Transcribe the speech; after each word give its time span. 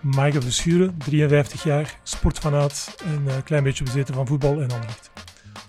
Michael 0.00 0.42
Verschuren, 0.42 0.94
53 0.98 1.62
jaar, 1.62 1.98
sportfanaat 2.02 2.94
en 3.04 3.26
een 3.26 3.42
klein 3.42 3.62
beetje 3.62 3.84
bezeten 3.84 4.14
van 4.14 4.26
voetbal 4.26 4.52
en 4.52 4.70
Anderlecht. 4.70 5.10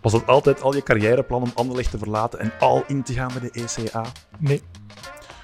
Was 0.02 0.14
het 0.14 0.28
altijd 0.28 0.62
al 0.62 0.76
je 0.76 0.84
carrièreplan 0.84 1.42
om 1.42 1.52
Anderlecht 1.54 1.92
te 1.92 1.98
verlaten 1.98 2.40
en 2.40 2.52
al 2.60 2.84
in 2.88 3.04
te 3.04 3.14
gaan 3.14 3.32
bij 3.40 3.50
de 3.50 3.62
ECA? 3.62 4.06
Nee. 4.38 4.62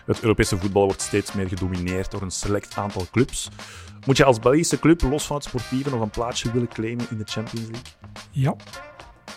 Het 0.05 0.21
Europese 0.21 0.57
voetbal 0.57 0.85
wordt 0.85 1.01
steeds 1.01 1.33
meer 1.33 1.47
gedomineerd 1.47 2.11
door 2.11 2.21
een 2.21 2.31
select 2.31 2.77
aantal 2.77 3.07
clubs. 3.11 3.49
Moet 4.05 4.17
je 4.17 4.25
als 4.25 4.39
Belgische 4.39 4.79
club, 4.79 5.01
los 5.01 5.25
van 5.25 5.35
het 5.35 5.45
sportieve, 5.45 5.89
nog 5.89 6.01
een 6.01 6.09
plaatsje 6.09 6.51
willen 6.51 6.67
claimen 6.67 7.05
in 7.09 7.17
de 7.17 7.23
Champions 7.25 7.67
League? 7.67 7.91
Ja. 8.31 8.55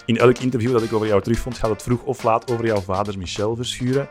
In 0.06 0.18
elk 0.18 0.38
interview 0.38 0.72
dat 0.72 0.82
ik 0.82 0.92
over 0.92 1.06
jou 1.06 1.22
terugvond, 1.22 1.58
gaat 1.58 1.70
het 1.70 1.82
vroeg 1.82 2.02
of 2.02 2.22
laat 2.22 2.50
over 2.50 2.66
jouw 2.66 2.80
vader 2.80 3.18
Michel 3.18 3.56
Verschuren. 3.56 4.08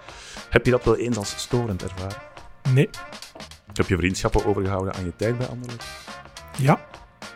Heb 0.50 0.66
je 0.66 0.72
dat 0.72 0.84
wel 0.84 0.96
eens 0.96 1.18
als 1.18 1.38
storend 1.38 1.84
ervaren? 1.84 2.22
Nee. 2.74 2.90
Heb 3.78 3.88
je 3.88 3.98
vriendschappen 3.98 4.46
overgehouden 4.46 4.94
aan 4.94 5.06
je 5.06 5.16
tijd 5.16 5.38
bij 5.38 5.48
Anderlecht? 5.48 5.86
Ja. 6.58 6.86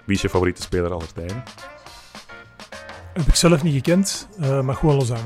Wie 0.06 0.16
is 0.16 0.22
je 0.22 0.30
favoriete 0.30 0.62
speler 0.62 0.92
aller 0.92 1.14
tijden? 1.14 1.44
Heb 3.14 3.28
ik 3.28 3.36
zelf 3.36 3.64
niet 3.64 3.74
gekend, 3.74 4.28
uh, 4.40 4.62
maar 4.62 4.76
gewoon 4.76 4.96
Lozano. 4.96 5.26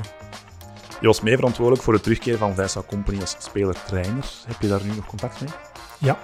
Je 1.00 1.06
was 1.06 1.20
mee 1.20 1.34
verantwoordelijk 1.34 1.84
voor 1.84 1.92
de 1.92 2.00
terugkeer 2.00 2.38
van 2.38 2.54
Vincent 2.54 2.86
Company 2.86 3.20
als 3.20 3.36
speler-trainer. 3.38 4.24
Heb 4.46 4.60
je 4.60 4.68
daar 4.68 4.84
nu 4.84 4.94
nog 4.94 5.06
contact 5.06 5.40
mee? 5.40 5.50
Ja. 5.98 6.18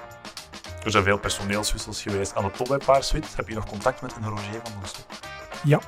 Er 0.85 0.91
zijn 0.91 1.05
veel 1.05 1.19
personeelswissels 1.19 2.03
geweest 2.03 2.35
aan 2.35 2.45
de 2.45 2.51
top 2.51 2.69
bij 2.69 2.79
Paarswit. 2.79 3.37
Heb 3.37 3.49
je 3.49 3.55
nog 3.55 3.67
contact 3.67 4.03
met 4.03 4.17
een 4.17 4.29
Roger 4.29 4.61
van 4.63 4.87
Stok? 4.87 5.11
Ja. 5.65 5.81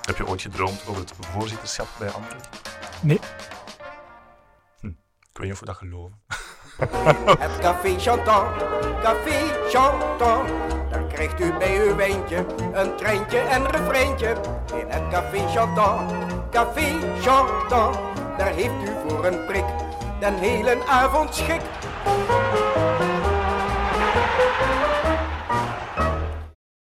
Heb 0.00 0.16
je 0.16 0.26
ooit 0.26 0.42
gedroomd 0.42 0.86
over 0.86 1.00
het 1.00 1.12
voorzitterschap 1.20 1.88
bij 1.98 2.10
Anderlecht? 2.10 2.48
Nee. 3.02 3.20
Hm. 4.80 4.86
Ik 4.86 4.94
weet 5.32 5.42
niet 5.42 5.52
of 5.52 5.60
we 5.60 5.66
dat 5.66 5.76
geloven. 5.76 6.20
Het 7.44 7.58
café 7.60 7.98
Chantant, 7.98 8.56
café 9.02 9.68
Chantant. 9.68 10.48
Daar 10.90 11.06
krijgt 11.08 11.40
u 11.40 11.52
bij 11.58 11.86
uw 11.86 11.96
wijntje 11.96 12.46
een 12.72 12.96
treintje 12.96 13.38
en 13.38 13.66
refreintje. 13.70 14.36
In 14.80 14.86
het 14.88 15.08
café 15.10 15.48
Chantant, 15.48 16.12
café 16.50 16.98
Chantant. 17.20 17.94
Daar 18.38 18.54
heeft 18.54 18.88
u 18.88 19.08
voor 19.08 19.24
een 19.24 19.46
prik 19.46 19.64
den 20.20 20.34
hele 20.34 20.84
avond 20.86 21.34
schik. 21.34 21.60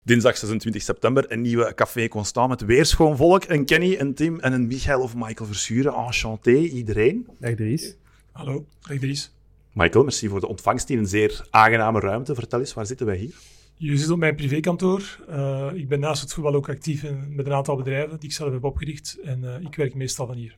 Dinsdag 0.03 0.37
26 0.37 0.81
september 0.81 1.31
een 1.31 1.41
nieuwe 1.41 1.73
Café 1.73 2.07
Constant 2.07 2.49
met 2.49 2.61
weer 2.61 2.85
schoon 2.85 3.17
volk. 3.17 3.43
Een 3.47 3.65
Kenny, 3.65 3.95
een 3.99 4.13
Tim 4.13 4.39
en 4.39 4.53
een 4.53 4.67
Michael 4.67 5.01
of 5.01 5.15
Michael 5.15 5.45
Verschuren. 5.45 5.93
Enchanté, 5.93 6.55
iedereen. 6.55 7.27
Dag 7.39 7.55
Dries. 7.55 7.95
Hallo, 8.31 8.65
dag 8.81 8.97
Dries. 8.97 9.36
Michael, 9.77 10.03
merci 10.03 10.27
voor 10.27 10.39
de 10.39 10.47
ontvangst 10.47 10.89
in 10.89 10.97
een 10.97 11.07
zeer 11.07 11.47
aangename 11.49 11.99
ruimte. 11.99 12.35
Vertel 12.35 12.59
eens, 12.59 12.73
waar 12.73 12.85
zitten 12.85 13.05
wij 13.05 13.17
hier? 13.17 13.35
Je 13.75 13.97
zit 13.97 14.09
op 14.09 14.17
mijn 14.17 14.35
privékantoor. 14.35 15.19
Uh, 15.29 15.69
ik 15.73 15.87
ben 15.87 15.99
naast 15.99 16.21
het 16.21 16.33
voetbal 16.33 16.53
ook 16.53 16.69
actief 16.69 17.03
in, 17.03 17.35
met 17.35 17.45
een 17.45 17.53
aantal 17.53 17.75
bedrijven 17.75 18.19
die 18.19 18.29
ik 18.29 18.35
zelf 18.35 18.51
heb 18.51 18.63
opgericht. 18.63 19.17
En 19.23 19.43
uh, 19.43 19.59
ik 19.59 19.75
werk 19.75 19.93
meestal 19.93 20.25
van 20.25 20.35
hier. 20.35 20.57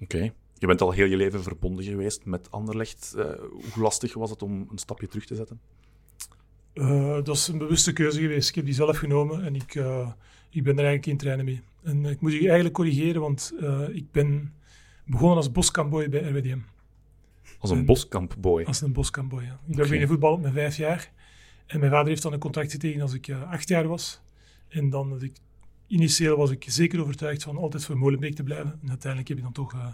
Oké. 0.00 0.16
Okay. 0.16 0.32
Je 0.58 0.66
bent 0.66 0.80
al 0.80 0.90
heel 0.90 1.06
je 1.06 1.16
leven 1.16 1.42
verbonden 1.42 1.84
geweest 1.84 2.24
met 2.24 2.50
Anderlecht. 2.50 3.14
Uh, 3.16 3.24
hoe 3.72 3.82
lastig 3.82 4.14
was 4.14 4.30
het 4.30 4.42
om 4.42 4.68
een 4.70 4.78
stapje 4.78 5.06
terug 5.06 5.26
te 5.26 5.34
zetten? 5.34 5.60
dat 7.24 7.36
is 7.36 7.48
een 7.48 7.58
bewuste 7.58 7.92
keuze 7.92 8.20
geweest. 8.20 8.48
Ik 8.48 8.54
heb 8.54 8.64
die 8.64 8.74
zelf 8.74 8.96
genomen 8.96 9.44
en 9.44 9.54
ik, 9.54 9.74
ik 10.50 10.62
ben 10.62 10.78
er 10.78 10.84
eigenlijk 10.84 11.06
in 11.06 11.16
trainen 11.16 11.44
mee. 11.44 11.62
En 11.82 12.04
ik 12.04 12.20
moet 12.20 12.32
je 12.32 12.38
eigenlijk 12.38 12.74
corrigeren, 12.74 13.20
want 13.20 13.52
ik 13.92 14.12
ben 14.12 14.52
begonnen 15.04 15.36
als 15.36 15.52
boskampboy 15.52 16.08
bij 16.08 16.20
RWDM. 16.20 16.58
Als 17.58 17.70
een 17.70 17.84
boskampboy? 17.84 18.64
Als 18.64 18.80
een 18.80 18.92
boskampboy, 18.92 19.42
ja. 19.42 19.52
Ik 19.52 19.58
ben 19.60 19.74
okay. 19.74 19.82
beginnen 19.82 20.08
voetbal 20.08 20.32
op 20.32 20.40
mijn 20.40 20.52
vijf 20.52 20.76
jaar. 20.76 21.12
En 21.66 21.80
mijn 21.80 21.90
vader 21.90 22.08
heeft 22.08 22.22
dan 22.22 22.32
een 22.32 22.38
contract 22.38 22.70
getekend 22.70 23.02
als 23.02 23.12
ik 23.12 23.28
uh, 23.28 23.50
acht 23.50 23.68
jaar 23.68 23.86
was. 23.86 24.20
En 24.68 24.90
dan 24.90 25.10
dat 25.10 25.22
ik, 25.22 25.36
initieel 25.86 26.36
was 26.36 26.50
ik 26.50 26.64
zeker 26.66 27.00
overtuigd 27.00 27.42
van 27.42 27.56
altijd 27.56 27.84
voor 27.84 27.98
Molenbeek 27.98 28.34
te 28.34 28.42
blijven. 28.42 28.78
En 28.82 28.88
uiteindelijk 28.88 29.28
heb 29.28 29.36
ik 29.36 29.42
dan 29.42 29.52
toch 29.52 29.74
uh, 29.74 29.86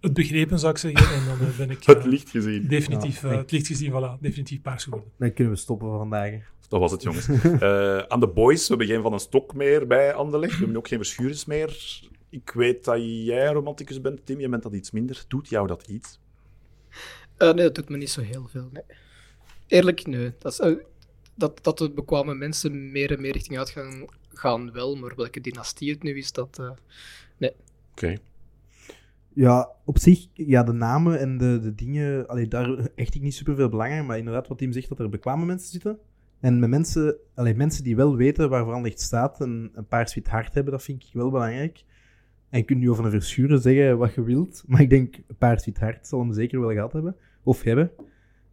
het 0.00 0.12
begrepen, 0.12 0.58
zou 0.58 0.72
ik 0.72 0.78
zeggen. 0.78 1.14
En 1.14 1.24
dan 1.24 1.48
uh, 1.48 1.56
ben 1.56 1.70
ik... 1.70 1.84
het 1.96 2.04
licht 2.04 2.30
gezien. 2.30 2.66
Definitief, 2.68 3.22
ja, 3.22 3.28
het 3.28 3.50
licht 3.50 3.66
gezien, 3.66 3.90
voilà. 3.92 4.20
Definitief 4.20 4.60
paars 4.60 4.84
geworden. 4.84 5.10
Dan 5.18 5.32
kunnen 5.32 5.52
we 5.52 5.58
stoppen 5.58 5.88
voor 5.88 5.98
vandaag. 5.98 6.32
Dat 6.68 6.80
was 6.80 6.92
het, 6.92 7.02
jongens. 7.02 7.28
aan 8.12 8.20
de 8.20 8.28
boys, 8.34 8.60
we 8.60 8.68
hebben 8.68 8.86
geen 8.86 9.02
Van 9.02 9.12
een 9.12 9.20
Stok 9.20 9.54
meer 9.54 9.86
bij 9.86 10.14
Anderlecht. 10.14 10.52
We 10.52 10.58
hebben 10.58 10.76
ook 10.76 10.88
geen 10.88 10.98
Verschurens 10.98 11.44
meer. 11.44 11.98
Ik 12.28 12.50
weet 12.50 12.84
dat 12.84 12.98
jij 13.02 13.46
een 13.46 13.52
romanticus 13.52 14.00
bent, 14.00 14.26
Tim. 14.26 14.40
Je 14.40 14.48
bent 14.48 14.62
dat 14.62 14.74
iets 14.74 14.90
minder. 14.90 15.24
Doet 15.28 15.48
jou 15.48 15.66
dat 15.66 15.88
iets? 15.88 16.19
Nee, 17.46 17.54
dat 17.54 17.74
doet 17.74 17.88
me 17.88 17.96
niet 17.96 18.10
zo 18.10 18.20
heel 18.20 18.48
veel. 18.48 18.68
Nee. 18.72 18.82
Eerlijk, 19.66 20.06
nee. 20.06 20.32
Dat 20.38 20.52
is, 20.52 20.76
dat, 21.34 21.64
dat 21.64 21.78
de 21.78 21.90
bekwame 21.90 22.34
mensen 22.34 22.92
meer 22.92 23.12
en 23.12 23.20
meer 23.20 23.32
richting 23.32 23.58
uit 23.58 23.70
gaan, 23.70 24.04
gaan 24.28 24.72
wel, 24.72 24.96
maar 24.96 25.16
welke 25.16 25.40
dynastie 25.40 25.90
het 25.90 26.02
nu 26.02 26.16
is, 26.16 26.32
dat... 26.32 26.58
Uh, 26.60 26.70
nee. 27.36 27.50
Oké. 27.50 27.60
Okay. 27.90 28.18
Ja, 29.32 29.68
op 29.84 29.98
zich, 29.98 30.26
ja, 30.32 30.62
de 30.62 30.72
namen 30.72 31.18
en 31.18 31.38
de, 31.38 31.58
de 31.62 31.74
dingen, 31.74 32.26
allee, 32.26 32.48
daar 32.48 32.88
echt 32.94 33.14
ik 33.14 33.22
niet 33.22 33.34
superveel 33.34 33.68
belang 33.68 33.92
aan, 33.92 34.06
maar 34.06 34.18
inderdaad 34.18 34.48
wat 34.48 34.58
Tim 34.58 34.72
zegt, 34.72 34.88
dat 34.88 34.98
er 34.98 35.08
bekwame 35.08 35.46
mensen 35.46 35.70
zitten. 35.70 35.98
En 36.40 36.58
met 36.58 36.68
mensen, 36.70 37.16
allee, 37.34 37.54
mensen 37.54 37.84
die 37.84 37.96
wel 37.96 38.16
weten 38.16 38.48
waar 38.48 38.64
Anderlecht 38.64 39.00
staat 39.00 39.40
en 39.40 39.70
een 39.74 39.86
paar 39.86 40.08
sweet 40.08 40.28
hart 40.28 40.54
hebben, 40.54 40.72
dat 40.72 40.82
vind 40.82 41.04
ik 41.04 41.12
wel 41.12 41.30
belangrijk. 41.30 41.84
En 42.48 42.58
je 42.58 42.64
kunt 42.64 42.80
nu 42.80 42.90
over 42.90 43.04
een 43.04 43.10
verschuren 43.10 43.60
zeggen 43.60 43.98
wat 43.98 44.14
je 44.14 44.22
wilt, 44.22 44.62
maar 44.66 44.80
ik 44.80 44.90
denk 44.90 45.16
een 45.16 45.36
paar 45.38 45.60
sweet 45.60 45.78
hart 45.78 46.06
zal 46.06 46.20
hem 46.20 46.32
zeker 46.32 46.60
wel 46.60 46.72
gehad 46.72 46.92
hebben, 46.92 47.16
of. 47.50 47.62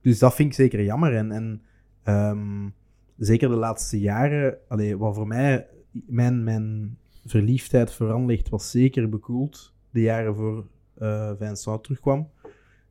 Dus 0.02 0.20
dat 0.20 0.36
vind 0.36 0.50
ik 0.50 0.56
zeker 0.56 0.84
jammer. 0.84 1.16
En, 1.16 1.32
en 1.32 1.62
um, 2.04 2.74
zeker 3.18 3.50
de 3.50 3.56
laatste 3.56 4.00
jaren, 4.00 4.58
allee, 4.68 4.98
wat 4.98 5.16
voor 5.16 5.28
mij, 5.28 5.68
mijn, 5.92 6.44
mijn 6.44 6.98
verliefdheid 7.26 7.94
voor 7.94 8.12
Anderlecht 8.12 8.50
was 8.50 8.72
zeker 8.72 9.10
bekoeld 9.10 9.74
de 9.90 10.02
jaren 10.02 10.36
voor 10.36 10.66
uh, 10.98 11.32
Vincent 11.40 11.84
terugkwam. 11.84 12.30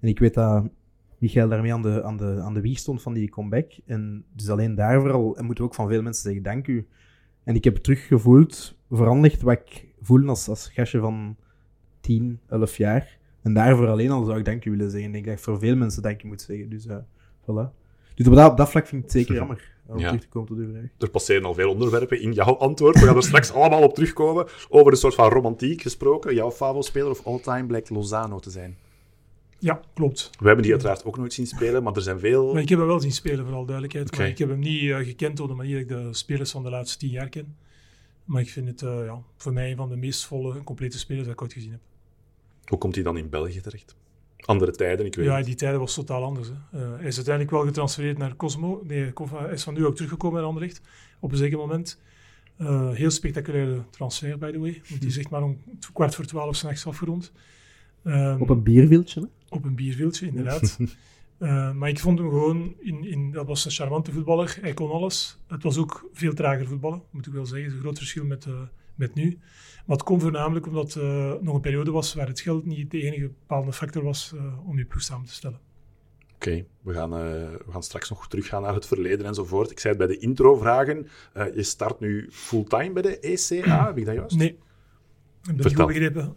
En 0.00 0.08
ik 0.08 0.18
weet 0.18 0.34
dat 0.34 0.68
Michael 1.18 1.48
daarmee 1.48 1.72
aan 1.72 1.82
de, 1.82 2.02
aan, 2.02 2.16
de, 2.16 2.40
aan 2.40 2.54
de 2.54 2.60
wieg 2.60 2.78
stond 2.78 3.02
van 3.02 3.14
die 3.14 3.28
comeback. 3.28 3.72
En 3.86 4.24
dus 4.32 4.50
alleen 4.50 4.74
daarvoor 4.74 5.12
al, 5.12 5.36
en 5.36 5.44
moeten 5.44 5.64
we 5.64 5.70
ook 5.70 5.76
van 5.76 5.88
veel 5.88 6.02
mensen 6.02 6.22
zeggen, 6.22 6.42
dank 6.42 6.66
u. 6.66 6.86
En 7.44 7.54
ik 7.54 7.64
heb 7.64 7.76
teruggevoeld, 7.76 8.78
voor 8.90 9.06
Anderlecht, 9.06 9.42
wat 9.42 9.58
ik 9.58 9.86
voelde 10.00 10.28
als, 10.28 10.48
als 10.48 10.68
gastje 10.68 11.00
van 11.00 11.36
10, 12.00 12.40
11 12.48 12.76
jaar. 12.76 13.15
En 13.46 13.54
daarvoor 13.54 13.86
alleen 13.86 14.10
al 14.10 14.24
zou 14.24 14.38
ik 14.38 14.44
dank 14.44 14.64
u 14.64 14.70
willen 14.70 14.90
zeggen. 14.90 15.06
Ik 15.06 15.12
denk 15.12 15.24
dat 15.24 15.34
ik 15.34 15.40
voor 15.40 15.58
veel 15.58 15.76
mensen 15.76 16.02
dank 16.02 16.22
u 16.22 16.26
moet 16.26 16.40
zeggen. 16.40 16.68
Dus 16.68 16.86
uh, 16.86 16.96
voilà. 17.42 17.74
Dus 18.14 18.26
op 18.26 18.34
dat, 18.34 18.50
op 18.50 18.56
dat 18.56 18.70
vlak 18.70 18.86
vind 18.86 19.04
ik 19.04 19.08
het 19.08 19.16
zeker 19.16 19.34
jammer. 19.34 19.74
Om 19.86 19.98
ja. 19.98 20.06
terug 20.06 20.22
te 20.22 20.28
komen 20.28 20.48
tot 20.48 20.58
uw 20.58 20.70
vraag. 20.70 20.82
Er 20.98 21.10
passeren 21.10 21.44
al 21.44 21.54
veel 21.54 21.70
onderwerpen 21.70 22.20
in 22.20 22.32
jouw 22.32 22.56
antwoord. 22.56 23.00
We 23.00 23.06
gaan 23.06 23.16
er 23.16 23.22
straks 23.22 23.52
allemaal 23.52 23.82
op 23.82 23.94
terugkomen. 23.94 24.46
Over 24.68 24.92
een 24.92 24.98
soort 24.98 25.14
van 25.14 25.28
romantiek 25.28 25.82
gesproken. 25.82 26.34
Jouw 26.34 26.50
favo-speler 26.50 27.10
of 27.10 27.26
all-time 27.26 27.66
blijkt 27.66 27.90
Lozano 27.90 28.38
te 28.38 28.50
zijn. 28.50 28.76
Ja, 29.58 29.80
klopt. 29.94 30.30
We 30.38 30.46
hebben 30.46 30.62
die 30.62 30.72
uiteraard 30.72 31.04
ook 31.04 31.18
nooit 31.18 31.32
zien 31.32 31.46
spelen, 31.46 31.82
maar 31.82 31.92
er 31.92 32.02
zijn 32.02 32.18
veel... 32.18 32.52
Maar 32.52 32.62
ik 32.62 32.68
heb 32.68 32.78
hem 32.78 32.86
wel 32.88 33.00
zien 33.00 33.12
spelen, 33.12 33.44
vooral 33.44 33.64
duidelijkheid. 33.64 34.06
Okay. 34.06 34.20
Maar 34.20 34.28
ik 34.28 34.38
heb 34.38 34.48
hem 34.48 34.58
niet 34.58 34.82
uh, 34.82 34.96
gekend 34.96 35.40
op 35.40 35.48
de 35.48 35.54
manier 35.54 35.86
dat 35.86 35.98
ik 35.98 36.04
de 36.04 36.14
spelers 36.14 36.50
van 36.50 36.62
de 36.62 36.70
laatste 36.70 36.98
tien 36.98 37.10
jaar 37.10 37.28
ken. 37.28 37.56
Maar 38.24 38.40
ik 38.40 38.50
vind 38.50 38.68
het 38.68 38.82
uh, 38.82 39.04
ja, 39.04 39.22
voor 39.36 39.52
mij 39.52 39.70
een 39.70 39.76
van 39.76 39.88
de 39.88 39.96
meest 39.96 40.24
volle, 40.24 40.62
complete 40.62 40.98
spelers 40.98 41.24
dat 41.24 41.34
ik 41.34 41.42
ooit 41.42 41.52
gezien 41.52 41.70
heb. 41.70 41.80
Hoe 42.66 42.78
komt 42.78 42.94
hij 42.94 43.04
dan 43.04 43.16
in 43.16 43.28
België 43.28 43.60
terecht? 43.60 43.96
Andere 44.46 44.70
tijden, 44.70 45.06
ik 45.06 45.14
weet 45.14 45.26
Ja, 45.26 45.42
die 45.42 45.54
tijden 45.54 45.80
was 45.80 45.94
totaal 45.94 46.24
anders. 46.24 46.48
Hè. 46.48 46.54
Uh, 46.54 46.96
hij 46.96 47.06
is 47.06 47.16
uiteindelijk 47.16 47.50
wel 47.50 47.64
getransfereerd 47.64 48.18
naar 48.18 48.36
Cosmo. 48.36 48.82
Nee, 48.84 49.12
hij 49.14 49.52
is 49.52 49.62
van 49.62 49.74
nu 49.74 49.86
ook 49.86 49.94
teruggekomen 49.94 50.38
naar 50.38 50.48
Anderlecht. 50.48 50.80
Op 51.20 51.32
een 51.32 51.36
zeker 51.38 51.58
moment. 51.58 52.00
Uh, 52.60 52.90
heel 52.90 53.10
spectaculaire 53.10 53.84
transfer, 53.90 54.38
by 54.38 54.50
the 54.50 54.58
way. 54.58 54.82
Want 54.88 55.00
die 55.00 55.10
zegt 55.10 55.30
maar 55.30 55.42
om 55.42 55.58
kwart 55.92 56.14
voor 56.14 56.24
twaalf 56.24 56.56
s'nachts 56.56 56.86
afgerond. 56.86 57.32
Um, 58.04 58.40
op 58.40 58.48
een 58.48 58.62
bierviltje, 58.62 59.20
hè? 59.20 59.26
Op 59.48 59.64
een 59.64 59.74
bierviltje, 59.74 60.26
inderdaad. 60.26 60.78
uh, 61.38 61.72
maar 61.78 61.88
ik 61.88 61.98
vond 61.98 62.18
hem 62.18 62.28
gewoon, 62.28 62.74
in, 62.78 63.04
in, 63.04 63.30
dat 63.30 63.46
was 63.46 63.64
een 63.64 63.70
charmante 63.70 64.12
voetballer. 64.12 64.58
Hij 64.60 64.74
kon 64.74 64.90
alles. 64.90 65.38
Het 65.46 65.62
was 65.62 65.76
ook 65.76 66.08
veel 66.12 66.34
trager 66.34 66.66
voetballen, 66.66 67.02
moet 67.10 67.26
ik 67.26 67.32
wel 67.32 67.46
zeggen. 67.46 67.62
Het 67.62 67.70
is 67.70 67.76
een 67.76 67.84
groot 67.84 67.98
verschil 67.98 68.24
met, 68.24 68.46
uh, 68.46 68.54
met 68.94 69.14
nu. 69.14 69.38
Maar 69.86 69.96
het 69.96 70.06
komt 70.06 70.22
voornamelijk 70.22 70.66
omdat 70.66 70.94
het 70.94 71.02
uh, 71.02 71.32
nog 71.40 71.54
een 71.54 71.60
periode 71.60 71.90
was 71.90 72.14
waar 72.14 72.26
het 72.26 72.40
geld 72.40 72.64
niet 72.64 72.90
de 72.90 73.02
enige 73.02 73.26
bepaalde 73.26 73.72
factor 73.72 74.02
was 74.02 74.32
uh, 74.34 74.68
om 74.68 74.78
je 74.78 74.84
ploeg 74.84 75.02
samen 75.02 75.26
te 75.26 75.32
stellen. 75.32 75.60
Oké, 76.34 76.48
okay, 76.48 76.66
we, 76.82 76.92
gaan, 76.92 77.12
uh, 77.12 77.18
we 77.66 77.72
gaan 77.72 77.82
straks 77.82 78.08
nog 78.08 78.28
teruggaan 78.28 78.62
naar 78.62 78.74
het 78.74 78.86
verleden 78.86 79.26
enzovoort. 79.26 79.70
Ik 79.70 79.78
zei 79.78 79.94
het 79.94 80.06
bij 80.06 80.16
de 80.16 80.22
intro-vragen. 80.22 81.08
je 81.54 81.62
start 81.62 82.00
nu 82.00 82.28
fulltime 82.30 82.92
bij 82.92 83.02
de 83.02 83.18
ECA, 83.18 83.86
heb 83.86 83.98
ik 83.98 84.04
dat 84.04 84.14
juist? 84.14 84.36
Nee, 84.36 84.58
ik 85.56 85.76
goed 85.76 85.86
begrepen. 85.86 86.28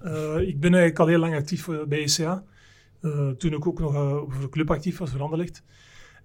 ik 0.48 0.60
ben 0.60 0.74
eigenlijk 0.74 1.00
al 1.00 1.08
heel 1.08 1.20
lang 1.20 1.36
actief 1.36 1.68
bij 1.88 2.04
ECA. 2.04 2.44
toen 3.38 3.54
ik 3.54 3.68
ook 3.68 3.80
nog 3.80 3.94
voor 4.30 4.42
de 4.42 4.50
club 4.50 4.72
actief 4.72 4.98
was, 4.98 5.10
veranderlicht. 5.10 5.64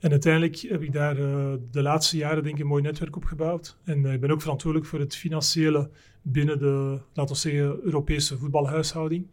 En 0.01 0.11
uiteindelijk 0.11 0.57
heb 0.57 0.83
ik 0.83 0.93
daar 0.93 1.19
uh, 1.19 1.53
de 1.71 1.83
laatste 1.83 2.17
jaren 2.17 2.43
denk 2.43 2.55
ik 2.55 2.61
een 2.61 2.67
mooi 2.67 2.83
netwerk 2.83 3.17
opgebouwd. 3.17 3.79
En 3.85 4.05
uh, 4.05 4.13
ik 4.13 4.21
ben 4.21 4.31
ook 4.31 4.41
verantwoordelijk 4.41 4.91
voor 4.91 5.01
het 5.01 5.17
financiële 5.17 5.91
binnen 6.23 6.59
de, 6.59 6.99
laten 7.13 7.35
we 7.35 7.41
zeggen, 7.41 7.81
Europese 7.83 8.39
voetbalhuishouding. 8.39 9.31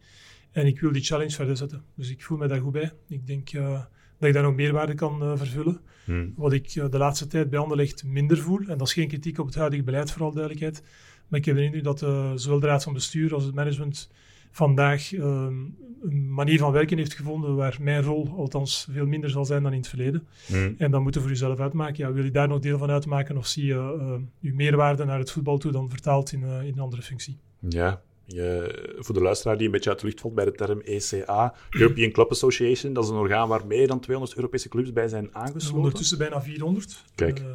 En 0.50 0.66
ik 0.66 0.80
wil 0.80 0.92
die 0.92 1.02
challenge 1.02 1.34
verder 1.34 1.56
zetten. 1.56 1.84
Dus 1.94 2.10
ik 2.10 2.22
voel 2.22 2.38
me 2.38 2.46
daar 2.46 2.60
goed 2.60 2.72
bij. 2.72 2.92
Ik 3.08 3.26
denk 3.26 3.52
uh, 3.52 3.82
dat 4.22 4.30
ik 4.30 4.36
daar 4.36 4.50
nog 4.50 4.54
meerwaarde 4.54 4.94
kan 4.94 5.22
eh, 5.22 5.32
vervullen. 5.36 5.80
Hmm. 6.04 6.32
Wat 6.36 6.52
ik 6.52 6.74
eh, 6.74 6.90
de 6.90 6.98
laatste 6.98 7.26
tijd 7.26 7.50
bij 7.50 7.58
Anderlecht 7.58 8.04
minder 8.04 8.38
voel. 8.38 8.58
En 8.58 8.78
dat 8.78 8.86
is 8.86 8.92
geen 8.92 9.08
kritiek 9.08 9.38
op 9.38 9.46
het 9.46 9.54
huidige 9.54 9.82
beleid, 9.82 10.10
vooral 10.10 10.32
duidelijkheid. 10.32 10.82
Maar 11.28 11.38
ik 11.38 11.44
heb 11.44 11.56
de 11.56 11.62
indruk 11.62 11.84
dat 11.84 12.02
eh, 12.02 12.32
zowel 12.34 12.60
de 12.60 12.66
raad 12.66 12.82
van 12.82 12.92
bestuur 12.92 13.34
als 13.34 13.44
het 13.44 13.54
management 13.54 14.10
vandaag 14.52 15.14
ehm, 15.14 15.54
een 16.02 16.34
manier 16.34 16.58
van 16.58 16.72
werken 16.72 16.98
heeft 16.98 17.14
gevonden 17.14 17.56
waar 17.56 17.78
mijn 17.80 18.02
rol 18.02 18.28
althans 18.36 18.86
veel 18.90 19.06
minder 19.06 19.30
zal 19.30 19.44
zijn 19.44 19.62
dan 19.62 19.72
in 19.72 19.78
het 19.78 19.88
verleden. 19.88 20.26
Hmm. 20.46 20.74
En 20.78 20.90
dan 20.90 21.02
moeten 21.02 21.20
voor 21.20 21.30
jezelf 21.30 21.60
uitmaken. 21.60 21.96
Ja, 21.96 22.12
wil 22.12 22.24
je 22.24 22.30
daar 22.30 22.48
nog 22.48 22.58
deel 22.58 22.78
van 22.78 22.90
uitmaken 22.90 23.36
of 23.36 23.46
zie 23.46 23.64
je 23.64 23.96
eh, 24.00 24.14
je 24.38 24.52
meerwaarde 24.52 25.04
naar 25.04 25.18
het 25.18 25.30
voetbal 25.30 25.58
toe 25.58 25.72
dan 25.72 25.90
vertaald 25.90 26.32
in, 26.32 26.42
eh, 26.42 26.62
in 26.62 26.72
een 26.72 26.78
andere 26.78 27.02
functie? 27.02 27.38
Ja, 27.68 28.02
je, 28.24 28.94
voor 28.98 29.14
de 29.14 29.20
luisteraar 29.20 29.56
die 29.56 29.66
een 29.66 29.72
beetje 29.72 29.90
uit 29.90 30.00
de 30.00 30.06
lucht 30.06 30.20
valt 30.20 30.34
bij 30.34 30.44
de 30.44 30.52
term 30.52 30.80
ECA, 30.80 31.54
European 31.70 32.10
Club 32.10 32.30
Association, 32.30 32.92
dat 32.92 33.04
is 33.04 33.10
een 33.10 33.16
orgaan 33.16 33.48
waar 33.48 33.66
meer 33.66 33.86
dan 33.86 34.00
200 34.00 34.36
Europese 34.38 34.68
clubs 34.68 34.92
bij 34.92 35.08
zijn 35.08 35.34
aangesloten. 35.34 35.76
Ondertussen 35.76 36.18
bijna 36.18 36.42
400. 36.42 37.04
Kijk. 37.14 37.38
Eh, 37.38 37.46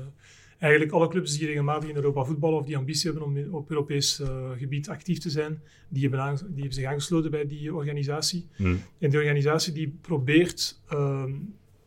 eigenlijk 0.57 0.91
alle 0.91 1.07
clubs 1.07 1.37
die 1.37 1.47
regelmatig 1.47 1.89
in 1.89 1.95
Europa 1.95 2.23
voetballen 2.23 2.59
of 2.59 2.65
die 2.65 2.77
ambitie 2.77 3.11
hebben 3.11 3.27
om 3.27 3.53
op 3.53 3.69
Europees 3.69 4.19
eh, 4.19 4.49
gebied 4.57 4.89
actief 4.89 5.17
te 5.17 5.29
zijn, 5.29 5.61
die 5.89 6.01
hebben, 6.09 6.35
die 6.37 6.55
hebben 6.55 6.73
zich 6.73 6.85
aangesloten 6.85 7.31
bij 7.31 7.47
die 7.47 7.73
organisatie. 7.73 8.47
Hmm. 8.55 8.79
En 8.99 9.09
die 9.09 9.19
organisatie 9.19 9.73
die 9.73 9.97
probeert 10.01 10.81
ehm, 10.87 11.33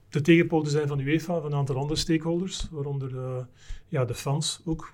de 0.08 0.20
tegenpool 0.20 0.62
te 0.62 0.70
zijn 0.70 0.88
van 0.88 1.00
UEFA, 1.00 1.40
van 1.40 1.52
een 1.52 1.58
aantal 1.58 1.76
andere 1.76 2.00
stakeholders, 2.00 2.68
waaronder 2.70 3.16
eh, 3.16 3.44
ja, 3.88 4.04
de 4.04 4.14
fans 4.14 4.62
ook, 4.64 4.92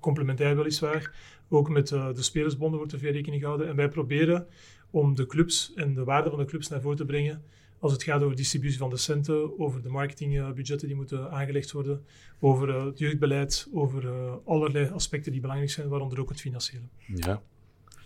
complementair 0.00 0.56
weliswaar. 0.56 1.14
Ook 1.48 1.68
met 1.68 1.92
eh, 1.92 2.14
de 2.14 2.22
spelersbonden 2.22 2.78
wordt 2.78 2.92
er 2.92 2.98
veel 2.98 3.12
rekening 3.12 3.40
gehouden. 3.40 3.68
En 3.68 3.76
wij 3.76 3.88
proberen 3.88 4.46
om 4.90 5.14
de 5.14 5.26
clubs 5.26 5.72
en 5.74 5.94
de 5.94 6.04
waarde 6.04 6.30
van 6.30 6.38
de 6.38 6.44
clubs 6.44 6.68
naar 6.68 6.80
voren 6.80 6.96
te 6.96 7.04
brengen 7.04 7.42
als 7.78 7.92
het 7.92 8.02
gaat 8.02 8.22
over 8.22 8.36
distributie 8.36 8.78
van 8.78 8.90
de 8.90 8.96
centen, 8.96 9.58
over 9.58 9.82
de 9.82 9.88
marketingbudgetten 9.88 10.88
die 10.88 10.96
moeten 10.96 11.30
aangelegd 11.30 11.72
worden, 11.72 12.04
over 12.40 12.68
eh, 12.68 12.84
het 12.84 12.98
jeugdbeleid, 12.98 13.68
over 13.72 14.08
eh, 14.08 14.34
allerlei 14.44 14.90
aspecten 14.90 15.32
die 15.32 15.40
belangrijk 15.40 15.72
zijn, 15.72 15.88
waaronder 15.88 16.20
ook 16.20 16.28
het 16.28 16.40
financiële. 16.40 16.84
Ja. 17.14 17.42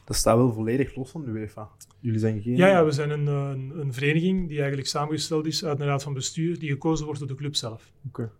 Dat 0.04 0.16
staat 0.16 0.36
wel 0.36 0.52
volledig 0.52 0.96
los 0.96 1.10
van 1.10 1.24
de 1.24 1.30
UEFA. 1.30 1.70
Jullie 2.00 2.18
zijn 2.18 2.42
geen... 2.42 2.56
Ja, 2.56 2.66
ja, 2.66 2.84
we 2.84 2.92
zijn 2.92 3.10
een, 3.10 3.28
eh, 3.28 3.50
een, 3.50 3.80
een 3.80 3.92
vereniging 3.92 4.48
die 4.48 4.58
eigenlijk 4.58 4.88
samengesteld 4.88 5.46
is 5.46 5.64
uit 5.64 5.80
een 5.80 5.86
raad 5.86 6.02
van 6.02 6.14
bestuur, 6.14 6.58
die 6.58 6.70
gekozen 6.70 7.04
wordt 7.04 7.20
door 7.20 7.28
de 7.28 7.34
club 7.34 7.56
zelf. 7.56 7.92
Oké. 8.06 8.30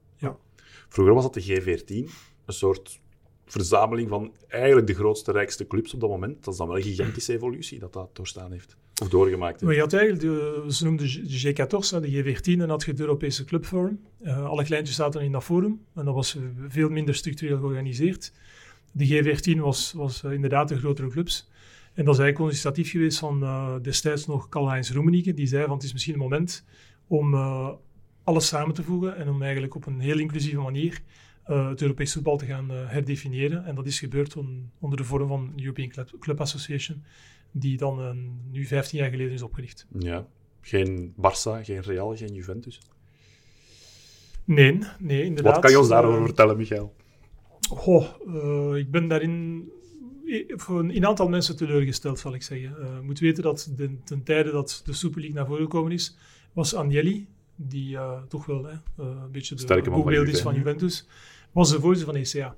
Vroeger 0.93 1.14
was 1.14 1.23
dat 1.23 1.34
de 1.34 1.43
G14, 1.43 2.11
een 2.44 2.55
soort 2.55 3.00
verzameling 3.46 4.08
van 4.08 4.32
eigenlijk 4.49 4.87
de 4.87 4.94
grootste, 4.94 5.32
rijkste 5.32 5.67
clubs 5.67 5.94
op 5.94 6.00
dat 6.00 6.11
moment. 6.11 6.44
Dat 6.44 6.52
is 6.52 6.58
dan 6.58 6.69
wel 6.69 6.76
een 6.76 6.82
gigantische 6.82 7.32
evolutie 7.32 7.79
dat 7.79 7.93
dat 7.93 8.17
doorstaan 8.17 8.52
heeft. 8.52 8.76
Of 9.00 9.09
doorgemaakt 9.09 9.61
heeft. 9.61 9.79
had 9.79 9.93
eigenlijk, 9.93 10.23
de, 10.23 10.65
ze 10.69 10.85
noemden 10.85 11.06
de 11.06 11.41
G14, 11.41 11.91
hè, 11.91 12.00
de 12.00 12.23
G14, 12.23 12.61
en 12.61 12.69
had 12.69 12.85
je 12.85 12.91
het 12.91 13.00
Europese 13.00 13.44
Clubforum. 13.44 14.00
Eh, 14.23 14.44
alle 14.44 14.65
kleintjes 14.65 14.97
zaten 14.97 15.21
in 15.23 15.33
dat 15.33 15.44
forum, 15.44 15.81
en 15.94 16.05
dat 16.05 16.15
was 16.15 16.39
veel 16.69 16.89
minder 16.89 17.15
structureel 17.15 17.59
georganiseerd. 17.59 18.33
De 18.93 19.06
G14 19.06 19.59
was, 19.61 19.93
was 19.93 20.25
eh, 20.25 20.33
inderdaad 20.33 20.69
de 20.69 20.79
grotere 20.79 21.09
clubs. 21.09 21.50
En 21.94 22.05
dat 22.05 22.15
is 22.15 22.21
eigenlijk 22.21 22.39
een 22.39 22.44
initiatief 22.44 22.91
geweest 22.91 23.19
van 23.19 23.43
eh, 23.43 23.75
destijds 23.83 24.27
nog 24.27 24.49
Karl-Heinz 24.49 24.91
Rummenigge, 24.91 25.35
die 25.35 25.47
zei 25.47 25.65
van 25.65 25.75
het 25.75 25.83
is 25.83 25.93
misschien 25.93 26.15
een 26.15 26.21
moment 26.21 26.65
om 27.06 27.35
alles 28.25 28.47
samen 28.47 28.75
te 28.75 28.83
voegen 28.83 29.17
en 29.17 29.29
om 29.29 29.43
eigenlijk 29.43 29.75
op 29.75 29.87
een 29.87 30.00
heel 30.00 30.19
inclusieve 30.19 30.61
manier 30.61 31.00
het 31.43 31.83
Europees 31.83 32.12
voetbal 32.12 32.37
te 32.37 32.47
gaan 32.47 32.71
herdefiniëren. 32.71 33.65
En 33.65 33.75
dat 33.75 33.87
is 33.87 33.99
gebeurd 33.99 34.37
on- 34.37 34.71
onder 34.79 34.99
de 34.99 35.05
vorm 35.05 35.29
van 35.29 35.53
de 35.56 35.62
European 35.62 35.93
Club 36.21 36.41
Association, 36.41 37.03
die 37.52 37.76
dan 37.76 38.00
eh, 38.00 38.10
nu 38.52 38.66
15 38.66 38.99
jaar 38.99 39.10
geleden 39.10 39.32
is 39.32 39.43
opgericht. 39.43 39.87
Ja. 39.99 40.26
Geen 40.60 41.14
Barça, 41.16 41.62
geen 41.64 41.81
Real, 41.81 42.16
geen 42.16 42.34
Juventus. 42.34 42.81
Nee, 44.44 44.78
nee, 44.99 45.25
inderdaad. 45.25 45.52
Wat 45.52 45.62
kan 45.62 45.70
je 45.70 45.78
ons 45.78 45.88
daarover 45.88 46.19
Eh, 46.19 46.25
vertellen, 46.25 46.56
Michael? 46.56 46.94
Goh, 47.70 48.06
eh, 48.26 48.78
ik 48.78 48.90
ben 48.90 49.08
daarin 49.08 49.64
i- 50.26 50.44
voor 50.49 50.78
een, 50.78 50.96
een 50.96 51.06
aantal 51.06 51.28
mensen 51.28 51.56
teleurgesteld, 51.56 52.19
zal 52.19 52.34
ik 52.34 52.43
zeggen. 52.43 52.76
Eh, 52.81 52.94
je 52.96 53.00
moet 53.02 53.19
weten 53.19 53.43
dat 53.43 53.72
de, 53.76 53.96
ten 54.05 54.22
tijde 54.22 54.50
dat 54.50 54.82
de 54.84 54.93
Super 54.93 55.20
League 55.20 55.37
naar 55.38 55.46
voren 55.46 55.62
gekomen 55.62 55.93
is, 55.93 56.16
was 56.52 56.75
Agnelli, 56.75 57.26
die 57.56 57.96
eh, 57.96 58.22
toch 58.28 58.46
wel 58.46 58.64
hè, 58.64 58.72
eh, 58.72 58.78
een 58.96 59.31
beetje 59.31 59.55
de 59.55 59.90
boegbeeld 59.90 60.28
is 60.28 60.40
van? 60.40 60.55
Juventus, 60.55 61.06
was 61.52 61.70
de 61.70 61.81
voorzitter 61.81 62.14
van 62.14 62.22
ECA. 62.22 62.56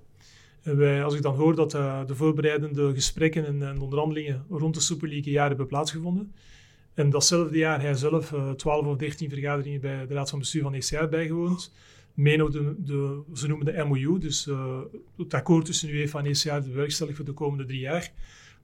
En 0.64 0.76
wij, 0.76 1.05
als 1.05 1.14
ik 1.14 1.22
dan 1.22 1.34
hoor 1.34 1.55
dat 1.55 1.75
eh, 1.75 2.06
de 2.06 2.14
voorbereidende 2.14 2.94
gesprekken 2.94 3.46
en, 3.46 3.62
en 3.62 3.81
onderhandelingen 3.81 4.44
rond 4.49 4.75
de 4.75 4.81
Super 4.81 5.08
League 5.08 5.26
een 5.26 5.32
jaar 5.32 5.49
hebben 5.49 5.66
plaatsgevonden, 5.66 6.32
en 6.94 7.11
datzelfde 7.11 7.58
jaar 7.58 7.81
hij 7.81 7.94
zelf 7.94 8.32
eh 8.32 8.50
12 8.50 8.87
of 8.87 8.96
13 8.96 9.31
vergaderingen 9.31 9.81
bij 9.81 10.06
de 10.06 10.14
Raad 10.14 10.31
van 10.31 10.38
Bestuur 10.38 10.62
van 10.62 10.75
ECA 10.75 10.99
heeft 10.99 11.11
bijgewoond, 11.11 11.72
meen 12.14 12.43
ook 12.43 12.52
de, 12.52 12.75
de, 12.78 13.22
ze 13.34 13.49
noemen 13.49 13.66
de 13.66 13.84
MOU, 13.84 14.19
dus 14.19 14.46
eh, 14.46 14.81
het 15.16 15.34
akkoord 15.34 15.64
tussen 15.64 15.88
UEFA 15.88 16.19
en 16.19 16.26
ECA 16.26 16.61
de 16.61 16.69
bewerkstellig 16.69 17.16
voor 17.16 17.25
de 17.25 17.32
komende 17.32 17.64
drie 17.64 17.81
jaar. 17.81 18.12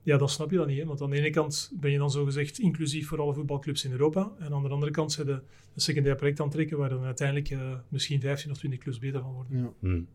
Ja, 0.03 0.17
dan 0.17 0.29
snap 0.29 0.51
je 0.51 0.57
dat 0.57 0.67
niet. 0.67 0.79
Hè? 0.79 0.85
Want 0.85 1.01
aan 1.01 1.09
de 1.09 1.17
ene 1.17 1.29
kant 1.29 1.71
ben 1.79 1.91
je 1.91 1.97
dan 1.97 2.11
zogezegd 2.11 2.59
inclusief 2.59 3.07
voor 3.07 3.19
alle 3.19 3.33
voetbalclubs 3.33 3.85
in 3.85 3.91
Europa. 3.91 4.31
En 4.39 4.53
aan 4.53 4.63
de 4.63 4.69
andere 4.69 4.91
kant 4.91 5.11
zijn 5.11 5.27
de 5.27 5.41
een 5.73 5.81
secundair 5.81 6.15
project 6.15 6.39
aan 6.39 6.45
het 6.45 6.55
trekken 6.55 6.77
waar 6.77 6.89
dan 6.89 7.03
uiteindelijk 7.03 7.55
misschien 7.89 8.21
15 8.21 8.51
of 8.51 8.57
20 8.57 8.79
clubs 8.79 8.99
beter 8.99 9.21
van 9.21 9.33
worden. 9.33 9.57
Ja. 9.57 9.73
Hmm. 9.79 10.07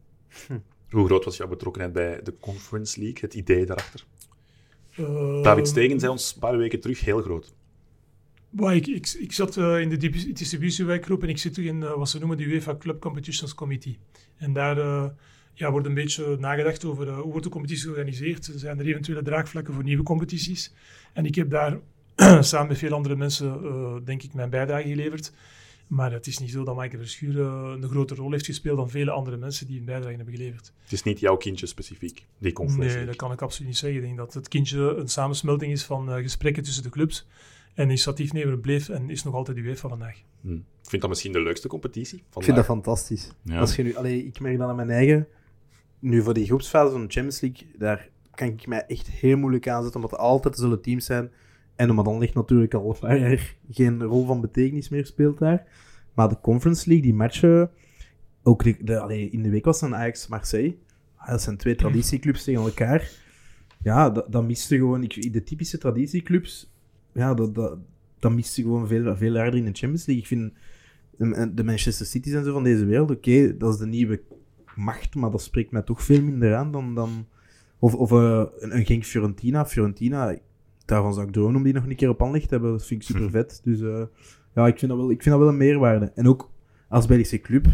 Hoe 0.91 1.07
groot 1.07 1.25
was 1.25 1.37
jouw 1.37 1.49
betrokkenheid 1.49 1.93
bij 1.93 2.21
de 2.23 2.35
Conference 2.41 3.01
League, 3.01 3.19
het 3.21 3.35
idee 3.35 3.67
daarachter? 3.67 4.05
Eh, 4.97 5.43
David 5.43 5.69
Stegen 5.69 6.01
zei 6.01 6.13
ons 6.13 6.35
een 6.35 6.41
paar 6.41 6.57
weken 6.57 6.81
terug 6.81 7.01
heel 7.01 7.23
groot. 7.23 7.55
Ik, 8.57 8.87
ik, 8.87 9.17
ik 9.19 9.33
zat 9.33 9.57
eh, 9.57 9.81
in 9.81 9.89
de 9.89 9.97
distributiewerkgroep 10.33 11.23
en 11.23 11.29
ik 11.29 11.39
zit 11.39 11.59
in 11.59 11.83
eh, 11.83 11.95
wat 11.95 12.09
ze 12.09 12.19
noemen 12.19 12.37
de 12.37 12.45
UEFA 12.45 12.77
Club 12.77 13.01
Competitions 13.01 13.55
Committee. 13.55 13.99
En 14.37 14.53
daar 14.53 14.79
eh, 14.79 15.05
ja, 15.53 15.71
wordt 15.71 15.87
een 15.87 15.95
beetje 15.95 16.37
nagedacht 16.39 16.85
over 16.85 17.13
hoe 17.13 17.31
wordt 17.31 17.45
de 17.45 17.51
competitie 17.51 17.85
georganiseerd. 17.85 18.51
Zijn 18.55 18.79
er 18.79 18.87
eventuele 18.87 19.23
draagvlakken 19.23 19.75
voor 19.75 19.83
nieuwe 19.83 20.03
competities? 20.03 20.73
En 21.13 21.27
ik 21.27 21.35
heb 21.35 21.51
daar 21.51 21.79
samen 22.45 22.69
met 22.69 22.79
veel 22.79 22.93
andere 22.93 23.17
mensen, 23.17 23.61
denk 24.05 24.23
ik, 24.23 24.35
mijn 24.35 24.51
bijdrage 24.51 24.89
geleverd. 24.89 25.33
Maar 25.87 26.13
het 26.13 26.27
is 26.27 26.39
niet 26.39 26.51
zo 26.51 26.65
dat 26.65 26.77
Maaike 26.77 26.99
Verschuur 26.99 27.41
eh, 27.41 27.75
een 27.81 27.89
grote 27.89 28.15
rol 28.15 28.31
heeft 28.31 28.47
gespeeld 28.47 28.77
dan 28.77 28.91
vele 28.91 29.11
andere 29.11 29.37
mensen 29.37 29.67
die 29.67 29.79
een 29.79 29.85
bijdrage 29.85 30.17
hebben 30.17 30.35
geleverd. 30.35 30.73
Het 30.83 30.93
is 30.93 31.03
niet 31.03 31.21
jouw 31.21 31.37
kindje 31.37 31.67
specifiek, 31.67 32.27
die 32.39 32.53
Conference 32.53 32.97
Nee, 32.97 33.07
dat 33.07 33.17
kan 33.17 33.33
ik 33.33 33.43
absoluut 33.43 33.69
niet 33.69 33.79
zeggen. 33.79 33.99
Ik 33.99 34.05
denk 34.05 34.17
dat 34.17 34.35
het 34.35 34.49
kindje 34.49 34.95
een 34.97 35.09
samensmelting 35.09 35.73
is 35.73 35.85
van 35.85 36.11
eh, 36.11 36.17
gesprekken 36.23 36.63
tussen 36.63 36.83
de 36.83 36.89
clubs. 36.89 37.27
En 37.75 37.85
initiatiefnemer 37.85 38.59
bleef 38.59 38.89
en 38.89 39.11
is 39.11 39.23
nog 39.23 39.35
altijd 39.35 39.57
UEFA 39.57 39.89
vandaag. 39.89 40.23
Hmm. 40.41 40.65
Ik 40.83 40.89
vind 40.89 41.01
dat 41.03 41.11
misschien 41.11 41.33
de 41.33 41.41
leukste 41.41 41.69
competitie. 41.69 42.19
Ik 42.19 42.25
vind 42.31 42.57
dat 42.57 42.67
vandaag. 42.67 42.85
fantastisch. 42.85 43.31
Ja. 43.43 43.59
Als 43.59 43.77
je 43.77 43.83
nu, 43.83 43.95
allee, 43.95 44.27
ik 44.27 44.41
merk 44.41 44.59
dat 44.59 44.69
aan 44.69 44.77
mijn 44.77 44.91
eigen. 44.91 45.27
Nu 45.99 46.23
voor 46.23 46.35
die 46.35 46.47
groepsfase 46.47 46.91
van 46.91 47.01
de 47.07 47.13
Champions 47.13 47.41
League, 47.41 47.67
daar 47.79 48.09
kan 48.35 48.49
ik 48.49 48.67
mij 48.67 48.85
echt 48.87 49.11
heel 49.11 49.37
moeilijk 49.37 49.69
aan 49.69 49.83
zetten, 49.83 50.01
omdat 50.01 50.19
er 50.19 50.25
altijd 50.25 50.57
zullen 50.57 50.81
teams 50.83 51.05
zijn. 51.05 51.31
En 51.77 51.91
omdat 51.91 52.05
dan 52.05 52.19
ligt 52.19 52.35
natuurlijk 52.35 52.75
al 52.75 52.91
een 52.91 52.99
paar 52.99 53.57
geen 53.71 54.03
rol 54.03 54.27
van 54.27 54.41
betekenis 54.41 54.89
meer 54.89 55.07
speelt 55.07 55.39
daar. 55.39 55.67
Maar 56.15 56.29
de 56.29 56.41
Conference 56.41 56.89
League, 56.89 57.07
die 57.07 57.15
matchen, 57.15 57.71
ook 58.43 58.65
de, 58.65 58.77
de, 58.85 59.31
in 59.31 59.43
de 59.43 59.51
week 59.51 59.65
was 59.65 59.81
het 59.81 59.91
een 59.91 59.97
Ajax 59.97 60.29
Marseille. 60.29 60.77
Ah, 61.17 61.29
Dat 61.29 61.43
zijn 61.43 61.57
twee 61.57 61.75
traditieclubs 61.75 62.45
tegen 62.45 62.63
elkaar. 62.63 63.11
Ja, 63.83 64.11
dat, 64.11 64.33
dat 64.33 64.47
miste 64.47 64.77
gewoon. 64.77 65.03
Ik, 65.03 65.33
de 65.33 65.43
typische 65.43 65.79
traditieclubs, 65.79 66.73
ja, 67.13 67.35
dat, 67.35 67.55
dat, 67.55 67.79
dat 68.19 68.33
miste 68.33 68.63
gewoon 68.63 68.89
veel, 68.89 69.17
veel 69.17 69.37
harder 69.37 69.59
in 69.59 69.65
de 69.65 69.73
Champions 69.73 70.07
League. 70.07 70.23
Ik 70.23 70.27
vind 70.27 70.53
de, 71.17 71.55
de 71.55 71.65
Manchester 71.65 72.07
City's 72.07 72.33
en 72.33 72.45
zo 72.45 72.53
van 72.53 72.65
deze 72.65 72.85
wereld, 72.85 73.11
oké, 73.11 73.57
dat 73.57 73.73
is 73.73 73.79
de 73.79 73.87
nieuwe 73.87 74.23
macht, 74.75 75.15
maar 75.15 75.31
dat 75.31 75.43
spreekt 75.43 75.71
mij 75.71 75.83
toch 75.83 76.03
veel 76.03 76.23
minder 76.23 76.55
aan 76.55 76.73
dan. 76.73 76.95
dan 76.95 77.27
of 77.79 77.95
of 77.95 78.13
eh, 78.13 78.45
een, 78.59 78.77
een 78.77 78.87
Genk 78.87 79.05
Fiorentina. 79.05 80.39
Daarvan 80.87 81.15
zou 81.15 81.27
ik 81.27 81.33
dromen 81.33 81.57
om 81.57 81.63
die 81.63 81.73
nog 81.73 81.85
een 81.87 81.97
keer 81.97 82.09
op 82.09 82.23
aanleg 82.23 82.43
te 82.43 82.49
hebben. 82.49 82.71
Dat 82.71 82.87
vind 82.87 83.03
ik 83.03 83.09
super 83.09 83.31
vet. 83.41 83.61
Dus 83.65 83.81
eh, 83.81 84.03
ja, 84.55 84.67
ik 84.67 84.79
vind, 84.79 84.91
dat 84.91 85.01
wel, 85.01 85.11
ik 85.11 85.23
vind 85.23 85.35
dat 85.35 85.45
wel 85.45 85.53
een 85.53 85.57
meerwaarde. 85.57 86.13
En 86.15 86.29
ook 86.29 86.51
als 86.89 87.07
Belgische 87.07 87.41
club. 87.41 87.67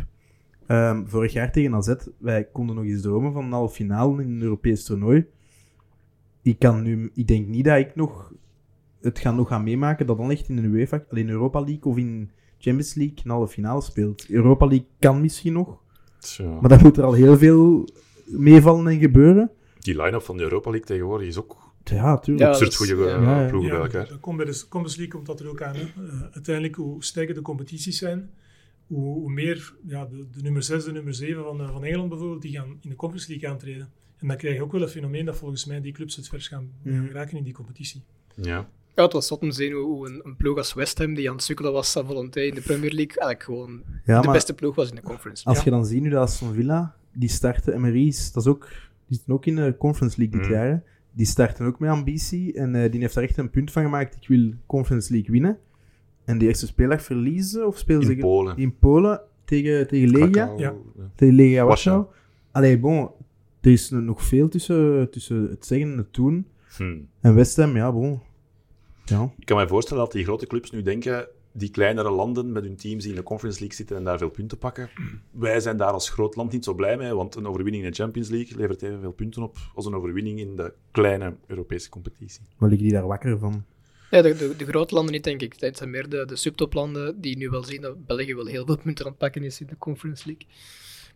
ehm, 0.67 1.07
vorig 1.07 1.33
jaar 1.33 1.53
tegen 1.53 1.75
AZ, 1.75 1.95
wij 2.19 2.45
konden 2.53 2.77
nog 2.77 2.85
eens 2.85 3.03
dromen 3.03 3.33
van 3.33 3.45
een 3.45 3.53
halve 3.53 3.75
finale 3.75 4.23
in 4.23 4.29
een 4.31 4.43
Europees 4.43 4.85
toernooi. 4.85 5.27
Ik, 6.43 6.59
kan 6.59 6.83
nu, 6.83 7.11
ik 7.15 7.27
denk 7.27 7.47
niet 7.47 7.65
dat 7.65 7.79
ik 7.79 7.95
nog 7.95 8.33
het 9.01 9.19
ga 9.19 9.31
nog 9.33 9.49
gaan 9.49 9.63
meemaken 9.65 10.07
dat 10.07 10.17
dan 10.17 10.31
echt 10.31 10.49
in 10.49 10.57
de 10.57 10.63
UEFA, 10.63 11.05
alleen 11.11 11.29
Europa 11.29 11.61
League 11.61 11.83
of 11.83 11.97
in 11.97 12.31
Champions 12.59 12.95
League 12.95 13.17
een 13.25 13.31
halve 13.31 13.53
finale 13.53 13.81
speelt. 13.83 14.29
Europa 14.29 14.67
League 14.67 14.87
kan 14.99 15.21
misschien 15.21 15.53
nog, 15.53 15.83
Tja. 16.19 16.59
maar 16.61 16.69
dan 16.69 16.79
moet 16.83 16.97
er 16.97 17.05
al 17.05 17.13
heel 17.13 17.39
veel 17.39 17.89
meevallen 18.27 18.87
en 18.87 18.99
gebeuren. 18.99 19.51
Die 19.79 20.03
line-up 20.03 20.23
van 20.23 20.37
de 20.37 20.43
Europa 20.43 20.71
League 20.71 20.87
tegenwoordig 20.89 21.27
is 21.29 21.39
ook 21.39 21.72
Ja, 21.85 22.19
tuurlijk. 22.19 22.45
Ja, 22.45 22.49
absurd 22.51 22.71
dat 22.73 22.81
is- 22.81 22.93
goede 22.93 23.05
ja. 23.05 23.43
eh, 23.43 23.49
ploegen 23.49 23.71
bij 23.71 23.81
elkaar. 23.81 24.09
dat 24.09 24.21
komt 24.21 24.37
bij 24.37 24.47
de 24.47 24.53
Conference 24.69 24.97
League 24.99 25.15
komt 25.15 25.27
dat 25.27 25.41
er 25.41 25.49
ook 25.49 25.63
aan. 25.63 25.75
Hè. 25.75 25.81
Eh, 25.83 26.23
uiteindelijk, 26.33 26.75
hoe 26.77 27.05
sterker 27.05 27.35
de 27.35 27.43
competities 27.43 27.99
zijn, 27.99 28.31
hoe, 28.87 29.15
hoe 29.19 29.33
meer 29.33 29.75
ja, 29.87 30.05
de, 30.07 30.27
de 30.37 30.43
nummer 30.43 30.63
6, 30.63 30.85
de 30.85 30.93
nummer 30.93 31.15
7 31.15 31.43
van, 31.43 31.61
eh, 31.61 31.73
van 31.73 31.85
Engeland 31.85 32.09
bijvoorbeeld, 32.09 32.43
die 32.43 32.53
gaan 32.53 32.77
in 32.81 32.91
de 32.91 32.97
Conference 32.97 33.31
League 33.31 33.49
aantreden. 33.49 33.89
En 34.19 34.29
dan 34.29 34.37
krijg 34.37 34.55
je 34.57 34.63
ook 34.63 34.73
wel 34.73 34.83
een 34.83 34.89
fenomeen 34.89 35.25
dat 35.25 35.37
volgens 35.37 35.65
mij 35.65 35.81
die 35.81 35.93
clubs 35.93 36.17
het 36.17 36.29
vers 36.29 36.49
gaan 36.49 36.71
raken 37.13 37.37
in 37.37 37.45
die 37.45 37.53
competitie. 37.53 38.03
Ja. 38.35 38.69
Ja, 38.95 39.03
het 39.03 39.13
was 39.13 39.27
zot 39.27 39.41
om 39.43 39.49
te 39.51 39.55
zien 39.57 39.73
hoe, 39.73 40.09
een, 40.09 40.21
een 40.25 40.37
ploeg 40.37 40.57
als 40.57 40.75
West 40.75 40.99
Ham, 40.99 41.15
die 41.15 41.29
aan 41.29 41.35
het 41.35 41.45
sukkelen 41.45 41.73
was 41.73 41.97
aan 41.97 42.07
volonté 42.07 42.41
in 42.41 42.55
de 42.55 42.61
Premier 42.61 42.91
League, 42.93 43.19
eigenlijk 43.21 43.43
gewoon 43.43 43.83
Ja, 44.05 44.21
de 44.21 44.31
beste 44.31 44.55
ploeg 44.55 44.75
was 44.75 44.89
in 44.89 44.95
de 44.95 45.03
conference. 45.03 45.45
als 45.45 45.57
Ja. 45.59 45.65
je 45.65 45.71
dan 45.71 45.87
ziet 45.87 46.03
nu 46.03 46.09
dat 46.11 46.23
Aston 46.23 46.53
Villa, 46.55 46.95
die 47.13 47.29
starten, 47.29 47.81
MRI's, 47.81 48.33
dat 48.33 48.43
is 48.45 48.49
ook, 48.51 48.69
die 49.07 49.17
zitten 49.17 49.35
ook 49.35 49.47
in 49.47 49.57
de 49.57 49.75
Conference 49.79 50.19
League 50.19 50.39
dit 50.41 50.49
Mm. 50.49 50.55
jaar. 50.55 50.83
Die 51.15 51.27
starten 51.27 51.67
ook 51.67 51.79
met 51.79 51.91
ambitie 51.91 52.53
en 52.53 52.75
eh, 52.75 52.91
die 52.91 53.01
heeft 53.01 53.15
daar 53.15 53.25
echt 53.25 53.37
een 53.37 53.51
punt 53.51 53.73
van 53.73 53.83
gemaakt. 53.83 54.17
Ik 54.21 54.29
wil 54.29 54.53
Conference 54.67 55.13
League 55.13 55.31
winnen. 55.31 55.59
En 56.25 56.39
die 56.39 56.49
eerste 56.49 56.67
speeldag 56.67 57.03
verliezen, 57.03 57.67
of 57.67 57.79
spelen 57.79 58.03
ze 58.03 58.13
In 58.13 58.19
Polen. 58.19 58.57
in 58.57 58.79
Polen 58.79 59.21
tegen, 59.45 59.89
tegen 59.89 60.11
Legia? 60.11 60.29
Krakau, 60.31 60.59
Ja. 60.61 60.75
Tegen 61.15 61.35
Legia 61.35 61.65
Warschau. 61.65 62.07
Allee, 62.51 62.79
bon, 62.79 63.11
er 63.61 63.71
is 63.71 63.91
nog 63.91 64.23
veel 64.23 64.49
tussen, 64.49 65.11
tussen 65.11 65.49
het 65.51 65.67
zeggen 65.67 65.91
en 65.93 65.99
het 65.99 66.15
doen. 66.15 66.47
Hm. 66.77 66.99
En 67.21 67.35
West 67.35 67.57
Ham, 67.57 67.77
ja, 67.77 67.93
bon. 67.93 68.21
Ja. 69.05 69.33
Ik 69.39 69.47
kan 69.47 69.57
me 69.57 69.69
voorstellen 69.69 70.03
dat 70.03 70.13
die 70.13 70.25
grote 70.25 70.47
clubs 70.47 70.71
nu 70.71 70.83
denken, 70.83 71.29
die 71.53 71.71
kleinere 71.71 72.11
landen 72.11 72.53
met 72.53 72.63
hun 72.63 72.77
teams 72.77 73.03
die 73.03 73.13
in 73.13 73.19
de 73.19 73.23
Conference 73.23 73.59
League 73.59 73.77
zitten 73.77 73.97
en 73.97 74.05
daar 74.05 74.19
veel 74.19 74.31
punten 74.31 74.59
pakken, 74.59 74.91
wij 75.31 75.61
zijn 75.61 75.77
daar 75.77 75.93
als 75.93 76.11
groot 76.11 76.37
land 76.37 76.53
niet 76.53 76.65
zo 76.65 76.75
blij 76.75 76.97
mee, 76.97 77.15
want 77.15 77.35
een 77.35 77.47
overwinning 77.47 77.85
in 77.85 77.91
de 77.91 77.97
Champions 77.97 78.29
League 78.29 78.57
levert 78.57 78.83
evenveel 78.83 79.13
punten 79.13 79.43
op 79.43 79.57
als 79.75 79.87
een 79.87 79.95
overwinning 79.95 80.39
in 80.39 80.57
de 80.57 80.73
kleine 80.91 81.35
Europese 81.47 81.89
competitie. 81.89 82.43
Wat 82.59 82.69
liggen 82.69 82.89
die 82.89 82.97
daar 82.97 83.07
wakker 83.07 83.39
van? 83.39 83.65
Ja, 84.11 84.23
de, 84.23 84.37
de, 84.37 84.57
de 84.57 84.67
grote 84.67 84.95
landen 84.95 85.13
niet, 85.13 85.25
denk 85.25 85.41
ik. 85.41 85.55
Het 85.59 85.77
zijn 85.77 85.91
meer 85.91 86.09
de, 86.09 86.25
de 86.27 86.37
subtoplanden 86.37 87.21
die 87.21 87.37
nu 87.37 87.49
wel 87.49 87.65
zien 87.65 87.81
dat 87.81 88.07
België 88.07 88.35
wel 88.35 88.47
heel 88.47 88.67
veel 88.67 88.77
punten 88.77 89.05
aan 89.05 89.11
het 89.11 89.21
pakken 89.21 89.43
is 89.43 89.61
in 89.61 89.67
de 89.67 89.79
Conference 89.79 90.27
League. 90.27 90.47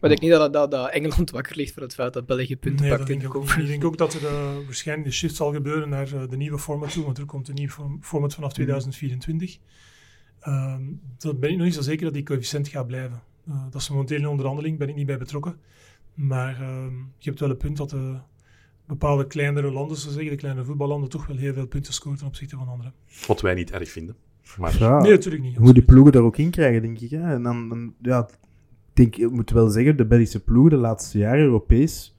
Maar 0.01 0.11
ik 0.11 0.21
denk 0.21 0.33
niet 0.33 0.41
dat, 0.41 0.53
dat, 0.53 0.71
dat 0.71 0.91
Engeland 0.91 1.31
wakker 1.31 1.57
ligt 1.57 1.73
voor 1.73 1.83
het 1.83 1.95
feit 1.95 2.13
dat 2.13 2.27
België 2.27 2.57
punten 2.57 2.87
Nee, 2.87 2.97
pakt 2.97 3.09
in 3.09 3.19
de 3.19 3.25
niet. 3.25 3.25
Ik 3.25 3.31
Conference 3.31 3.71
denk 3.71 3.85
ook 3.85 3.99
dat 3.99 4.15
er 4.15 4.27
eh, 4.27 4.55
waarschijnlijk 4.65 5.09
de 5.09 5.15
shift 5.15 5.37
zal 5.37 5.53
gebeuren 5.53 5.89
naar 5.89 6.13
eh, 6.15 6.29
de 6.29 6.37
nieuwe 6.37 6.59
format 6.59 6.93
toe, 6.93 7.05
want 7.05 7.19
er 7.19 7.25
komt 7.25 7.49
een 7.49 7.55
nieuw 7.55 7.69
form- 7.69 8.03
format 8.03 8.35
vanaf 8.35 8.53
2024. 8.53 9.59
Ehm 10.47 10.83
dat 11.19 11.41
ben 11.41 11.51
ik 11.51 11.57
nog 11.57 11.65
niet 11.65 11.75
zo 11.75 11.81
zeker 11.83 12.05
dat 12.05 12.15
die 12.15 12.23
coëfficiënt 12.23 12.69
gaat 12.69 12.87
blijven. 12.87 13.23
Eh, 13.47 13.65
dat 13.71 13.81
is 13.81 13.89
momenteel 13.91 14.19
in 14.19 14.27
onderhandeling, 14.27 14.79
ben 14.79 14.89
ik 14.89 14.95
niet 14.95 15.07
bij 15.07 15.19
betrokken. 15.19 15.57
Maar 16.15 16.61
ehm, 16.61 16.95
je 17.19 17.29
hebt 17.29 17.41
wel 17.41 17.49
het 17.49 17.59
punt 17.59 17.77
dat 17.77 17.91
de 17.91 18.15
bepaalde 18.87 19.27
kleinere 19.27 19.71
landen, 19.71 19.97
zo 19.97 20.11
zeggen, 20.11 20.31
de 20.31 20.37
kleinere 20.37 20.67
voetballanden, 20.67 21.09
toch 21.09 21.27
wel 21.27 21.37
heel 21.37 21.53
veel 21.55 21.67
punten 21.67 21.93
scoren 21.93 22.19
ten 22.19 22.27
opzichte 22.27 22.57
van 22.57 22.69
anderen. 22.69 22.93
Wat 23.27 23.41
wij 23.41 23.55
niet 23.55 23.71
erg 23.71 23.91
vinden. 23.91 24.17
Maar 24.59 24.77
Ja, 24.79 25.01
Nee, 25.01 25.11
natuurlijk 25.11 25.43
niet. 25.43 25.55
je 25.55 25.61
moet 25.61 25.75
die 25.75 25.85
ploegen 25.85 26.13
daar 26.13 26.23
ook 26.23 26.37
in 26.37 26.51
krijgen, 26.51 26.83
denk 26.83 27.01
ik. 27.01 27.11
Hè? 27.11 27.35
En 27.35 27.43
dan, 27.43 27.69
dan, 27.69 27.95
ja, 28.03 28.29
ik 28.29 28.39
denk, 28.93 29.17
ik 29.17 29.31
moet 29.31 29.51
wel 29.51 29.69
zeggen, 29.69 29.97
de 29.97 30.07
Belgische 30.07 30.45
ploegen 30.45 30.71
de 30.71 30.77
laatste 30.77 31.19
jaren 31.19 31.45
Europees 31.45 32.16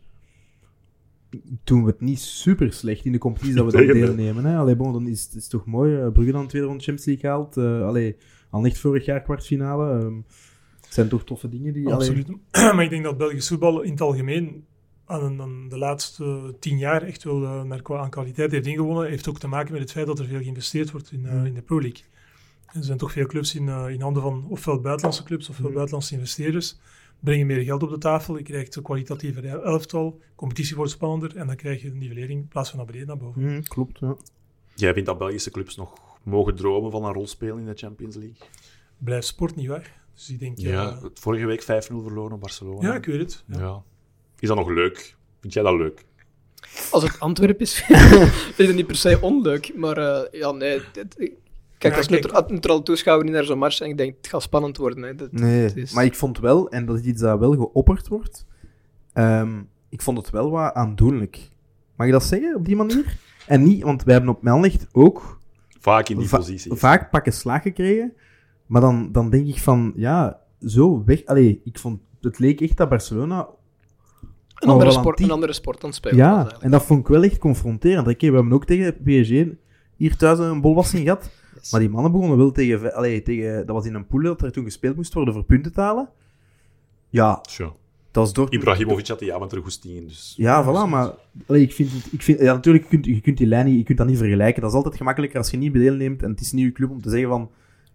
doen 1.63 1.83
we 1.83 1.89
het 1.89 2.01
niet 2.01 2.19
super 2.19 2.73
slecht 2.73 3.05
in 3.05 3.11
de 3.11 3.17
competitie 3.17 3.55
dat 3.55 3.65
we 3.65 3.71
dan 3.71 3.87
deelnemen. 4.15 4.45
Hè? 4.45 4.57
Allee, 4.57 4.75
bon, 4.75 4.93
dan 4.93 5.07
is 5.07 5.23
het 5.23 5.33
is 5.35 5.47
toch 5.47 5.65
mooi. 5.65 5.95
eh, 6.01 6.11
Brugge 6.11 6.31
dan 6.31 6.47
tweede 6.47 6.67
ronde 6.67 6.83
Champions 6.83 7.05
League 7.05 7.23
gehaald. 7.29 7.57
eh 7.57 7.87
allee, 7.87 8.15
al 8.49 8.65
echt 8.65 8.77
vorig 8.79 9.05
jaar 9.05 9.21
kwartfinale. 9.21 9.99
ehm, 9.99 10.15
het 10.81 10.93
zijn 10.95 11.07
toch 11.07 11.23
toffe 11.23 11.49
dingen 11.49 11.73
die... 11.73 11.85
allee, 11.93 11.95
Absoluut. 12.09 12.27
maar 12.75 12.83
ik 12.83 12.89
denk 12.89 13.03
dat 13.03 13.17
Belgisch 13.17 13.47
voetbal 13.47 13.81
in 13.81 13.91
het 13.91 14.01
algemeen 14.01 14.65
aan, 15.05 15.41
aan 15.41 15.69
de 15.69 15.77
laatste 15.77 16.55
tien 16.59 16.77
jaar 16.77 17.01
echt 17.03 17.23
wel 17.23 17.43
eh, 17.43 17.63
naar, 17.63 17.81
qua- 17.81 17.97
aan 17.99 18.09
kwaliteit 18.09 18.51
heeft 18.51 18.67
ingewonnen. 18.67 19.09
Heeft 19.09 19.29
ook 19.29 19.39
te 19.39 19.47
maken 19.47 19.71
met 19.71 19.81
het 19.81 19.91
feit 19.91 20.05
dat 20.07 20.19
er 20.19 20.25
veel 20.25 20.41
geïnvesteerd 20.41 20.91
wordt 20.91 21.11
in, 21.11 21.25
eh, 21.25 21.45
in 21.45 21.53
de 21.53 21.61
Pro 21.61 21.81
League. 21.81 22.03
Er 22.73 22.83
zijn 22.83 22.97
toch 22.97 23.11
veel 23.11 23.25
clubs 23.25 23.55
in, 23.55 23.67
eh, 23.69 23.85
in 23.89 24.01
handen 24.01 24.21
van 24.21 24.45
ofwel 24.49 24.79
buitenlandse 24.81 25.23
clubs 25.23 25.49
ofwel 25.49 25.71
buitenlandse 25.71 26.13
investeerders. 26.13 26.79
Brengen 27.19 27.47
meer 27.47 27.61
geld 27.63 27.83
op 27.83 27.89
de 27.89 27.97
tafel, 27.97 28.37
je 28.37 28.43
krijgt 28.43 28.75
een 28.75 28.83
kwalitatiever 28.83 29.45
elftal, 29.63 30.19
competitie 30.35 30.75
wordt 30.75 30.91
spannender 30.91 31.35
en 31.35 31.47
dan 31.47 31.55
krijg 31.55 31.81
je 31.81 31.87
een 31.89 31.97
nivellering 31.97 32.39
in 32.41 32.47
plaats 32.47 32.69
van 32.69 32.77
naar 32.77 32.87
beneden 32.87 33.07
naar 33.07 33.17
boven. 33.17 33.41
mm, 33.41 33.63
klopt, 33.67 33.99
ja. 33.99 34.15
jij 34.75 34.93
vindt 34.93 35.07
dat 35.07 35.17
Belgische 35.17 35.51
clubs 35.51 35.75
nog 35.75 35.93
mogen 36.23 36.55
dromen 36.55 36.91
van 36.91 37.05
een 37.05 37.13
rol 37.13 37.27
spelen 37.27 37.59
in 37.59 37.65
de 37.65 37.73
Champions 37.75 38.15
League? 38.15 38.35
Blijft 38.97 39.27
sport 39.27 39.55
niet 39.55 39.67
waar. 39.67 40.05
Dus 40.13 40.29
ik 40.29 40.39
denk, 40.39 40.57
Ja, 40.57 40.71
ja, 40.71 40.99
vorige 41.13 41.45
week 41.45 41.61
5-0 41.61 41.65
verloren 41.65 42.31
op 42.33 42.39
Barcelona. 42.41 42.87
ja, 42.87 42.95
ik 42.95 43.05
weet 43.05 43.19
het. 43.19 43.43
Ja. 43.47 43.59
Ja. 43.59 43.83
Is 44.39 44.47
dat 44.47 44.57
nog 44.57 44.69
leuk? 44.69 45.15
Vind 45.41 45.53
jij 45.53 45.63
dat 45.63 45.75
leuk? 45.77 46.05
Als 46.91 47.03
het 47.03 47.19
Antwerpen 47.19 47.59
is, 47.59 47.73
vind 48.55 48.59
ik 48.59 48.67
het 48.67 48.75
niet 48.75 48.87
per 48.87 48.95
se 48.95 49.21
onleuk. 49.21 49.75
Maar 49.75 49.97
eh, 49.97 50.39
ja, 50.39 50.51
nee. 50.51 50.81
dit- 50.93 51.31
kijk, 51.77 51.93
Ja, 51.93 51.99
als 51.99 52.07
kijk. 52.07 52.23
neutra- 52.23 52.45
neutraal 52.47 52.83
toeschouwer 52.83 53.25
niet 53.25 53.33
naar 53.35 53.43
zo'n 53.43 53.57
match 53.57 53.79
en 53.79 53.89
ik 53.89 53.97
denk, 53.97 54.15
het 54.17 54.27
gaat 54.27 54.41
spannend 54.41 54.77
worden. 54.77 55.03
Hè. 55.03 55.15
Dat, 55.15 55.31
Nee, 55.31 55.61
het 55.63 55.77
is- 55.77 55.93
maar 55.93 56.05
ik 56.05 56.15
vond 56.15 56.39
wel, 56.39 56.69
en 56.69 56.85
dat 56.85 56.99
is 56.99 57.05
iets 57.05 57.21
dat 57.21 57.39
wel 57.39 57.51
geopperd 57.53 58.07
wordt, 58.07 58.45
ehm, 59.13 59.61
ik 59.89 60.01
vond 60.01 60.17
het 60.17 60.29
wel 60.29 60.49
wat 60.51 60.73
aandoenlijk. 60.73 61.49
Mag 61.95 62.07
je 62.07 62.13
dat 62.13 62.23
zeggen, 62.23 62.55
op 62.55 62.65
die 62.65 62.75
manier? 62.75 63.17
En 63.47 63.63
niet, 63.63 63.83
want 63.83 64.03
wij 64.03 64.13
hebben 64.13 64.35
op 64.35 64.41
Melnicht 64.43 64.87
ook 64.91 65.39
Vaak 65.79 66.09
in 66.09 66.17
die 66.17 66.27
va- 66.27 66.37
positie. 66.37 66.73
vaak 66.73 67.09
pakken 67.11 67.33
slaag 67.33 67.61
gekregen, 67.61 68.13
maar 68.65 68.81
dan, 68.81 69.11
dan 69.11 69.29
denk 69.29 69.47
ik 69.47 69.59
van, 69.59 69.93
ja, 69.95 70.39
zo 70.65 71.03
weg... 71.05 71.25
Allee, 71.25 71.61
ik 71.63 71.79
vond, 71.79 71.99
het 72.21 72.39
leek 72.39 72.61
echt 72.61 72.77
dat 72.77 72.89
Barcelona... 72.89 73.47
een, 74.55 74.69
andere 74.69 74.91
sport, 74.91 75.19
een 75.19 75.31
andere 75.31 75.53
sport 75.53 75.83
aan 75.83 75.89
het 75.89 75.97
spelen 75.97 76.17
was 76.17 76.51
Ja, 76.51 76.59
en 76.59 76.71
dat 76.71 76.83
vond 76.83 76.99
ik 76.99 77.07
wel 77.07 77.23
echt 77.23 77.37
confronterend. 77.37 78.07
Oké, 78.07 78.27
we 78.29 78.33
hebben 78.35 78.53
ook 78.53 78.65
tegen 78.65 78.97
PSG 79.03 79.45
hier 79.95 80.15
thuis 80.17 80.39
een 80.39 80.61
bolwassing 80.61 81.03
gehad. 81.03 81.29
Maar 81.71 81.79
die 81.79 81.89
mannen 81.89 82.11
begonnen 82.11 82.37
wel 82.37 82.51
tegen... 82.51 82.93
Allee, 82.93 83.21
tegen 83.21 83.65
dat 83.65 83.75
was 83.75 83.85
in 83.85 83.93
een 83.93 84.07
pool 84.07 84.21
dat 84.21 84.41
er 84.41 84.51
toen 84.51 84.63
gespeeld 84.63 84.95
moest 84.95 85.13
worden 85.13 85.33
voor 85.33 85.43
punten 85.43 85.73
te 85.73 85.81
halen. 85.81 86.09
Ja, 87.09 87.41
dat 88.11 88.25
was 88.25 88.33
door... 88.33 88.53
Ibrahimovic 88.53 89.07
had 89.07 89.19
die 89.19 89.33
avond 89.33 89.51
er 89.51 89.63
in, 89.83 90.07
dus... 90.07 90.33
Ja, 90.37 90.63
voilà, 90.63 90.89
maar 90.89 91.13
allee, 91.45 91.61
ik 91.61 91.73
vind 91.73 91.91
het, 91.91 92.13
ik 92.13 92.21
vind, 92.21 92.39
ja, 92.39 92.53
natuurlijk, 92.53 92.83
je 92.83 92.89
kunt, 92.89 93.05
je 93.05 93.21
kunt 93.21 93.37
die 93.37 93.47
lijn 93.47 93.65
niet, 93.65 93.77
je 93.77 93.83
kunt 93.83 93.97
dat 93.97 94.07
niet 94.07 94.17
vergelijken. 94.17 94.61
Dat 94.61 94.69
is 94.69 94.75
altijd 94.75 94.95
gemakkelijker 94.95 95.37
als 95.37 95.51
je 95.51 95.57
niet 95.57 95.73
deelneemt 95.73 96.23
en 96.23 96.29
het 96.29 96.41
is 96.41 96.51
een 96.51 96.57
nieuwe 96.57 96.71
club 96.71 96.89
om 96.89 97.01
te 97.01 97.09
zeggen 97.09 97.29
van, 97.29 97.51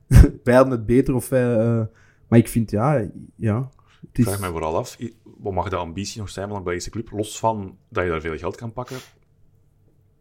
wij 0.44 0.54
hadden 0.54 0.72
het 0.72 0.86
beter 0.86 1.14
of 1.14 1.28
wij, 1.28 1.56
eh, 1.56 1.82
maar 2.28 2.38
ik 2.38 2.48
vind, 2.48 2.70
ja, 2.70 3.08
ja, 3.36 3.70
het 4.00 4.18
Ik 4.18 4.24
vraag 4.24 4.40
mij 4.40 4.50
vooral 4.50 4.76
af, 4.76 4.98
wat 5.38 5.52
mag 5.52 5.68
de 5.68 5.76
ambitie 5.76 6.20
nog 6.20 6.30
zijn 6.30 6.48
van 6.48 6.56
een 6.56 6.62
Belgische 6.62 6.90
club? 6.90 7.10
Los 7.10 7.38
van 7.38 7.76
dat 7.88 8.04
je 8.04 8.10
daar 8.10 8.20
veel 8.20 8.38
geld 8.38 8.56
kan 8.56 8.72
pakken. 8.72 8.96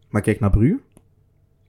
maar 0.08 0.22
kijk 0.22 0.40
naar 0.40 0.50
Brugge. 0.50 0.80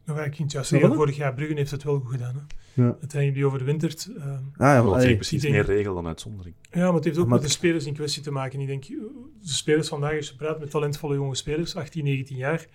Nou, 0.05 0.21
ik 0.23 0.31
kan 0.31 0.45
het 0.45 0.67
zeggen, 0.67 0.93
vorig 0.93 1.15
jaar 1.15 1.33
Bruggen 1.33 1.57
heeft 1.57 1.71
het 1.71 1.83
wel 1.83 1.99
goed 1.99 2.11
gedaan. 2.11 2.35
Hè. 2.35 2.41
Ja. 2.81 2.83
Uiteindelijk 2.83 3.33
die 3.33 3.45
overwinterd. 3.45 4.09
ehm, 4.17 4.27
Ah, 4.27 4.37
ja, 4.57 4.81
Dat 4.81 4.93
allee, 4.93 5.09
is 5.09 5.15
precies 5.15 5.43
meer 5.49 5.65
regel 5.65 5.93
dan 5.93 6.07
uitzondering. 6.07 6.55
Ja, 6.71 6.85
maar 6.85 6.93
het 6.93 7.03
heeft 7.03 7.17
ook 7.17 7.27
Maar 7.27 7.33
met 7.39 7.43
de 7.47 7.51
spelers 7.53 7.85
in 7.85 7.93
kwestie 7.93 8.23
te 8.23 8.31
maken. 8.31 8.59
Ik 8.59 8.67
denk, 8.67 8.83
eh, 8.83 8.89
de 9.41 9.47
spelers 9.47 9.87
vandaag, 9.87 10.15
als 10.15 10.27
je 10.29 10.35
praat 10.35 10.59
met 10.59 10.69
talentvolle 10.71 11.15
jonge 11.15 11.35
spelers, 11.35 11.75
18, 11.75 12.03
19 12.03 12.37
jaar, 12.37 12.65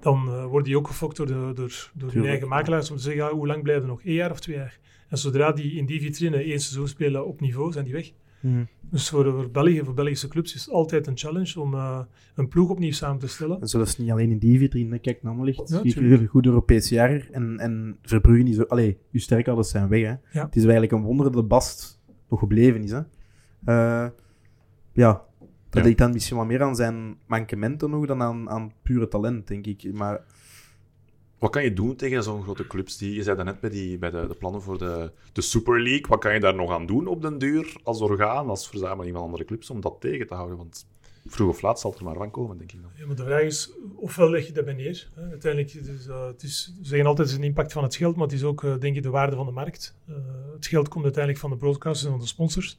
dan 0.00 0.28
eh, 0.28 0.44
worden 0.44 0.64
die 0.64 0.76
ook 0.76 0.86
gefokt 0.86 1.16
door, 1.16 1.26
de, 1.26 1.50
door, 1.54 1.90
door 1.94 2.12
hun 2.12 2.26
eigen 2.26 2.48
makelaars 2.48 2.90
om 2.90 2.96
te 2.96 3.02
zeggen, 3.02 3.22
ja, 3.24 3.30
hoe 3.32 3.46
lang 3.46 3.62
blijven 3.62 3.88
nog? 3.88 4.00
Eén 4.04 4.12
jaar 4.12 4.30
of 4.30 4.40
twee 4.40 4.56
jaar? 4.56 4.78
En 5.08 5.18
zodra 5.18 5.52
die 5.52 5.72
in 5.76 5.86
die 5.86 6.00
vitrine 6.00 6.36
één 6.36 6.60
seizoen 6.60 6.88
spelen 6.88 7.26
op 7.26 7.40
niveau, 7.40 7.72
zijn 7.72 7.84
die 7.84 7.94
weg. 7.94 8.10
Hm. 8.42 8.64
Dus 8.90 9.08
voor, 9.08 9.24
voor 9.24 9.50
België, 9.50 9.82
voor 9.84 9.94
Belgische 9.94 10.28
clubs, 10.28 10.54
is 10.54 10.60
het 10.64 10.74
altijd 10.74 11.06
een 11.06 11.16
challenge 11.16 11.60
om 11.60 11.74
eh, 11.74 12.00
een 12.34 12.48
ploeg 12.48 12.68
opnieuw 12.70 12.92
samen 12.92 13.18
te 13.18 13.26
stellen. 13.28 13.60
En 13.60 13.68
zelfs 13.68 13.98
niet 13.98 14.10
alleen 14.10 14.30
in 14.30 14.38
die 14.38 14.58
vitrine, 14.58 14.98
kijk 14.98 15.22
naar 15.22 15.32
Anderlecht, 15.32 15.68
Ja, 15.68 15.80
een 15.82 16.26
goed 16.26 16.46
Europees 16.46 16.88
jaar 16.88 17.28
en, 17.30 17.58
en 17.58 17.98
Verbrugge 18.02 18.48
is 18.48 18.60
ook, 18.60 18.68
allee, 18.68 18.98
je 19.10 19.18
sterkhouders 19.18 19.68
zijn 19.70 19.88
weg, 19.88 20.00
hè. 20.02 20.08
Ja. 20.08 20.44
Het 20.44 20.56
is 20.56 20.62
eigenlijk 20.62 20.92
een 20.92 21.02
wonder 21.02 21.24
dat 21.26 21.34
de 21.34 21.42
Bast 21.42 22.00
nog 22.28 22.38
gebleven 22.38 22.82
is, 22.82 22.90
hè. 22.90 23.00
Eh, 23.64 24.08
ja, 24.92 25.24
dat 25.70 25.80
Ja. 25.80 25.82
ligt 25.82 25.98
dan 25.98 26.12
misschien 26.12 26.36
wat 26.36 26.46
meer 26.46 26.62
aan 26.62 26.76
zijn 26.76 27.16
mankementen 27.26 27.90
nog 27.90 28.06
dan 28.06 28.22
aan, 28.22 28.50
aan 28.50 28.72
pure 28.82 29.08
talent, 29.08 29.46
denk 29.48 29.66
ik. 29.66 29.92
Maar 29.92 30.20
Wat 31.42 31.50
kan 31.50 31.62
je 31.62 31.72
doen 31.72 31.96
tegen 31.96 32.22
zo'n 32.22 32.42
grote 32.42 32.66
clubs? 32.66 32.96
Die, 32.96 33.14
je 33.14 33.22
zei 33.22 33.36
daarnet 33.36 33.60
bij, 33.60 33.70
die, 33.70 33.98
bij 33.98 34.10
de, 34.10 34.26
de 34.26 34.34
plannen 34.34 34.62
voor 34.62 34.78
de, 34.78 35.10
de 35.32 35.40
Super 35.40 35.82
League. 35.82 36.06
Wat 36.08 36.20
kan 36.20 36.34
je 36.34 36.40
daar 36.40 36.54
nog 36.54 36.70
aan 36.70 36.86
doen 36.86 37.06
op 37.06 37.22
den 37.22 37.38
duur 37.38 37.76
als 37.82 38.00
orgaan, 38.00 38.48
als 38.48 38.68
verzameling 38.68 39.14
van 39.14 39.24
andere 39.24 39.44
clubs, 39.44 39.70
om 39.70 39.80
dat 39.80 39.96
tegen 40.00 40.26
te 40.26 40.34
houden? 40.34 40.56
Want 40.56 40.86
vroeg 41.26 41.48
of 41.48 41.62
laat 41.62 41.80
zal 41.80 41.90
het 41.90 41.98
er 41.98 42.04
maar 42.04 42.14
van 42.14 42.30
komen, 42.30 42.58
denk 42.58 42.72
ik 42.72 42.82
dan. 42.82 42.90
Ja, 42.96 43.06
maar 43.06 43.16
de 43.16 43.24
vraag 43.24 43.42
is, 43.42 43.72
ofwel 43.94 44.30
leg 44.30 44.46
je 44.46 44.52
dat 44.52 44.64
bij 44.64 44.74
neer. 44.74 45.08
Hè. 45.14 45.22
Uiteindelijk, 45.22 45.74
eh, 45.74 46.26
het 46.26 46.42
is, 46.42 46.74
we 46.78 46.86
zeggen 46.86 47.06
altijd, 47.08 47.28
het 47.28 47.36
is 47.36 47.42
een 47.42 47.48
impact 47.48 47.72
van 47.72 47.82
het 47.82 47.96
geld, 47.96 48.16
maar 48.16 48.26
het 48.26 48.34
is 48.34 48.44
ook, 48.44 48.64
eh, 48.64 48.78
denk 48.78 48.96
ik, 48.96 49.02
de 49.02 49.10
waarde 49.10 49.36
van 49.36 49.46
de 49.46 49.52
markt. 49.52 49.94
Eh, 50.06 50.14
het 50.54 50.66
geld 50.66 50.88
komt 50.88 51.04
uiteindelijk 51.04 51.42
van 51.42 51.50
de 51.50 51.56
broadcasters 51.56 52.04
en 52.04 52.10
van 52.10 52.20
de 52.20 52.26
sponsors. 52.26 52.78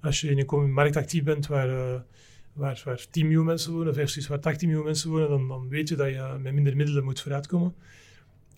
Als 0.00 0.20
je 0.20 0.30
in 0.30 0.44
een 0.48 0.72
markt 0.72 0.96
actief 0.96 1.22
bent 1.22 1.46
waar, 1.46 1.68
eh, 1.68 2.00
waar, 2.52 2.82
waar 2.84 3.06
10 3.10 3.26
miljoen 3.26 3.44
mensen 3.44 3.72
wonen 3.72 3.94
versus 3.94 4.26
waar 4.26 4.40
18 4.40 4.68
miljoen 4.68 4.86
mensen 4.86 5.10
wonen, 5.10 5.28
dan, 5.28 5.48
dan 5.48 5.68
weet 5.68 5.88
je 5.88 5.96
dat 5.96 6.08
je 6.08 6.36
met 6.42 6.52
minder 6.52 6.76
middelen 6.76 7.04
moet 7.04 7.20
vooruitkomen. 7.20 7.74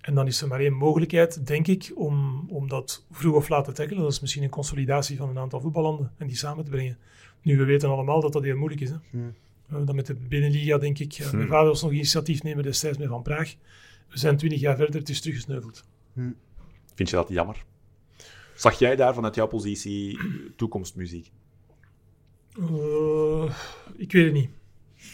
En 0.02 0.14
dan 0.14 0.26
is 0.26 0.40
er 0.40 0.48
maar 0.48 0.60
één 0.60 0.72
mogelijkheid, 0.72 1.46
denk 1.46 1.66
ik, 1.66 1.92
om, 1.94 2.44
om 2.48 2.68
dat 2.68 3.04
vroeg 3.10 3.34
of 3.34 3.48
laat 3.48 3.64
te 3.64 3.72
tackelen. 3.72 4.02
Dat 4.02 4.12
is 4.12 4.20
misschien 4.20 4.42
een 4.42 4.48
consolidatie 4.48 5.16
van 5.16 5.28
een 5.28 5.38
aantal 5.38 5.60
voetballanden 5.60 6.12
en 6.18 6.26
die 6.26 6.36
samen 6.36 6.64
te 6.64 6.70
brengen. 6.70 6.98
Nu, 7.42 7.58
we 7.58 7.64
weten 7.64 7.88
allemaal 7.88 8.20
dat 8.20 8.32
dat 8.32 8.42
heel 8.42 8.56
moeilijk 8.56 8.80
is. 8.80 8.90
Hè? 8.90 8.96
Hmm. 9.10 9.34
Uh, 9.72 9.86
dan 9.86 9.94
met 9.94 10.06
de 10.06 10.14
binnenliga, 10.14 10.78
denk 10.78 10.98
ik. 10.98 11.18
Uh, 11.18 11.26
Hmm. 11.26 11.36
Mijn 11.36 11.50
vader 11.50 11.68
was 11.68 11.82
nog 11.82 11.92
initiatiefnemer 11.92 12.62
destijds 12.62 12.98
met 12.98 13.08
Van 13.08 13.22
Praag. 13.22 13.54
We 14.08 14.18
zijn 14.18 14.36
twintig 14.36 14.60
jaar 14.60 14.76
verder, 14.76 15.00
het 15.00 15.08
is 15.08 15.20
teruggesneuveld. 15.20 15.84
Vind 16.94 17.10
je 17.10 17.16
dat 17.16 17.28
jammer? 17.28 17.64
Zag 18.54 18.78
jij 18.78 18.96
daar 18.96 19.14
vanuit 19.14 19.34
jouw 19.34 19.46
positie 19.46 20.18
toekomstmuziek? 20.56 21.30
Uh, 22.58 23.56
ik 23.96 24.12
weet 24.12 24.24
het 24.24 24.32
niet. 24.32 24.50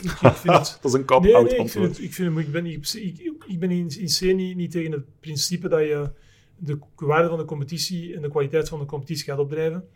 het... 0.22 0.44
Dat 0.44 0.78
is 0.84 0.92
een 0.92 1.04
cop-out 1.04 1.50
nee, 1.50 1.58
ik, 1.58 1.70
vind 1.70 1.84
het, 1.84 2.02
ik, 2.02 2.14
vind 2.14 2.36
het, 2.36 2.46
ik 2.46 2.52
ben, 2.52 2.62
niet, 2.62 2.94
ik, 2.94 3.44
ik 3.46 3.58
ben 3.58 3.70
in, 3.70 3.98
in 3.98 4.06
C 4.06 4.20
niet, 4.20 4.56
niet 4.56 4.70
tegen 4.70 4.92
het 4.92 5.20
principe 5.20 5.68
dat 5.68 5.80
je 5.80 6.10
de 6.56 6.78
waarde 6.96 7.28
van 7.28 7.38
de 7.38 7.44
competitie 7.44 8.14
en 8.14 8.22
de 8.22 8.30
kwaliteit 8.30 8.68
van 8.68 8.78
de 8.78 8.84
competitie 8.86 9.24
gaat 9.24 9.38
opdrijven. 9.38 9.88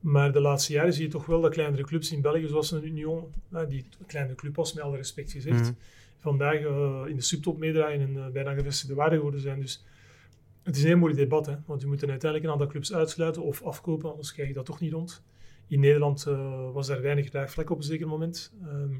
Maar 0.00 0.32
de 0.32 0.40
laatste 0.40 0.72
jaren 0.72 0.92
zie 0.92 1.02
je 1.04 1.10
toch 1.10 1.26
wel 1.26 1.40
dat 1.40 1.52
kleinere 1.52 1.82
clubs 1.84 2.12
in 2.12 2.20
België, 2.20 2.46
zoals 2.48 2.70
een 2.70 2.86
Union, 2.86 3.24
die 3.68 3.84
een 3.98 4.06
kleine 4.06 4.34
club 4.34 4.56
was, 4.56 4.72
met 4.72 4.84
alle 4.84 4.96
respect 4.96 5.32
gezegd, 5.32 5.60
Mhm. 5.60 5.72
vandaag 6.18 6.54
eh, 6.60 7.02
in 7.06 7.16
de 7.16 7.22
subtop 7.22 7.58
meedraaien 7.58 8.00
en 8.00 8.16
eh, 8.16 8.28
bijna 8.32 8.54
gevestigde 8.54 8.94
waarde 8.94 9.16
geworden 9.16 9.40
zijn. 9.40 9.60
Dus 9.60 9.84
het 10.62 10.76
is 10.76 10.82
een 10.82 10.88
heel 10.88 10.98
moeilijk 10.98 11.20
debat, 11.22 11.46
hè, 11.46 11.54
want 11.66 11.80
je 11.80 11.86
moet 11.86 12.00
uiteindelijk 12.00 12.44
een 12.44 12.50
aantal 12.50 12.66
clubs 12.66 12.94
uitsluiten 12.94 13.42
of 13.42 13.62
afkopen, 13.62 14.10
anders 14.10 14.32
krijg 14.32 14.48
je 14.48 14.54
dat 14.54 14.66
toch 14.66 14.80
niet 14.80 14.92
rond. 14.92 15.22
In 15.68 15.80
Nederland 15.80 16.26
eh, 16.26 16.72
was 16.72 16.86
daar 16.86 17.02
weinig 17.02 17.30
draagvlak 17.30 17.70
op 17.70 17.76
een 17.76 17.82
zeker 17.82 18.06
moment. 18.06 18.52
Ehm, 18.62 18.94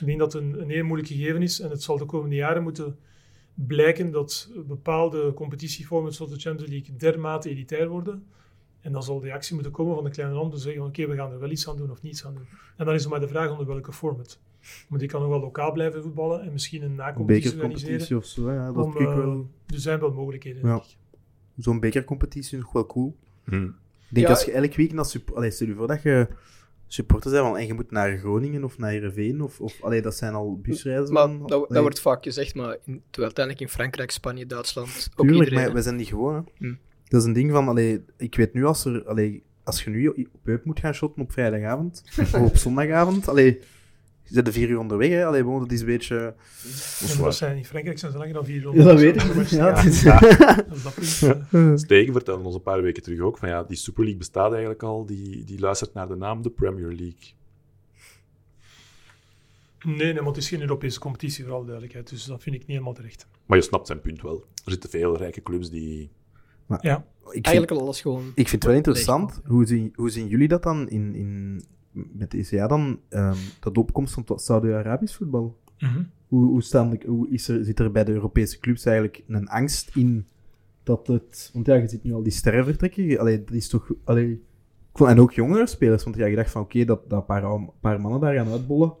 ik 0.00 0.06
denk 0.06 0.18
dat 0.18 0.32
het 0.32 0.42
een, 0.42 0.60
een 0.60 0.70
heel 0.70 0.84
moeilijk 0.84 1.08
gegeven 1.08 1.42
is 1.42 1.60
en 1.60 1.70
het 1.70 1.82
zal 1.82 1.98
de 1.98 2.04
komende 2.04 2.34
jaren 2.36 2.62
moeten 2.62 2.96
blijken 3.54 4.10
dat 4.10 4.50
bepaalde 4.66 5.32
competitievormen 5.32 6.12
zoals 6.12 6.32
de 6.32 6.38
Champions 6.38 6.70
League 6.70 6.96
dermate 6.96 7.50
elitair 7.50 7.88
worden. 7.88 8.26
En 8.80 8.92
dan 8.92 9.02
zal 9.02 9.20
de 9.20 9.32
actie 9.32 9.54
moeten 9.54 9.72
komen 9.72 9.94
van 9.94 10.04
de 10.04 10.10
kleine 10.10 10.34
landen 10.34 10.56
te 10.56 10.62
zeggen: 10.62 10.82
oké, 10.82 11.06
we 11.06 11.14
gaan 11.14 11.32
er 11.32 11.38
wel 11.38 11.50
iets 11.50 11.68
aan 11.68 11.76
doen 11.76 11.90
of 11.90 12.02
niets 12.02 12.26
aan 12.26 12.34
doen. 12.34 12.46
En 12.76 12.84
dan 12.84 12.94
is 12.94 13.00
het 13.00 13.10
maar 13.10 13.20
de 13.20 13.28
vraag 13.28 13.50
onder 13.50 13.66
welke 13.66 13.92
format. 13.92 14.40
Want 14.88 15.00
je 15.00 15.08
kan 15.08 15.20
nog 15.20 15.30
wel 15.30 15.40
lokaal 15.40 15.72
blijven 15.72 16.02
voetballen 16.02 16.42
en 16.42 16.52
misschien 16.52 16.82
een 16.82 16.94
nacompetitie 16.94 17.62
organiseren. 17.62 17.98
bekercompetitie 17.98 18.16
of 18.16 18.24
zo, 18.24 18.52
ja, 18.52 18.72
dat 18.72 18.84
Om, 18.84 18.92
ik 18.92 19.08
eh, 19.08 19.16
wel... 19.16 19.50
er 19.66 19.80
zijn 19.80 20.00
wel 20.00 20.12
mogelijkheden. 20.12 20.66
Ja. 20.66 20.82
Zo'n 21.56 21.80
bekercompetitie 21.80 22.56
is 22.58 22.62
nog 22.64 22.72
wel 22.72 22.86
cool. 22.86 23.16
Hm. 23.44 23.54
Ik 23.54 23.70
denk 24.08 24.26
Ja, 24.26 24.32
als 24.32 24.44
je 24.44 24.52
elk 24.52 24.74
weekend 24.74 24.98
als 24.98 25.10
sup- 25.10 25.30
allee, 25.30 25.50
stel 25.50 25.66
je 25.66 25.74
voor 25.74 25.86
dat 25.86 26.02
je 26.02 26.28
supporter 26.88 27.30
bent 27.30 27.44
van, 27.44 27.56
en 27.56 27.66
je 27.66 27.74
moet 27.74 27.90
naar 27.90 28.18
Groningen 28.18 28.64
of 28.64 28.78
naar 28.78 28.90
Heerenveen 28.90 29.40
of, 29.40 29.60
of 29.60 29.82
allee, 29.82 30.02
dat 30.02 30.16
zijn 30.16 30.34
al 30.34 30.58
busreizen. 30.62 31.12
Maar 31.14 31.26
dan. 31.26 31.46
dat, 31.46 31.68
dat 31.68 31.82
wordt 31.82 32.00
vaak 32.00 32.22
gezegd, 32.22 32.54
maar 32.54 32.72
in, 32.72 33.02
terwijl 33.10 33.26
uiteindelijk 33.34 33.60
in 33.60 33.68
Frankrijk, 33.68 34.10
Spanje, 34.10 34.46
Duitsland, 34.46 35.08
ook 35.16 35.26
Tuurlijk, 35.26 35.48
iedereen. 35.48 35.66
maar 35.66 35.74
we 35.74 35.82
zijn 35.82 35.96
niet 35.96 36.08
gewoon. 36.08 36.34
hè. 36.34 36.66
Hm. 36.66 36.74
Dat 37.08 37.20
is 37.20 37.26
een 37.26 37.32
ding 37.32 37.50
van, 37.50 37.68
allee, 37.68 38.04
ik 38.16 38.34
weet 38.34 38.54
nu 38.54 38.64
als 38.64 38.84
er, 38.84 39.04
allee, 39.04 39.42
als 39.64 39.84
je 39.84 39.90
nu 39.90 40.08
op 40.08 40.40
Eup 40.44 40.64
moet 40.64 40.80
gaan 40.80 40.94
shotten 40.94 41.22
op 41.22 41.32
vrijdagavond 41.32 42.02
of 42.20 42.34
op 42.34 42.56
zondagavond, 42.56 43.28
allee, 43.28 43.60
je 44.28 44.34
zit 44.34 44.46
er 44.46 44.52
vier 44.52 44.68
uur 44.68 44.78
onderweg, 44.78 45.08
hè. 45.08 45.26
Allee, 45.26 45.44
bon, 45.44 45.58
dat 45.58 45.72
is 45.72 45.80
een 45.80 45.86
beetje... 45.86 46.34
Dat 47.18 47.34
zijn 47.36 47.56
in 47.56 47.64
Frankrijk 47.64 47.98
zijn 47.98 48.12
ze 48.12 48.18
langer 48.18 48.34
dan 48.34 48.44
vier 48.44 48.56
Ja, 48.56 48.62
ronden. 48.62 48.84
dat 48.84 49.00
weet 49.00 49.22
ik. 49.22 49.46
Ja, 49.48 49.82
ja. 50.02 51.76
Stegen 51.76 52.12
vertelde 52.12 52.44
ons 52.44 52.54
een 52.54 52.62
paar 52.62 52.82
weken 52.82 53.02
terug 53.02 53.20
ook 53.20 53.38
van 53.38 53.48
ja, 53.48 53.62
die 53.62 53.76
Super 53.76 54.00
League 54.00 54.18
bestaat 54.18 54.50
eigenlijk 54.50 54.82
al. 54.82 55.06
Die, 55.06 55.44
die 55.44 55.60
luistert 55.60 55.94
naar 55.94 56.08
de 56.08 56.16
naam 56.16 56.42
de 56.42 56.50
Premier 56.50 56.86
League. 56.92 57.36
Nee, 59.84 59.96
nee, 59.96 60.14
maar 60.14 60.24
het 60.24 60.36
is 60.36 60.48
geen 60.48 60.60
Europese 60.60 60.98
competitie, 61.00 61.44
voor 61.44 61.52
alle 61.54 61.64
duidelijkheid. 61.64 62.08
Dus 62.08 62.24
dat 62.24 62.42
vind 62.42 62.54
ik 62.54 62.60
niet 62.60 62.70
helemaal 62.70 62.92
terecht. 62.94 63.26
Maar 63.46 63.58
je 63.58 63.64
snapt 63.64 63.86
zijn 63.86 64.00
punt 64.00 64.22
wel. 64.22 64.44
Er 64.64 64.70
zitten 64.70 64.90
veel 64.90 65.16
rijke 65.16 65.42
clubs 65.42 65.70
die... 65.70 66.10
Ja, 66.80 66.96
Ik 67.24 67.32
vind, 67.32 67.46
Eigenlijk 67.46 67.76
al 67.76 67.80
alles 67.80 68.00
gewoon. 68.00 68.26
ik 68.34 68.48
vind 68.48 68.50
het 68.50 68.64
wel 68.64 68.74
interessant. 68.74 69.40
Hoe 69.44 69.66
zien, 69.66 69.92
hoe 69.94 70.10
zien 70.10 70.28
jullie 70.28 70.48
dat 70.48 70.62
dan 70.62 70.88
in, 70.88 71.14
in, 71.14 71.62
met 72.12 72.30
de 72.30 72.38
ECA 72.38 72.66
dan, 72.66 73.00
ehm, 73.08 73.36
dat 73.60 73.74
de 73.74 73.80
opkomst 73.80 74.14
van 74.14 74.38
Saudi-Arabisch 74.38 75.16
voetbal? 75.16 75.58
Mhm. 75.78 76.02
Hoe, 76.28 76.46
hoe, 76.46 76.62
staan 76.62 76.90
de, 76.90 76.98
hoe 77.06 77.30
is 77.30 77.48
er, 77.48 77.64
zit 77.64 77.78
er 77.78 77.92
bij 77.92 78.04
de 78.04 78.12
Europese 78.12 78.58
clubs 78.58 78.84
eigenlijk 78.84 79.24
een 79.28 79.48
angst 79.48 79.96
in 79.96 80.26
dat 80.82 81.06
het... 81.06 81.50
Want 81.52 81.66
ja, 81.66 81.74
je 81.74 81.88
ziet 81.88 82.02
nu 82.02 82.12
al 82.12 82.22
die 82.22 82.32
sterren 82.32 82.64
vertrekken. 82.64 83.18
Allee, 83.18 83.44
dat 83.44 83.54
is 83.54 83.68
toch... 83.68 83.92
Allee, 84.04 84.42
en 84.92 85.20
ook 85.20 85.32
jongere 85.32 85.66
spelers, 85.66 86.04
want 86.04 86.16
ja, 86.16 86.26
je 86.26 86.36
dacht 86.36 86.50
van 86.50 86.62
oké, 86.62 86.84
dat, 86.84 87.10
dat 87.10 87.18
een 87.18 87.26
paar, 87.26 87.60
paar 87.80 88.00
mannen 88.00 88.20
daar 88.20 88.34
gaan 88.34 88.48
uitbollen. 88.48 88.94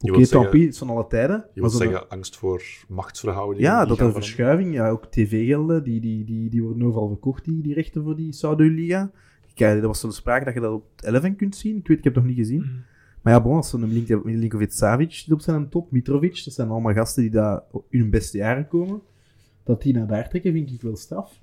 Oké, 0.00 0.20
het 0.20 0.54
is 0.54 0.78
van 0.78 0.90
alle 0.90 1.06
tijden. 1.06 1.44
Je 1.54 1.60
Maar 1.60 1.70
zo 1.70 1.76
zeggen, 1.76 2.08
angst 2.08 2.36
voor 2.36 2.62
machtsverhoudingen. 2.88 3.70
ja, 3.70 3.84
dat 3.84 4.00
er 4.00 4.12
verschuiving, 4.12 4.74
ja, 4.74 4.90
ook 4.90 5.06
tv-gelden, 5.06 5.84
die, 5.84 6.00
die, 6.00 6.24
die, 6.24 6.50
die 6.50 6.62
worden 6.62 6.86
overal 6.86 7.08
verkocht, 7.08 7.44
die, 7.44 7.62
die 7.62 7.74
rechten 7.74 8.02
voor 8.02 8.16
die 8.16 8.32
Saudi-Liga. 8.32 9.10
Kijk, 9.58 9.80
er 9.80 9.86
was 9.86 10.00
zo'n 10.00 10.12
sprake 10.12 10.44
dat 10.44 10.54
je 10.54 10.60
dat 10.60 10.72
op 10.72 10.84
11 10.96 11.36
kunt 11.36 11.56
zien. 11.56 11.76
Ik 11.76 11.88
weet, 11.88 11.98
ik 11.98 12.04
heb 12.04 12.14
het 12.14 12.24
nog 12.24 12.32
niet 12.32 12.42
gezien. 12.44 12.60
Mhm. 12.60 12.76
Maar 13.22 13.32
ja, 13.32 13.42
bon, 13.42 13.56
als 13.56 13.70
zo'n 13.70 13.80
Milink- 13.80 14.24
Milinkovic-Savic 14.24 15.26
op 15.30 15.40
zijn 15.40 15.68
top, 15.68 15.90
Mitrovic, 15.90 16.44
dat 16.44 16.54
zijn 16.54 16.68
allemaal 16.68 16.92
gasten 16.92 17.22
die 17.22 17.30
daar 17.30 17.62
in 17.88 18.00
hun 18.00 18.10
beste 18.10 18.36
jaren 18.36 18.68
komen. 18.68 19.00
Dat 19.64 19.82
die 19.82 19.92
naar 19.94 20.06
daar 20.06 20.28
trekken, 20.28 20.52
vind 20.52 20.70
ik 20.72 20.82
wel 20.82 20.96
straf. 20.96 21.40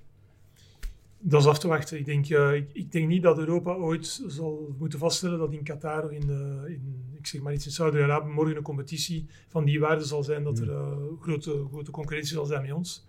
Dat 1.19 1.41
is 1.41 1.47
af 1.47 1.59
te 1.59 1.67
wachten. 1.67 1.97
Ik 1.97 2.05
denk, 2.05 2.29
eh, 2.29 2.53
ik, 2.53 2.69
ik 2.73 2.91
denk 2.91 3.07
niet 3.07 3.23
dat 3.23 3.37
Europa 3.37 3.73
ooit 3.73 4.23
zal 4.27 4.75
moeten 4.79 4.99
vaststellen 4.99 5.39
dat 5.39 5.53
in 5.53 5.63
Qatar 5.63 6.03
of 6.03 6.11
in, 6.11 6.29
eh, 6.29 6.73
in 6.73 7.03
ik 7.25 7.27
zeg 7.31 7.41
maar 7.41 7.53
iets 7.53 7.65
in 7.65 7.71
Saudi-Arabië 7.71 8.29
morgen 8.31 8.55
een 8.57 8.63
competitie 8.63 9.25
van 9.47 9.65
die 9.65 9.79
waarde 9.79 10.03
zal 10.03 10.23
zijn 10.23 10.43
dat 10.43 10.59
er 10.59 10.71
eh, 10.71 10.97
grote, 11.19 11.65
grote 11.71 11.91
concurrentie 11.91 12.33
zal 12.33 12.45
zijn 12.45 12.61
met 12.61 12.71
ons. 12.71 13.05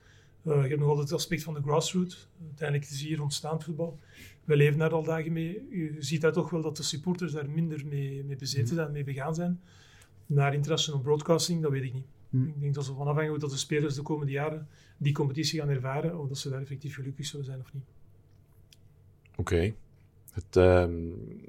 Eh, 0.46 0.62
je 0.62 0.68
hebt 0.68 0.80
nog 0.80 0.88
altijd 0.88 1.08
het 1.08 1.18
aspect 1.18 1.42
van 1.42 1.54
de 1.54 1.62
grassroots. 1.62 2.28
Uiteindelijk 2.46 2.90
is 2.90 3.02
hier 3.02 3.22
ontstaan 3.22 3.62
voetbal. 3.62 3.98
We 4.44 4.56
leven 4.56 4.78
daar 4.78 4.92
al 4.92 5.02
dagen 5.02 5.32
mee. 5.32 5.66
Je 5.70 5.96
ziet 5.98 6.20
daar 6.20 6.32
toch 6.32 6.50
wel 6.50 6.62
dat 6.62 6.76
de 6.76 6.82
supporters 6.82 7.32
daar 7.32 7.50
minder 7.50 7.86
mee, 7.86 8.24
mee 8.24 8.36
bezeten 8.36 8.74
zijn, 8.74 8.92
mee 8.92 9.04
begaan 9.04 9.34
zijn. 9.34 9.60
Naar 10.26 10.54
international 10.54 11.00
broadcasting, 11.00 11.62
dat 11.62 11.70
weet 11.70 11.82
ik 11.82 11.92
niet. 11.92 12.06
Hmm. 12.30 12.46
Ik 12.46 12.60
denk 12.60 12.74
dat 12.74 12.84
ze 12.84 12.94
van 12.94 13.06
afhangen 13.06 13.30
hoe 13.30 13.38
dat 13.38 13.50
de 13.50 13.56
spelers 13.56 13.94
de 13.94 14.02
komende 14.02 14.32
jaren 14.32 14.68
die 14.96 15.12
competitie 15.12 15.60
gaan 15.60 15.68
ervaren, 15.68 16.18
of 16.18 16.28
dat 16.28 16.38
ze 16.38 16.50
daar 16.50 16.60
effectief 16.60 16.94
gelukkig 16.94 17.26
zullen 17.26 17.44
zijn 17.44 17.60
of 17.60 17.72
niet. 17.72 17.84
Oké. 19.36 19.74
Het, 20.36 20.56
ehm, 20.56 20.92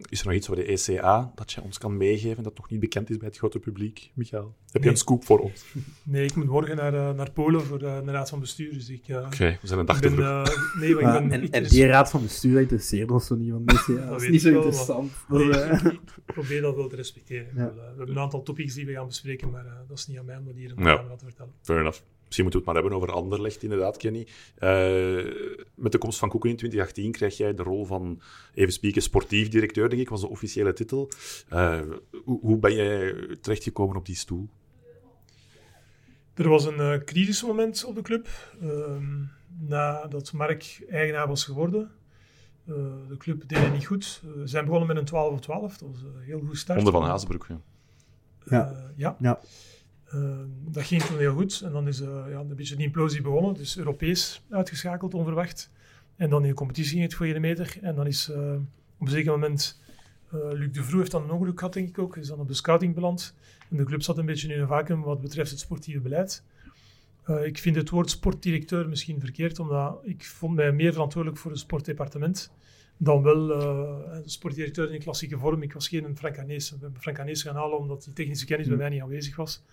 is 0.10 0.19
er 0.19 0.26
nog 0.26 0.36
iets 0.36 0.50
over 0.50 0.63
de 0.65 0.71
ECA 0.71 1.32
dat 1.36 1.52
je 1.52 1.62
ons 1.62 1.78
kan 1.78 1.97
meegeven 1.97 2.43
dat 2.43 2.58
nog 2.58 2.69
niet 2.69 2.80
bekend 2.80 3.10
is 3.10 3.17
bij 3.17 3.28
het 3.28 3.38
grote 3.38 3.60
publiek, 3.60 4.12
Michael? 4.13 4.56
Heb 4.71 4.84
je 4.84 4.89
een 4.89 4.97
scoop 4.97 5.26
voor 5.26 5.39
ons? 5.39 5.65
Nee, 6.04 6.26
ik 6.26 6.36
moet 6.36 6.45
morgen 6.45 6.76
naar, 6.76 6.93
eh, 6.93 7.12
naar 7.15 7.32
Polen 7.32 7.62
voor 7.65 7.82
eh, 7.82 8.06
de 8.06 8.12
raad 8.12 8.30
van 8.30 8.39
bestuur. 8.39 8.73
Dus 8.73 8.89
ik, 8.89 9.08
eh, 9.08 9.17
Oké, 9.26 9.58
we 9.62 9.67
zijn 9.67 9.80
een 9.80 9.86
dag 9.86 10.02
te 10.02 10.10
vroeg. 10.10 10.76
nee, 10.80 10.95
maar 10.95 11.15
ik 11.15 11.30
ben... 11.30 11.32
en, 11.32 11.43
ik- 11.43 11.54
en 11.54 11.63
die 11.63 11.86
raad 11.86 12.10
van 12.10 12.21
bestuur 12.21 12.52
dat 12.54 12.62
interesseert 12.62 13.12
ons 13.12 13.26
zo 13.28 13.36
niet, 13.36 13.52
want 13.52 13.67
dat 13.69 13.76
is, 13.80 13.86
ja, 13.86 13.95
Dat 13.95 14.08
dat 14.10 14.21
is 14.21 14.30
niet 14.30 14.41
zo 14.41 14.50
wel, 14.52 14.58
interessant. 14.63 15.12
Nee, 15.28 15.47
ik, 15.50 16.00
probeer 16.26 16.62
dat 16.62 16.76
wel 16.76 16.88
te 16.88 16.95
respecteren. 16.95 17.47
Ja. 17.56 17.73
we 17.73 17.82
hebben 17.88 18.10
een 18.10 18.19
aantal 18.19 18.43
topics 18.43 18.73
die 18.73 18.86
we 18.86 18.91
gaan 18.93 19.08
bespreken, 19.08 19.50
maar 19.50 19.65
eh, 19.65 19.71
dat 19.88 19.97
is 19.97 20.08
niet 20.08 20.17
aan 20.17 20.26
mij 20.26 20.38
om 20.38 20.45
dat 20.45 20.56
hier 20.56 20.69
in 20.69 20.76
de 20.76 20.82
Ja. 20.82 20.95
camera 20.95 21.15
te 21.15 21.26
vertellen. 21.26 21.52
Fair 21.62 21.80
enough. 21.80 22.00
Misschien 22.28 22.44
moeten 22.44 22.62
we 22.63 22.66
het 22.66 22.66
maar 22.66 22.76
hebben 22.76 22.94
over 22.94 23.12
Anderlecht, 23.12 23.63
inderdaad, 23.63 23.98
Kenny. 23.98 24.28
Eh, 24.56 24.70
met 25.76 25.92
de 25.92 25.98
komst 25.98 26.20
van 26.20 26.30
Koeken 26.30 26.50
in 26.50 26.56
2018 26.56 27.12
krijg 27.12 27.38
jij 27.38 27.54
de 27.54 27.63
rol 27.63 27.86
van, 27.86 28.22
even 28.54 28.74
spieken, 28.74 29.02
sportief 29.02 29.50
directeur, 29.50 29.90
denk 29.90 30.02
ik, 30.02 30.10
was 30.10 30.22
de 30.22 30.28
officiële 30.28 30.74
titel. 30.74 31.10
Eh, 31.50 31.82
hoe, 32.24 32.40
hoe 32.40 32.58
ben 32.58 32.76
jij 32.76 33.13
terechtgekomen 33.42 33.96
op 33.96 34.06
die 34.06 34.16
stoel? 34.16 34.50
Er 36.34 36.50
was 36.50 36.66
een 36.66 36.80
eh 36.80 37.04
crisismoment 37.04 37.84
op 37.86 37.96
de 37.96 38.02
club. 38.02 38.28
ehm, 38.62 39.24
nadat 39.60 40.32
Mark 40.34 40.86
eigenaar 40.90 41.28
was 41.28 41.44
geworden. 41.44 41.92
Eh, 42.66 42.74
de 43.08 43.18
club 43.18 43.44
deed 43.48 43.58
het 43.60 43.74
niet 43.74 43.86
goed. 43.86 44.22
We 44.36 44.48
zijn 44.48 44.63
begonnen 44.66 44.88
met 44.88 44.98
een 44.98 45.06
12 45.06 45.34
op 45.34 45.42
12. 45.42 45.78
Dat 45.78 45.90
was 45.90 46.02
een 46.02 46.22
heel 46.22 46.40
goed 46.40 46.58
start. 46.58 46.78
Onder 46.78 46.94
Van 46.94 47.04
Hazenbroek, 47.04 47.46
ja. 47.50 47.60
Ja. 48.46 48.92
Ja. 48.96 49.16
Ja. 49.20 49.40
Eh, 50.08 50.39
dat 50.65 50.84
ging 50.84 51.02
toen 51.02 51.17
heel 51.17 51.34
goed. 51.34 51.62
En 51.62 51.72
dan 51.72 51.88
is 51.88 52.02
eh, 52.02 52.26
ja, 52.30 52.39
een 52.39 52.56
beetje 52.56 52.76
de 52.76 52.84
implosie 52.84 53.22
begonnen. 53.22 53.54
Dus 53.54 53.78
Europees 53.78 54.43
uitgeschakeld, 54.50 55.13
onverwacht. 55.13 55.72
En 56.15 56.30
dan 56.30 56.41
in 56.43 56.50
de 56.50 56.56
competitie 56.56 56.91
ging 56.91 57.04
het 57.04 57.13
voor 57.13 57.39
meter. 57.39 57.78
En 57.82 57.96
dan 57.96 58.08
is 58.08 58.30
eh, 58.30 58.54
op 58.98 59.06
een 59.06 59.12
zeker 59.12 59.32
moment... 59.32 59.82
eh, 60.32 60.39
Luc 60.52 60.72
de 60.72 60.84
Vroe 60.84 61.00
heeft 61.00 61.12
dan 61.12 61.24
een 61.24 61.32
ongeluk 61.32 61.58
gehad, 61.60 61.74
denk 61.74 61.88
ik 61.88 62.00
ook. 62.00 62.17
Is 62.17 62.28
dan 62.28 62.39
op 62.39 62.48
de 62.48 62.54
scouting 62.54 62.93
beland. 62.93 63.36
En 63.70 63.78
de 63.78 63.84
club 63.84 64.02
zat 64.02 64.17
een 64.17 64.26
beetje 64.26 64.54
in 64.54 64.60
een 64.62 64.67
vacuüm 64.67 65.02
wat 65.02 65.22
betreft 65.22 65.52
het 65.52 65.60
sportieve 65.60 66.00
beleid. 66.00 66.43
Ik 67.43 67.58
vind 67.58 67.76
het 67.76 67.89
woord 67.89 68.10
sportdirecteur 68.10 68.89
misschien 68.89 69.20
verkeerd, 69.20 69.60
omdat 69.60 70.00
ik 70.04 70.26
vond 70.26 70.56
mij 70.56 70.72
meer 70.72 70.93
verantwoordelijk 70.93 71.41
voor 71.41 71.52
het 71.52 71.60
sportdepartement 71.60 72.52
dan 72.98 73.22
wel 73.24 73.52
een 74.13 74.30
sportdirecteur 74.30 74.93
in 74.93 75.00
klassieke 75.00 75.38
vorm. 75.38 75.62
Ik 75.62 75.74
was 75.74 75.88
geen 75.88 76.17
Frank 76.17 76.39
Anees. 76.39 76.70
We 76.70 76.78
hebben 76.82 77.02
Frank 77.02 77.20
Anees 77.20 77.43
gaan 77.43 77.56
halen 77.56 77.78
omdat 77.78 78.04
die 78.04 78.13
technische 78.13 78.46
kennis 78.46 78.67
bij 78.67 78.78
mij 78.78 78.89
niet 78.89 79.02
aanwezig 79.02 79.36
was. 79.36 79.63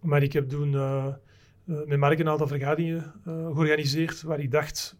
Maar 0.00 0.22
ik 0.22 0.32
heb 0.32 0.48
toen 0.48 0.74
eh, 0.74 1.06
eh, 1.06 1.86
met 1.86 1.98
Mark 1.98 2.18
een 2.18 2.28
aantal 2.28 2.46
vergaderingen 2.46 3.14
eh, 3.24 3.46
georganiseerd 3.46 4.22
waar 4.22 4.40
ik 4.40 4.50
dacht 4.50 4.96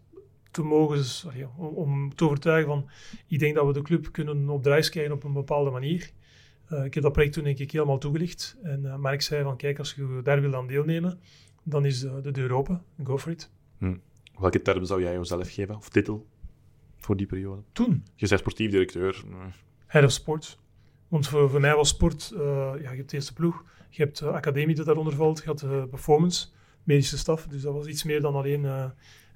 te 0.51 0.63
mogen, 0.63 1.05
sorry, 1.05 1.47
om, 1.57 1.67
om 1.67 2.15
te 2.15 2.25
overtuigen 2.25 2.69
van 2.69 2.89
ik 3.27 3.39
denk 3.39 3.55
dat 3.55 3.65
we 3.65 3.73
de 3.73 3.81
club 3.81 4.11
kunnen 4.11 4.49
op 4.49 4.63
draais 4.63 4.89
krijgen 4.89 5.13
op 5.13 5.23
een 5.23 5.33
bepaalde 5.33 5.69
manier. 5.69 6.11
Ik 6.83 6.93
heb 6.93 7.03
dat 7.03 7.11
project 7.11 7.33
toen 7.33 7.43
denk 7.43 7.59
ik 7.59 7.71
helemaal 7.71 7.97
toegelicht. 7.97 8.57
En 8.63 8.99
Mark 8.99 9.21
zei 9.21 9.43
van 9.43 9.57
kijk, 9.57 9.79
als 9.79 9.93
je 9.93 10.19
daar 10.23 10.41
wil 10.41 10.55
aan 10.55 10.67
deelnemen, 10.67 11.19
dan 11.63 11.85
is 11.85 11.99
de 11.99 12.31
deur 12.31 12.51
open. 12.51 12.83
Go 13.03 13.17
for 13.17 13.31
it. 13.31 13.51
Welke 14.39 14.61
term 14.61 14.85
zou 14.85 15.01
jij 15.01 15.13
jezelf 15.13 15.53
geven, 15.53 15.75
of 15.75 15.89
titel, 15.89 16.27
voor 16.97 17.17
die 17.17 17.25
periode? 17.25 17.61
Toen. 17.71 18.03
Je 18.15 18.27
bent 18.27 18.39
sportief 18.39 18.71
directeur. 18.71 19.23
Head 19.85 20.03
of 20.03 20.11
Sport. 20.11 20.59
Want 21.07 21.27
voor, 21.27 21.49
voor 21.49 21.59
mij 21.59 21.75
was 21.75 21.89
sport, 21.89 22.33
ja, 22.35 22.75
je 22.75 22.87
hebt 22.95 23.09
de 23.09 23.15
eerste 23.15 23.33
ploeg, 23.33 23.63
je 23.89 24.03
hebt 24.03 24.19
de 24.19 24.27
academie 24.31 24.75
dat 24.75 24.85
daaronder 24.85 25.13
valt, 25.15 25.39
je 25.39 25.45
had 25.45 25.59
de 25.59 25.87
performance, 25.89 26.47
medische 26.83 27.17
staf. 27.17 27.47
Dus 27.47 27.61
dat 27.61 27.73
was 27.73 27.85
iets 27.87 28.03
meer 28.03 28.21
dan 28.21 28.35
alleen 28.35 28.65
eh, 28.65 28.83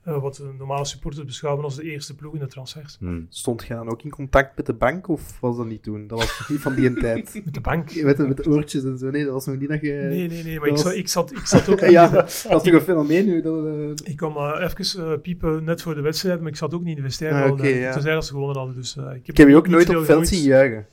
eh, 0.03 0.21
wat 0.21 0.35
de 0.35 0.53
normale 0.57 0.85
supporters 0.85 1.25
beschouwen 1.25 1.63
als 1.63 1.75
de 1.75 1.83
eerste 1.83 2.15
ploeg 2.15 2.33
in 2.33 2.39
de 2.39 2.47
transfers. 2.47 2.95
Hmm. 2.99 3.25
Stond 3.29 3.65
jij 3.67 3.77
dan 3.77 3.89
ook 3.89 4.01
in 4.03 4.09
contact 4.09 4.57
met 4.57 4.65
de 4.65 4.73
bank 4.73 5.07
of 5.07 5.39
was 5.39 5.57
dat 5.57 5.65
niet 5.65 5.83
toen? 5.83 6.07
Dat 6.07 6.19
was 6.19 6.47
niet 6.49 6.59
van 6.59 6.75
die 6.75 6.93
tijd. 6.93 7.33
Met 7.45 7.53
de 7.53 7.61
bank. 7.61 8.01
Met 8.03 8.17
de, 8.17 8.27
met 8.27 8.37
de 8.37 8.49
oortjes 8.49 8.83
en 8.83 8.97
zo. 8.97 9.09
Nee, 9.09 9.23
dat 9.23 9.33
was 9.33 9.45
nog 9.45 9.59
niet 9.59 9.69
dat 9.69 9.81
je. 9.81 9.91
Nee, 9.91 10.27
nee, 10.27 10.43
nee, 10.43 10.59
maar 10.59 10.67
ik, 10.67 10.73
was- 10.73 10.81
zat, 10.81 10.93
ik, 10.93 11.07
zat, 11.07 11.31
ik 11.31 11.45
zat 11.45 11.69
ook... 11.69 11.79
ja, 11.99 12.07
dat 12.09 12.27
is 12.29 12.41
toch 12.41 12.65
een 12.65 12.81
fenomeen 12.81 13.25
nu. 13.25 13.41
Dat, 13.41 13.65
eh, 13.65 13.89
Ik 14.11 14.15
kwam 14.15 14.35
eh, 14.37 14.69
even 14.77 15.11
eh, 15.11 15.19
piepen 15.21 15.63
net 15.63 15.81
voor 15.81 15.95
de 15.95 16.01
wedstrijd, 16.01 16.39
maar 16.39 16.49
ik 16.49 16.55
zat 16.55 16.73
ook 16.73 16.81
niet 16.83 16.97
in 16.97 17.03
de 17.03 17.07
vestiaire. 17.09 17.51
Ah, 17.51 17.59
eh, 17.65 17.81
ja. 17.81 17.91
Tenzij 17.93 18.13
dat 18.13 18.25
ze 18.25 18.31
gewonnen 18.31 18.57
hadden. 18.57 18.75
Dus, 18.75 18.97
eh, 18.97 19.15
ik, 19.15 19.27
ik 19.27 19.37
heb 19.37 19.47
je 19.47 19.55
ook 19.55 19.67
nooit 19.67 19.95
op 19.95 20.05
veld 20.05 20.27
zien 20.27 20.43
juichen. 20.43 20.85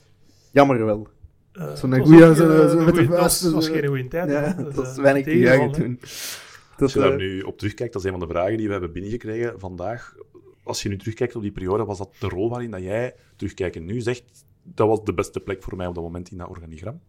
Jammer 0.51 0.85
wel. 0.85 1.09
Eh, 1.59 1.75
Zo'n 1.75 2.01
goeie- 2.01 2.35
zo- 2.35 2.51
eh, 2.79 2.85
met 2.85 2.95
de 2.95 3.07
dat 3.07 3.17
was- 3.53 3.69
geen 3.69 3.87
goede 3.87 4.09
tijd. 4.09 4.31
Ja, 4.31 4.53
dat 4.53 4.69
eh, 4.69 4.75
was 4.75 4.97
weinig 4.97 5.25
te 5.25 5.39
juichen 5.39 5.73
toen. 5.73 5.99
Als 6.79 6.93
je 6.93 6.99
daar 6.99 7.11
eh, 7.13 7.17
nu 7.17 7.41
op 7.41 7.59
terugkijkt, 7.59 7.93
dat 7.93 8.03
is 8.05 8.11
een 8.11 8.19
van 8.19 8.29
de 8.29 8.35
vragen 8.35 8.57
die 8.57 8.67
we 8.67 8.73
hebben 8.73 8.93
binnengekregen 8.93 9.61
vandaag. 9.61 10.15
Als 10.63 10.83
je 10.83 10.89
nu 10.89 10.97
terugkijkt 10.97 11.37
op 11.37 11.43
die 11.43 11.53
periode, 11.53 11.85
was 11.85 11.99
dat 11.99 12.15
de 12.19 12.29
rol 12.29 12.49
waarin 12.51 12.71
dat 12.71 12.83
jij, 12.83 13.15
terugkijkend 13.37 13.85
nu, 13.87 14.01
zegt 14.01 14.25
dat 14.63 14.89
was 14.89 15.05
de 15.05 15.15
beste 15.15 15.41
plek 15.41 15.63
voor 15.63 15.77
mij 15.77 15.87
op 15.87 15.95
dat 15.95 16.05
moment 16.05 16.31
in 16.31 16.39
dat 16.39 16.49
organigram? 16.49 17.01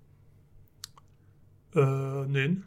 Eh, 1.74 2.26
nee. 2.26 2.62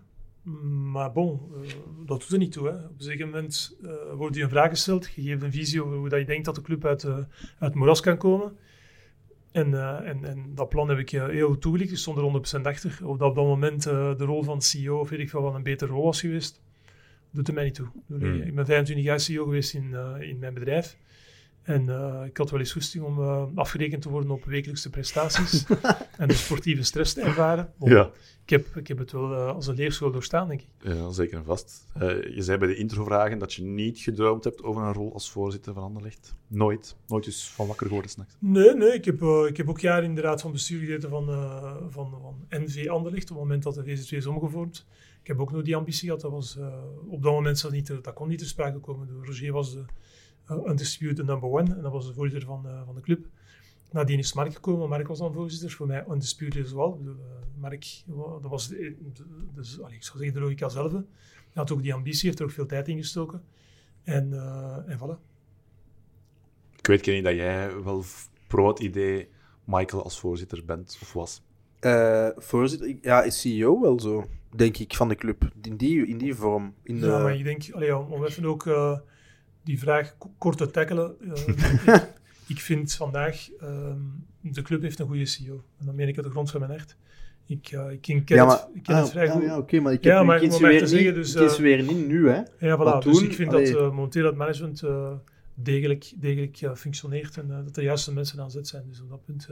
Maar 0.93 1.13
bon, 1.13 1.41
eh, 1.63 1.71
dat 2.07 2.21
doet 2.21 2.29
er 2.33 2.39
niet 2.39 2.53
toe. 2.53 2.67
Hè. 2.69 2.75
Op 2.75 2.83
een 2.99 3.05
zeker 3.05 3.27
moment 3.27 3.77
eh, 3.83 3.91
wordt 4.15 4.37
je 4.37 4.43
een 4.43 4.49
vraag 4.49 4.69
gesteld. 4.71 5.09
Je 5.15 5.23
geeft 5.23 5.43
een 5.43 5.53
visie 5.53 5.85
over 5.85 5.97
hoe 5.97 6.09
dat 6.09 6.19
je 6.19 6.25
denkt 6.27 6.45
dat 6.45 6.55
de 6.55 6.63
club 6.63 6.85
uit, 6.85 7.05
eh, 7.05 7.15
uit 7.15 7.27
het 7.59 7.75
moeras 7.75 8.01
kan 8.01 8.17
komen. 8.17 8.57
En, 9.53 9.75
eh, 9.75 10.09
en, 10.09 10.25
en 10.25 10.55
dat 10.55 10.69
plan 10.69 10.89
heb 10.89 10.99
ik 10.99 11.13
eh, 11.13 11.27
heel 11.27 11.49
goed 11.49 11.61
toegelicht. 11.61 11.91
Ik 11.91 11.99
stond 11.99 12.19
er 12.19 12.59
100% 12.59 12.63
achter. 12.63 12.99
Of 13.05 13.17
dat 13.17 13.29
op 13.29 13.35
dat 13.35 13.45
moment 13.45 13.87
eh, 13.87 14.17
de 14.17 14.25
rol 14.25 14.43
van 14.43 14.63
CEO 14.63 14.99
of 14.99 15.11
weet 15.11 15.21
ik 15.21 15.31
veel 15.31 15.43
wat 15.43 15.55
een 15.55 15.63
betere 15.63 15.93
rol 15.93 16.05
was 16.05 16.21
geweest, 16.21 16.63
doet 17.31 17.49
er 17.49 17.55
mij 17.55 17.65
niet 17.65 17.75
toe. 17.75 17.87
Ik 17.87 18.21
Hmm. 18.21 18.43
Ik 18.43 18.55
ben 18.55 18.67
25 18.67 19.05
jaar 19.05 19.21
CEO 19.21 19.45
geweest 19.45 19.75
in, 19.75 19.95
in 20.21 20.39
mijn 20.39 20.55
bedrijf. 20.55 20.97
En 21.63 21.89
eh, 21.89 22.27
ik 22.27 22.37
had 22.37 22.51
wel 22.51 22.61
eens 22.61 22.73
goesting 22.73 23.05
om 23.05 23.19
eh, 23.19 23.45
afgerekend 23.55 24.03
te 24.03 24.09
worden 24.09 24.31
op 24.31 24.45
wekelijkse 24.45 24.91
prestaties 24.91 25.65
en 26.19 26.29
de 26.29 26.35
sportieve 26.35 26.83
stress 26.83 27.13
te 27.13 27.21
ervaren. 27.21 27.73
Bon, 27.79 28.11
ik 28.45 28.51
heb, 28.51 28.77
ik 28.77 28.89
heb 28.89 28.99
het 28.99 29.13
wel 29.13 29.33
eh, 29.33 29.55
als 29.55 29.67
een 29.67 29.75
leerschool 29.75 30.11
doorstaan, 30.11 30.49
denk 30.49 30.61
ik. 30.61 30.69
Ja, 30.79 31.11
zeker 31.11 31.39
en 31.39 31.45
vast. 31.45 31.87
Eh, 31.95 32.35
je 32.35 32.43
zei 32.43 32.59
bij 32.59 32.69
de 32.69 32.77
introvragen 32.77 33.39
dat 33.39 33.55
je 33.55 33.63
niet 33.63 33.99
gedroomd 33.99 34.45
hebt 34.45 34.63
over 34.63 34.83
een 34.83 34.93
rol 34.93 35.13
als 35.13 35.31
voorzitter 35.31 35.75
van 35.75 35.83
Anderlecht. 35.83 36.35
Nooit. 36.47 36.97
Nooit 37.07 37.27
eens 37.27 37.51
van 37.51 37.67
wakker 37.67 37.87
geworden 37.87 38.11
s'nachts. 38.11 38.37
Nee, 38.39 38.75
nee 38.75 38.93
ik, 38.93 39.05
heb, 39.05 39.23
eh, 39.23 39.45
ik 39.49 39.57
heb 39.57 39.69
ook 39.69 39.81
jaren 39.81 40.05
in 40.05 40.15
de 40.15 40.21
raad 40.21 40.41
van 40.41 40.53
bestuur 40.53 40.81
gezeten 40.81 41.11
van, 41.11 41.29
eh, 41.29 41.77
van, 41.89 42.11
van 42.11 42.47
NV 42.49 42.89
Anderlecht, 42.89 43.31
op 43.31 43.37
het 43.37 43.45
moment 43.47 43.63
dat 43.63 43.75
de 43.75 43.85
VZ2 43.85 44.17
is 44.17 44.27
omgevormd. 44.27 44.87
Ik 45.21 45.29
heb 45.29 45.41
ook 45.41 45.53
nog 45.53 45.63
die 45.63 45.77
ambitie 45.77 46.05
gehad. 46.05 46.21
Dat 46.21 46.31
was, 46.31 46.57
eh, 46.57 46.85
op 47.09 47.23
dat 47.23 47.33
moment 47.33 47.59
zat 47.59 47.73
niet, 47.73 47.87
dat 47.87 48.13
kon 48.13 48.29
niet 48.29 48.39
ter 48.39 48.47
sprake 48.47 48.79
komen. 48.79 49.07
De 49.07 49.21
Roger 49.23 49.53
was 49.53 49.73
de 49.73 49.85
undisputed 50.49 51.27
number 51.27 51.49
one 51.51 51.75
en 51.75 51.83
dat 51.83 51.93
was 51.93 52.07
de 52.07 52.13
voorzitter 52.15 52.49
van, 52.49 52.67
eh, 52.69 52.83
van 52.85 52.95
de 52.95 53.01
club. 53.01 53.27
Nadien 53.91 54.19
is 54.19 54.33
Mark 54.33 54.55
gekomen. 54.55 54.89
Mark 54.89 55.07
was 55.09 55.19
dan 55.19 55.33
voorzitter. 55.33 55.71
Voor 55.71 55.87
mij 55.87 56.05
undisputed 56.11 56.65
as 56.65 56.73
well. 56.73 56.93
Bedoel, 56.99 57.15
eh, 57.15 57.61
Mark, 57.61 58.03
dat 58.41 58.51
was 58.51 58.69
de, 58.69 58.77
de- 59.15 59.25
dus, 59.55 59.81
allee, 59.81 59.95
ik 59.97 60.03
zou 60.03 60.19
zeggen 60.19 60.35
de 60.37 60.43
logica 60.43 60.69
zelf. 60.69 60.93
Hij 60.93 61.03
had 61.53 61.71
ook 61.73 61.83
die 61.83 61.95
ambitie, 61.95 62.27
heeft 62.27 62.39
er 62.39 62.45
ook 62.45 62.51
veel 62.51 62.67
tijd 62.67 62.89
in 62.89 62.97
gestoken. 62.97 63.43
En, 64.05 64.33
eh 64.33 64.77
en 64.87 64.99
voilà. 64.99 65.31
Ik 66.79 66.87
weet 66.87 67.01
Kenny 67.01 67.23
dat 67.23 67.35
jij 67.35 67.83
wel 67.83 68.03
f- 68.03 68.31
pro 68.47 68.69
het 68.69 68.79
idee 68.79 69.29
Michael 69.65 70.03
als 70.03 70.19
voorzitter 70.21 70.65
bent 70.65 70.99
of 71.03 71.13
was. 71.13 71.43
eh, 71.81 72.29
voorzitter, 72.37 72.97
ja, 73.01 73.23
is 73.23 73.41
CEO 73.41 73.81
wel 73.81 74.01
zo, 74.01 74.25
denk 74.57 74.77
ik, 74.77 74.95
van 74.95 75.09
de 75.09 75.15
club. 75.15 75.51
In 75.63 75.77
die, 75.77 76.07
in 76.07 76.19
die 76.19 76.35
vorm. 76.35 76.75
In 76.83 77.01
de, 77.01 77.07
Ja, 77.07 77.19
maar 77.23 77.37
ik 77.37 77.45
denk, 77.45 77.71
allee, 77.73 77.97
om, 77.97 78.13
om 78.13 78.25
even 78.25 78.45
ook 78.45 78.67
eh, 78.67 78.99
die 79.63 79.79
vraag 79.79 80.17
kort 80.39 80.59
te 80.59 80.71
tackelen. 80.71 81.15
eh, 81.21 81.47
ik, 81.95 82.09
ik 82.47 82.61
vind 82.61 82.95
vandaag, 82.95 83.49
ehm, 83.61 84.01
de 84.41 84.63
club 84.63 84.83
heeft 84.83 84.99
een 84.99 85.07
goede 85.07 85.27
CEO. 85.27 85.65
En 85.79 85.87
dan 85.87 85.95
meen 85.95 86.09
ik 86.09 86.17
uit 86.17 86.25
de 86.25 86.31
grond 86.31 86.51
van 86.51 86.61
mijn 86.61 86.73
hart. 86.73 86.97
Ik, 87.47 87.71
ik 87.91 88.01
ken, 88.01 88.17
het, 88.49 88.69
ik 88.75 88.83
ken 88.83 88.95
ah, 88.95 89.01
het 89.01 89.11
vrij 89.11 89.29
ah, 89.29 89.33
goed. 89.33 89.43
ja, 89.43 89.59
oké, 89.59 89.81
maar 89.81 89.93
ik 89.93 90.05
Ja, 90.05 90.17
heb 90.17 90.27
maar 90.27 90.41
weer 90.41 90.79
te 90.79 90.87
zeggen, 90.87 91.15
niet, 91.15 91.15
dus, 91.15 91.35
eh, 91.35 91.61
weer 91.61 91.83
niet 91.83 92.07
nu, 92.09 92.29
hè. 92.29 92.43
Ja, 92.59 92.79
voilà. 92.79 93.05
Dus 93.05 93.21
ik 93.23 93.33
vind 93.35 93.53
allee. 93.53 93.73
dat 93.73 93.83
eh, 93.83 93.91
momenteel 93.91 94.25
het 94.27 94.37
management 94.37 94.83
degelijk, 95.55 96.13
degelijk 96.17 96.71
functioneert 96.75 97.37
en 97.37 97.49
dat 97.65 97.77
er 97.77 97.83
juiste 97.83 98.13
mensen 98.13 98.41
aan 98.41 98.51
zet 98.51 98.69
zijn. 98.69 98.85
Dus 98.89 99.01
op 99.01 99.11
dat 99.11 99.25
punt... 99.25 99.49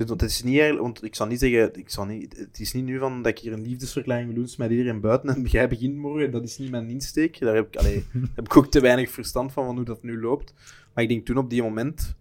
Dus, 0.00 0.08
want 0.08 0.20
het 0.20 0.30
is 0.30 0.42
niet 0.42 0.58
eigenlijk, 0.58 0.82
want 0.82 1.04
ik 1.04 1.14
zal 1.14 1.26
niet 1.26 1.38
zeggen, 1.38 1.78
ik 1.78 1.90
zal 1.90 2.04
niet, 2.04 2.36
het 2.36 2.60
is 2.60 2.72
niet 2.72 2.84
nu 2.84 2.98
van 2.98 3.22
dat 3.22 3.26
ik 3.32 3.38
hier 3.38 3.52
een 3.52 3.62
liefdesverklaring 3.62 4.26
wil 4.26 4.44
doen 4.44 4.54
met 4.58 4.70
iedereen 4.70 5.00
buiten 5.00 5.28
en 5.28 5.42
jij 5.42 5.68
begint 5.68 5.96
morgen, 5.96 6.30
dat 6.30 6.42
is 6.42 6.58
niet 6.58 6.70
mijn 6.70 6.88
insteek. 6.88 7.40
Daar 7.40 7.54
heb 7.54 7.66
ik, 7.66 7.76
allee, 7.76 8.04
heb 8.36 8.44
ik 8.44 8.56
ook 8.56 8.66
te 8.66 8.80
weinig 8.80 9.10
verstand 9.10 9.52
van, 9.52 9.64
van 9.64 9.76
hoe 9.76 9.84
dat 9.84 10.02
nu 10.02 10.20
loopt. 10.20 10.54
Maar 10.94 11.04
ik 11.04 11.10
denk 11.10 11.26
toen 11.26 11.38
op 11.38 11.50
die 11.50 11.62
moment, 11.62 12.14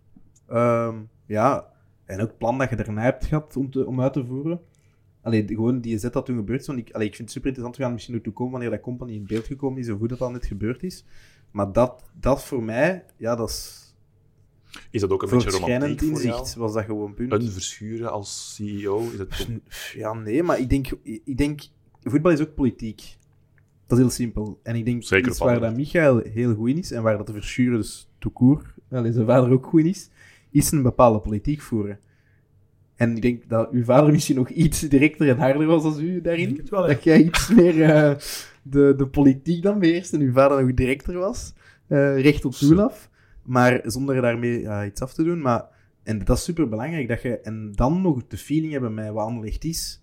ehm, 0.47 0.95
ja, 1.25 1.73
en 2.05 2.21
ook 2.21 2.27
het 2.27 2.37
plan 2.37 2.57
dat 2.57 2.69
je 2.69 2.75
daarna 2.75 3.01
hebt 3.01 3.25
gehad 3.25 3.55
om, 3.55 3.71
te, 3.71 3.85
om 3.85 4.01
uit 4.01 4.13
te 4.13 4.25
voeren. 4.25 4.61
Allee, 5.21 5.47
gewoon 5.47 5.81
die 5.81 5.97
zet 5.97 6.13
dat 6.13 6.25
toen 6.25 6.35
gebeurd 6.35 6.61
is. 6.61 6.67
Want 6.67 6.79
ik, 6.79 6.91
allee, 6.91 7.07
ik 7.07 7.15
vind 7.15 7.27
het 7.27 7.37
super 7.37 7.47
interessant, 7.47 7.77
we 7.77 7.83
gaan 7.83 7.93
misschien 7.93 8.15
ook 8.15 8.23
toe 8.23 8.33
komen 8.33 8.51
wanneer 8.51 8.69
dat 8.69 8.81
company 8.81 9.13
in 9.13 9.25
beeld 9.27 9.45
gekomen 9.45 9.79
is, 9.79 9.87
hoe 9.87 9.97
goed 9.97 10.09
dat 10.09 10.21
al 10.21 10.31
net 10.31 10.45
gebeurd 10.45 10.83
is. 10.83 11.05
Maar 11.51 11.71
dat, 11.71 12.03
dat 12.19 12.43
voor 12.43 12.63
mij, 12.63 13.05
ja, 13.17 13.35
dat 13.35 13.49
is 13.49 13.88
Is 14.91 15.01
dat 15.01 15.09
ook 15.09 15.23
een 15.23 15.29
beetje 15.29 15.49
romantiek 15.49 15.99
voor 15.99 16.21
jou? 16.21 16.37
inzicht, 16.39 16.55
was 16.55 16.73
dat 16.73 16.83
gewoon 16.83 17.13
punt. 17.13 17.31
Een 17.33 17.51
verschuren 17.51 18.11
als 18.11 18.53
CEO? 18.55 19.09
Is 19.13 19.17
het 19.19 19.29
toch- 19.37 19.47
Ja, 19.93 20.13
nee, 20.13 20.43
maar 20.43 20.59
ik 20.59 20.69
denk, 20.69 20.87
ik 21.03 21.37
denk, 21.37 21.61
voetbal 22.01 22.31
is 22.31 22.41
ook 22.41 22.53
politiek. 22.55 23.17
Dat 23.87 23.97
is 23.97 24.03
heel 24.03 24.13
simpel. 24.13 24.59
En 24.63 24.75
ik 24.75 24.85
denk, 24.85 25.03
Zeker 25.03 25.29
iets 25.29 25.39
waar 25.39 25.59
dat. 25.59 25.75
Michael 25.75 26.21
heel 26.33 26.55
goed 26.55 26.69
in 26.69 26.77
is, 26.77 26.91
en 26.91 27.03
waar 27.03 27.17
dat 27.17 27.27
de 27.27 27.33
verschuren 27.33 27.77
dus 27.77 28.09
tout 28.19 28.33
court, 28.33 28.65
wel, 28.87 29.11
zijn 29.11 29.25
vader 29.25 29.51
ook 29.51 29.65
goed 29.65 29.79
in 29.79 29.85
is, 29.85 30.09
is 30.51 30.71
een 30.71 30.81
bepaalde 30.81 31.19
politiek 31.19 31.61
voeren. 31.61 31.99
En 32.95 33.15
ik 33.15 33.21
denk 33.21 33.49
dat 33.49 33.69
uw 33.71 33.83
vader 33.83 34.11
misschien 34.11 34.35
nog 34.35 34.49
iets 34.49 34.79
directer 34.79 35.29
en 35.29 35.37
harder 35.37 35.65
was 35.67 35.83
dan 35.83 35.99
u 35.99 36.15
ik 36.15 36.23
daarin. 36.23 36.45
denk 36.45 36.57
het 36.57 36.69
wel, 36.69 36.81
hè. 36.81 36.87
Dat 36.93 37.03
jij 37.03 37.21
iets 37.23 37.49
meer 37.49 37.83
eh, 37.83 38.15
de, 38.63 38.93
de 38.97 39.07
politiek 39.07 39.63
dan 39.63 39.79
beheerst 39.79 40.13
en 40.13 40.21
uw 40.21 40.31
vader 40.31 40.65
nog 40.65 40.73
directer 40.73 41.17
was. 41.17 41.53
eh, 41.87 42.21
recht 42.21 42.45
op 42.45 42.59
doel 42.59 42.81
af. 42.81 43.08
Maar 43.49 43.81
zonder 43.83 44.21
daarmee 44.21 44.85
iets 44.85 45.01
af 45.01 45.13
te 45.13 45.23
doen. 45.23 45.41
Maar, 45.41 45.65
en 46.03 46.23
dat 46.23 46.37
is 46.37 46.43
super 46.43 46.69
belangrijk. 46.69 47.07
Dat 47.07 47.21
je, 47.21 47.39
en 47.39 47.71
dan 47.71 48.01
nog 48.01 48.27
de 48.27 48.37
feeling 48.37 48.71
hebben 48.71 48.93
met 48.93 49.11
wat 49.11 49.25
Anderlecht 49.25 49.63
is. 49.63 50.01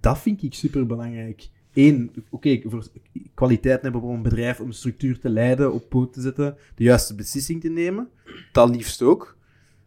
Dat 0.00 0.18
vind 0.18 0.42
ik 0.42 0.54
super 0.54 0.86
belangrijk. 0.86 1.48
Eén, 1.72 2.10
oké, 2.30 2.60
voor 2.64 2.86
kwaliteit 3.34 3.82
hebben 3.82 4.02
om 4.02 4.14
een 4.14 4.22
bedrijf, 4.22 4.60
om 4.60 4.72
structuur 4.72 5.18
te 5.18 5.28
leiden, 5.28 5.72
op 5.72 5.88
poot 5.88 6.12
te 6.12 6.20
zetten, 6.20 6.56
de 6.74 6.84
juiste 6.84 7.14
beslissing 7.14 7.60
te 7.60 7.68
nemen. 7.68 8.08
Dat 8.52 8.70
liefst 8.70 9.02
ook. 9.02 9.38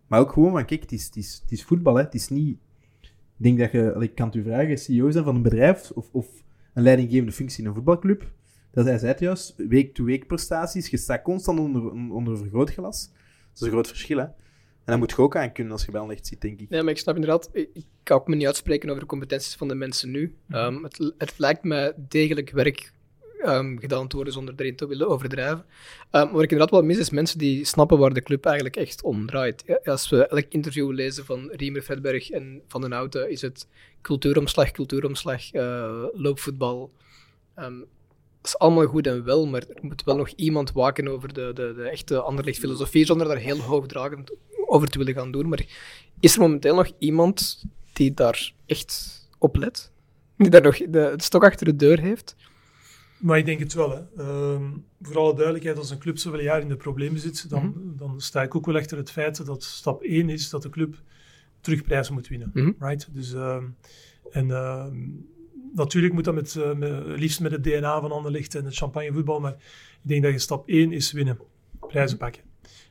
Maar 0.08 0.20
ook 0.20 0.32
gewoon 0.32 0.52
van, 0.52 0.66
kijk, 0.66 0.82
het 0.82 0.92
is, 0.92 1.06
het 1.06 1.16
is, 1.16 1.40
het 1.42 1.52
is 1.52 1.64
voetbal, 1.64 1.96
hè. 1.96 2.04
Het 2.04 2.14
is 2.14 2.30
niet... 2.30 2.58
Ik 3.02 3.10
denk 3.38 3.60
dat 3.60 3.72
je... 3.72 3.96
Ik 4.00 4.16
kan 4.16 4.26
het 4.26 4.36
u 4.36 4.44
vragen, 4.44 4.78
CEO 4.78 5.12
zijn 5.12 5.24
van 5.24 5.36
een 5.36 5.42
bedrijf 5.42 5.92
of, 5.92 6.10
of 6.12 6.28
een 6.74 6.84
leidinggevende 6.84 7.32
functie 7.32 7.62
in 7.62 7.70
een 7.70 7.76
voetbalclub. 7.76 8.32
Dat 8.74 8.86
hij 8.86 8.98
zei 8.98 9.12
het 9.12 9.20
juist, 9.20 9.54
week-to-week 9.58 10.28
prestaties, 10.28 10.90
je 10.90 10.98
staat 10.98 11.22
constant 11.22 11.60
onder, 11.60 11.92
onder 11.92 12.38
vergrootglas. 12.38 13.10
Dat 13.10 13.56
is 13.56 13.62
een 13.62 13.72
groot 13.72 13.88
verschil, 13.88 14.18
hè. 14.18 14.24
En 14.24 14.92
dat 14.92 14.98
moet 14.98 15.12
je 15.12 15.18
ook 15.18 15.36
aan 15.36 15.52
kunnen 15.52 15.74
als 15.74 15.86
je 15.86 15.92
bij 15.92 16.08
echt 16.08 16.28
zit, 16.28 16.42
denk 16.42 16.60
ik. 16.60 16.70
Nee, 16.70 16.82
maar 16.82 16.92
ik 16.92 16.98
snap 16.98 17.16
inderdaad, 17.16 17.50
ik 17.54 17.86
kan 18.04 18.18
ook 18.18 18.28
me 18.28 18.36
niet 18.36 18.46
uitspreken 18.46 18.90
over 18.90 19.02
de 19.02 19.08
competenties 19.08 19.56
van 19.56 19.68
de 19.68 19.76
mensen 19.76 20.12
nu. 20.12 20.36
Ehm, 20.50 20.84
het, 20.84 21.14
het 21.18 21.34
lijkt 21.38 21.64
mij 21.64 21.94
degelijk 22.08 22.52
werk 22.52 22.92
ehm, 23.40 23.78
gedaan 23.78 24.08
te 24.08 24.16
worden 24.16 24.34
zonder 24.34 24.54
erin 24.58 24.76
te 24.76 24.88
willen 24.88 25.08
overdrijven. 25.08 25.66
Ehm, 26.12 26.32
wat 26.32 26.44
ik 26.44 26.52
inderdaad 26.52 26.80
wel 26.80 26.84
mis, 26.84 26.98
is 26.98 27.10
mensen 27.10 27.38
die 27.38 27.66
snappen 27.66 27.98
waar 27.98 28.14
de 28.14 28.22
club 28.22 28.46
eigenlijk 28.46 28.76
echt 28.76 29.04
om 29.04 29.26
draait. 29.26 29.64
Ja, 29.66 29.80
Als 29.84 30.10
we 30.10 30.28
elk 30.28 30.46
interview 30.50 30.92
lezen 30.92 31.26
van 31.26 31.50
Riemer 31.52 31.82
Fredberg 31.82 32.30
en 32.30 32.62
Van 32.68 32.82
den 32.82 32.92
Houten, 32.92 33.30
is 33.30 33.42
het 33.42 33.68
cultuuromslag, 34.02 34.72
cultuuromslag, 34.72 35.52
eh, 35.52 36.04
loopvoetbal. 36.14 36.92
Is 38.44 38.58
allemaal 38.58 38.86
goed 38.86 39.08
en 39.08 39.24
wel, 39.24 39.48
maar 39.48 39.62
er 39.62 39.86
moet 39.86 40.04
wel 40.04 40.16
nog 40.16 40.30
iemand 40.30 40.72
waken 40.72 41.08
over 41.08 41.34
de, 41.34 41.52
de, 41.54 41.74
de 41.76 41.90
echte 41.90 42.22
Anderlecht 42.22 42.60
filosofie, 42.60 43.06
zonder 43.06 43.28
daar 43.28 43.38
heel 43.38 43.60
hoogdragend 43.60 44.32
over 44.66 44.88
te 44.88 44.98
willen 44.98 45.14
gaan 45.14 45.32
doen. 45.32 45.50
Maar 45.50 45.66
is 46.20 46.34
er 46.34 46.40
momenteel 46.40 46.76
nog 46.76 46.92
iemand 46.98 47.64
die 47.94 48.14
daar 48.14 48.54
echt 48.66 49.22
op 49.38 49.56
let? 49.56 49.92
Die 50.38 50.50
daar 50.50 50.62
nog 50.62 50.78
de, 50.78 51.00
het 51.00 51.24
stok 51.24 51.44
achter 51.44 51.66
de 51.66 51.76
deur 51.76 52.00
heeft? 52.00 52.36
Maar 53.18 53.38
ik 53.38 53.46
denk 53.46 53.60
het 53.60 53.74
wel. 53.74 53.92
Hè. 53.92 54.02
Ehm, 54.18 54.64
voor 55.02 55.18
alle 55.18 55.36
duidelijkheid, 55.36 55.78
als 55.78 55.90
een 55.90 55.98
club 55.98 56.18
zoveel 56.18 56.42
jaar 56.42 56.62
in 56.62 56.68
de 56.68 56.76
problemen 56.76 57.20
zit, 57.20 57.50
dan, 57.50 57.94
dan 57.98 58.22
sta 58.22 58.42
ik 58.42 58.56
ook 58.56 58.66
wel 58.66 58.76
achter 58.76 58.98
het 58.98 59.12
feit 59.12 59.46
dat 59.46 59.64
stap 59.64 60.02
1 60.02 60.30
is 60.30 60.50
dat 60.50 60.62
de 60.62 60.70
club 60.70 61.02
terug 61.62 61.84
prijzen 61.84 62.14
moet 62.14 62.28
winnen. 62.28 62.52
Mhm. 62.54 62.72
Right? 62.80 63.08
Dus, 63.12 63.34
ehm, 63.34 63.66
en 64.32 64.52
ehm, 64.52 64.96
natuurlijk 65.74 66.14
moet 66.14 66.24
dat 66.24 66.34
met, 66.34 66.56
eh, 66.56 66.72
liefst 67.16 67.40
met 67.40 67.52
het 67.52 67.64
DNA 67.64 68.02
van 68.02 68.12
Anderlecht 68.12 68.56
en 68.56 68.66
het 68.66 68.76
champagnevoetbal, 68.76 69.40
maar 69.40 69.54
ik 70.04 70.10
denk 70.10 70.24
dat 70.24 70.32
je 70.32 70.40
stap 70.40 70.70
1 70.70 70.92
is 70.92 71.12
winnen, 71.12 71.40
prijzen 71.88 72.18
pakken. 72.18 72.42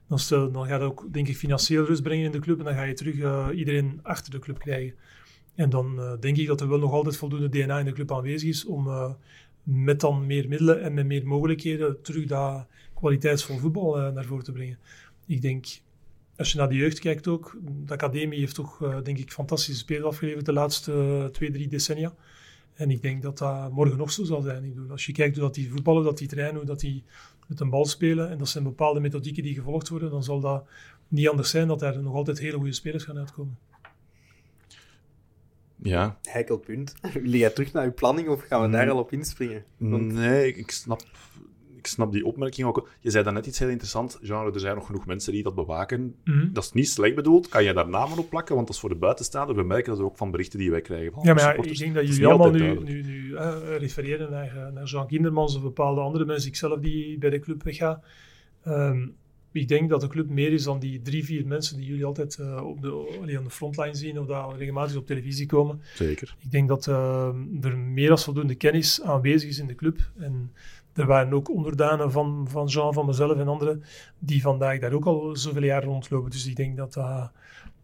Dan, 0.08 0.18
stel, 0.18 0.52
dan 0.52 0.66
gaat 0.66 0.80
dat 0.80 0.90
ook, 0.90 1.06
denk 1.12 1.28
ik, 1.28 1.36
financieel 1.36 1.84
rust 1.84 2.02
brengen 2.02 2.24
in 2.24 2.32
de 2.32 2.38
club 2.38 2.58
en 2.58 2.64
dan 2.64 2.74
ga 2.74 2.82
je 2.82 2.94
terug 2.94 3.18
eh, 3.18 3.48
iedereen 3.54 4.00
achter 4.02 4.30
de 4.30 4.38
club 4.38 4.58
krijgen. 4.58 4.94
En 5.54 5.70
dan 5.70 6.00
eh, 6.00 6.12
denk 6.20 6.36
ik 6.36 6.46
dat 6.46 6.60
er 6.60 6.68
wel 6.68 6.78
nog 6.78 6.92
altijd 6.92 7.16
voldoende 7.16 7.48
DNA 7.48 7.78
in 7.78 7.84
de 7.84 7.92
club 7.92 8.12
aanwezig 8.12 8.48
is 8.48 8.64
om, 8.64 9.16
met 9.62 10.00
dan 10.00 10.26
meer 10.26 10.48
middelen 10.48 10.82
en 10.82 10.94
met 10.94 11.06
meer 11.06 11.26
mogelijkheden 11.26 12.02
terug 12.02 12.26
dat 12.26 12.66
kwaliteitsvol 12.94 13.58
voetbal 13.58 14.12
naar 14.12 14.24
voren 14.24 14.44
te 14.44 14.52
brengen. 14.52 14.78
Ik 15.26 15.42
denk, 15.42 15.66
als 16.36 16.52
je 16.52 16.58
naar 16.58 16.68
de 16.68 16.74
jeugd 16.74 16.98
kijkt 16.98 17.28
ook, 17.28 17.58
de 17.84 17.92
academie 17.92 18.38
heeft 18.38 18.54
toch, 18.54 19.00
denk 19.02 19.18
ik, 19.18 19.32
fantastische 19.32 19.80
spelers 19.80 20.06
afgeleverd 20.06 20.46
de 20.46 20.52
laatste 20.52 21.28
twee, 21.32 21.50
drie 21.50 21.68
decennia. 21.68 22.14
En 22.74 22.90
ik 22.90 23.02
denk 23.02 23.22
dat 23.22 23.38
dat 23.38 23.72
morgen 23.72 23.96
nog 23.98 24.12
zo 24.12 24.24
zal 24.24 24.40
zijn. 24.42 24.64
Ik 24.64 24.74
bedoel, 24.74 24.90
als 24.90 25.06
je 25.06 25.12
kijkt 25.12 25.34
hoe 25.36 25.44
dat 25.44 25.54
die 25.54 25.70
voetballen, 25.70 26.04
dat 26.04 26.18
die 26.18 26.28
trainen, 26.28 26.56
hoe 26.56 26.64
dat 26.66 26.80
die 26.80 27.04
met 27.46 27.60
een 27.60 27.70
bal 27.70 27.84
spelen, 27.84 28.30
en 28.30 28.38
dat 28.38 28.48
zijn 28.48 28.64
bepaalde 28.64 29.00
methodieken 29.00 29.42
die 29.42 29.54
gevolgd 29.54 29.88
worden, 29.88 30.10
dan 30.10 30.22
zal 30.24 30.40
dat 30.40 30.66
niet 31.08 31.28
anders 31.28 31.50
zijn 31.50 31.68
dat 31.68 31.82
er 31.82 32.02
nog 32.02 32.14
altijd 32.14 32.38
hele 32.38 32.56
goede 32.56 32.72
spelers 32.72 33.04
gaan 33.04 33.18
uitkomen. 33.18 33.58
Ja. 35.76 36.18
Heikel 36.22 36.58
punt. 36.58 36.94
Wil 37.22 37.30
jij 37.30 37.50
terug 37.50 37.72
naar 37.72 37.84
uw 37.84 37.94
planning 37.94 38.28
of 38.28 38.42
gaan 38.42 38.62
we 38.62 38.68
daar 38.68 38.90
al 38.90 38.98
op 38.98 39.12
inspringen? 39.12 39.64
Want- 39.76 40.12
Nee, 40.12 40.46
ik- 40.48 40.56
ik 40.56 40.70
snap, 40.70 41.02
ik 41.82 41.88
snap 41.88 42.12
die 42.12 42.24
opmerking 42.24 42.66
ook. 42.66 42.88
Je 43.00 43.10
zei 43.10 43.24
daarnet 43.24 43.46
iets 43.46 43.58
heel 43.58 43.68
interessant. 43.68 44.18
Genre, 44.22 44.52
er 44.52 44.60
zijn 44.60 44.74
nog 44.74 44.86
genoeg 44.86 45.06
mensen 45.06 45.32
die 45.32 45.42
dat 45.42 45.54
bewaken. 45.54 46.14
Mhm. 46.24 46.52
Dat 46.52 46.64
is 46.64 46.72
niet 46.72 46.88
slecht 46.88 47.14
bedoeld. 47.14 47.48
Kan 47.48 47.64
je 47.64 47.72
daar 47.72 47.88
namen 47.88 48.18
op 48.18 48.30
plakken? 48.30 48.54
Want 48.54 48.66
dat 48.66 48.76
is 48.76 48.82
voor 48.82 48.90
de 48.90 48.96
buitenstaander. 48.96 49.56
We 49.56 49.62
merken 49.62 49.92
dat 49.92 50.00
ook 50.00 50.16
van 50.16 50.30
berichten 50.30 50.58
die 50.58 50.70
wij 50.70 50.80
krijgen 50.80 51.12
van 51.12 51.22
Ja, 51.24 51.34
maar 51.34 51.42
ja, 51.42 51.62
ik 51.62 51.78
denk 51.78 51.94
dat 51.94 52.06
jullie 52.06 52.26
allemaal 52.26 52.50
nu, 52.50 52.78
nu, 52.82 53.02
nu 53.02 53.36
refereren 53.78 54.30
naar, 54.30 54.56
eh, 54.56 54.72
naar 54.72 54.84
Jean 54.84 55.06
Kindermans 55.06 55.56
of 55.56 55.62
bepaalde 55.62 56.00
andere 56.00 56.24
mensen, 56.24 56.48
ikzelf 56.48 56.80
die 56.80 57.18
bij 57.18 57.30
de 57.30 57.38
club 57.38 57.62
wegga. 57.62 58.02
Ehm, 58.62 59.06
ik 59.52 59.68
denk 59.68 59.90
dat 59.90 60.00
de 60.00 60.08
club 60.08 60.28
meer 60.28 60.52
is 60.52 60.64
dan 60.64 60.78
die 60.78 61.02
drie, 61.02 61.24
vier 61.24 61.46
mensen 61.46 61.76
die 61.76 61.86
jullie 61.86 62.04
altijd 62.04 62.38
eh, 62.38 62.66
op 62.66 62.82
de, 62.82 63.18
allee, 63.20 63.38
aan 63.38 63.44
de 63.44 63.50
frontline 63.50 63.94
zien 63.94 64.18
of 64.18 64.26
dat 64.26 64.56
regelmatig 64.56 64.96
op 64.96 65.06
televisie 65.06 65.46
komen. 65.46 65.80
Zeker. 65.94 66.36
Ik 66.38 66.50
denk 66.50 66.68
dat 66.68 66.86
eh, 66.86 67.34
er 67.60 67.78
meer 67.78 68.08
dan 68.08 68.18
voldoende 68.18 68.54
kennis 68.54 69.02
aanwezig 69.02 69.48
is 69.48 69.58
in 69.58 69.66
de 69.66 69.74
club. 69.74 69.98
En 70.18 70.52
er 70.94 71.06
waren 71.06 71.32
ook 71.32 71.50
onderdanen 71.50 72.12
van, 72.12 72.46
van 72.48 72.66
Jean, 72.66 72.92
van 72.92 73.06
mezelf 73.06 73.38
en 73.38 73.48
anderen, 73.48 73.82
die 74.18 74.42
vandaag 74.42 74.78
daar 74.78 74.92
ook 74.92 75.06
al 75.06 75.36
zoveel 75.36 75.62
jaar 75.64 75.84
rondlopen. 75.84 76.30
Dus 76.30 76.46
ik 76.46 76.56
denk 76.56 76.76
dat 76.76 76.92
dat, 76.92 77.30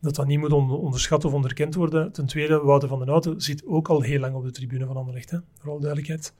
dat, 0.00 0.14
dat 0.14 0.26
niet 0.26 0.38
moet 0.38 0.52
on- 0.52 0.70
onderschat 0.70 1.24
of 1.24 1.32
onderkend 1.32 1.74
worden. 1.74 2.12
Ten 2.12 2.26
tweede, 2.26 2.60
Wouter 2.60 2.88
van 2.88 2.98
den 2.98 3.08
Houten 3.08 3.40
zit 3.40 3.66
ook 3.66 3.88
al 3.88 4.00
heel 4.00 4.20
lang 4.20 4.34
op 4.34 4.44
de 4.44 4.50
tribune 4.50 4.86
van 4.86 4.96
Anderlecht, 4.96 5.30
hè? 5.30 5.38
voor 5.58 5.70
alle 5.70 5.80
duidelijkheid. 5.80 6.34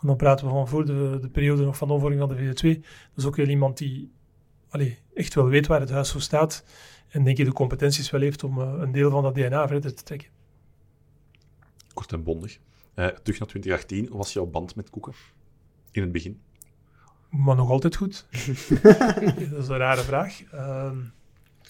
En 0.00 0.06
dan 0.06 0.16
praten 0.16 0.46
we 0.46 0.52
van 0.52 0.68
voor 0.68 0.84
de, 0.86 1.18
de 1.20 1.28
periode 1.28 1.64
nog 1.64 1.76
van 1.76 1.88
de 1.88 1.94
omvorming 1.94 2.20
van 2.20 2.28
de 2.28 2.36
VD2. 2.36 2.80
Dat 2.80 3.16
is 3.16 3.24
ook 3.24 3.36
wel 3.36 3.46
iemand 3.46 3.78
die 3.78 4.10
allee, 4.68 4.98
echt 5.14 5.34
wel 5.34 5.46
weet 5.46 5.66
waar 5.66 5.80
het 5.80 5.90
huis 5.90 6.10
voor 6.12 6.20
staat. 6.20 6.64
En 7.08 7.24
denk 7.24 7.36
je 7.36 7.44
de 7.44 7.52
competenties 7.52 8.10
wel 8.10 8.20
heeft 8.20 8.44
om 8.44 8.60
eh, 8.60 8.72
een 8.78 8.92
deel 8.92 9.10
van 9.10 9.22
dat 9.22 9.34
DNA 9.34 9.68
verder 9.68 9.94
te 9.94 10.02
trekken. 10.02 10.28
Kort 11.94 12.12
en 12.12 12.22
bondig. 12.22 12.58
Eh, 12.94 13.06
terug 13.06 13.38
naar 13.38 13.48
2018. 13.48 14.06
Hoe 14.06 14.16
was 14.16 14.32
jouw 14.32 14.46
band 14.46 14.74
met 14.76 14.90
Koeken? 14.90 15.12
In 15.92 16.02
het 16.02 16.12
begin. 16.12 16.40
Maar 17.30 17.56
nog 17.56 17.70
altijd 17.70 17.96
goed. 17.96 18.26
dat 19.50 19.62
is 19.62 19.68
een 19.68 19.76
rare 19.76 20.00
vraag. 20.00 20.42
Ehm, 20.52 20.96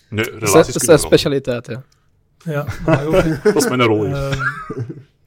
Nee, 0.08 0.24
relaties 0.24 0.52
dat 0.52 0.66
is 0.66 0.72
veranderen. 0.72 0.98
specialiteit, 1.00 1.66
ja. 1.66 1.82
ja, 2.44 2.66
maar 2.86 3.06
ook, 3.06 3.12
Dat 3.44 3.56
is 3.56 3.68
mijn 3.68 3.82
rol 3.82 4.04
hier. 4.06 4.14
ehm, 4.14 4.40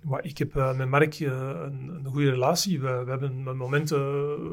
maar 0.02 0.24
ik 0.26 0.38
heb 0.38 0.56
eh, 0.56 0.76
met 0.78 0.90
Mark 0.90 1.14
eh, 1.14 1.28
een, 1.66 1.92
een 2.04 2.12
goede 2.12 2.30
relatie. 2.30 2.80
We, 2.80 3.02
we 3.04 3.10
hebben 3.10 3.44
met 3.44 3.56
momenten 3.56 3.98
eh, 4.00 4.52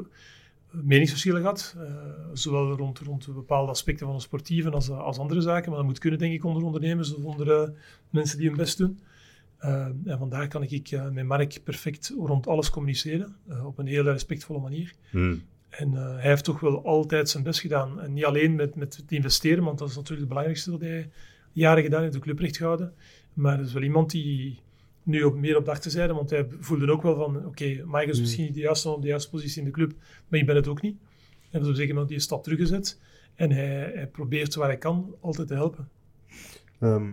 meningsverschillen 0.70 1.40
gehad. 1.40 1.74
eh, 1.78 1.84
zowel 2.32 2.70
rond, 2.76 2.98
rond 2.98 3.34
bepaalde 3.34 3.70
aspecten 3.70 4.06
van 4.06 4.14
het 4.14 4.24
sportieve 4.24 4.70
als, 4.70 4.90
als 4.90 5.18
andere 5.18 5.40
zaken. 5.40 5.68
Maar 5.68 5.78
dat 5.78 5.88
moet 5.88 5.98
kunnen, 5.98 6.18
denk 6.18 6.32
ik, 6.32 6.44
onder 6.44 6.62
ondernemers 6.64 7.14
of 7.14 7.24
onder 7.24 7.52
eh, 7.62 7.68
mensen 8.10 8.38
die 8.38 8.48
hun 8.48 8.56
best 8.56 8.78
doen. 8.78 9.00
Eh, 9.62 9.84
en 10.04 10.18
vandaar 10.18 10.48
kan 10.48 10.62
ik 10.62 10.90
eh, 10.90 11.08
met 11.08 11.24
Mark 11.24 11.60
perfect 11.64 12.12
rond 12.18 12.46
alles 12.46 12.70
communiceren. 12.70 13.36
eh, 13.48 13.66
op 13.66 13.78
een 13.78 13.86
hele 13.86 14.12
respectvolle 14.12 14.60
manier. 14.60 14.94
Hmm. 15.10 15.42
En 15.68 15.94
eh, 15.94 16.12
hij 16.12 16.28
heeft 16.28 16.44
toch 16.44 16.60
wel 16.60 16.84
altijd 16.84 17.28
zijn 17.28 17.42
best 17.42 17.60
gedaan. 17.60 18.00
En 18.00 18.12
niet 18.12 18.24
alleen 18.24 18.54
met, 18.54 18.74
met 18.74 18.96
het 18.96 19.12
investeren, 19.12 19.64
want 19.64 19.78
dat 19.78 19.88
is 19.88 19.94
natuurlijk 19.94 20.20
het 20.20 20.28
belangrijkste 20.28 20.70
dat 20.70 20.80
hij 20.80 21.10
jaren 21.52 21.82
gedaan 21.82 22.00
heeft, 22.00 22.12
de 22.12 22.18
club 22.18 22.38
recht 22.38 22.56
gehouden. 22.56 22.92
Maar 23.32 23.56
dat 23.56 23.66
is 23.66 23.72
wel 23.72 23.82
iemand 23.82 24.10
die 24.10 24.60
nu 25.02 25.22
op, 25.22 25.34
meer 25.36 25.56
op 25.56 25.64
de 25.64 25.70
achterzijde, 25.70 26.12
want 26.12 26.30
hij 26.30 26.46
voelde 26.60 26.92
ook 26.92 27.02
wel 27.02 27.14
van, 27.14 27.46
oké, 27.46 27.64
Mike 27.64 28.10
is 28.10 28.20
misschien 28.20 28.44
niet 28.44 28.54
de 28.54 28.60
juiste 28.60 28.88
op 28.88 29.02
de 29.02 29.08
juiste 29.08 29.30
positie 29.30 29.58
in 29.58 29.64
de 29.64 29.70
club, 29.70 29.92
maar 30.28 30.40
ik 30.40 30.46
ben 30.46 30.56
het 30.56 30.68
ook 30.68 30.82
niet. 30.82 30.96
En 31.50 31.60
op 31.60 31.66
een 31.66 31.74
zeker 31.74 31.88
moment 31.88 32.08
die 32.08 32.16
een 32.16 32.22
stap 32.22 32.42
teruggezet. 32.42 33.00
En 33.34 33.50
hij, 33.50 33.90
hij 33.94 34.06
probeert 34.06 34.54
waar 34.54 34.68
hij 34.68 34.78
kan 34.78 35.14
altijd 35.20 35.48
te 35.48 35.54
helpen. 35.54 35.88
Ehm 36.80 37.10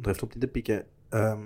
er 0.00 0.06
heeft 0.06 0.22
op 0.22 0.32
die 0.32 0.40
te 0.40 0.46
pikken. 0.46 0.84
Ehm, 1.08 1.40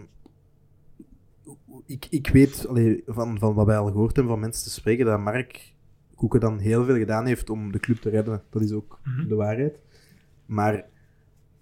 ik, 1.86 2.06
ik 2.10 2.28
weet 2.28 2.66
allee, 2.66 3.02
van, 3.06 3.38
van 3.38 3.54
wat 3.54 3.66
wij 3.66 3.76
al 3.78 3.86
gehoord 3.90 4.14
hebben 4.16 4.32
van 4.32 4.40
mensen 4.42 4.62
te 4.64 4.70
spreken 4.70 5.06
dat 5.06 5.20
Mark 5.20 5.72
Koeken 6.14 6.40
dan 6.40 6.58
heel 6.58 6.84
veel 6.84 6.96
gedaan 6.98 7.26
heeft 7.26 7.50
om 7.50 7.72
de 7.72 7.78
club 7.80 7.96
te 7.96 8.08
redden. 8.10 8.42
Dat 8.50 8.62
is 8.62 8.72
ook 8.72 8.98
Mhm. 9.04 9.28
de 9.28 9.34
waarheid. 9.34 9.82
Maar 10.46 10.84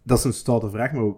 dat 0.02 0.18
is 0.18 0.24
een 0.24 0.32
stoute 0.32 0.70
vraag. 0.70 0.92
Maar 0.92 1.12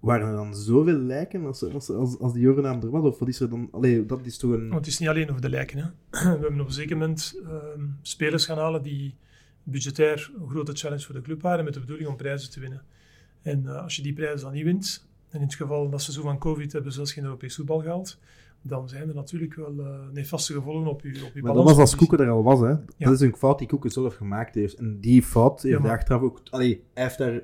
waren 0.00 0.28
er 0.28 0.34
dan 0.34 0.54
zoveel 0.54 0.98
lijken 0.98 1.46
als, 1.46 1.72
als, 1.72 1.90
als, 1.90 2.18
als 2.18 2.32
die 2.32 2.42
Jornaam 2.42 2.80
er 2.82 2.90
was? 2.90 3.04
Of 3.04 3.18
wat 3.18 3.28
is 3.28 3.40
er 3.40 3.50
dan? 3.50 3.68
Allee, 3.70 4.06
dat 4.06 4.26
is 4.26 4.38
toch 4.38 4.50
een. 4.52 4.68
Want 4.68 4.74
het 4.74 4.86
is 4.86 4.98
niet 4.98 5.08
alleen 5.08 5.28
over 5.30 5.42
de 5.42 5.48
lijken. 5.50 5.78
Hè. 5.78 5.84
We 6.10 6.40
hebben 6.40 6.60
op 6.60 6.66
een 6.66 6.72
zeker 6.72 6.96
moment 6.96 7.40
ehm, 7.44 7.86
spelers 8.02 8.44
gaan 8.46 8.58
halen 8.58 8.82
die 8.82 9.14
budgetair 9.62 10.30
een 10.40 10.48
grote 10.48 10.72
challenge 10.72 11.02
voor 11.04 11.14
de 11.14 11.20
club 11.20 11.42
waren, 11.42 11.64
met 11.64 11.74
de 11.74 11.80
bedoeling 11.80 12.08
om 12.08 12.16
prijzen 12.16 12.50
te 12.50 12.60
winnen. 12.60 12.82
En 13.42 13.66
eh, 13.66 13.82
als 13.82 13.96
je 13.96 14.02
die 14.02 14.12
prijzen 14.12 14.40
dan 14.40 14.52
niet 14.52 14.64
wint, 14.64 15.07
en 15.30 15.38
in 15.40 15.46
het 15.46 15.54
geval 15.54 15.90
dat 15.90 16.02
ze 16.02 16.12
zo 16.12 16.22
van 16.22 16.38
COVID 16.38 16.72
hebben 16.72 16.92
zelfs 16.92 17.12
geen 17.12 17.24
Europees 17.24 17.56
voetbal 17.56 17.80
gehaald, 17.80 18.18
dan 18.62 18.88
zijn 18.88 19.08
er 19.08 19.14
natuurlijk 19.14 19.54
wel 19.54 19.74
eh 19.78 19.86
nefaste 20.12 20.52
gevolgen 20.52 20.86
op 20.90 21.02
je, 21.02 21.08
op 21.26 21.30
je 21.34 21.42
Maar 21.42 21.54
dat 21.54 21.64
was 21.64 21.76
als 21.78 21.96
Koeken 21.96 22.18
er 22.20 22.28
al 22.30 22.42
was, 22.42 22.60
hè? 22.60 22.68
Ja. 22.68 22.78
Dat 22.96 23.12
is 23.12 23.20
een 23.20 23.36
fout 23.36 23.58
die 23.58 23.68
Koeken 23.68 23.90
zelf 23.90 24.14
gemaakt 24.14 24.54
heeft. 24.54 24.74
En 24.74 25.00
die 25.00 25.22
fout 25.22 25.62
heeft 25.62 25.74
Ja, 25.74 25.80
maar- 25.80 25.90
hij 25.90 25.98
achteraf 25.98 26.22
ook. 26.22 26.40
Allee, 26.50 26.82
hij 26.94 27.02
heeft 27.04 27.18
daar. 27.18 27.34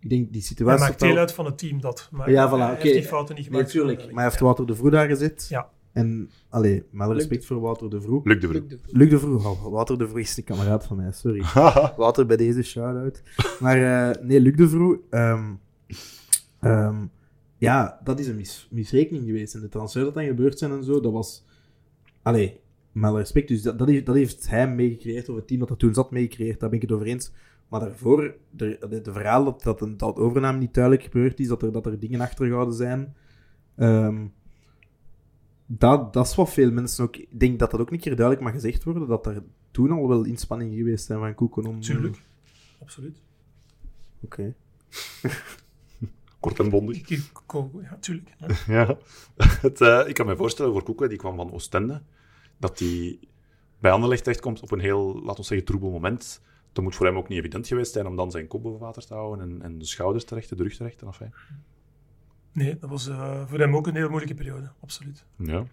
Ik 0.00 0.08
denk 0.08 0.22
die 0.22 0.28
Hij 0.32 0.40
situatie. 0.40 0.80
maakt 0.80 0.92
totaal- 0.92 1.08
deel 1.08 1.18
uit 1.18 1.32
van 1.32 1.44
het 1.44 1.58
team 1.58 1.80
dat. 1.80 2.08
Maar 2.12 2.30
Ja, 2.30 2.48
voilà, 2.48 2.52
hij 2.58 2.72
oké. 2.72 2.80
heeft 2.82 2.94
die 2.94 3.02
fouten 3.08 3.34
niet 3.34 3.44
gemaakt. 3.44 3.62
Nee, 3.64 3.72
tuurlijk. 3.72 3.98
voor 3.98 4.06
Maar 4.06 4.14
hij 4.22 4.24
heeft 4.24 4.40
Wouter 4.40 4.66
de 4.66 4.74
Vroe 4.74 4.90
daar 4.90 5.08
gezet. 5.08 5.46
Ja. 5.48 5.68
En, 5.92 6.30
allee, 6.48 6.84
met 6.90 7.06
alle 7.06 7.14
respect 7.14 7.46
voor 7.46 7.60
Wouter 7.60 7.90
de 7.90 8.00
Vroe. 8.00 8.20
Luc 8.24 8.40
de 8.40 8.48
Vroeg. 8.48 8.62
Luc 8.86 9.10
de 9.10 9.18
Vroe, 9.18 9.38
oh, 9.38 9.62
Wouter 9.72 9.98
de 9.98 10.08
Vroe 10.08 10.20
is 10.20 10.36
een 10.36 10.44
kameraad 10.44 10.86
van 10.86 10.96
mij, 10.96 11.12
sorry. 11.12 11.42
Wouter 11.96 12.26
bij 12.26 12.36
deze 12.36 12.62
shout-out. 12.62 13.22
Maar 13.60 14.10
eh, 14.10 14.22
nee, 14.24 14.40
Luc 14.40 14.56
de 14.56 14.68
Vroe, 14.68 14.98
ehm, 15.10 15.52
ehm, 16.60 16.96
ja, 17.58 18.00
dat 18.04 18.18
is 18.18 18.26
een 18.26 18.36
mis, 18.36 18.68
misrekening 18.70 19.24
geweest. 19.24 19.54
En 19.54 19.60
de 19.60 19.68
transfer 19.68 20.04
dat 20.04 20.14
dan 20.14 20.24
gebeurd 20.24 20.58
zijn 20.58 20.70
en 20.70 20.84
zo, 20.84 21.00
dat 21.00 21.12
was, 21.12 21.44
allee, 22.22 22.60
met 22.92 23.10
alle 23.10 23.18
respect, 23.18 23.48
dus 23.48 23.62
dat, 23.62 23.78
dat, 23.78 23.88
heeft, 23.88 24.06
dat 24.06 24.14
heeft 24.14 24.48
hij 24.48 24.68
meegecreëerd, 24.74 25.28
of 25.28 25.36
het 25.36 25.46
team 25.46 25.60
dat 25.60 25.70
er 25.70 25.76
toen 25.76 25.94
zat 25.94 26.10
meegecreëerd, 26.10 26.60
daar 26.60 26.68
ben 26.68 26.78
ik 26.78 26.88
het 26.88 26.96
over 26.96 27.06
eens. 27.06 27.30
Maar 27.68 27.80
daarvoor, 27.80 28.36
de, 28.50 28.86
de, 28.90 29.00
de 29.00 29.12
verhaal 29.12 29.44
dat, 29.44 29.62
dat 29.62 29.80
een 29.80 29.96
dat 29.96 30.16
overname 30.16 30.58
niet 30.58 30.74
duidelijk 30.74 31.04
gebeurd 31.04 31.40
is, 31.40 31.48
dat 31.48 31.62
er, 31.62 31.72
dat 31.72 31.86
er 31.86 31.98
dingen 31.98 32.20
achtergehouden 32.20 32.74
zijn, 32.74 33.14
ehm, 33.76 34.26
dat, 35.66 36.12
dat 36.12 36.26
is 36.26 36.34
wat 36.34 36.52
veel 36.52 36.72
mensen 36.72 37.04
ook... 37.04 37.16
Ik 37.16 37.40
denk 37.40 37.58
dat 37.58 37.70
dat 37.70 37.80
ook 37.80 37.90
een 37.90 37.98
keer 37.98 38.16
duidelijk 38.16 38.46
mag 38.46 38.54
gezegd 38.54 38.84
worden, 38.84 39.08
dat 39.08 39.26
er 39.26 39.42
toen 39.70 39.90
al 39.90 40.08
wel 40.08 40.24
inspanningen 40.24 40.76
geweest 40.76 41.06
zijn 41.06 41.18
van 41.18 41.34
Koeken 41.34 41.66
om... 41.66 41.80
Tuurlijk, 41.80 42.22
absoluut. 42.80 43.22
Oké. 44.20 44.54
Kort 46.40 46.58
en 46.58 46.68
bondig. 46.70 47.08
Ja, 47.82 47.96
tuurlijk. 48.00 48.30
Ja. 48.66 48.98
Het, 49.36 49.80
eh, 49.80 50.02
ik 50.06 50.14
kan 50.14 50.26
me 50.26 50.36
voorstellen 50.36 50.72
voor 50.72 50.82
Koeken, 50.82 51.08
die 51.08 51.18
kwam 51.18 51.36
van 51.36 51.52
Oostende, 51.52 52.02
dat 52.56 52.78
hij 52.78 53.18
bij 53.80 53.90
Anderlecht 53.90 54.22
terechtkomt 54.22 54.60
op 54.62 54.70
een 54.70 54.80
heel, 54.80 55.14
laten 55.22 55.40
we 55.40 55.46
zeggen, 55.46 55.66
troebel 55.66 55.90
moment. 55.90 56.42
Dat 56.72 56.84
moet 56.84 56.94
voor 56.94 57.06
hem 57.06 57.16
ook 57.16 57.28
niet 57.28 57.38
evident 57.38 57.66
geweest 57.66 57.92
zijn 57.92 58.06
om 58.06 58.16
dan 58.16 58.30
zijn 58.30 58.46
kop 58.46 58.62
boven 58.62 58.80
water 58.80 59.06
te 59.06 59.14
houden 59.14 59.48
en, 59.50 59.62
en 59.62 59.78
de 59.78 59.84
schouders 59.84 60.24
te 60.24 60.34
rechten, 60.34 60.56
de 60.56 60.62
rug 60.62 60.76
te 60.76 60.82
rechten. 60.84 61.06
Enfin. 61.06 61.34
Nee, 62.52 62.78
dat 62.78 62.90
was 62.90 63.08
eh, 63.08 63.46
voor 63.48 63.58
hem 63.58 63.76
ook 63.76 63.86
een 63.86 63.94
heel 63.94 64.08
moeilijke 64.08 64.34
periode, 64.34 64.70
absoluut. 64.80 65.24
Ja, 65.36 65.64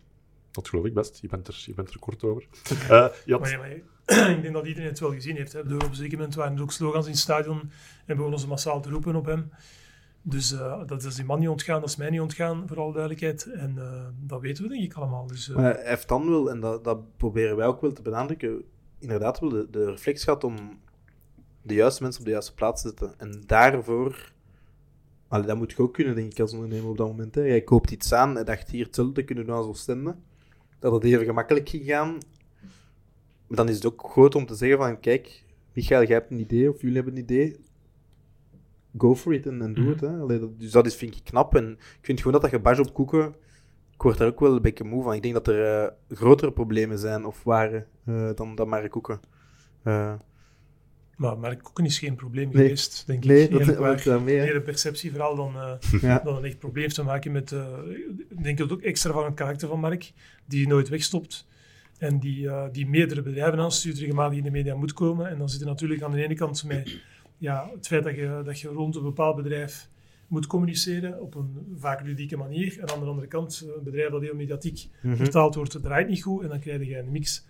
dat 0.51 0.69
geloof 0.69 0.85
ik 0.85 0.93
best. 0.93 1.21
Je 1.21 1.27
bent 1.27 1.47
er, 1.47 1.63
je 1.65 1.73
bent 1.73 1.89
er 1.93 1.99
kort 1.99 2.23
over. 2.23 2.43
Eh, 2.89 3.07
je 3.25 3.31
had- 3.31 3.41
Maar, 3.41 3.49
ja, 3.51 3.57
maar 3.57 3.69
ik 4.35 4.41
denk 4.41 4.53
dat 4.53 4.65
iedereen 4.67 4.89
het 4.89 4.99
wel 4.99 5.11
gezien 5.13 5.35
heeft. 5.35 5.53
Hè. 5.53 5.63
Bedoel, 5.63 5.79
op 5.79 5.89
een 5.89 5.95
zeker 5.95 6.17
moment 6.17 6.35
waren 6.35 6.55
er 6.55 6.61
ook 6.61 6.71
slogans 6.71 7.05
in 7.05 7.11
het 7.11 7.19
stadion 7.19 7.71
en 8.05 8.15
begonnen 8.15 8.39
ze 8.39 8.47
massaal 8.47 8.81
te 8.81 8.89
roepen 8.89 9.15
op 9.15 9.25
hem. 9.25 9.51
Dus 10.27 10.51
eh, 10.51 10.81
dat 10.85 11.03
is 11.03 11.15
die 11.15 11.25
man 11.25 11.39
niet 11.39 11.49
ontgaan, 11.49 11.79
dat 11.79 11.89
is 11.89 11.95
mij 11.95 12.09
niet 12.09 12.21
ontgaan, 12.21 12.63
voor 12.67 12.79
alle 12.79 12.93
duidelijkheid. 12.93 13.45
En 13.45 13.77
eh, 13.77 14.05
dat 14.19 14.41
weten 14.41 14.63
we 14.63 14.69
denk 14.69 14.83
ik 14.83 14.93
allemaal. 14.93 15.27
Dus, 15.27 15.49
eh, 15.49 15.71
heeft 15.75 16.07
dan 16.07 16.29
wel, 16.29 16.49
en 16.49 16.59
dat, 16.59 16.83
dat 16.83 17.17
proberen 17.17 17.55
wij 17.55 17.65
ook 17.65 17.81
wel 17.81 17.93
te 17.93 18.01
benadrukken, 18.01 18.63
inderdaad 18.99 19.39
wel 19.39 19.49
de, 19.49 19.67
de 19.69 19.85
reflex 19.85 20.23
gehad 20.23 20.43
om 20.43 20.55
de 21.61 21.73
juiste 21.73 22.01
mensen 22.03 22.19
op 22.19 22.25
de 22.25 22.31
juiste 22.31 22.53
plaats 22.53 22.81
te 22.81 22.87
zetten. 22.87 23.13
En 23.17 23.43
daarvoor, 23.45 24.31
allee, 25.27 25.45
dat 25.45 25.57
moet 25.57 25.71
je 25.71 25.81
ook 25.81 25.93
kunnen, 25.93 26.15
denk 26.15 26.31
ik, 26.31 26.39
als 26.39 26.53
ondernemer 26.53 26.89
op 26.89 26.97
dat 26.97 27.07
moment. 27.07 27.35
Hè. 27.35 27.41
Jij 27.41 27.61
koopt 27.61 27.91
iets 27.91 28.13
aan 28.13 28.37
en 28.37 28.45
dacht 28.45 28.69
hier 28.69 28.85
hetzelfde 28.85 29.23
kunnen 29.23 29.45
doen 29.45 29.55
als 29.55 29.65
Oostende. 29.65 30.15
Dat 30.79 30.93
het 30.93 31.03
even 31.03 31.25
gemakkelijk 31.25 31.69
ging 31.69 31.85
gaan. 31.85 32.17
Maar 33.47 33.57
dan 33.57 33.69
is 33.69 33.75
het 33.75 33.85
ook 33.85 34.09
groot 34.11 34.35
om 34.35 34.45
te 34.45 34.55
zeggen 34.55 34.77
van, 34.77 34.99
kijk, 34.99 35.43
Michael, 35.73 36.03
jij 36.03 36.15
hebt 36.15 36.31
een 36.31 36.39
idee, 36.39 36.69
of 36.69 36.81
jullie 36.81 36.95
hebben 36.95 37.13
een 37.13 37.21
idee. 37.21 37.55
Go 38.97 39.15
for 39.15 39.33
it 39.33 39.45
en, 39.45 39.61
en 39.61 39.73
doe 39.73 39.83
Mhm. 39.83 39.91
het. 39.93 40.01
Hè. 40.01 40.07
Allee, 40.07 40.39
dat, 40.39 40.59
dus 40.59 40.71
dat 40.71 40.85
is, 40.85 40.95
vind 40.95 41.15
ik 41.15 41.23
knap. 41.23 41.55
En 41.55 41.71
ik 41.71 41.99
vind 42.05 42.17
gewoon 42.17 42.33
dat 42.33 42.41
dat 42.41 42.51
gebasje 42.51 42.81
op 42.81 42.93
koeken 42.93 43.35
ik 43.95 44.01
word 44.01 44.17
daar 44.17 44.27
ook 44.27 44.39
wel 44.39 44.55
een 44.55 44.61
beetje 44.61 44.83
moe 44.83 45.03
van. 45.03 45.13
Ik 45.13 45.21
denk 45.21 45.33
dat 45.33 45.47
er 45.47 45.83
eh, 45.83 45.91
grotere 46.17 46.51
problemen 46.51 46.99
zijn 46.99 47.25
of 47.25 47.43
waren 47.43 47.85
eh, 48.05 48.29
dan, 48.35 48.55
dan 48.55 48.69
Mark 48.69 48.91
Koeken. 48.91 49.19
Eh, 49.83 50.13
Maar 51.15 51.37
Mark 51.39 51.63
Koeken 51.63 51.85
is 51.85 51.99
geen 51.99 52.15
probleem 52.15 52.49
Nee. 52.53 52.63
geweest, 52.63 53.03
denk 53.07 53.23
nee, 53.25 53.43
ik. 53.43 53.49
Eerlijk 53.49 53.65
dat 53.65 53.77
waar. 53.85 53.95
is 53.95 54.05
hè. 54.05 54.19
meer 54.19 54.55
een 54.55 54.63
dan, 55.35 55.55
eh, 55.55 56.01
Ja. 56.01 56.19
dan 56.23 56.35
een 56.35 56.43
echt 56.43 56.59
probleem 56.59 56.87
te 56.87 57.03
maken 57.03 57.31
met... 57.31 57.51
ik 58.29 58.43
denk 58.43 58.57
dat 58.57 58.71
ook 58.71 58.81
extra 58.81 59.11
van 59.11 59.25
het 59.25 59.33
karakter 59.33 59.67
van 59.67 59.79
Mark, 59.79 60.11
die 60.45 60.67
nooit 60.67 60.89
wegstopt. 60.89 61.47
En 61.97 62.19
die, 62.19 62.49
die 62.71 62.87
meerdere 62.87 63.21
bedrijven 63.21 63.59
aanstuurt, 63.59 63.97
regelmatig 63.97 64.37
in 64.37 64.43
de 64.43 64.51
media 64.51 64.75
moet 64.75 64.93
komen. 64.93 65.29
En 65.29 65.37
dan 65.37 65.49
zit 65.49 65.61
er 65.61 65.67
natuurlijk 65.67 66.01
aan 66.01 66.11
de 66.11 66.23
ene 66.23 66.35
kant 66.35 66.63
met 66.63 66.99
ja, 67.37 67.69
het 67.75 67.87
feit 67.87 68.03
dat 68.03 68.15
je, 68.15 68.41
dat 68.45 68.59
je 68.59 68.67
rond 68.67 68.95
een 68.95 69.03
bepaald 69.03 69.35
bedrijf 69.35 69.89
moet 70.27 70.47
communiceren 70.47 71.21
op 71.21 71.35
een 71.35 71.75
vaak 71.77 72.01
ludieke 72.01 72.37
manier. 72.37 72.79
En 72.79 72.89
aan 72.91 72.99
de 72.99 73.05
andere 73.05 73.27
kant, 73.27 73.65
een 73.77 73.83
bedrijf 73.83 74.11
dat 74.11 74.21
heel 74.21 74.35
mediatiek 74.35 74.87
Mhm. 75.01 75.15
vertaald 75.15 75.55
wordt, 75.55 75.81
draait 75.81 76.07
niet 76.07 76.23
goed. 76.23 76.43
En 76.43 76.49
dan 76.49 76.59
krijg 76.59 76.87
je 76.87 76.97
een 76.97 77.11
mix 77.11 77.45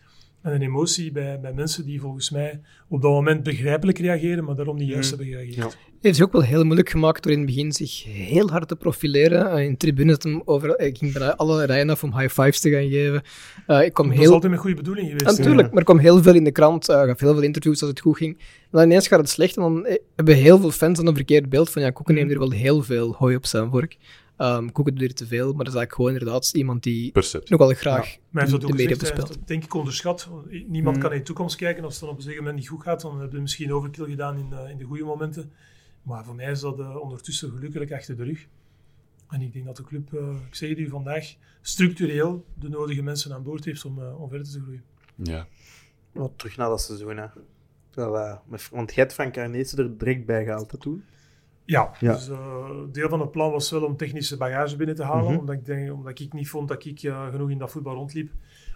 en 0.46 0.54
een 0.54 0.62
emotie 0.62 1.12
bij, 1.12 1.40
bij 1.40 1.54
mensen 1.54 1.86
die 1.86 2.02
volgens 2.02 2.30
mij 2.30 2.62
op 2.90 3.02
dat 3.02 3.12
moment 3.12 3.44
begrijpelijk 3.44 3.98
reageren, 4.00 4.44
maar 4.44 4.56
daarom 4.56 4.78
niet 4.78 4.90
juist 4.90 5.12
Mm. 5.12 5.18
hebben 5.18 5.36
gereageerd. 5.38 5.72
Ja. 5.74 5.78
Het 6.02 6.14
is 6.14 6.22
ook 6.24 6.32
wel 6.32 6.42
heel 6.44 6.64
moeilijk 6.64 6.90
gemaakt 6.90 7.24
door 7.24 7.32
in 7.32 7.38
het 7.38 7.48
begin 7.48 7.72
zich 7.72 8.04
heel 8.04 8.50
hard 8.50 8.68
te 8.68 8.76
profileren. 8.76 9.52
Eh, 9.52 9.64
in 9.64 9.78
tribunes 9.78 10.18
over, 10.46 10.80
ik 10.80 10.98
ging 10.98 11.14
bijna 11.14 11.36
alle 11.36 11.66
rijen 11.66 11.90
af 11.90 12.04
om 12.04 12.18
high 12.18 12.34
fives 12.42 12.60
te 12.60 12.70
gaan 12.70 12.90
geven. 12.90 13.22
Eh, 13.68 13.84
ik 13.84 13.94
kwam 13.94 14.10
Dat 14.10 14.18
is 14.20 14.28
altijd 14.28 14.52
met 14.52 14.62
goede 14.62 14.76
bedoeling 14.76 15.08
geweest. 15.12 15.38
Natuurlijk, 15.38 15.68
maar 15.70 15.78
er 15.78 15.84
kwam 15.84 15.98
heel 15.98 16.22
veel 16.24 16.36
in 16.36 16.44
de 16.44 16.52
krant, 16.52 16.90
eh 16.90 17.02
gaf 17.02 17.20
heel 17.20 17.34
veel 17.34 17.44
interviews 17.44 17.82
als 17.82 17.90
het 17.90 18.00
goed 18.00 18.18
ging. 18.18 18.38
En 18.38 18.68
dan 18.72 18.84
ineens 18.84 19.08
gaat 19.08 19.20
het 19.20 19.30
slecht 19.30 19.56
en 19.58 19.62
dan 19.62 19.86
eh, 19.86 19.98
hebben 20.16 20.36
heel 20.36 20.60
veel 20.60 20.72
fans 20.72 20.98
dan 20.98 21.08
een 21.08 21.16
verkeerd 21.16 21.50
beeld 21.50 21.70
van 21.70 21.82
ja, 21.82 21.90
Koeken 21.90 22.16
neemt 22.16 22.30
hier 22.30 22.40
wel 22.40 22.52
heel 22.52 22.84
veel 22.84 23.16
hooi 23.18 23.36
op 23.36 23.46
zijn 23.46 23.70
vork. 23.70 23.98
Ehm 24.38 24.70
Koeken 24.70 24.94
doet 24.94 25.02
hier 25.04 25.14
te 25.16 25.28
veel, 25.28 25.46
maar 25.54 25.66
dat 25.66 25.74
is 25.74 25.80
eigenlijk 25.80 25.94
gewoon 25.94 26.12
inderdaad 26.12 26.52
iemand 26.54 26.84
die 26.84 27.12
Perceptie. 27.12 27.58
nogal 27.58 27.74
graag 27.76 28.18
Maar 28.30 28.50
de, 28.50 28.58
de 28.58 28.74
media 28.74 28.96
bespeelt. 28.98 29.28
dat 29.28 29.48
denk 29.48 29.64
ik 29.64 29.74
onderschat. 29.74 30.30
Niemand 30.68 30.96
Mm. 30.96 31.02
kan 31.02 31.12
in 31.12 31.18
de 31.18 31.24
toekomst 31.24 31.56
kijken. 31.56 31.84
Als 31.84 31.94
het 31.94 32.02
dan 32.02 32.10
op 32.10 32.16
een 32.16 32.22
gegeven 32.24 32.44
moment 32.44 32.62
niet 32.62 32.72
goed 32.72 32.82
gaat, 32.84 33.02
dan 33.02 33.12
hebben 33.20 33.36
we 33.36 33.42
misschien 33.42 33.74
overkill 33.74 34.06
gedaan 34.06 34.38
in, 34.38 34.54
eh, 34.54 34.70
in 34.70 34.78
de 34.78 34.84
goede 34.84 35.04
momenten. 35.04 35.52
Maar 36.04 36.26
voor 36.26 36.36
mij 36.36 36.52
is 36.52 36.60
dat 36.60 36.80
eh, 36.80 36.96
ondertussen 36.96 37.52
gelukkig 37.52 37.92
achter 37.92 38.18
de 38.18 38.24
rug. 38.24 38.48
En 39.30 39.42
ik 39.42 39.54
denk 39.54 39.66
dat 39.66 39.76
de 39.78 39.84
club, 39.84 40.14
eh, 40.14 40.30
ik 40.48 40.56
zeg 40.56 40.70
het 40.70 40.78
u 40.78 40.90
vandaag, 40.90 41.34
structureel 41.62 42.46
de 42.60 42.70
nodige 42.70 43.02
mensen 43.02 43.34
aan 43.34 43.44
boord 43.44 43.66
heeft 43.66 43.86
om, 43.86 44.00
eh, 44.02 44.22
om 44.22 44.30
verder 44.30 44.48
te 44.52 44.60
groeien. 44.62 44.84
Ja. 45.16 45.48
Wat 46.12 46.32
terug 46.36 46.58
naar 46.58 46.70
dat 46.70 46.82
seizoen. 46.82 47.18
Hè. 47.18 47.28
Dat, 47.92 48.42
met- 48.48 48.70
want 48.72 48.94
jij 48.94 49.04
hebt 49.04 49.14
Frank 49.16 49.38
Arnezen 49.38 49.78
er 49.78 49.98
direct 49.98 50.26
bij 50.26 50.44
gehaald, 50.44 50.72
hè, 50.72 50.78
toen. 50.78 51.04
Ja, 51.66 51.92
Ja. 52.00 52.14
dus 52.14 52.30
eh, 52.30 52.70
deel 52.92 53.10
van 53.10 53.20
het 53.20 53.32
plan 53.32 53.52
was 53.52 53.72
wel 53.72 53.84
om 53.84 53.98
technische 53.98 54.38
bagage 54.38 54.76
binnen 54.76 54.96
te 54.96 55.04
halen, 55.04 55.32
Mhm. 55.32 55.40
omdat, 55.40 55.56
ik 55.56 55.66
denk, 55.66 55.94
omdat 55.94 56.20
ik 56.20 56.34
niet 56.34 56.50
vond 56.50 56.68
dat 56.68 56.86
ik 56.86 57.04
eh, 57.04 57.28
genoeg 57.30 57.50
in 57.50 57.58
dat 57.58 57.72
voetbal 57.72 57.94
rondliep 57.94 58.32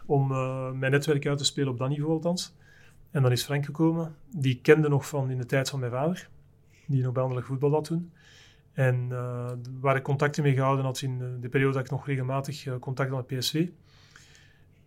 om 0.05 0.31
eh, 0.31 0.71
mijn 0.71 0.91
netwerk 0.91 1.27
uit 1.27 1.37
te 1.37 1.45
spelen 1.45 1.69
op 1.71 1.77
dat 1.77 1.89
niveau 1.89 2.11
althans. 2.13 2.55
En 3.11 3.21
dan 3.21 3.31
is 3.31 3.43
Frank 3.43 3.65
gekomen, 3.65 4.15
die 4.35 4.53
ik 4.55 4.61
kende 4.61 4.89
nog 4.89 5.07
van 5.07 5.29
in 5.29 5.37
de 5.37 5.45
tijd 5.45 5.69
van 5.69 5.79
mijn 5.79 5.91
vader, 5.91 6.29
die 6.87 7.03
nog 7.03 7.11
bij 7.13 7.21
Anderlecht 7.21 7.47
voetbal 7.49 7.71
had 7.71 7.83
toen. 7.83 8.11
En 8.73 9.07
waar 9.79 9.95
ik 9.95 10.03
contacten 10.03 10.43
mee 10.43 10.53
gehouden 10.53 10.85
had 10.85 11.01
in 11.01 11.17
de, 11.17 11.37
de 11.39 11.49
periode 11.49 11.73
dat 11.73 11.83
ik 11.83 11.91
nog 11.91 12.05
regelmatig 12.07 12.79
contact 12.79 13.09
had 13.11 13.29
met 13.29 13.39
PSV. 13.39 13.67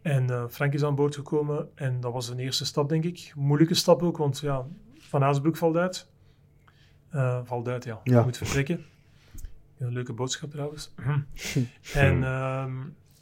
En 0.02 0.50
Frank 0.50 0.72
is 0.74 0.84
aan 0.84 0.94
boord 0.94 1.14
gekomen 1.14 1.68
en 1.74 2.00
dat 2.00 2.12
was 2.12 2.28
een 2.28 2.38
eerste 2.38 2.64
stap, 2.64 2.88
denk 2.88 3.04
ik. 3.04 3.32
Moeilijke 3.36 3.74
stap 3.74 4.02
ook, 4.02 4.16
want 4.16 4.40
ja, 4.40 4.66
Van 4.98 5.24
Aasbroek 5.24 5.56
valt 5.56 5.76
uit. 5.76 6.10
Eh, 7.12 7.38
valt 7.44 7.68
uit, 7.68 7.84
ja. 7.84 8.00
Ja. 8.04 8.22
Moet 8.22 8.36
vertrekken. 8.36 8.84
Een 9.78 9.92
leuke 9.92 10.12
boodschap 10.12 10.50
trouwens. 10.50 10.94
en, 11.94 12.24
ehm, 12.24 12.72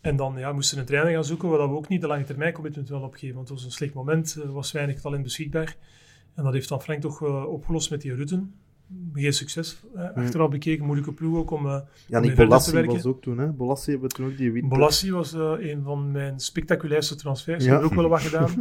en 0.01 0.17
dan 0.17 0.35
ja, 0.39 0.53
moesten 0.53 0.75
we 0.75 0.81
een 0.81 0.87
trainer 0.89 1.13
gaan 1.13 1.25
zoeken, 1.25 1.49
waar 1.49 1.69
we 1.69 1.75
ook 1.75 1.89
niet 1.89 2.01
de 2.01 2.07
lange 2.07 2.25
termijn 2.25 2.53
commitment 2.53 2.89
wilden 2.89 3.07
opgeven. 3.07 3.35
Want 3.37 3.49
het 3.49 3.57
was 3.57 3.67
een 3.67 3.73
slecht 3.73 3.95
moment, 3.95 4.35
er 4.43 4.53
was 4.53 4.73
weinig 4.73 5.01
talent 5.01 5.23
beschikbaar. 5.23 5.77
En 6.35 6.45
dat 6.45 6.53
heeft 6.53 6.69
dan 6.69 6.83
Frank 6.83 7.01
toch 7.01 7.23
eh, 7.23 7.45
opgelost 7.47 7.91
met 7.91 8.01
die 8.01 8.15
Rutten. 8.15 8.55
Geen 9.15 9.33
succes. 9.33 9.81
eh, 9.95 10.09
achteraf 10.15 10.51
bekeken, 10.51 10.85
moeilijke 10.85 11.13
ploeg 11.13 11.37
ook 11.37 11.51
om... 11.51 11.67
eh, 11.67 11.73
om 11.73 11.79
Ja, 11.81 11.85
verder 12.07 12.31
te 12.31 12.43
Bolassi 12.45 12.73
werken. 12.73 12.93
was 12.93 13.07
ook 13.07 13.23
toen. 13.23 13.39
Hè. 13.39 13.47
Bolassi 13.49 13.91
hebben 13.91 14.09
we 14.09 14.15
toen 14.15 14.27
ook 14.27 14.37
die 14.37 14.53
winter. 14.53 14.71
Bolassi 14.79 15.13
was 15.13 15.33
eh, 15.35 15.53
een 15.59 15.83
van 15.83 16.11
mijn 16.11 16.41
spectaculairste 16.41 17.15
transfers. 17.17 17.65
Ja. 17.65 17.75
Ik 17.77 17.81
heb 17.83 17.91
ook 17.91 17.97
wel 17.97 18.09
wat 18.09 18.21
gedaan. 18.21 18.51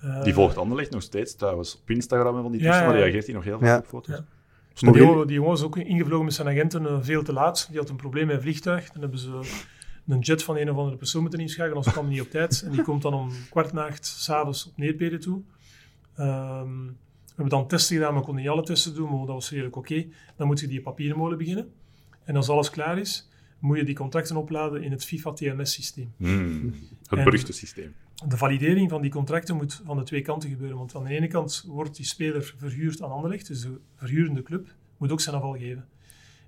Eh, 0.00 0.22
Die 0.22 0.34
volgt 0.34 0.56
Anderlecht 0.56 0.90
nog 0.90 1.02
steeds 1.02 1.34
trouwens. 1.34 1.78
Op 1.82 1.90
Instagram 1.90 2.36
en 2.36 2.42
van 2.42 2.52
die 2.52 2.60
Ja, 2.62 2.82
ja. 2.82 2.90
reageert 2.90 3.24
hij 3.26 3.34
nog 3.34 3.44
heel 3.44 3.64
Ja. 3.64 3.78
op 3.78 3.86
foto's. 3.86 4.20
Maar 4.80 4.92
Die 4.92 5.02
jongen, 5.02 5.26
die 5.26 5.36
jongen 5.36 5.50
was 5.50 5.62
ook 5.62 5.76
ingevlogen 5.76 6.24
met 6.24 6.34
zijn 6.34 6.48
agenten 6.48 6.86
eh, 6.86 6.98
veel 7.00 7.22
te 7.22 7.32
laat. 7.32 7.66
Die 7.70 7.78
had 7.78 7.88
een 7.88 7.96
probleem 7.96 8.26
met 8.26 8.36
een 8.36 8.42
vliegtuig. 8.42 8.90
Dan 8.90 9.00
hebben 9.00 9.18
ze 9.18 9.40
een 10.06 10.18
jet 10.18 10.42
van 10.42 10.56
een 10.56 10.70
of 10.70 10.76
andere 10.76 10.96
persoon 10.96 11.20
moeten 11.20 11.40
inschakelen, 11.40 11.76
anders 11.76 11.92
kwam 11.92 12.04
hij 12.04 12.14
niet 12.14 12.22
op 12.22 12.30
tijd. 12.30 12.62
En 12.62 12.70
die 12.70 12.82
komt 12.82 13.02
dan 13.02 13.14
om 13.14 13.30
kwart 13.50 13.72
na 13.72 13.86
acht 13.86 14.06
s'avonds 14.06 14.66
op 14.66 14.76
Neerpede 14.76 15.18
toe. 15.18 15.42
Ehm, 16.14 16.86
we 16.86 17.46
hebben 17.46 17.48
dan 17.48 17.66
testen 17.66 17.96
gedaan, 17.96 18.10
maar 18.10 18.20
we 18.20 18.26
konden 18.26 18.44
niet 18.44 18.52
alle 18.52 18.62
testen 18.62 18.94
doen, 18.94 19.08
maar 19.08 19.18
dat 19.18 19.34
was 19.34 19.50
redelijk 19.50 19.76
oké. 19.76 20.06
Dan 20.36 20.46
moet 20.46 20.60
je 20.60 20.66
die 20.66 20.80
papierenmolen 20.80 21.38
beginnen. 21.38 21.72
En 22.24 22.36
als 22.36 22.48
alles 22.48 22.70
klaar 22.70 22.98
is, 22.98 23.28
moet 23.58 23.76
je 23.76 23.84
die 23.84 23.94
contracten 23.94 24.36
opladen 24.36 24.82
in 24.82 24.90
het 24.90 25.04
FIFA 25.04 25.32
TMS-systeem. 25.32 26.12
Hmm. 26.16 26.74
Het 27.08 27.24
beruchte 27.24 27.52
systeem. 27.52 27.94
De 28.28 28.36
validering 28.36 28.90
van 28.90 29.02
die 29.02 29.10
contracten 29.10 29.56
moet 29.56 29.80
van 29.84 29.96
de 29.96 30.02
twee 30.02 30.22
kanten 30.22 30.50
gebeuren. 30.50 30.76
Want 30.76 30.94
aan 30.94 31.04
de 31.04 31.14
ene 31.14 31.26
kant 31.26 31.64
wordt 31.68 31.96
die 31.96 32.06
speler 32.06 32.54
verhuurd 32.56 33.02
aan 33.02 33.10
Anderlecht, 33.10 33.46
dus 33.46 33.60
de 33.60 33.78
verhurende 33.96 34.42
club 34.42 34.68
moet 34.96 35.12
ook 35.12 35.20
zijn 35.20 35.36
afval 35.36 35.52
geven. 35.56 35.84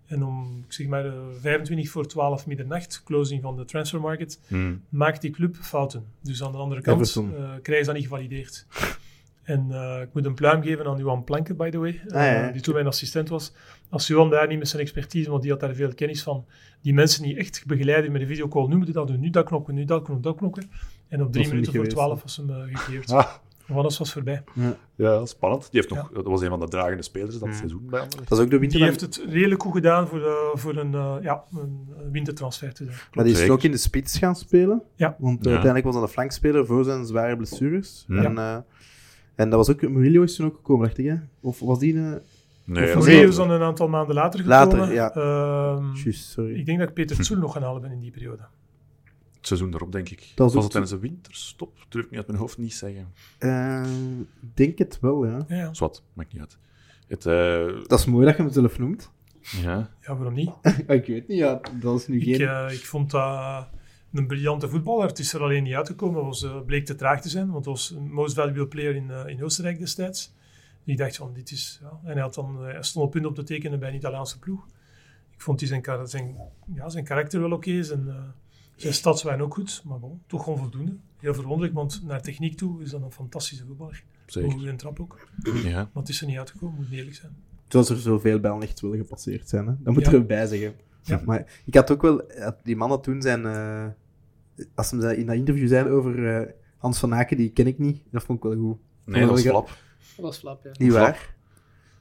En 0.06 0.24
om 0.24 0.62
ik 0.66 0.72
zeg 0.72 0.86
maar 0.86 1.06
eh, 1.06 1.12
25 1.40 1.90
voor 1.90 2.06
12 2.06 2.46
middernacht, 2.46 3.02
closing 3.04 3.42
van 3.42 3.56
de 3.56 3.64
transfermarket, 3.64 4.40
Hmm. 4.48 4.82
maakt 4.88 5.20
die 5.20 5.30
club 5.30 5.56
fouten. 5.56 6.04
Dus 6.22 6.42
aan 6.42 6.52
de 6.52 6.58
andere 6.58 6.80
kant 6.80 6.98
eh 7.16 7.50
krijgen 7.62 7.84
ze 7.84 7.90
dat 7.90 7.94
niet 7.94 8.08
gevalideerd. 8.08 8.66
En 9.42 9.66
eh, 9.70 10.00
ik 10.02 10.08
moet 10.12 10.24
een 10.24 10.34
pluim 10.34 10.62
geven 10.62 10.86
aan 10.86 10.98
Johan 10.98 11.24
Planken, 11.24 11.56
by 11.56 11.70
the 11.70 11.78
way, 11.78 12.00
eh, 12.08 12.14
Ah, 12.16 12.24
ja. 12.46 12.50
die 12.52 12.60
toen 12.60 12.74
mijn 12.74 12.86
assistent 12.86 13.28
was. 13.28 13.52
Als 13.88 14.06
Johan 14.06 14.30
daar 14.30 14.48
niet 14.48 14.58
met 14.58 14.68
zijn 14.68 14.82
expertise, 14.82 15.30
want 15.30 15.42
die 15.42 15.50
had 15.50 15.60
daar 15.60 15.74
veel 15.74 15.94
kennis 15.94 16.22
van, 16.22 16.44
die 16.80 16.94
mensen 16.94 17.22
niet 17.24 17.36
echt 17.36 17.64
begeleiden 17.66 18.12
met 18.12 18.20
de 18.20 18.26
videocall, 18.26 18.66
nu 18.66 18.76
moet 18.76 18.86
je 18.86 18.92
dat 18.92 19.06
doen, 19.06 19.20
nu 19.20 19.30
dat 19.30 19.44
knokken, 19.46 19.74
nu 19.74 19.84
dat 19.84 20.02
knokken, 20.02 20.22
dat 20.22 20.36
knokken. 20.36 20.70
En 21.12 21.22
op 21.22 21.32
drie 21.32 21.48
minuten 21.48 21.74
voor 21.74 21.86
twaalf 21.86 22.22
was 22.22 22.36
hem 22.36 22.50
eh, 22.50 22.56
gekeerd. 22.78 23.10
Ah, 23.12 23.26
Want 23.66 23.80
alles 23.80 23.98
was 23.98 24.12
voorbij. 24.12 24.42
ja, 24.94 25.24
spannend. 25.26 25.62
Die 25.70 25.80
heeft 25.80 25.94
nog, 25.94 26.10
Dat 26.12 26.24
was 26.26 26.40
een 26.42 26.48
van 26.48 26.60
de 26.60 26.68
dragende 26.68 27.02
spelers 27.02 27.38
dat 27.38 27.54
seizoen 27.54 27.86
bij 27.90 28.00
Anderlecht. 28.00 28.28
Dat 28.28 28.38
is 28.38 28.44
ook 28.44 28.50
de 28.50 28.58
winter. 28.58 28.78
Die 28.78 28.86
heeft 28.88 29.00
het 29.00 29.24
redelijk 29.28 29.62
goed 29.62 29.72
gedaan 29.72 30.08
voor, 30.08 30.20
eh, 30.26 30.32
voor 30.54 30.76
een, 30.76 30.94
eh, 30.94 31.14
ja, 31.22 31.44
een 31.54 31.86
wintertransfer 32.12 32.74
te. 32.74 32.84
Maar 33.12 33.24
die 33.24 33.32
is 33.32 33.38
Zeker. 33.38 33.52
ook 33.54 33.62
in 33.62 33.70
de 33.70 33.76
spits 33.76 34.18
gaan 34.18 34.36
spelen. 34.36 34.82
Ja. 34.96 35.16
Want 35.18 35.36
Ja. 35.44 35.44
uiteindelijk 35.50 35.84
was 35.84 35.94
dat 35.94 36.02
een 36.02 36.08
flankspeler 36.08 36.66
voor 36.66 36.84
zijn 36.84 37.06
zware 37.06 37.36
blessures. 37.36 38.04
Ja. 38.08 38.22
En, 38.24 38.38
eh, 38.38 38.56
en 39.34 39.50
dat 39.50 39.66
was 39.66 39.70
ook... 39.70 39.88
Murillo 39.88 40.22
is 40.22 40.36
toen 40.36 40.46
ook 40.46 40.56
gekomen, 40.56 40.86
dacht 40.86 40.98
ik. 40.98 41.06
Hè? 41.06 41.16
Of 41.40 41.60
was 41.60 41.78
die... 41.78 41.94
een 41.96 42.20
Nee, 42.64 42.96
Of 42.96 43.08
is 43.08 43.36
dan 43.36 43.50
een 43.50 43.62
aantal 43.62 43.88
maanden 43.88 44.14
later 44.14 44.46
Later, 44.46 44.72
gekomen. 44.72 44.94
ja. 44.94 45.10
Ehm, 45.14 46.12
sorry. 46.12 46.54
ik 46.58 46.66
denk 46.66 46.78
dat 46.78 46.88
ik 46.88 46.94
Peter 46.94 47.18
Tsoel 47.18 47.38
nog 47.38 47.52
gaan 47.52 47.62
halen 47.62 47.80
ben 47.82 47.90
in 47.92 48.00
die 48.00 48.10
periode. 48.10 48.42
Het 49.48 49.58
seizoen 49.58 49.74
erop, 49.74 49.92
denk 49.92 50.08
ik. 50.08 50.32
was 50.36 50.54
het 50.54 50.70
tijdens 50.70 50.92
de 50.92 50.98
winterstop? 50.98 51.86
Durf 51.88 52.04
ik 52.04 52.10
niet 52.10 52.18
uit 52.18 52.28
mijn 52.28 52.38
hoofd 52.40 52.58
niet 52.58 52.74
zeggen. 52.74 53.12
Eh, 53.38 53.82
ik 54.40 54.56
denk 54.56 54.78
het 54.78 54.98
wel, 55.00 55.26
ja. 55.26 55.44
Ja, 55.48 55.56
ja. 55.56 55.74
Zwat, 55.74 56.02
maakt 56.12 56.32
niet 56.32 56.40
uit. 56.40 56.58
Het, 57.06 57.26
eh, 57.26 57.86
Dat 57.88 57.98
is 57.98 58.04
mooi 58.04 58.26
dat 58.26 58.36
je 58.36 58.42
hem 58.42 58.52
zelf 58.52 58.78
noemt. 58.78 59.10
ja. 59.40 59.90
ja 60.00 60.16
waarom 60.16 60.34
niet? 60.34 60.50
ik 60.86 61.06
weet 61.06 61.28
niet, 61.28 61.38
ja. 61.38 61.60
Dat 61.80 62.00
is 62.00 62.06
nu 62.06 62.20
Ik, 62.20 62.36
geen... 62.36 62.48
eh, 62.48 62.72
ik 62.72 62.84
vond 62.86 63.10
dat 63.10 63.68
een 64.12 64.26
briljante 64.26 64.68
voetballer. 64.68 65.06
Het 65.06 65.18
is 65.18 65.32
er 65.32 65.42
alleen 65.42 65.62
niet 65.62 65.74
uitgekomen. 65.74 66.24
was, 66.24 66.42
eh, 66.42 66.60
bleek 66.66 66.84
te 66.86 66.94
traag 66.94 67.20
te 67.20 67.28
zijn, 67.28 67.44
want 67.44 67.56
het 67.64 67.74
was 67.74 67.90
een 67.90 68.12
most 68.12 68.34
valuable 68.34 68.66
player 68.66 68.94
in, 68.94 69.10
eh, 69.10 69.26
in 69.26 69.44
Oostenrijk 69.44 69.78
destijds. 69.78 70.34
Ik 70.84 70.96
dacht 70.96 71.16
van, 71.16 71.32
dit 71.32 71.50
is... 71.50 71.78
Ja. 71.82 72.00
En 72.04 72.12
hij, 72.12 72.22
had 72.22 72.34
dan, 72.34 72.56
eh, 72.66 72.72
hij 72.72 72.82
stond 72.82 73.04
op 73.06 73.10
punt 73.10 73.26
op 73.26 73.34
te 73.34 73.42
tekenen 73.42 73.78
bij 73.78 73.88
een 73.88 73.94
Italiaanse 73.94 74.38
ploeg. 74.38 74.66
Ik 75.34 75.40
vond 75.40 75.58
die 75.58 75.68
zijn, 75.68 75.82
zijn, 76.04 76.36
ja, 76.74 76.88
zijn 76.88 77.04
karakter 77.04 77.40
wel 77.40 77.52
oké. 77.52 77.82
zijn, 77.82 78.08
eh, 78.08 78.14
zijn 78.82 78.94
stats 78.94 79.22
waren 79.22 79.40
ook 79.44 79.54
goed, 79.54 79.82
maar 79.84 79.98
bon, 79.98 80.22
toch 80.26 80.46
onvoldoende. 80.46 80.92
Heel 81.18 81.34
verwonderlijk, 81.34 81.74
want 81.74 82.02
naar 82.06 82.22
techniek 82.22 82.56
toe 82.56 82.82
is 82.82 82.90
dat 82.90 83.02
een 83.02 83.12
fantastische 83.12 83.64
voetballer. 83.66 84.02
Zeker. 84.26 84.52
Hoe 84.52 84.68
een 84.68 84.76
trap 84.76 85.00
ook. 85.00 85.28
Ja. 85.64 85.76
Maar 85.76 86.02
het 86.02 86.08
is 86.08 86.20
er 86.20 86.26
niet 86.26 86.38
uitgekomen, 86.38 86.76
moet 86.76 86.90
eerlijk 86.90 87.16
zijn. 87.16 87.32
Terwijl 87.68 87.90
er 87.92 87.98
zoveel 87.98 88.40
bij 88.40 88.50
echt 88.60 88.80
willen 88.80 88.98
gepasseerd 88.98 89.48
zijn, 89.48 89.66
hè. 89.66 89.72
Dat 89.78 89.94
moet 89.94 90.04
Ja. 90.04 90.12
er 90.12 90.18
ook 90.18 90.26
bij 90.26 90.46
zeggen. 90.46 90.74
Ja. 91.02 91.22
Maar 91.24 91.60
ik 91.64 91.74
had 91.74 91.90
ook 91.90 92.02
wel... 92.02 92.22
Die 92.62 92.76
man 92.76 92.88
had 92.90 93.02
toen 93.02 93.22
zijn... 93.22 93.46
eh, 93.46 93.86
als 94.74 94.90
hem 94.90 95.00
zei- 95.00 95.16
in 95.18 95.26
dat 95.26 95.34
interview 95.36 95.68
zei 95.68 95.88
over 95.88 96.36
eh, 96.40 96.52
Hans 96.76 96.98
van 96.98 97.14
Aken, 97.14 97.36
die 97.36 97.50
ken 97.50 97.66
ik 97.66 97.78
niet. 97.78 98.02
Dat 98.10 98.22
vond 98.22 98.38
ik 98.38 98.44
wel 98.44 98.58
goed. 98.60 98.78
Nee, 99.04 99.20
dat 99.20 99.30
was 99.30 99.40
flap. 99.42 99.66
Dat 99.66 100.24
was 100.24 100.38
flap, 100.38 100.64
ja. 100.64 100.70
Niet 100.78 100.92
waar. 100.92 101.34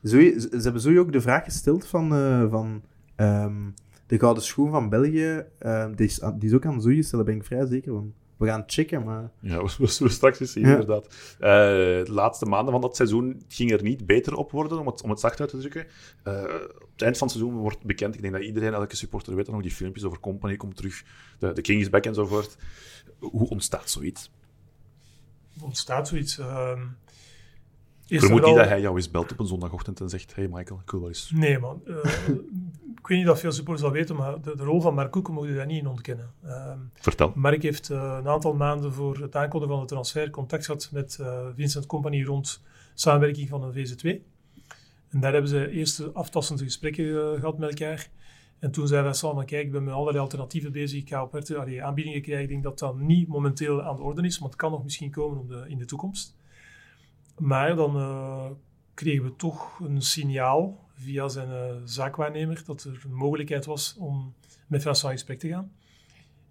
Zoe, 0.01 0.21
ze 0.39 0.39
ze 0.51 0.59
hebben 0.61 0.81
zo 0.81 0.97
ook 0.99 1.11
de 1.11 1.21
vraag 1.21 1.43
gesteld 1.43 1.87
van, 1.87 2.13
eh, 2.13 2.49
van 2.49 2.81
ehm, 3.15 3.69
de 4.11 4.19
gouden 4.19 4.43
schoen 4.43 4.71
van 4.71 4.89
België. 4.89 5.45
ehm, 5.59 5.95
die, 5.95 6.05
is, 6.07 6.21
aan- 6.21 6.39
die 6.39 6.49
is 6.49 6.55
ook 6.55 6.65
aan 6.65 6.81
Zoe 6.81 6.95
gesteld, 6.95 7.25
daar 7.25 7.33
ben 7.33 7.41
ik 7.41 7.47
vrij 7.47 7.65
zeker 7.65 7.93
van. 7.93 8.13
We 8.37 8.47
gaan 8.47 8.63
checken, 8.65 9.03
maar... 9.03 9.31
Ja, 9.39 9.63
we, 9.77 9.87
zullen 9.87 10.11
straks 10.13 10.39
eens 10.39 10.51
zien, 10.51 10.63
Ja. 10.65 10.69
inderdaad. 10.71 11.05
Eh, 11.39 11.49
de 12.05 12.11
laatste 12.11 12.45
maanden 12.45 12.71
van 12.71 12.81
dat 12.81 12.95
seizoen 12.95 13.41
ging 13.47 13.71
er 13.71 13.83
niet 13.83 14.05
beter 14.05 14.35
op 14.35 14.51
worden, 14.51 14.79
om 14.79 14.87
het, 14.87 15.01
om 15.01 15.09
het 15.09 15.19
zacht 15.19 15.39
uit 15.39 15.49
te 15.49 15.57
drukken. 15.57 15.85
Eh, 16.23 16.33
op 16.81 16.89
het 16.91 17.01
eind 17.01 17.17
van 17.17 17.27
het 17.27 17.37
seizoen 17.37 17.53
wordt 17.55 17.83
bekend, 17.83 18.15
ik 18.15 18.21
denk 18.21 18.33
dat 18.33 18.43
iedereen, 18.43 18.73
elke 18.73 18.95
supporter 18.95 19.35
weet 19.35 19.45
dat 19.45 19.53
nog, 19.53 19.63
die 19.63 19.71
filmpjes 19.71 20.03
over 20.03 20.19
Company 20.19 20.55
komt 20.57 20.75
terug, 20.75 21.03
de, 21.39 21.53
de 21.53 21.61
King 21.61 21.81
is 21.81 21.89
back 21.89 22.05
enzovoort. 22.05 22.57
Hoe 23.19 23.49
ontstaat 23.49 23.89
zoiets? 23.89 24.31
ontstaat 25.61 26.07
zoiets. 26.07 26.39
En 28.11 28.19
vermoed 28.19 28.45
niet 28.45 28.55
dat 28.55 28.67
hij 28.67 28.81
jou 28.81 28.95
eens 28.95 29.11
belt 29.11 29.31
op 29.31 29.39
een 29.39 29.47
zondagochtend 29.47 29.99
en 29.99 30.09
zegt 30.09 30.35
hey 30.35 30.47
Michael, 30.47 30.79
ik 30.79 30.91
wil 30.91 30.99
wel 30.99 31.09
eens... 31.09 31.31
Nee, 31.35 31.59
man. 31.59 31.81
Eh, 31.85 31.95
ik 33.01 33.07
weet 33.07 33.17
niet 33.17 33.29
of 33.29 33.39
veel 33.39 33.51
supporters 33.51 33.87
dat 33.87 33.95
weten, 33.95 34.15
maar 34.15 34.41
de, 34.41 34.55
de 34.55 34.63
rol 34.63 34.81
van 34.81 34.93
Mark 34.93 35.11
Koeken 35.11 35.33
moet 35.33 35.47
je 35.47 35.53
daar 35.53 35.65
niet 35.65 35.81
in 35.81 35.87
ontkennen. 35.87 36.31
Ehm, 36.43 36.77
Vertel. 36.93 37.31
Mark 37.35 37.61
heeft 37.63 37.89
eh, 37.89 38.17
een 38.19 38.27
aantal 38.27 38.53
maanden 38.53 38.93
voor 38.93 39.17
het 39.17 39.35
aankondigen 39.35 39.75
van 39.75 39.85
de 39.85 39.93
transfer 39.93 40.29
contact 40.29 40.65
gehad 40.65 40.89
met 40.91 41.17
eh, 41.21 41.47
Vincent 41.55 41.85
Company 41.85 42.23
rond 42.23 42.61
samenwerking 42.93 43.49
van 43.49 43.63
een 43.63 43.73
VZ2. 43.73 44.29
En 45.09 45.19
daar 45.19 45.31
hebben 45.31 45.49
ze 45.49 45.69
eerst 45.69 46.13
aftastende 46.13 46.63
gesprekken 46.63 47.05
eh, 47.05 47.39
gehad 47.39 47.57
met 47.57 47.69
elkaar. 47.69 48.09
En 48.59 48.71
toen 48.71 48.87
zei 48.87 49.03
Vincent 49.03 49.33
van 49.33 49.45
kijk, 49.45 49.65
ik 49.65 49.71
ben 49.71 49.83
met 49.83 49.93
allerlei 49.93 50.19
alternatieven 50.19 50.71
bezig. 50.71 51.01
Ik 51.01 51.09
ga 51.09 51.23
op 51.23 51.35
allee, 51.35 51.83
aanbiedingen 51.83 52.21
krijgen. 52.21 52.43
Ik 52.43 52.49
denk 52.49 52.63
dat 52.63 52.79
dat 52.79 52.97
niet 52.97 53.27
momenteel 53.27 53.83
aan 53.83 53.95
de 53.95 54.01
orde 54.01 54.21
is, 54.21 54.39
maar 54.39 54.49
het 54.49 54.57
kan 54.57 54.71
nog 54.71 54.83
misschien 54.83 55.11
komen 55.11 55.39
op 55.39 55.49
de, 55.49 55.65
in 55.67 55.77
de 55.77 55.85
toekomst. 55.85 56.35
Maar 57.41 57.75
dan 57.75 57.95
eh, 57.95 58.49
kregen 58.93 59.23
we 59.23 59.35
toch 59.35 59.79
een 59.79 60.01
signaal 60.01 60.89
via 60.93 61.27
zijn 61.27 61.49
eh, 61.49 61.75
zaakwaarnemer 61.85 62.63
dat 62.65 62.83
er 62.83 63.01
een 63.05 63.13
mogelijkheid 63.13 63.65
was 63.65 63.95
om 63.99 64.33
met 64.67 64.81
Vincent 64.81 65.11
in 65.11 65.17
gesprek 65.17 65.39
te 65.39 65.47
gaan. 65.47 65.71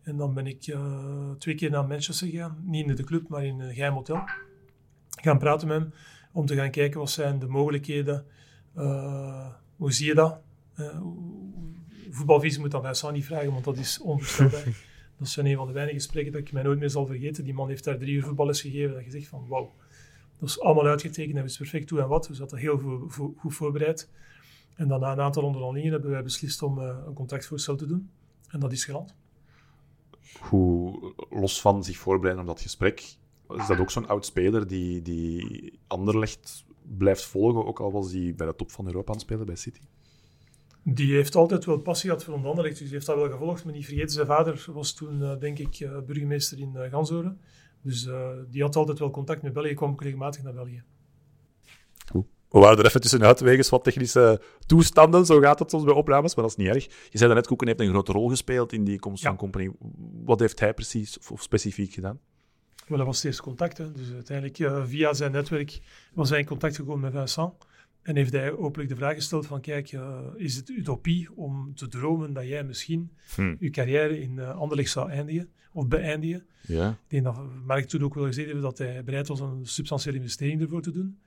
En 0.03 0.17
dan 0.17 0.35
ben 0.35 0.47
ik 0.47 0.67
eh, 0.67 1.31
twee 1.39 1.55
keer 1.55 1.71
naar 1.71 1.87
Manchester 1.87 2.29
gegaan. 2.29 2.63
Niet 2.65 2.89
in 2.89 2.95
de 2.95 3.05
club, 3.05 3.29
maar 3.29 3.45
in 3.45 3.61
een 3.61 3.75
geheim 3.75 3.93
hotel. 3.93 4.23
Gaan 5.09 5.39
praten 5.39 5.69
met 5.69 5.81
hem 5.81 5.93
om 6.33 6.47
te 6.47 6.55
gaan 6.55 6.71
kijken 6.71 7.01
wat 7.01 7.11
zijn 7.11 7.39
de 7.39 7.47
mogelijkheden. 7.47 8.25
Hoe 9.77 9.93
zie 9.93 10.07
je 10.07 10.15
dat? 10.15 10.41
Voetbalvisie 12.11 12.61
moet 12.61 12.71
dan 12.71 12.83
Vincent 12.83 13.13
niet 13.13 13.25
vragen, 13.25 13.53
want 13.53 13.65
dat 13.65 13.77
is 13.77 14.01
onvoorstelbaar. 14.01 14.85
dat 15.19 15.29
zijn 15.29 15.47
een 15.47 15.57
van 15.57 15.67
de 15.67 15.73
weinige 15.73 15.97
gesprekken 15.97 16.33
dat 16.33 16.41
ik 16.41 16.53
mij 16.53 16.63
nooit 16.63 16.79
meer 16.79 16.91
zal 16.91 17.07
vergeten. 17.07 17.45
Die 17.45 17.55
man 17.55 17.69
heeft 17.69 17.85
daar 17.85 17.99
drie 17.99 18.15
uur 18.15 18.23
voetballers 18.23 18.61
gegeven. 18.61 18.95
Dat 18.95 19.05
je 19.05 19.11
zegt 19.11 19.29
van 19.29 19.47
wauw, 19.49 19.73
dat 20.41 20.49
is 20.49 20.61
allemaal 20.61 20.87
uitgetekend. 20.87 21.35
Hij 21.35 21.43
wist 21.43 21.57
perfect 21.59 21.91
hoe 21.91 22.01
en 22.01 22.09
wat. 22.09 22.27
Dus 22.27 22.39
dat 22.39 22.51
heel 22.51 22.79
vo- 22.79 23.05
vo- 23.09 23.35
goed 23.37 23.55
voorbereid. 23.55 24.09
En 24.75 24.89
dan 24.89 25.01
na 25.01 25.13
een 25.13 25.21
aantal 25.21 25.43
onderhandelingen 25.43 25.93
hebben 25.93 26.11
wij 26.11 26.23
beslist 26.23 26.63
om 26.63 26.79
eh, 26.79 26.97
een 27.07 27.15
contractvoorstel 27.15 27.77
te 27.77 27.87
doen. 27.87 28.11
En 28.49 28.61
dat 28.61 28.73
is 28.73 28.85
geland. 28.85 29.15
Hoe, 30.41 31.13
los 31.31 31.61
van 31.61 31.85
zich 31.85 31.97
voorbereiden 31.97 32.43
op 32.43 32.49
dat 32.49 32.61
gesprek, 32.61 33.01
is 33.49 33.67
dat 33.67 33.79
ook 33.79 33.91
zo'n 33.91 34.09
oud 34.09 34.27
speler 34.27 34.67
die, 34.67 35.03
die 35.03 35.79
Anderlecht 35.87 36.65
blijft 36.99 37.25
volgen, 37.25 37.67
ook 37.67 37.81
al 37.81 37.93
was 37.93 38.13
hij 38.13 38.35
bij 38.37 38.47
de 38.47 38.57
top 38.57 38.71
van 38.71 38.87
Europa 38.87 39.07
aan 39.09 39.15
het 39.19 39.25
spelen 39.25 39.47
bij 39.47 39.57
City? 39.57 39.81
Die 40.83 41.15
heeft 41.15 41.35
altijd 41.35 41.65
wel 41.65 41.79
passie 41.79 42.11
gehad 42.11 42.25
voor 42.25 42.35
Anderlecht, 42.35 42.69
dus 42.79 42.85
die 42.85 42.95
heeft 42.95 43.07
dat 43.07 43.17
wel 43.17 43.31
gevolgd. 43.31 43.65
Maar 43.65 43.75
niet 43.75 43.85
vergeten, 43.85 44.11
zijn 44.11 44.27
vader 44.27 44.67
was 44.73 44.93
toen, 44.95 45.23
eh, 45.23 45.39
denk 45.39 45.59
ik, 45.59 45.81
eh, 45.81 45.99
burgemeester 46.07 46.59
in 46.59 46.73
uh, 46.77 46.91
Gansoren. 46.91 47.41
Dus 47.83 48.07
eh, 48.07 48.29
die 48.51 48.63
had 48.63 48.77
altijd 48.77 48.99
wel 48.99 49.11
contact 49.11 49.43
met 49.43 49.53
België, 49.53 49.75
kwam 49.75 49.91
ook 49.91 50.03
regelmatig 50.03 50.43
naar 50.43 50.53
België. 50.55 50.83
We 52.51 52.59
waren 52.59 52.79
er 52.79 52.85
even 52.87 53.01
tussenuit 53.01 53.41
wegens 53.41 53.69
wat 53.69 53.85
technische 53.85 54.41
toestanden. 54.67 55.27
Zo 55.27 55.41
gaat 55.41 55.59
het 55.59 55.71
soms 55.71 55.85
bij 55.85 55.95
opnames, 55.95 56.35
maar 56.35 56.45
dat 56.45 56.59
is 56.59 56.65
niet 56.65 56.75
erg. 56.75 56.85
Je 57.11 57.19
zei 57.19 57.35
net, 57.35 57.47
Koeken 57.47 57.67
heeft 57.67 57.81
een 57.81 57.89
grote 57.89 58.13
rol 58.13 58.29
gespeeld 58.29 58.73
in 58.73 58.85
die 58.85 58.99
komst 58.99 59.23
Ja. 59.23 59.29
van 59.29 59.39
Company. 59.39 59.71
Wat 60.25 60.41
heeft 60.41 60.61
hij 60.61 60.75
precies 60.75 61.19
of, 61.19 61.31
of 61.31 61.43
specifiek 61.43 61.93
gedaan? 61.93 62.19
Wel, 62.87 62.99
dat 62.99 63.07
was 63.07 63.17
het 63.17 63.25
eerste 63.25 63.43
contact. 63.43 63.79
Hè. 63.79 63.93
Dus 63.93 64.13
uiteindelijk, 64.13 64.59
eh, 64.59 64.83
via 64.87 65.13
zijn 65.13 65.33
netwerk, 65.33 65.81
was 66.15 66.31
hij 66.31 66.39
in 66.39 66.47
contact 66.47 66.77
gekomen 66.77 67.01
met 67.01 67.13
Vincent. 67.13 67.53
En 68.11 68.17
heeft 68.17 68.33
hij 68.33 68.57
openlijk 68.57 68.89
de 68.89 68.97
vraag 68.97 69.15
gesteld 69.15 69.47
van, 69.47 69.61
kijk, 69.61 69.93
eh, 69.93 70.21
is 70.37 70.57
het 70.57 70.69
utopie 70.69 71.37
om 71.37 71.75
te 71.75 71.89
dromen 71.89 72.33
dat 72.33 72.47
jij 72.47 72.65
misschien 72.65 73.11
Hm. 73.35 73.57
je 73.59 73.71
carrière 73.71 74.21
in 74.21 74.37
uh, 74.37 74.57
Anderlecht 74.57 74.91
zou 74.91 75.11
eindigen, 75.11 75.49
of 75.73 75.89
beëindigen? 75.89 76.47
Ja. 76.61 76.91
Ik 76.91 76.97
denk 77.09 77.25
dat 77.25 77.65
Mark 77.65 77.85
toen 77.85 78.05
ook 78.05 78.15
wel 78.15 78.25
gezegd 78.25 78.49
heeft 78.49 78.63
dat 78.63 78.79
hij 78.79 79.05
bereid 79.05 79.29
was 79.29 79.41
om 79.41 79.51
een 79.51 79.67
substantiële 79.67 80.17
investering 80.17 80.61
ervoor 80.61 80.83
te 80.83 80.91
doen. 80.91 81.19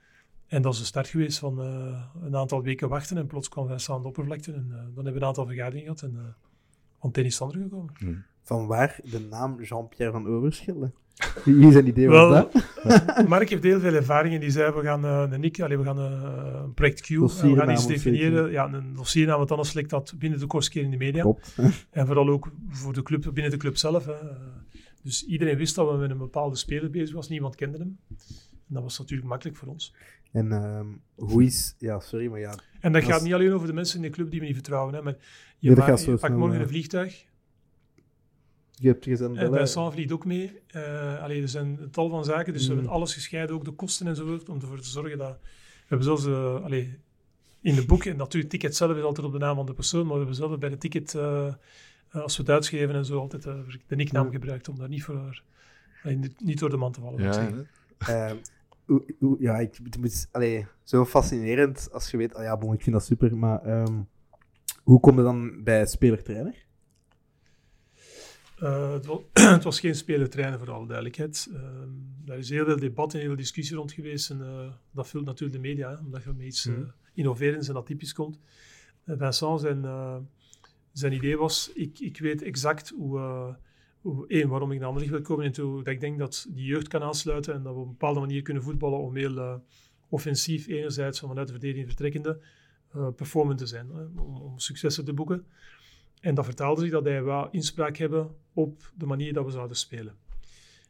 En 0.47 0.61
dat 0.61 0.73
is 0.73 0.79
de 0.79 0.85
start 0.85 1.07
geweest 1.07 1.39
van 1.39 1.61
eh, 1.61 2.03
een 2.21 2.35
aantal 2.35 2.63
weken 2.63 2.89
wachten. 2.89 3.17
En 3.17 3.27
plots 3.27 3.49
kwam 3.49 3.67
Vincent 3.67 3.95
aan 3.95 4.01
de 4.01 4.07
oppervlakte. 4.07 4.53
En 4.53 4.67
eh, 4.69 4.77
dan 4.77 4.93
hebben 4.95 5.13
we 5.13 5.19
een 5.19 5.25
aantal 5.25 5.45
vergaderingen 5.45 5.97
gehad. 5.97 6.01
En 6.01 6.11
uh, 6.17 6.23
van 6.99 7.09
het 7.09 7.17
een 7.17 7.25
is 7.25 7.33
het 7.33 7.41
ander 7.41 7.61
gekomen. 7.61 7.93
Hm. 7.97 8.13
Van 8.41 8.67
waar 8.67 8.99
de 9.03 9.19
naam 9.19 9.61
Jean-Pierre 9.61 10.13
van 10.13 10.27
Overschelde? 10.27 10.91
Wie 11.43 11.71
zijn 11.71 11.87
idee 11.87 12.07
was 12.07 12.29
Wel, 12.29 12.49
dat? 12.83 13.27
Mark 13.27 13.49
heeft 13.49 13.63
heel 13.63 13.79
veel 13.79 13.93
ervaring 13.93 14.33
en 14.33 14.39
die 14.39 14.49
zei, 14.49 14.71
we 14.71 14.81
gaan 14.81 15.05
uh, 15.05 15.25
een 15.31 15.39
NIC, 15.39 15.61
allee, 15.61 15.77
we 15.77 15.83
gaan 15.83 15.99
uh, 15.99 16.61
een 16.63 16.73
project 16.73 17.01
Q, 17.01 17.09
uh, 17.09 17.19
we 17.19 17.55
gaan 17.55 17.71
iets 17.71 17.87
definiëren. 17.87 18.51
Ja, 18.51 18.73
een 18.73 18.93
dossiernaam, 18.95 19.37
want 19.37 19.51
anders 19.51 19.73
lijkt 19.73 19.89
dat 19.89 20.13
binnen 20.17 20.39
de 20.39 20.45
kortste 20.45 20.71
keer 20.71 20.83
in 20.83 20.91
de 20.91 20.97
media. 20.97 21.21
Klopt. 21.21 21.55
En 21.91 22.05
vooral 22.05 22.29
ook 22.29 22.51
voor 22.69 22.93
de 22.93 23.03
club, 23.03 23.21
binnen 23.33 23.51
de 23.51 23.57
club 23.57 23.77
zelf. 23.77 24.05
Hè. 24.05 24.13
Dus 25.03 25.25
iedereen 25.25 25.57
wist 25.57 25.75
dat 25.75 25.91
we 25.91 25.97
met 25.97 26.09
een 26.09 26.17
bepaalde 26.17 26.55
speler 26.55 26.89
bezig 26.89 27.15
was, 27.15 27.29
niemand 27.29 27.55
kende 27.55 27.77
hem. 27.77 27.97
En 28.67 28.73
dat 28.73 28.83
was 28.83 28.99
natuurlijk 28.99 29.29
makkelijk 29.29 29.57
voor 29.57 29.67
ons. 29.67 29.95
En 30.31 30.51
ehm, 30.51 30.85
hoe 31.15 31.43
is... 31.43 31.75
Ja, 31.77 31.99
sorry, 31.99 32.27
maar 32.27 32.39
ja... 32.39 32.55
En 32.79 32.91
dat 32.91 33.03
Als- 33.03 33.11
gaat 33.11 33.23
niet 33.23 33.33
alleen 33.33 33.53
over 33.53 33.67
de 33.67 33.73
mensen 33.73 33.95
in 33.95 34.01
de 34.01 34.09
club 34.09 34.31
die 34.31 34.39
we 34.39 34.45
niet 34.45 34.55
vertrouwen. 34.55 34.93
Hè, 34.93 35.01
maar 35.01 35.15
je, 35.59 35.75
ma- 35.75 35.95
zo 35.95 36.11
je 36.11 36.17
pakt 36.17 36.35
morgen 36.35 36.61
een 36.61 36.67
vliegtuig. 36.67 37.25
Je 38.83 38.89
hebt. 38.89 39.07
En 39.21 39.33
bellen. 39.33 39.57
Vincent 39.57 39.93
vliegt 39.93 40.11
ook 40.11 40.25
mee. 40.25 40.59
Eh 40.67 41.21
allee, 41.23 41.41
er 41.41 41.47
zijn 41.47 41.77
een 41.81 41.89
tal 41.91 42.09
van 42.09 42.23
zaken, 42.25 42.53
dus 42.53 42.67
we 42.67 42.73
hebben 42.73 42.91
alles 42.91 43.13
gescheiden, 43.13 43.55
ook 43.55 43.65
de 43.65 43.71
kosten 43.71 44.07
enzovoort, 44.07 44.49
om 44.49 44.59
ervoor 44.61 44.79
te 44.79 44.89
zorgen 44.89 45.17
dat... 45.17 45.37
We 45.41 45.85
hebben 45.87 46.07
zelfs 46.07 46.25
eh, 46.25 46.63
allee, 46.63 46.99
in 47.61 47.75
de 47.75 47.85
boek, 47.85 48.05
en 48.05 48.17
natuurlijk, 48.17 48.51
het 48.51 48.61
ticket 48.61 48.75
zelf 48.75 48.97
is 48.97 49.03
altijd 49.03 49.27
op 49.27 49.31
de 49.33 49.37
naam 49.39 49.55
van 49.55 49.65
de 49.65 49.73
persoon, 49.73 50.01
maar 50.01 50.11
we 50.11 50.17
hebben 50.17 50.35
zelf 50.35 50.57
bij 50.59 50.69
de 50.69 50.77
ticket, 50.77 51.15
eh, 51.15 51.47
eh, 51.47 52.21
als 52.21 52.35
we 52.37 52.41
het 52.43 52.51
uitschrijven 52.51 52.95
en 52.95 53.05
zo, 53.05 53.19
altijd 53.19 53.45
eh, 53.45 53.55
de 53.87 53.95
nicknaam 53.95 54.25
Mm. 54.25 54.31
gebruikt, 54.31 54.69
om 54.69 54.77
daar 54.77 54.89
niet, 54.89 55.03
voor, 55.03 55.41
allee, 56.03 56.19
niet- 56.37 56.59
door 56.59 56.69
de 56.69 56.77
man 56.77 56.91
te 56.91 56.99
vallen. 57.01 57.19
moet 57.19 57.27
ik 57.27 57.33
zeggen. 57.33 57.67
Ehm, 57.97 58.35
hoe- 58.85 59.03
hoe- 59.19 59.37
ja, 59.39 59.57
ik, 59.59 59.79
het 59.83 59.97
moet, 59.97 60.27
allee, 60.31 60.65
zo 60.83 61.05
fascinerend 61.05 61.89
als 61.91 62.11
je 62.11 62.17
weet, 62.17 62.33
ah 62.33 62.43
ja, 62.43 62.57
bon, 62.57 62.73
ik 62.73 62.81
vind 62.81 62.95
dat 62.95 63.05
super, 63.05 63.37
maar 63.37 63.61
ehm, 63.61 63.93
hoe 64.83 64.99
kom 64.99 65.17
je 65.17 65.23
dan 65.23 65.63
bij 65.63 65.85
speler-trainer? 65.85 66.65
Eh, 68.63 68.93
het, 68.93 69.05
was, 69.05 69.19
het 69.55 69.63
was 69.63 69.79
geen 69.79 69.95
speler-trainer, 69.95 70.59
voor 70.59 70.71
alle 70.71 70.87
duidelijkheid. 70.87 71.49
Ehm 71.53 72.11
daar 72.25 72.37
is 72.37 72.49
heel 72.49 72.65
veel 72.65 72.79
debat 72.79 73.13
en 73.13 73.19
heel 73.19 73.27
veel 73.27 73.37
discussie 73.37 73.75
rond 73.75 73.91
geweest. 73.91 74.29
En 74.29 74.41
eh, 74.41 74.71
dat 74.91 75.07
vult 75.07 75.25
natuurlijk 75.25 75.61
de 75.61 75.67
media, 75.67 75.89
hè, 75.89 75.97
omdat 75.97 76.23
je 76.23 76.33
met 76.33 76.45
iets 76.45 76.65
eh, 76.65 76.73
Mhm. 76.73 76.85
innoverends 77.13 77.67
en 77.67 77.75
atypisch 77.75 78.13
komt. 78.13 78.39
En 79.03 79.17
Vincent, 79.17 79.59
zijn, 79.59 79.85
eh, 79.85 80.17
zijn 80.91 81.13
idee 81.13 81.37
was, 81.37 81.71
ik, 81.73 81.99
ik 81.99 82.19
weet 82.19 82.41
exact 82.41 82.89
hoe, 82.89 83.17
eh, 83.19 83.53
hoe, 84.01 84.27
één, 84.27 84.49
waarom 84.49 84.71
ik 84.71 84.77
naar 84.77 84.87
Anderlecht 84.87 85.13
wil 85.13 85.21
komen 85.21 85.45
en 85.45 85.51
dat 85.83 85.87
ik 85.87 85.99
denk 85.99 86.17
dat 86.19 86.47
die 86.49 86.65
jeugd 86.65 86.87
kan 86.87 87.01
aansluiten 87.01 87.53
en 87.53 87.63
dat 87.63 87.73
we 87.73 87.79
op 87.79 87.85
een 87.85 87.91
bepaalde 87.91 88.19
manier 88.19 88.41
kunnen 88.41 88.63
voetballen 88.63 88.99
om 88.99 89.15
heel 89.15 89.37
eh, 89.37 89.55
offensief, 90.09 90.67
enerzijds 90.67 91.19
van 91.19 91.29
vanuit 91.29 91.47
de 91.47 91.53
verdediging 91.53 91.87
vertrekkende, 91.87 92.39
eh 92.93 93.07
performant 93.15 93.57
te 93.57 93.65
zijn, 93.65 93.89
hè, 93.89 94.03
om, 94.03 94.35
om 94.37 94.59
successen 94.59 95.05
te 95.05 95.13
boeken. 95.13 95.45
En 96.23 96.35
dat 96.35 96.45
vertaalde 96.45 96.81
zich 96.81 96.91
dat 96.91 97.03
hij 97.03 97.23
wel 97.23 97.49
inspraak 97.51 97.97
hebben 97.97 98.35
op 98.53 98.91
de 98.97 99.05
manier 99.05 99.33
dat 99.33 99.45
we 99.45 99.51
zouden 99.51 99.77
spelen. 99.77 100.15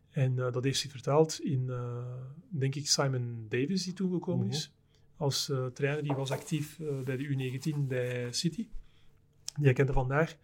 En 0.09 0.39
eh, 0.39 0.51
dat 0.51 0.63
heeft 0.63 0.79
zich 0.79 0.91
vertaald 0.91 1.39
in, 1.41 1.69
eh, 1.69 2.05
denk 2.49 2.75
ik, 2.75 2.87
Simon 2.87 3.45
Davis, 3.49 3.83
die 3.83 3.93
toen 3.93 4.11
gekomen 4.11 4.47
is. 4.47 4.73
Als 5.17 5.49
eh, 5.49 5.65
trainer, 5.65 6.03
die 6.03 6.13
was 6.13 6.31
actief 6.31 6.77
bij 7.03 7.17
de 7.17 7.27
U19 7.27 7.87
bij 7.87 8.31
City. 8.31 8.67
Die 9.55 9.65
hij 9.65 9.73
kende 9.73 9.93
vandaag. 9.93 10.35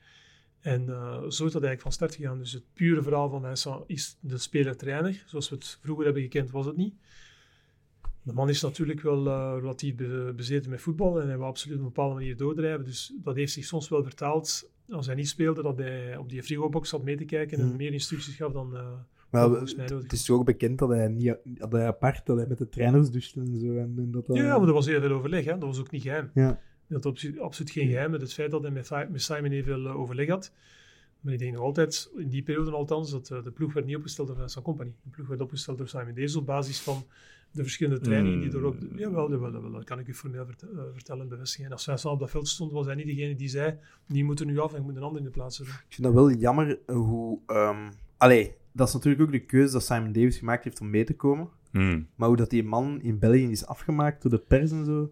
En 0.60 0.86
zo 0.86 1.26
is 1.26 1.38
dat 1.38 1.64
eigenlijk 1.64 1.82
van 1.82 1.92
start 1.92 2.16
gegaan. 2.16 2.38
Dus 2.38 2.52
het 2.52 2.64
pure 2.74 3.02
verhaal 3.02 3.30
van 3.30 3.42
Vincent 3.42 3.84
is 3.88 4.18
de 4.20 4.38
speler-trainer. 4.38 5.24
Zoals 5.26 5.50
we 5.50 5.56
het 5.56 5.78
vroeger 5.82 6.06
hebben 6.06 6.24
gekend, 6.24 6.52
was 6.52 6.66
het 6.66 6.78
niet. 6.78 6.94
De 8.24 8.34
man 8.34 8.50
is 8.50 8.62
natuurlijk 8.62 9.02
wel 9.02 9.24
relatief 9.60 9.96
be- 9.96 10.34
bezeten 10.36 10.70
met 10.70 10.82
voetbal 10.82 11.22
en 11.22 11.28
hij 11.28 11.38
wil 11.38 11.46
absoluut 11.46 11.78
op 11.78 11.84
een 11.84 11.88
bepaalde 11.94 12.14
manier 12.14 12.38
doordrijven. 12.38 12.86
Dus 12.86 13.14
dat 13.24 13.36
heeft 13.36 13.54
zich 13.54 13.66
soms 13.66 13.90
wel 13.90 14.04
vertaald, 14.04 14.70
als 14.92 15.06
hij 15.06 15.16
niet 15.16 15.28
speelde, 15.28 15.62
dat 15.62 15.78
hij 15.78 16.18
op 16.18 16.30
die 16.30 16.44
frigobox 16.44 16.90
zat 16.90 17.04
mee 17.04 17.18
te 17.18 17.26
kijken 17.26 17.60
en 17.60 17.68
Mhm. 17.68 17.76
meer 17.78 17.94
instructies 17.94 18.36
gaf 18.36 18.52
dan... 18.52 18.76
eh, 18.76 18.88
Maar 19.30 19.50
het 19.50 20.12
is 20.14 20.24
toch 20.26 20.38
ook 20.38 20.46
bekend 20.46 20.80
dat 20.80 20.90
hij, 20.90 21.08
niet, 21.08 21.36
dat 21.44 21.72
hij 21.72 21.86
apart, 21.88 22.26
dat 22.26 22.38
hij 22.38 22.46
met 22.48 22.58
de 22.58 22.70
trainers 22.70 23.12
douchte 23.12 23.40
en 23.40 23.60
zo. 23.60 23.68
En, 23.76 23.94
en 23.98 24.12
dat, 24.12 24.26
dat- 24.26 24.38
Ja, 24.38 24.58
maar 24.58 24.68
er 24.68 24.74
was 24.74 24.86
heel 24.86 25.02
veel 25.02 25.12
overleg, 25.12 25.46
hè. 25.46 25.52
dat 25.52 25.64
was 25.70 25.80
ook 25.80 25.92
niet 25.92 26.02
geheim. 26.02 26.32
Ja. 26.34 26.60
Dat 26.88 27.04
was 27.04 27.14
absoluut, 27.14 27.40
absoluut 27.40 27.72
geen 27.72 27.88
geheim 27.88 28.12
met 28.12 28.22
het 28.22 28.34
feit 28.34 28.52
dat 28.52 28.62
hij 28.62 28.72
met, 28.72 28.92
Simon 29.22 29.52
heel 29.52 29.64
veel 29.64 29.86
eh, 29.86 30.00
overleg 30.00 30.28
had. 30.28 30.54
Maar 31.22 31.34
ik 31.34 31.40
denk 31.40 31.54
nog 31.54 31.62
altijd, 31.64 32.12
in 32.18 32.30
die 32.30 32.44
periode 32.44 32.72
althans, 32.72 33.12
dat 33.12 33.30
eh, 33.32 33.44
de 33.44 33.52
ploeg 33.52 33.74
werd 33.74 33.86
niet 33.86 33.96
opgesteld 33.96 34.28
door 34.28 34.38
Vincent 34.38 34.64
Company. 34.66 34.94
De 35.04 35.10
ploeg 35.10 35.28
werd 35.28 35.42
opgesteld 35.42 35.78
door 35.78 35.88
Simon 35.88 36.08
Davis 36.14 36.36
op 36.36 36.46
basis 36.46 36.80
van 36.82 37.04
de 37.52 37.62
verschillende 37.62 38.00
trainingen 38.00 38.40
die 38.40 38.50
Mm. 38.50 38.56
erop... 38.56 38.76
Jawel, 38.96 39.30
jawel, 39.32 39.52
jawel, 39.52 39.72
dat 39.72 39.84
kan 39.84 40.00
ik 40.00 40.08
u 40.08 40.14
formeel 40.14 40.46
vert- 40.46 40.62
eh, 40.64 40.80
vertellen 40.94 41.22
en 41.22 41.28
bevestigen. 41.30 41.72
Als 41.72 41.84
Vincent 41.84 42.14
op 42.14 42.20
dat 42.20 42.30
veld 42.30 42.48
stond, 42.48 42.72
was 42.72 42.86
hij 42.86 42.96
niet 42.96 43.06
degene 43.06 43.36
die 43.36 43.48
zei, 43.48 43.76
die 44.08 44.24
moet 44.24 44.40
er 44.40 44.46
nu 44.46 44.60
af 44.60 44.72
en 44.74 44.80
ik 44.80 44.84
moet 44.86 44.96
een 44.96 45.02
ander 45.04 45.20
in 45.20 45.26
de 45.26 45.32
plaats 45.32 45.58
zetten. 45.58 45.76
Ik 45.76 45.94
vind 45.94 46.04
dat 46.08 46.14
wel 46.16 46.32
jammer 46.32 46.80
hoe... 46.86 47.40
ehm, 47.48 47.92
allee, 48.18 48.54
dat 48.72 48.88
is 48.88 48.94
natuurlijk 48.94 49.24
ook 49.24 49.32
de 49.32 49.46
keuze 49.46 49.74
dat 49.74 49.84
Simon 49.84 50.12
Davis 50.12 50.38
gemaakt 50.38 50.64
heeft 50.64 50.82
om 50.82 50.90
mee 50.90 51.04
te 51.04 51.16
komen. 51.16 51.50
Hmm. 51.72 52.08
Maar 52.16 52.28
hoe 52.28 52.38
dat 52.38 52.50
die 52.50 52.64
man 52.64 53.02
in 53.02 53.20
België 53.20 53.50
is 53.50 53.66
afgemaakt 53.66 54.22
door 54.22 54.32
de 54.32 54.38
pers 54.40 54.72
en 54.72 54.86
zo, 54.86 55.12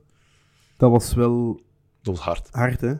dat 0.77 0.91
was 0.91 1.13
wel 1.13 1.61
Dat 2.01 2.15
was 2.15 2.25
hard. 2.25 2.47
hard, 2.51 2.81
hè. 2.81 2.93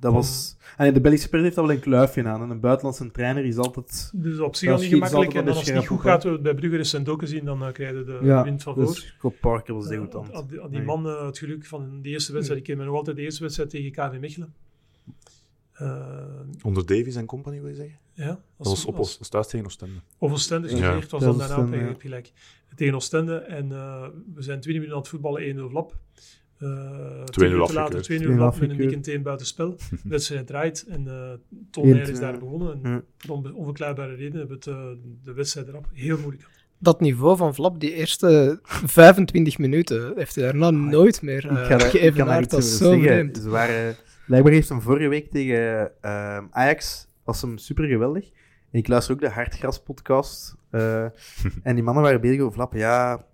Dat 0.00 0.12
was... 0.12 0.56
Allee, 0.76 0.92
de 0.92 1.00
Belgische 1.00 1.28
pers 1.28 1.42
heeft 1.42 1.58
al 1.58 1.66
wel 1.66 1.74
een 1.74 1.80
kluifje 1.80 2.24
aan. 2.24 2.42
En 2.42 2.50
een 2.50 2.60
buitenlandse 2.60 3.10
trainer 3.10 3.44
is 3.44 3.56
altijd... 3.56 4.10
Dus 4.14 4.38
op 4.38 4.56
zich 4.56 4.68
Dat 4.68 4.76
al 4.78 4.84
niet 4.84 4.92
gemakkelijk. 4.94 5.34
En 5.34 5.44
dan 5.44 5.54
als 5.54 5.66
het 5.66 5.74
niet 5.74 5.86
goed 5.86 6.00
gaat, 6.00 6.22
we 6.22 6.30
het 6.30 6.42
bij 6.42 6.54
Brugge 6.54 6.76
recent 6.76 7.08
ook 7.08 7.20
gezien, 7.20 7.44
dan 7.44 7.62
uh, 7.62 7.72
krijg 7.72 7.96
je 7.96 8.04
de 8.04 8.18
Ja, 8.22 8.42
wind 8.44 8.62
van 8.62 8.74
voor. 8.74 8.84
dus 8.86 9.06
Scott 9.16 9.40
Parker 9.40 9.74
was 9.74 9.84
Uh, 9.84 9.90
degoutant. 9.90 10.32
aan 10.32 10.70
die, 10.70 10.82
man 10.82 11.06
uh, 11.06 11.26
het 11.26 11.38
geluk 11.38 11.66
van 11.66 12.02
de 12.02 12.08
eerste 12.08 12.32
wedstrijd. 12.32 12.60
Ik 12.60 12.66
ken 12.66 12.76
me 12.78 12.84
nog 12.84 12.94
altijd 12.94 13.16
de 13.16 13.22
eerste 13.22 13.42
wedstrijd 13.42 13.70
tegen 13.70 13.90
KV 13.92 14.18
Mechelen. 14.20 14.54
Uh, 15.82 16.24
Onder 16.62 16.86
Davies 16.86 17.14
en 17.14 17.26
company, 17.26 17.60
wil 17.60 17.68
je 17.68 17.74
zeggen? 17.74 17.98
ja, 18.12 18.26
Dat 18.26 18.38
als, 18.56 18.68
was 18.68 18.84
op 18.84 18.96
als, 18.96 19.28
thuis 19.28 19.46
tegen 19.46 19.66
Oostende. 19.66 20.00
of 20.18 20.32
Oostende, 20.32 20.68
Ja. 20.70 20.76
ja. 20.76 20.98
het 20.98 21.10
was 21.10 21.10
Dat 21.10 21.20
dan 21.20 21.28
was 21.38 21.48
daarna 21.48 21.62
Oostende, 21.64 21.86
hebt 21.86 22.02
gelijk. 22.02 22.32
Tegen 22.74 22.94
Oostende 22.94 23.36
en 23.36 23.68
uh, 23.70 24.06
we 24.34 24.42
zijn 24.42 24.60
20 24.60 24.66
minuten 24.66 24.92
aan 24.92 24.98
het 24.98 25.08
voetballen, 25.08 25.56
1-0 25.70 25.72
lap. 25.72 25.96
Uh, 26.60 26.68
2-0 26.70 27.56
later, 27.56 27.78
afgekeurd. 27.80 28.22
2-0 28.22 28.24
2-0 28.24 28.26
lap 28.26 28.28
met 28.28 28.38
een 28.38 28.40
afgekeurd. 28.40 29.04
dik 29.04 29.14
en 29.14 29.22
buiten 29.22 29.46
spel. 29.46 29.70
De 29.90 30.08
wedstrijd 30.08 30.46
draait 30.46 30.84
en 30.88 31.04
uh, 31.06 31.30
Ton 31.70 31.96
is 31.96 32.08
twee. 32.08 32.20
daar 32.20 32.38
begonnen. 32.38 32.80
En 32.84 33.04
voor 33.18 33.34
onbe- 33.34 33.54
onverklaarbare 33.54 34.14
redenen 34.14 34.38
hebben 34.38 34.58
we 34.64 34.70
het, 34.70 34.78
uh, 34.80 34.90
de 35.24 35.32
wedstrijd 35.32 35.68
erop 35.68 35.86
heel 35.92 36.18
moeilijk 36.18 36.42
gehad. 36.42 36.56
Dat 36.78 37.00
niveau 37.00 37.36
van 37.36 37.54
Vlap, 37.54 37.80
die 37.80 37.92
eerste 37.94 38.58
25 39.00 39.58
minuten, 39.58 40.12
heeft 40.16 40.34
hij 40.34 40.44
daarna 40.44 40.70
nooit 40.70 41.22
meer 41.22 41.44
uh, 41.44 41.52
ga 41.66 41.76
daar- 41.76 41.84
ik 41.94 42.00
geëvenaard. 42.00 42.50
Dat 42.50 42.60
is 42.62 42.76
zo 42.76 42.98
vreemd. 42.98 43.36
Ze 43.36 43.48
waren... 43.48 43.96
Blijkbaar 44.26 44.52
heeft 44.52 44.68
hem 44.68 44.80
vorige 44.80 45.08
week 45.08 45.30
tegen 45.30 45.90
ehm, 46.00 46.44
Ajax, 46.50 47.06
was 47.24 47.40
hem 47.42 47.58
super 47.58 47.84
geweldig. 47.84 48.24
En 48.70 48.78
ik 48.78 48.88
luister 48.88 49.14
ook 49.14 49.20
de 49.20 49.28
Hartgras 49.28 49.82
podcast. 49.82 50.54
eh, 50.70 51.04
en 51.62 51.74
die 51.74 51.82
mannen 51.82 52.02
waren 52.02 52.20
bezig 52.20 52.40
over 52.40 52.52
Vlappen. 52.52 52.78
Ja, 52.78 53.26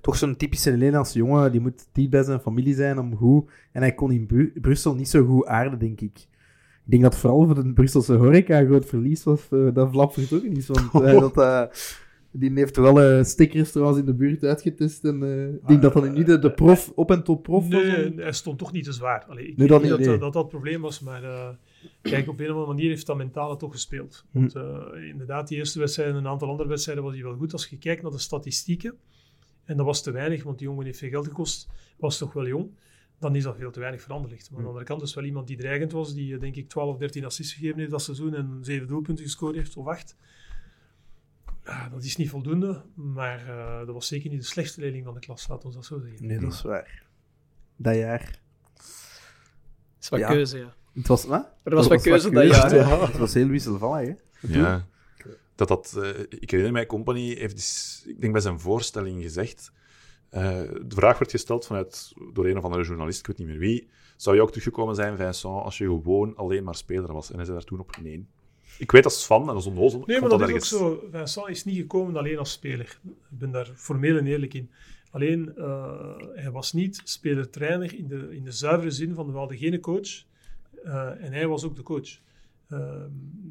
toch 0.00 0.16
zo'n 0.16 0.36
typische 0.36 0.70
Nederlandse 0.70 1.18
jongen, 1.18 1.52
die 1.52 1.60
moet 1.60 1.86
dicht 1.92 2.10
bij 2.10 2.22
zijn 2.22 2.40
familie 2.40 2.74
zijn 2.74 2.98
om 2.98 3.16
goed. 3.16 3.50
En 3.72 3.80
hij 3.82 3.94
kon 3.94 4.10
in 4.12 4.26
Bru- 4.26 4.52
Brussel 4.60 4.94
niet 4.94 5.08
zo 5.08 5.24
goed 5.24 5.46
aarden, 5.46 5.78
denk 5.78 6.00
ik. 6.00 6.18
Ik 6.84 6.94
denk 6.94 7.02
dat 7.02 7.16
vooral 7.16 7.46
voor 7.46 7.54
de 7.54 7.72
Brusselse 7.72 8.14
horeca 8.14 8.60
een 8.60 8.66
groot 8.66 8.86
verlies 8.86 9.24
was 9.24 9.48
eh, 9.50 9.68
dat 9.74 9.90
Vlap 9.90 10.12
vertrokken 10.12 10.52
is. 10.56 10.66
Want 10.66 11.04
eh, 11.04 11.20
dat, 11.30 11.38
eh, 11.38 11.62
die 12.30 12.52
heeft 12.54 12.74
toch 12.74 12.86
alle 12.86 13.24
steakrestaurants 13.24 13.98
in 13.98 14.04
de 14.04 14.14
buurt 14.14 14.44
uitgetest. 14.44 15.04
En 15.04 15.22
eh, 15.22 15.48
ik 15.48 15.66
denk 15.66 15.82
dat 15.82 15.92
dat 15.92 16.12
nu 16.12 16.24
de, 16.24 16.38
de 16.38 16.52
prof, 16.52 16.92
op 16.94 17.10
en 17.10 17.22
top 17.22 17.42
prof 17.42 17.68
was. 17.68 17.82
Nee, 17.82 18.12
hij 18.16 18.32
stond 18.32 18.58
toch 18.58 18.72
niet 18.72 18.84
te 18.84 18.92
zwaar. 18.92 19.24
Allee, 19.28 19.46
ik 19.46 19.56
Nee, 19.56 19.56
denk 19.56 19.70
dat 19.70 19.80
niet 19.82 19.90
niet, 19.90 19.98
dat, 19.98 20.08
nee. 20.08 20.18
dat 20.18 20.32
dat 20.32 20.42
het 20.42 20.52
probleem 20.52 20.80
was, 20.80 21.00
maar 21.00 21.22
uh, 21.22 21.48
kijk, 22.02 22.28
op 22.28 22.38
een 22.40 22.44
of 22.46 22.50
andere 22.52 22.66
manier 22.74 22.88
heeft 22.88 23.06
dat 23.06 23.16
mentale 23.16 23.56
toch 23.56 23.72
gespeeld. 23.72 24.24
Hm. 24.30 24.38
Want 24.38 24.54
uh, 24.56 25.08
inderdaad, 25.10 25.48
die 25.48 25.58
eerste 25.58 25.78
wedstrijd 25.78 26.10
en 26.10 26.16
een 26.16 26.26
aantal 26.26 26.48
andere 26.50 26.68
wedstrijden 26.68 27.04
was 27.04 27.14
hij 27.14 27.22
wel 27.22 27.34
goed. 27.36 27.52
Als 27.52 27.66
je 27.66 27.78
kijkt 27.78 28.02
naar 28.02 28.10
de 28.10 28.18
statistieken, 28.18 28.94
en 29.68 29.76
dat 29.76 29.86
was 29.86 30.02
te 30.02 30.10
weinig, 30.10 30.42
want 30.42 30.58
die 30.58 30.66
jongen 30.66 30.84
heeft 30.84 30.98
veel 30.98 31.08
geld 31.08 31.26
gekost, 31.26 31.68
was 31.96 32.18
toch 32.18 32.32
wel 32.32 32.46
jong, 32.46 32.70
dan 33.18 33.36
is 33.36 33.42
dat 33.42 33.56
veel 33.56 33.70
te 33.70 33.80
weinig 33.80 34.02
veranderd. 34.02 34.50
Maar 34.50 34.58
aan 34.58 34.62
de 34.62 34.68
andere 34.68 34.84
kant 34.86 35.02
is 35.02 35.14
wel 35.14 35.24
iemand 35.24 35.46
die 35.46 35.56
dreigend 35.56 35.92
was, 35.92 36.14
die 36.14 36.32
uh, 36.34 36.40
denk 36.40 36.56
ik 36.56 36.68
12 36.68 36.92
of 36.92 36.98
13 36.98 37.24
assists 37.24 37.52
gegeven 37.52 37.78
heeft 37.78 37.90
dat 37.90 38.02
seizoen 38.02 38.34
en 38.34 38.58
7 38.60 38.86
doelpunten 38.86 39.24
gescoord 39.24 39.54
heeft, 39.54 39.76
of 39.76 39.86
8. 39.86 40.16
Ja, 41.64 41.88
dat 41.88 42.04
is 42.04 42.16
niet 42.16 42.28
voldoende, 42.30 42.82
maar 42.94 43.46
uh, 43.48 43.78
dat 43.78 43.94
was 43.94 44.06
zeker 44.06 44.30
niet 44.30 44.40
de 44.40 44.46
slechtste 44.46 44.80
leerling 44.80 45.04
van 45.04 45.14
de 45.14 45.20
klas, 45.20 45.48
laten 45.48 45.68
we 45.68 45.74
dat 45.74 45.84
zo 45.84 45.98
zeggen. 46.00 46.26
Nee, 46.26 46.38
dat 46.38 46.52
is 46.52 46.62
waar. 46.62 47.02
Dat 47.76 47.94
jaar. 47.94 48.40
Is 50.00 50.08
wat 50.08 50.20
Ja. 50.20 50.28
keuze, 50.28 50.58
ja. 50.58 50.74
Het 50.94 51.06
was, 51.06 51.24
wat? 51.24 51.52
Er 51.62 51.74
was 51.74 51.86
wat 51.86 52.02
keuze 52.02 52.30
dat 52.30 52.46
jaar. 52.48 52.74
ja. 52.74 53.06
Het 53.06 53.16
was 53.16 53.34
heel 53.34 53.48
wisselvallig, 53.48 54.08
hè? 54.08 54.14
Ja. 54.54 54.86
Dat 55.58 55.68
dat, 55.68 55.94
eh, 55.96 56.20
ik 56.28 56.50
herinner 56.50 56.72
mij, 56.72 56.86
Company 56.86 57.34
heeft, 57.34 57.56
dus, 57.56 58.02
ik 58.06 58.20
denk 58.20 58.32
bij 58.32 58.42
zijn 58.42 58.60
voorstelling 58.60 59.22
gezegd, 59.22 59.72
eh, 60.28 60.42
de 60.86 60.94
vraag 60.94 61.18
werd 61.18 61.30
gesteld 61.30 61.66
vanuit, 61.66 62.12
door 62.32 62.46
een 62.46 62.56
of 62.56 62.64
andere 62.64 62.84
journalist, 62.84 63.18
ik 63.18 63.26
weet 63.26 63.38
niet 63.38 63.46
meer 63.46 63.58
wie, 63.58 63.88
zou 64.16 64.36
je 64.36 64.42
ook 64.42 64.48
teruggekomen 64.48 64.94
zijn, 64.94 65.16
Vincent, 65.16 65.62
als 65.62 65.78
je 65.78 65.84
gewoon 65.84 66.36
alleen 66.36 66.64
maar 66.64 66.74
speler 66.74 67.12
was? 67.12 67.30
En 67.30 67.36
hij 67.36 67.44
zei 67.44 67.56
daar 67.56 67.66
toen 67.66 67.80
op 67.80 67.96
nee. 68.02 68.26
Ik 68.78 68.90
weet 68.90 69.04
als 69.04 69.24
fan, 69.24 69.48
en 69.48 69.54
als 69.54 69.66
onnozel, 69.66 70.02
Nee, 70.06 70.20
maar 70.20 70.28
dat 70.28 70.38
dat 70.38 70.48
is 70.48 70.54
ook 70.54 70.64
zo. 70.64 71.08
Vincent 71.10 71.48
is 71.48 71.64
niet 71.64 71.76
gekomen 71.76 72.16
alleen 72.16 72.38
als 72.38 72.52
speler. 72.52 72.98
Ik 73.04 73.38
ben 73.38 73.50
daar 73.50 73.70
formeel 73.74 74.16
en 74.16 74.26
eerlijk 74.26 74.54
in. 74.54 74.70
Alleen, 75.10 75.52
uh, 75.56 76.16
hij 76.34 76.50
was 76.50 76.72
niet 76.72 77.00
speler-trainer 77.04 77.94
in 77.94 78.08
de, 78.08 78.28
in 78.36 78.44
de 78.44 78.52
zuivere 78.52 78.90
zin 78.90 79.14
van 79.14 79.32
we 79.32 79.38
hadden 79.38 79.56
geen 79.56 79.80
coach. 79.80 80.24
Uh, 80.84 81.24
en 81.24 81.32
hij 81.32 81.46
was 81.46 81.64
ook 81.64 81.76
de 81.76 81.82
coach. 81.82 82.18
Uh, 82.72 83.04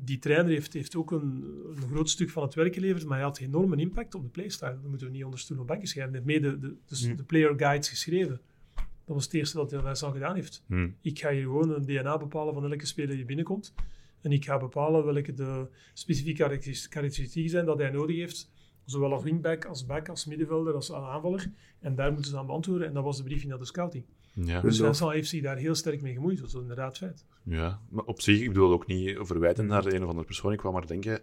die 0.03 0.19
trainer 0.19 0.51
heeft, 0.51 0.73
heeft 0.73 0.95
ook 0.95 1.11
een, 1.11 1.43
een, 1.75 1.87
groot 1.89 2.09
stuk 2.09 2.29
van 2.29 2.43
het 2.43 2.53
werk 2.53 2.73
geleverd, 2.73 3.05
maar 3.05 3.17
hij 3.17 3.25
had 3.25 3.37
enorme 3.37 3.75
impact 3.75 4.15
op 4.15 4.23
de 4.23 4.29
playstyle. 4.29 4.79
Dat 4.81 4.89
moeten 4.89 5.07
we 5.07 5.13
niet 5.13 5.23
onder 5.23 5.39
stoel 5.39 5.59
of 5.59 5.65
banken 5.65 5.87
schrijven. 5.87 6.13
Hij 6.13 6.23
heeft 6.25 6.41
mede 6.41 6.59
de, 6.59 6.75
de, 6.85 7.15
de, 7.15 7.23
player 7.23 7.53
guides 7.57 7.89
geschreven. 7.89 8.41
Dat 8.75 9.15
was 9.15 9.23
het 9.23 9.33
eerste 9.33 9.57
dat 9.57 9.71
hij 9.71 9.81
Vincent 9.81 10.13
gedaan 10.13 10.35
heeft. 10.35 10.63
Hmm. 10.67 10.95
Ik 11.01 11.19
ga 11.19 11.31
hier 11.31 11.41
gewoon 11.41 11.69
een 11.69 11.85
DNA 11.85 12.17
bepalen 12.17 12.53
van 12.53 12.71
elke 12.71 12.85
speler 12.85 13.15
die 13.15 13.25
binnenkomt. 13.25 13.73
En 14.21 14.31
ik 14.31 14.45
ga 14.45 14.57
bepalen 14.57 15.05
welke 15.05 15.33
de 15.33 15.67
specifieke 15.93 16.43
karakteristieken 16.89 17.49
zijn 17.49 17.65
dat 17.65 17.77
hij 17.77 17.89
nodig 17.89 18.15
heeft. 18.15 18.51
Zowel 18.85 19.13
als 19.13 19.23
wingback, 19.23 19.65
als 19.65 19.85
back, 19.85 20.09
als 20.09 20.25
middenvelder, 20.25 20.73
als 20.73 20.93
aanvaller. 20.93 21.51
En 21.79 21.95
daar 21.95 22.11
moeten 22.11 22.31
ze 22.31 22.37
aan 22.37 22.45
beantwoorden. 22.45 22.87
En 22.87 22.93
dat 22.93 23.03
was 23.03 23.17
de 23.17 23.23
briefing 23.23 23.49
naar 23.49 23.59
de 23.59 23.65
scouting. 23.65 24.05
Ja. 24.45 24.61
Dus 24.61 24.77
Vincent 24.79 25.11
heeft 25.11 25.29
zich 25.29 25.41
daar 25.41 25.57
heel 25.57 25.75
sterk 25.75 26.01
mee 26.01 26.13
gemoeid. 26.13 26.39
Dat 26.39 26.47
is 26.47 26.53
inderdaad 26.53 26.97
feit. 26.97 27.25
Ja, 27.43 27.81
maar 27.89 28.03
op 28.03 28.21
zich, 28.21 28.41
ik 28.41 28.47
bedoel 28.47 28.71
ook 28.71 28.87
niet 28.87 29.17
verwijten 29.21 29.65
naar 29.65 29.83
de 29.83 29.95
een 29.95 30.03
of 30.03 30.09
andere 30.09 30.25
persoon. 30.25 30.51
Ik 30.51 30.57
kwam 30.57 30.73
maar 30.73 30.87
denken, 30.87 31.21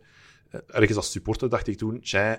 eh, 0.50 0.60
ergens 0.66 0.96
als 0.96 1.10
supporter 1.10 1.48
dacht 1.48 1.66
ik 1.66 1.76
toen, 1.76 2.00
tjai, 2.00 2.38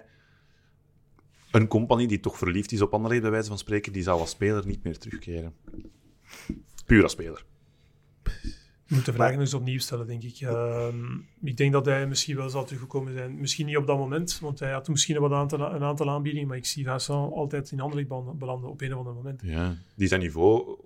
een 1.52 1.68
compagnie 1.68 2.08
die 2.08 2.20
toch 2.20 2.38
verliefd 2.38 2.72
is 2.72 2.82
op 2.82 2.94
anderen, 2.94 3.22
bij 3.22 3.32
wijze 3.32 3.48
van 3.48 3.58
spreken, 3.58 3.94
die 3.94 4.04
zou 4.04 4.20
als 4.20 4.30
speler 4.30 4.66
niet 4.66 4.84
meer 4.84 4.98
terugkeren. 4.98 5.54
Puur 6.86 7.04
als 7.04 7.12
speler. 7.12 7.46
Je 8.88 8.96
moet 8.96 9.06
de 9.06 9.14
vraag 9.14 9.32
nog 9.32 9.40
eens 9.40 9.54
opnieuw 9.54 9.80
stellen, 9.80 10.08
denk 10.08 10.24
ik. 10.24 10.42
Uh, 10.42 10.88
ik 11.44 11.58
denk 11.58 11.72
dat 11.72 11.86
hij 11.86 12.08
misschien 12.08 12.36
wel 12.36 12.50
zou 12.50 12.66
teruggekomen 12.66 13.14
zijn. 13.14 13.40
Misschien 13.40 13.66
niet 13.66 13.78
op 13.78 13.88
dat 13.88 13.98
moment, 13.98 14.40
want 14.40 14.60
hij 14.60 14.72
had 14.72 14.88
misschien 14.88 15.20
wat 15.20 15.32
aantal, 15.32 15.74
een 15.74 15.84
aantal 15.84 16.10
aanbiedingen, 16.10 16.48
maar 16.48 16.58
ik 16.58 16.66
zie 16.66 16.84
Vincent 16.84 17.34
altijd 17.34 17.72
in 17.72 17.80
andere 17.80 18.06
belanden 18.06 18.70
op 18.70 18.82
een 18.82 18.92
of 18.92 18.98
ander 18.98 19.14
moment. 19.14 19.42
Ja, 19.44 19.76
die 19.96 20.08
zijn 20.08 20.22
niveau, 20.22 20.78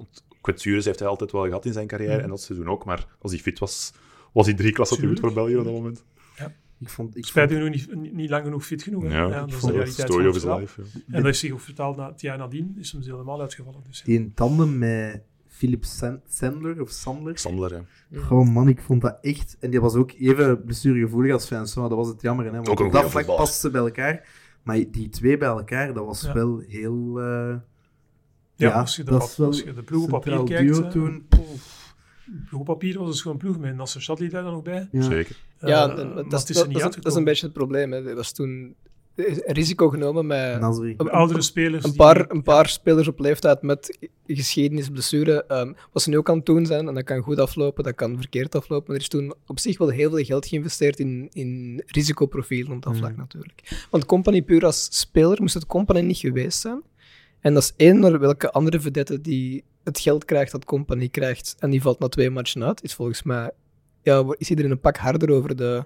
kwetsures 0.41 0.85
heeft 0.85 0.99
hij 0.99 1.07
altijd 1.07 1.31
wel 1.31 1.45
gehad 1.45 1.65
in 1.65 1.73
zijn 1.73 1.87
carrière, 1.87 2.17
mm. 2.17 2.23
en 2.23 2.29
dat 2.29 2.41
seizoen 2.41 2.69
ook, 2.69 2.85
maar 2.85 3.07
als 3.19 3.31
hij 3.31 3.41
fit 3.41 3.59
was, 3.59 3.93
was 4.31 4.45
hij 4.45 4.55
drie 4.55 4.71
klassen 4.71 4.97
te 4.97 5.07
goed 5.07 5.19
voor 5.19 5.33
België 5.33 5.57
op 5.57 5.63
dat 5.63 5.73
moment. 5.73 6.03
Ja. 6.37 6.53
Ik 6.79 6.89
vond, 6.89 7.17
ik 7.17 7.25
Spijtig 7.25 7.57
genoeg 7.57 7.71
niet, 7.71 7.95
niet, 7.95 8.13
niet, 8.13 8.29
lang 8.29 8.43
genoeg 8.43 8.65
fit 8.65 8.83
genoeg. 8.83 9.03
Hè? 9.03 9.09
Ja, 9.09 9.27
ja, 9.27 9.39
dat 9.39 9.53
is 9.53 9.61
de 9.61 9.71
realiteit 9.71 10.07
story 10.07 10.23
van 10.23 10.27
of 10.27 10.33
his 10.33 10.43
life. 10.43 10.81
Ja. 11.07 11.15
En 11.15 11.23
dat 11.23 11.33
is 11.33 11.39
zich 11.39 11.51
ook 11.51 11.59
vertaald 11.59 11.97
na 11.97 12.09
het 12.09 12.21
jaar 12.21 12.37
nadien, 12.37 12.75
is 12.79 12.91
hem 12.91 13.01
helemaal 13.01 13.41
uitgevallen. 13.41 13.83
Dus, 13.87 13.99
ja. 13.99 14.05
Die 14.05 14.19
in 14.19 14.33
tandem 14.33 14.77
met 14.77 15.23
Philip 15.59 15.85
San- 15.85 16.21
Sandler 16.29 16.81
of 16.81 16.89
Sandler. 16.89 17.37
Sandler, 17.37 17.73
ja. 18.09 18.19
Gewoon 18.19 18.47
man, 18.51 18.67
ik 18.67 18.81
vond 18.81 19.01
dat 19.01 19.17
echt... 19.21 19.57
En 19.59 19.69
die 19.69 19.81
was 19.81 19.93
ook 19.95 20.11
even 20.11 20.63
blessuregevoelig 20.63 21.33
als 21.33 21.47
Vincent, 21.47 21.89
dat 21.89 21.97
was 21.97 22.07
het 22.07 22.21
jammer. 22.21 22.45
Hè? 22.45 22.51
Want 22.51 22.67
Ook 22.69 22.79
op 22.79 22.91
dat 22.91 23.11
vlak 23.11 23.25
pasten 23.25 23.59
ze 23.61 23.69
bij 23.69 23.81
elkaar. 23.81 24.27
Maar 24.63 24.75
die 24.91 25.09
twee 25.09 25.37
bij 25.37 25.47
elkaar, 25.47 25.93
dat 25.93 26.05
was 26.05 26.21
Ja. 26.21 26.33
wel 26.33 26.59
heel... 26.67 27.19
eh, 27.19 27.55
Ja, 28.55 28.71
als 28.71 28.95
je 28.95 29.03
de, 29.03 29.11
dat 29.11 29.35
wel 29.35 29.47
als 29.47 29.61
je 29.61 29.73
de 29.73 29.83
ploeg 29.83 30.03
op 30.03 30.09
papier 30.09 30.43
kijkt, 30.43 30.73
duo 30.75 30.87
toen. 30.87 31.25
ploeg 31.29 32.59
op 32.59 32.65
papier 32.65 32.99
was 32.99 33.07
dus 33.07 33.21
gewoon 33.21 33.37
een 33.37 33.43
ploeg 33.43 33.59
met 33.59 33.75
Nasser 33.75 34.01
Chadli 34.01 34.29
daar 34.29 34.43
dan 34.43 34.51
nog 34.53 34.61
bij. 34.63 34.87
Ja. 34.91 35.01
Zeker. 35.01 35.35
Ja, 35.59 35.89
Eh, 35.89 35.95
dat, 35.95 36.05
is, 36.05 36.15
het 36.15 36.27
dat, 36.29 36.71
dat 36.71 36.95
is- 36.95 36.95
dat 36.95 37.05
is 37.05 37.15
een 37.15 37.23
beetje 37.23 37.45
het 37.45 37.53
probleem. 37.55 37.91
Hè. 37.91 38.09
Er 38.09 38.15
was 38.15 38.31
toen 38.31 38.75
risico 39.45 39.89
genomen 39.89 40.27
met 40.27 40.59
Nasri. 40.59 40.93
een, 40.97 41.05
De 41.05 41.11
oudere 41.11 41.41
spelers. 41.41 41.83
een 41.83 41.89
die- 41.89 41.99
paar, 41.99 42.25
een 42.31 42.43
paar 42.43 42.67
spelers 42.67 43.07
op 43.07 43.19
leeftijd 43.19 43.61
met 43.61 43.97
geschiedenis, 44.27 44.89
blessure. 44.89 45.43
ehm, 45.47 45.73
wat 45.91 46.01
ze 46.03 46.09
nu 46.09 46.17
ook 46.17 46.29
aan 46.29 46.35
het 46.37 46.45
doen 46.45 46.65
zijn, 46.65 46.87
en 46.87 46.93
dat 46.93 47.03
kan 47.03 47.21
goed 47.21 47.39
aflopen, 47.39 47.83
dat 47.83 47.95
kan 47.95 48.17
verkeerd 48.17 48.55
aflopen. 48.55 48.83
Maar 48.87 48.95
er 48.95 49.01
is 49.01 49.07
toen 49.07 49.33
op 49.47 49.59
zich 49.59 49.77
wel 49.77 49.89
heel 49.89 50.09
veel 50.09 50.23
geld 50.23 50.45
geïnvesteerd 50.47 50.99
in, 50.99 51.29
in 51.33 51.83
risicoprofielen 51.85 52.71
op 52.75 52.81
dat 52.83 52.97
vlak 52.97 53.17
natuurlijk. 53.17 53.85
Want 53.89 54.05
Company 54.05 54.41
puur 54.41 54.65
als 54.65 54.87
speler 54.99 55.37
moest 55.41 55.53
het 55.53 55.65
Company 55.65 55.99
niet 55.99 56.17
geweest 56.17 56.59
zijn. 56.59 56.81
En 57.39 57.53
dat 57.53 57.63
is 57.63 57.73
één 57.75 57.99
naar 57.99 58.19
welke 58.19 58.51
andere 58.51 58.79
vedette 58.79 59.21
die 59.21 59.63
het 59.83 59.99
geld 59.99 60.25
krijgt 60.25 60.51
dat 60.51 60.65
Company 60.65 61.07
krijgt 61.09 61.55
en 61.59 61.69
die 61.69 61.81
valt 61.81 61.99
na 61.99 62.07
twee 62.07 62.29
matchen 62.29 62.63
uit, 62.63 62.83
is 62.83 62.93
volgens 62.93 63.23
mij 63.23 63.51
ja, 64.03 64.23
is 64.37 64.49
iedereen 64.49 64.71
een 64.71 64.79
pak 64.79 64.97
harder 64.97 65.31
over, 65.31 65.55
de, 65.55 65.85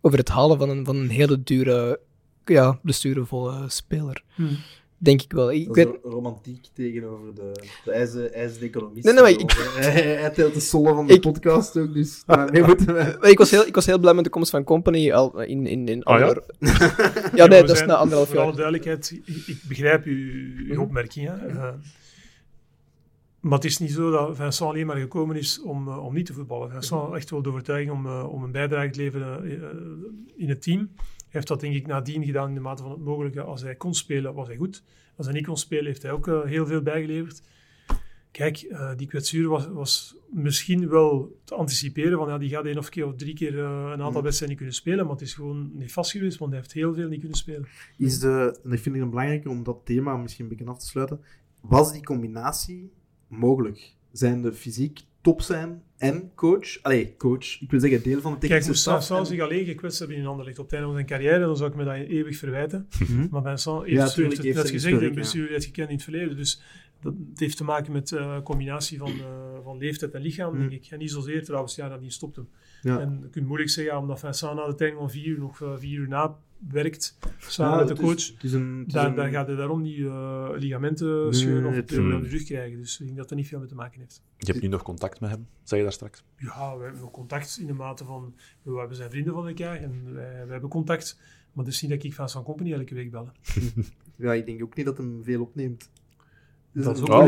over 0.00 0.18
het 0.18 0.28
halen 0.28 0.58
van 0.58 0.68
een, 0.68 0.84
van 0.84 0.96
een 0.96 1.08
hele 1.08 1.42
dure, 1.42 2.00
ja, 2.44 2.78
blessurevolle 2.82 3.64
speler. 3.68 4.22
Hmm. 4.34 4.56
Denk 4.98 5.22
ik 5.22 5.32
wel. 5.32 5.52
Ik 5.52 5.66
Dat 5.66 5.76
is 5.76 5.84
weet, 5.84 5.98
romantiek 6.02 6.66
tegenover 6.72 7.34
de, 7.34 7.52
de 7.84 7.90
ijzer, 7.90 8.30
ijzerde 8.32 8.66
economist. 8.66 9.04
Nee, 9.04 9.14
nee, 9.14 9.22
maar 9.22 9.30
ik- 9.32 9.50
hij, 9.52 10.02
hij 10.16 10.30
telt 10.30 10.54
de 10.54 10.60
sollen 10.60 10.94
van 10.94 11.06
de 11.06 11.12
Ik- 11.14 11.20
podcast 11.20 11.78
ook, 11.78 11.92
dus 11.94 12.22
daarmee 12.26 12.62
moeten 12.62 12.86
we... 12.86 13.16
Maar 13.20 13.30
ik, 13.30 13.38
was 13.38 13.50
heel, 13.50 13.66
ik 13.66 13.74
was 13.74 13.86
heel 13.86 13.98
blij 13.98 14.14
met 14.14 14.24
de 14.24 14.30
komst 14.30 14.50
van 14.50 14.64
Company 14.64 15.12
al 15.12 15.40
in, 15.42 15.66
in, 15.66 15.88
in 15.88 16.02
Ah, 16.02 16.18
ja? 16.18 16.24
ander- 16.26 16.44
ja? 16.58 17.30
Ja, 17.44 17.46
nee, 17.46 17.60
dat 17.64 17.70
is 17.76 17.84
na 17.84 17.94
anderhalf 17.94 18.28
Voor 18.28 18.36
alle 18.38 18.46
jaar. 18.46 18.56
duidelijkheid, 18.56 19.10
ik, 19.24 19.46
ik 19.46 19.62
begrijp 19.68 20.04
uw, 20.04 20.16
uw 20.56 20.72
Mhm. 20.72 20.80
opmerking. 20.80 21.26
Hè. 21.28 21.46
Eh, 21.46 21.68
Maar 23.40 23.52
het 23.52 23.64
is 23.64 23.78
niet 23.78 23.92
zo 23.92 24.10
dat 24.10 24.36
Vincent 24.36 24.70
alleen 24.70 24.86
maar 24.86 24.96
gekomen 24.96 25.36
is 25.36 25.60
om, 25.62 25.88
eh, 25.88 26.04
om 26.04 26.14
niet 26.14 26.26
te 26.26 26.32
voetballen. 26.32 26.70
Vincent 26.70 27.00
had 27.00 27.14
echt 27.14 27.30
wel 27.30 27.42
de 27.42 27.48
overtuiging 27.48 27.90
om, 27.92 28.06
eh, 28.06 28.32
om 28.32 28.42
een 28.42 28.52
bijdrage 28.52 28.90
te 28.90 29.00
leveren 29.00 29.44
in 30.36 30.48
het 30.48 30.62
team. 30.62 30.90
Heeft 31.32 31.48
dat 31.48 31.60
denk 31.60 31.74
ik 31.74 31.86
nadien 31.86 32.24
gedaan 32.24 32.48
in 32.48 32.54
de 32.54 32.60
mate 32.60 32.82
van 32.82 32.90
het 32.90 33.00
mogelijke. 33.00 33.42
Als 33.42 33.62
hij 33.62 33.74
kon 33.74 33.94
spelen, 33.94 34.34
was 34.34 34.46
hij 34.46 34.56
goed. 34.56 34.82
Als 35.16 35.26
hij 35.26 35.34
niet 35.34 35.46
kon 35.46 35.56
spelen, 35.56 35.84
heeft 35.84 36.02
hij 36.02 36.12
ook 36.12 36.28
eh, 36.28 36.42
heel 36.44 36.66
veel 36.66 36.82
bijgeleverd. 36.82 37.42
Kijk, 38.30 38.56
eh, 38.58 38.90
die 38.96 39.06
kwetsuur 39.06 39.48
was, 39.48 39.66
was 39.68 40.16
misschien 40.30 40.88
wel 40.88 41.40
te 41.44 41.54
anticiperen. 41.54 42.18
Van, 42.18 42.28
ja, 42.28 42.38
die 42.38 42.48
gaat 42.48 42.64
één 42.64 42.78
of 42.78 42.88
keer 42.88 43.06
of 43.06 43.14
drie 43.14 43.34
keer 43.34 43.58
eh, 43.58 43.64
een 43.64 44.02
aantal 44.02 44.08
Mm. 44.10 44.22
wedstrijden 44.22 44.48
niet 44.48 44.56
kunnen 44.56 44.74
spelen. 44.74 45.04
Maar 45.04 45.14
het 45.14 45.22
is 45.22 45.34
gewoon 45.34 45.70
nefast 45.74 46.10
geweest, 46.10 46.38
want 46.38 46.50
hij 46.50 46.60
heeft 46.60 46.72
heel 46.72 46.94
veel 46.94 47.08
niet 47.08 47.20
kunnen 47.20 47.38
spelen. 47.38 47.66
Is 47.96 48.18
de, 48.18 48.58
en 48.64 48.72
ik 48.72 48.78
vind 48.78 48.96
het 48.96 49.10
belangrijk 49.10 49.48
om 49.48 49.62
dat 49.62 49.80
thema 49.84 50.16
misschien 50.16 50.44
een 50.44 50.50
beetje 50.50 50.72
af 50.72 50.78
te 50.78 50.86
sluiten. 50.86 51.20
Was 51.60 51.92
die 51.92 52.04
combinatie 52.04 52.90
mogelijk? 53.26 53.94
Zijn 54.12 54.42
de 54.42 54.52
fysiek 54.52 55.00
top 55.20 55.40
zijn 55.40 55.82
en 56.02 56.30
coach? 56.34 56.82
Allee, 56.82 57.16
coach. 57.16 57.60
Ik 57.60 57.70
wil 57.70 57.80
zeggen, 57.80 58.02
deel 58.02 58.20
van 58.20 58.32
de 58.32 58.38
Kijk, 58.38 58.50
technische 58.52 58.82
staf. 58.82 58.96
Vincent 58.96 59.18
en- 59.18 59.26
zich 59.26 59.40
alleen 59.40 59.64
gekwetst 59.64 59.98
hebben 59.98 60.16
in 60.16 60.22
een 60.22 60.28
ander 60.28 60.44
licht 60.46 60.58
op 60.58 60.64
het 60.64 60.72
einde 60.72 60.86
van 60.88 60.96
zijn 60.96 61.08
carrière, 61.08 61.38
dan 61.46 61.56
zou 61.56 61.70
ik 61.70 61.76
me 61.76 61.84
dat 61.84 61.94
eeuwig 61.94 62.36
verwijten. 62.36 62.88
Mhm. 63.08 63.26
Maar 63.30 63.42
Vincent 63.42 63.76
heeft, 63.84 63.90
Ja, 63.90 64.02
heeft 64.02 64.16
het 64.16 64.26
heeft 64.26 64.44
net 64.44 64.54
zijn 64.54 64.56
gezegd, 64.56 64.64
een 64.64 64.72
historiek, 64.72 65.08
ja. 65.08 65.14
blessure 65.14 65.52
heeft 65.52 65.64
gekend 65.64 65.88
in 65.88 65.94
het 65.94 66.04
verleden. 66.04 66.36
Dus 66.36 66.62
dat 67.00 67.14
het 67.30 67.40
heeft 67.40 67.56
te 67.56 67.64
maken 67.64 67.92
met 67.92 68.10
een 68.10 68.42
combinatie 68.42 68.98
van, 68.98 69.08
eh, 69.10 69.24
van 69.64 69.78
leeftijd 69.78 70.12
en 70.14 70.20
lichaam, 70.20 70.54
Mm. 70.54 70.58
denk 70.68 70.84
ik. 70.84 70.90
En 70.90 70.98
niet 70.98 71.10
zozeer 71.10 71.44
trouwens, 71.44 71.74
ja, 71.74 71.88
dat 71.88 72.00
die 72.00 72.10
stopt 72.10 72.36
hem. 72.36 72.48
Ja. 72.82 73.00
En 73.00 73.18
je 73.22 73.28
kunt 73.28 73.46
moeilijk 73.46 73.70
zeggen, 73.70 73.94
ja, 73.94 74.00
omdat 74.00 74.20
Vincent 74.20 74.54
na 74.56 74.66
de 74.66 74.74
tijd 74.74 74.94
van 74.94 75.10
vier 75.10 75.26
uur 75.26 75.38
nog 75.38 75.60
eh, 75.62 75.72
vier 75.78 75.98
uur 75.98 76.08
na 76.08 76.36
werkt, 76.68 77.18
samen 77.38 77.72
Ja, 77.72 77.78
met 77.78 77.88
de 77.88 77.94
is- 77.94 78.00
coach, 78.08 78.42
is 78.42 78.52
een- 78.52 78.78
het 78.78 78.86
is 78.86 78.92
daar, 78.92 79.06
een- 79.06 79.14
daar 79.14 79.28
gaat 79.28 79.46
hij 79.46 79.56
daarom 79.56 79.82
die 79.82 80.06
eh, 80.06 80.48
ligamenten 80.54 81.22
Nee, 81.22 81.32
scheuren 81.32 81.68
of 81.68 81.74
het- 81.74 81.90
Mm. 81.96 82.22
de 82.22 82.28
rug 82.28 82.44
krijgen. 82.44 82.78
Dus 82.78 83.00
ik 83.00 83.06
denk 83.06 83.18
dat 83.18 83.28
dat 83.28 83.38
niet 83.38 83.46
veel 83.48 83.58
mee 83.58 83.68
te 83.68 83.74
maken 83.74 84.00
heeft. 84.00 84.22
Je 84.36 84.46
hebt 84.50 84.62
nu 84.62 84.68
nog 84.68 84.82
contact 84.82 85.20
met 85.20 85.30
hem, 85.30 85.46
zei 85.62 85.80
je 85.80 85.86
daar 85.86 85.94
straks. 85.96 86.24
Ja, 86.36 86.76
we 86.76 86.82
hebben 86.82 87.00
nog 87.00 87.10
contact 87.10 87.58
in 87.60 87.66
de 87.66 87.72
mate 87.72 88.04
van, 88.04 88.34
we 88.62 88.86
we 88.88 88.94
zijn 88.94 89.10
vrienden 89.10 89.34
van 89.34 89.48
elkaar 89.48 89.76
en 89.76 90.14
wij, 90.14 90.32
wij 90.32 90.46
hebben 90.52 90.70
contact. 90.70 91.18
Maar 91.52 91.64
het 91.64 91.74
is 91.74 91.82
niet 91.82 91.90
dat 91.90 92.04
ik 92.04 92.14
Vincent 92.14 92.44
Company 92.44 92.72
elke 92.72 92.94
week 92.94 93.10
bellen. 93.10 93.32
Ja, 94.16 94.32
ik 94.32 94.46
denk 94.46 94.62
ook 94.62 94.76
niet 94.76 94.86
dat 94.86 94.96
hem 94.96 95.20
veel 95.24 95.40
opneemt. 95.42 95.90
Dus 96.72 96.84
Dat 96.84 96.96
is 96.96 97.02
ook 97.02 97.08
wel- 97.08 97.24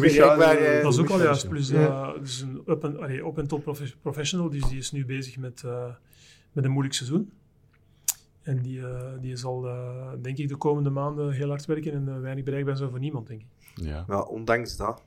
bereikbare- 0.00 0.58
eh, 0.58 0.82
Dat 0.82 0.92
is 0.92 0.98
ook 0.98 1.08
al 1.10 1.14
Micha 1.16 1.24
juist. 1.28 1.42
is- 1.42 1.48
Plus, 1.48 1.68
Ja. 1.68 2.12
eh, 2.14 2.20
dus 2.20 2.40
een 2.40 2.62
up 2.66 2.84
en, 2.84 3.00
allee, 3.00 3.26
op 3.26 3.38
en 3.38 3.46
top 3.46 3.62
profe- 3.62 3.94
professional, 4.02 4.50
dus 4.50 4.68
die 4.68 4.78
is 4.78 4.92
nu 4.92 5.04
bezig 5.04 5.36
met, 5.36 5.62
eh, 5.64 5.94
met 6.52 6.64
een 6.64 6.70
moeilijk 6.70 6.94
seizoen. 6.94 7.30
En 8.46 8.62
die, 8.62 8.86
eh, 8.86 9.12
die 9.20 9.36
zal, 9.36 9.66
eh, 9.68 10.12
denk 10.22 10.38
ik, 10.38 10.48
de 10.48 10.56
komende 10.56 10.90
maanden 10.90 11.32
heel 11.32 11.48
hard 11.48 11.64
werken 11.66 11.92
en 11.92 12.08
eh, 12.08 12.20
weinig 12.20 12.44
bereikbaar 12.44 12.76
zijn 12.76 12.90
voor 12.90 12.98
niemand, 12.98 13.26
denk 13.26 13.40
ik. 13.40 13.46
Ja. 13.74 14.04
Ja, 14.08 14.20
ondanks 14.20 14.76
dat. 14.76 15.02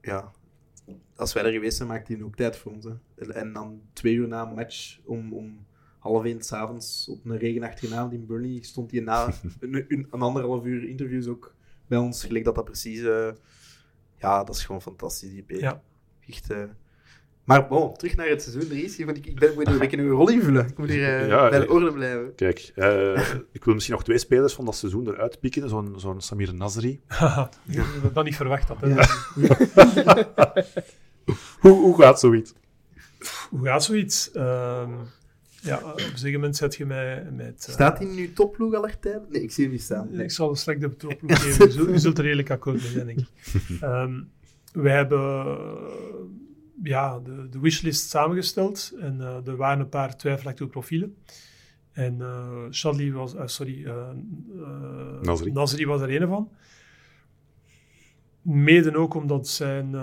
Ja. 0.00 0.32
Als 1.16 1.32
wij 1.32 1.44
er 1.44 1.52
geweest 1.52 1.76
zijn, 1.76 1.88
maakt 1.88 2.08
hij 2.08 2.22
ook 2.22 2.36
tijd 2.36 2.56
voor 2.56 2.72
ons. 2.72 2.84
Hè. 2.84 3.32
En- 3.32 3.52
dan 3.52 3.80
twee 3.92 4.14
uur 4.14 4.28
na 4.28 4.46
een 4.48 4.54
match, 4.54 4.98
om, 5.04 5.32
om 5.32 5.64
half 5.98 6.24
één 6.24 6.42
s'avonds 6.42 7.08
op 7.08 7.24
een 7.24 7.36
regenachtige 7.38 7.94
avond 7.94 8.12
in 8.12 8.26
Burnley, 8.26 8.58
stond 8.62 8.90
hij 8.90 9.00
na 9.00 9.26
een, 9.60 9.74
een, 9.74 9.86
een 9.88 10.10
anderhalf 10.10 10.64
uur 10.64 10.88
interviews 10.88 11.26
ook 11.26 11.54
bij 11.86 11.98
ons. 11.98 12.24
Gelijk 12.24 12.44
dat 12.44 12.54
dat 12.54 12.64
precies... 12.64 13.00
ja, 14.16 14.44
dat 14.44 14.54
is 14.54 14.64
gewoon 14.64 14.82
fantastisch, 14.82 15.30
die 15.30 15.42
P. 15.42 15.50
Ja. 15.50 15.82
Echt... 16.26 16.50
eh, 16.50 16.64
maar 17.44 17.66
bon, 17.66 17.96
terug 17.96 18.16
naar 18.16 18.28
het 18.28 18.42
seizoen, 18.42 18.68
Dries. 18.68 19.04
Want 19.04 19.16
ik, 19.16 19.26
ik 19.26 19.38
ben, 19.38 19.54
moet 19.54 19.64
hier 19.64 19.72
een 19.72 19.80
beetje 19.88 19.96
een 19.96 20.08
rol 20.08 20.28
invullen. 20.28 20.66
Ik 20.66 20.78
moet 20.78 20.88
hier 20.88 21.20
eh, 21.20 21.28
Ja, 21.28 21.48
bij 21.48 21.58
de 21.58 21.64
eh, 21.64 21.72
orde 21.72 21.92
blijven. 21.92 22.34
Kijk, 22.34 22.72
eh, 22.74 23.28
ik 23.52 23.64
wil 23.64 23.74
misschien 23.74 23.94
nog 23.94 24.04
twee 24.04 24.18
spelers 24.18 24.52
van 24.52 24.64
dat 24.64 24.76
seizoen 24.76 25.08
eruit 25.08 25.40
pikken. 25.40 25.68
Zo'n 25.68 25.94
zo'n 25.96 26.20
Samir 26.20 26.54
Nasri. 26.54 26.90
ik 27.66 27.78
had 28.02 28.14
dat 28.14 28.24
niet 28.24 28.36
verwacht. 28.36 28.68
Dat, 28.68 28.80
hè. 28.80 28.88
Ja. 28.88 29.06
Hoe, 31.60 31.72
hoe 31.72 32.00
gaat 32.00 32.20
zoiets? 32.20 32.52
Hoe 33.50 33.64
gaat 33.64 33.84
zoiets? 33.84 34.30
Ehm, 34.30 34.90
ja, 35.62 35.76
op 35.76 35.96
een 35.96 36.00
gegeven 36.00 36.32
moment 36.32 36.56
zet 36.56 36.74
je 36.74 36.86
mij 36.86 37.26
met... 37.32 37.66
Staat 37.70 37.98
hij 37.98 38.06
nu 38.06 38.32
topploeg 38.32 38.74
aller 38.74 38.98
tijden? 38.98 39.26
Nee, 39.28 39.42
ik 39.42 39.50
zie 39.50 39.64
hem 39.64 39.72
niet 39.72 39.82
staan. 39.82 40.08
Nee. 40.10 40.24
Ik 40.24 40.30
zal 40.30 40.56
straks 40.56 40.80
de 40.80 40.88
betrokken 40.88 41.36
geven. 41.36 41.66
Je 41.66 41.72
zult, 41.72 41.88
je 41.88 41.98
zult 41.98 42.18
er 42.18 42.24
redelijk 42.24 42.50
akkoord 42.50 42.82
mee 42.82 42.90
zijn, 42.90 43.06
denk 43.06 43.18
ik. 43.18 43.28
Ehm, 43.80 44.20
wij 44.72 44.94
hebben 44.96 45.56
ja, 46.82 47.18
de, 47.18 47.48
de 47.48 47.60
wishlist 47.60 48.08
samengesteld 48.08 48.92
en 49.00 49.20
eh, 49.20 49.46
er 49.46 49.56
waren 49.56 49.80
een 49.80 49.88
paar 49.88 50.16
twijfelachtige 50.16 50.68
profielen. 50.68 51.16
En 51.92 52.20
eh 52.20 52.70
Shadley 52.70 53.12
was, 53.12 53.34
eh, 53.34 53.46
sorry, 53.46 53.86
eh, 53.86 54.08
Nasri. 55.22 55.52
Nasri 55.52 55.86
was 55.86 56.00
er 56.00 56.22
een 56.22 56.28
van. 56.28 56.50
Mede 58.42 58.96
ook 58.96 59.14
omdat 59.14 59.48
zijn 59.48 59.94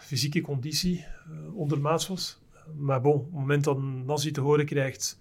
fysieke 0.00 0.40
conditie 0.40 1.04
ondermaats 1.54 2.08
was. 2.08 2.40
Maar 2.76 3.00
bon, 3.00 3.14
op 3.14 3.24
het 3.24 3.32
moment 3.32 3.64
dat 3.64 3.82
Nasri 3.82 4.30
te 4.30 4.40
horen 4.40 4.66
krijgt, 4.66 5.20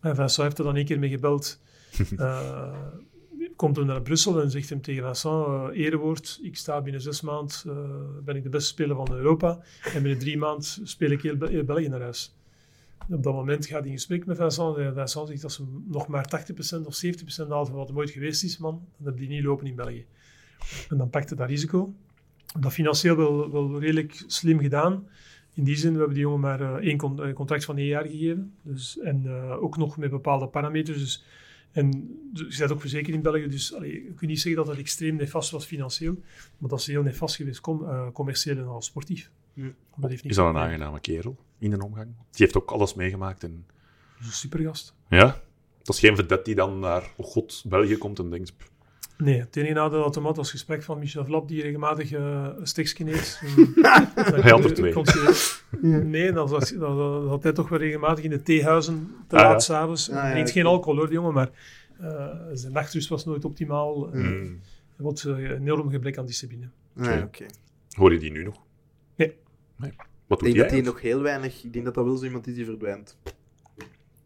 en 0.00 0.16
Vincent 0.16 0.46
heeft 0.46 0.58
er 0.58 0.64
dan 0.64 0.76
één 0.76 0.84
keer 0.84 0.98
mee 0.98 1.10
gebeld, 1.10 1.60
komt 3.62 3.76
hem 3.76 3.86
naar 3.86 4.02
Brussel 4.02 4.42
en 4.42 4.50
zegt 4.50 4.68
hem 4.68 4.80
tegen 4.80 5.04
Vincent, 5.04 5.46
eh 5.46 5.84
erewoord, 5.84 6.38
ik 6.42 6.56
sta 6.56 6.80
binnen 6.80 7.00
zes 7.02 7.20
maanden, 7.20 7.56
eh, 7.66 7.74
ben 8.24 8.36
ik 8.36 8.42
de 8.42 8.48
beste 8.48 8.68
speler 8.68 8.96
van 8.96 9.12
Europa 9.12 9.60
en 9.84 10.02
binnen 10.02 10.18
drie 10.18 10.38
maanden 10.38 10.64
speel 10.82 11.10
ik 11.10 11.22
heel, 11.22 11.36
Bel- 11.36 11.48
heel 11.48 11.64
België 11.64 11.88
naar 11.88 12.00
huis. 12.00 12.34
Op 13.10 13.22
dat 13.22 13.32
moment 13.34 13.66
gaat 13.66 13.80
hij 13.80 13.88
in 13.88 13.94
gesprek 13.94 14.26
met 14.26 14.36
Vincent 14.36 14.76
en 14.76 14.94
Vincent 14.94 15.28
zegt 15.28 15.42
dat 15.42 15.52
ze 15.52 15.64
nog 15.86 16.08
maar 16.08 16.28
80% 16.28 16.86
of 16.86 16.94
70% 16.94 17.48
haalt 17.48 17.68
van 17.68 17.76
wat 17.76 17.88
hem 17.88 17.96
ooit 17.96 18.10
geweest 18.10 18.44
is, 18.44 18.58
man, 18.58 18.86
dan 18.96 19.06
heb 19.06 19.16
die 19.16 19.28
niet 19.28 19.42
lopen 19.44 19.66
in 19.66 19.74
België. 19.74 20.06
En 20.88 20.96
dan 20.96 21.10
pakte 21.10 21.34
dat 21.34 21.48
risico. 21.48 21.94
Dat 22.60 22.72
financieel 22.72 23.16
wel, 23.16 23.50
wel 23.50 23.80
redelijk 23.80 24.24
slim 24.26 24.58
gedaan. 24.58 25.08
In 25.54 25.64
die 25.64 25.76
zin, 25.76 25.92
we 25.92 25.96
hebben 25.98 26.14
die 26.14 26.24
jongen 26.24 26.40
maar 26.40 26.60
eh, 26.60 26.88
één 26.88 26.96
con- 26.96 27.32
contract 27.32 27.64
van 27.64 27.76
één 27.76 27.86
jaar 27.86 28.06
gegeven. 28.06 28.54
Dus, 28.62 28.98
en 28.98 29.22
eh, 29.26 29.62
ook 29.62 29.76
nog 29.76 29.96
met 29.96 30.10
bepaalde 30.10 30.46
parameters. 30.46 30.98
Dus, 30.98 31.24
en 31.72 32.18
je 32.32 32.54
bent 32.58 32.72
ook 32.72 32.80
verzekerd 32.80 33.14
in 33.14 33.22
België. 33.22 33.48
Dus 33.48 33.74
allee, 33.74 33.92
je 33.92 34.12
kunt 34.14 34.30
niet 34.30 34.40
zeggen 34.40 34.64
dat 34.64 34.66
dat 34.66 34.84
extreem 34.84 35.16
nefast 35.16 35.50
was 35.50 35.64
financieel. 35.64 36.14
Maar 36.58 36.70
dat 36.70 36.78
is 36.78 36.86
heel 36.86 37.02
nefast 37.02 37.36
geweest, 37.36 37.60
com- 37.60 37.88
eh, 37.88 38.06
commercieel 38.12 38.56
en 38.56 38.66
al 38.66 38.82
sportief. 38.82 39.30
Hm. 39.54 39.70
Dat 39.96 40.10
heeft 40.10 40.22
niet 40.22 40.32
Is 40.32 40.38
dat 40.38 40.48
een 40.48 40.60
aangename 40.60 41.00
kerel 41.00 41.36
in 41.58 41.70
de 41.70 41.84
omgang? 41.84 42.06
Die 42.06 42.14
heeft 42.30 42.56
ook 42.56 42.70
alles 42.70 42.94
meegemaakt. 42.94 43.44
En... 43.44 43.64
Dat 43.66 44.20
is 44.20 44.26
een 44.26 44.32
supergast. 44.32 44.94
Ja? 45.08 45.42
Dat 45.82 45.94
is 45.94 46.00
geen 46.00 46.16
vedette 46.16 46.44
die 46.44 46.54
dan 46.54 46.78
naar, 46.78 47.10
oh 47.16 47.26
god, 47.26 47.64
België 47.66 47.96
komt 47.96 48.18
en 48.18 48.30
denkt... 48.30 48.56
pff, 48.56 48.70
Nee, 49.22 49.38
het 49.40 49.56
enige 49.56 49.72
nadeel 49.72 50.02
dat 50.02 50.14
hem 50.14 50.24
had 50.24 50.36
was 50.36 50.46
het 50.46 50.56
gesprek 50.56 50.82
van 50.82 50.98
Michel 50.98 51.24
Vlap, 51.24 51.48
die 51.48 51.62
regelmatig 51.62 52.12
eh 52.12 52.48
een 52.58 52.66
stiksje 52.66 53.06
eet. 53.12 53.40
Hij 54.42 54.50
had 54.50 54.64
er 54.64 54.74
twee. 54.74 54.94
Nee, 56.04 56.32
dan 56.32 56.48
zat, 56.48 56.74
dan, 56.78 56.96
dan 56.96 57.28
zat 57.28 57.42
hij 57.42 57.52
toch 57.52 57.68
wel 57.68 57.78
regelmatig 57.78 58.24
in 58.24 58.30
de 58.30 58.42
theehuizen 58.42 59.14
te 59.28 59.36
Ah, 59.36 59.42
ja. 59.42 59.48
laat 59.48 59.62
s'avonds. 59.62 60.08
Ah, 60.10 60.14
ja, 60.14 60.20
Hij 60.22 60.30
drinkt 60.30 60.50
oké. 60.50 60.58
geen 60.58 60.68
alcohol 60.68 60.96
hoor, 60.96 61.06
die 61.06 61.14
jongen, 61.14 61.34
maar 61.34 61.50
eh, 62.00 62.26
zijn 62.52 62.72
nachtrust 62.72 63.08
was 63.08 63.24
nooit 63.24 63.44
optimaal. 63.44 64.10
Hij 64.12 64.50
had 65.02 65.24
eh, 65.24 65.38
een 65.38 65.60
enorm 65.60 65.90
gebrek 65.90 66.18
aan 66.18 66.26
discipline. 66.26 66.68
Nee, 66.92 67.16
Ah, 67.18 67.22
oké. 67.24 67.44
Hoor 67.96 68.12
je 68.12 68.18
die 68.18 68.30
nu 68.30 68.42
nog? 68.44 68.56
Nee. 69.16 69.36
nee. 69.76 69.92
Wat 70.26 70.38
Ik 70.40 70.44
doet 70.46 70.54
denk 70.54 70.54
jij? 70.54 70.62
dat 70.62 70.70
hij 70.72 70.80
nog 70.80 71.00
heel 71.00 71.22
weinig... 71.22 71.64
Ik 71.64 71.72
denk 71.72 71.84
dat 71.84 71.94
dat 71.94 72.04
wel 72.04 72.16
zo 72.16 72.24
iemand 72.24 72.46
is 72.46 72.54
die 72.54 72.64
verdwijnt. 72.64 73.16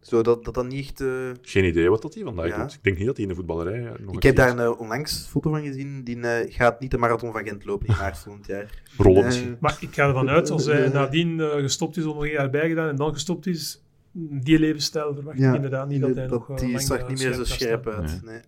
Zo, 0.07 0.22
dat 0.22 0.44
dat, 0.44 0.54
dat 0.54 0.66
niet 0.66 0.86
echt... 0.88 1.00
eh, 1.00 1.30
Geen 1.42 1.64
idee 1.64 1.90
wat 1.90 2.02
dat 2.02 2.14
hij 2.14 2.22
vandaag 2.22 2.48
Ja. 2.48 2.61
doet. 2.62 2.72
Ik 2.72 2.82
denk 2.82 2.96
niet 2.96 3.07
dat 3.07 3.14
hij 3.16 3.24
in 3.24 3.30
de 3.30 3.36
voetballerij 3.36 3.92
nog 4.00 4.14
Ik 4.16 4.22
heb 4.22 4.36
daar 4.36 4.50
een 4.50 4.59
eh, 4.59 4.80
onlangs 4.80 5.26
foto 5.30 5.50
van 5.50 5.62
gezien. 5.62 6.04
Die 6.04 6.20
eh, 6.20 6.52
gaat 6.54 6.80
niet 6.80 6.90
de 6.90 6.98
marathon 6.98 7.32
van 7.32 7.44
Gent 7.44 7.64
lopen 7.64 7.86
in 7.88 7.94
maart 8.00 8.18
volgend 8.18 8.46
jaar. 8.46 8.82
Rollen 8.98 9.24
misschien. 9.24 9.57
Maar 9.61 9.76
ik 9.80 9.94
ga 9.94 10.07
ervan 10.07 10.28
uit, 10.28 10.50
als 10.50 10.64
hij 10.66 10.88
nadien 10.88 11.40
gestopt 11.40 11.96
is, 11.96 12.04
om 12.04 12.14
nog 12.14 12.22
een 12.24 12.30
jaar 12.30 12.50
bijgedaan 12.50 12.88
en 12.88 12.96
dan 12.96 13.12
gestopt 13.12 13.46
is, 13.46 13.82
die 14.18 14.59
levensstijl 14.59 15.14
verwacht 15.14 15.38
Ja, 15.38 15.48
ik 15.48 15.54
inderdaad 15.54 15.88
niet 15.88 16.00
dat 16.00 16.16
hij 16.16 16.26
nog 16.26 16.50
eh, 16.50 16.57
die 16.57 16.68
lang, 16.70 16.80
zag 16.80 17.09
niet 17.09 17.18
meer 17.22 17.32
zo 17.32 17.44
scherp 17.44 17.86
uit. 17.88 18.20
Nee. 18.24 18.40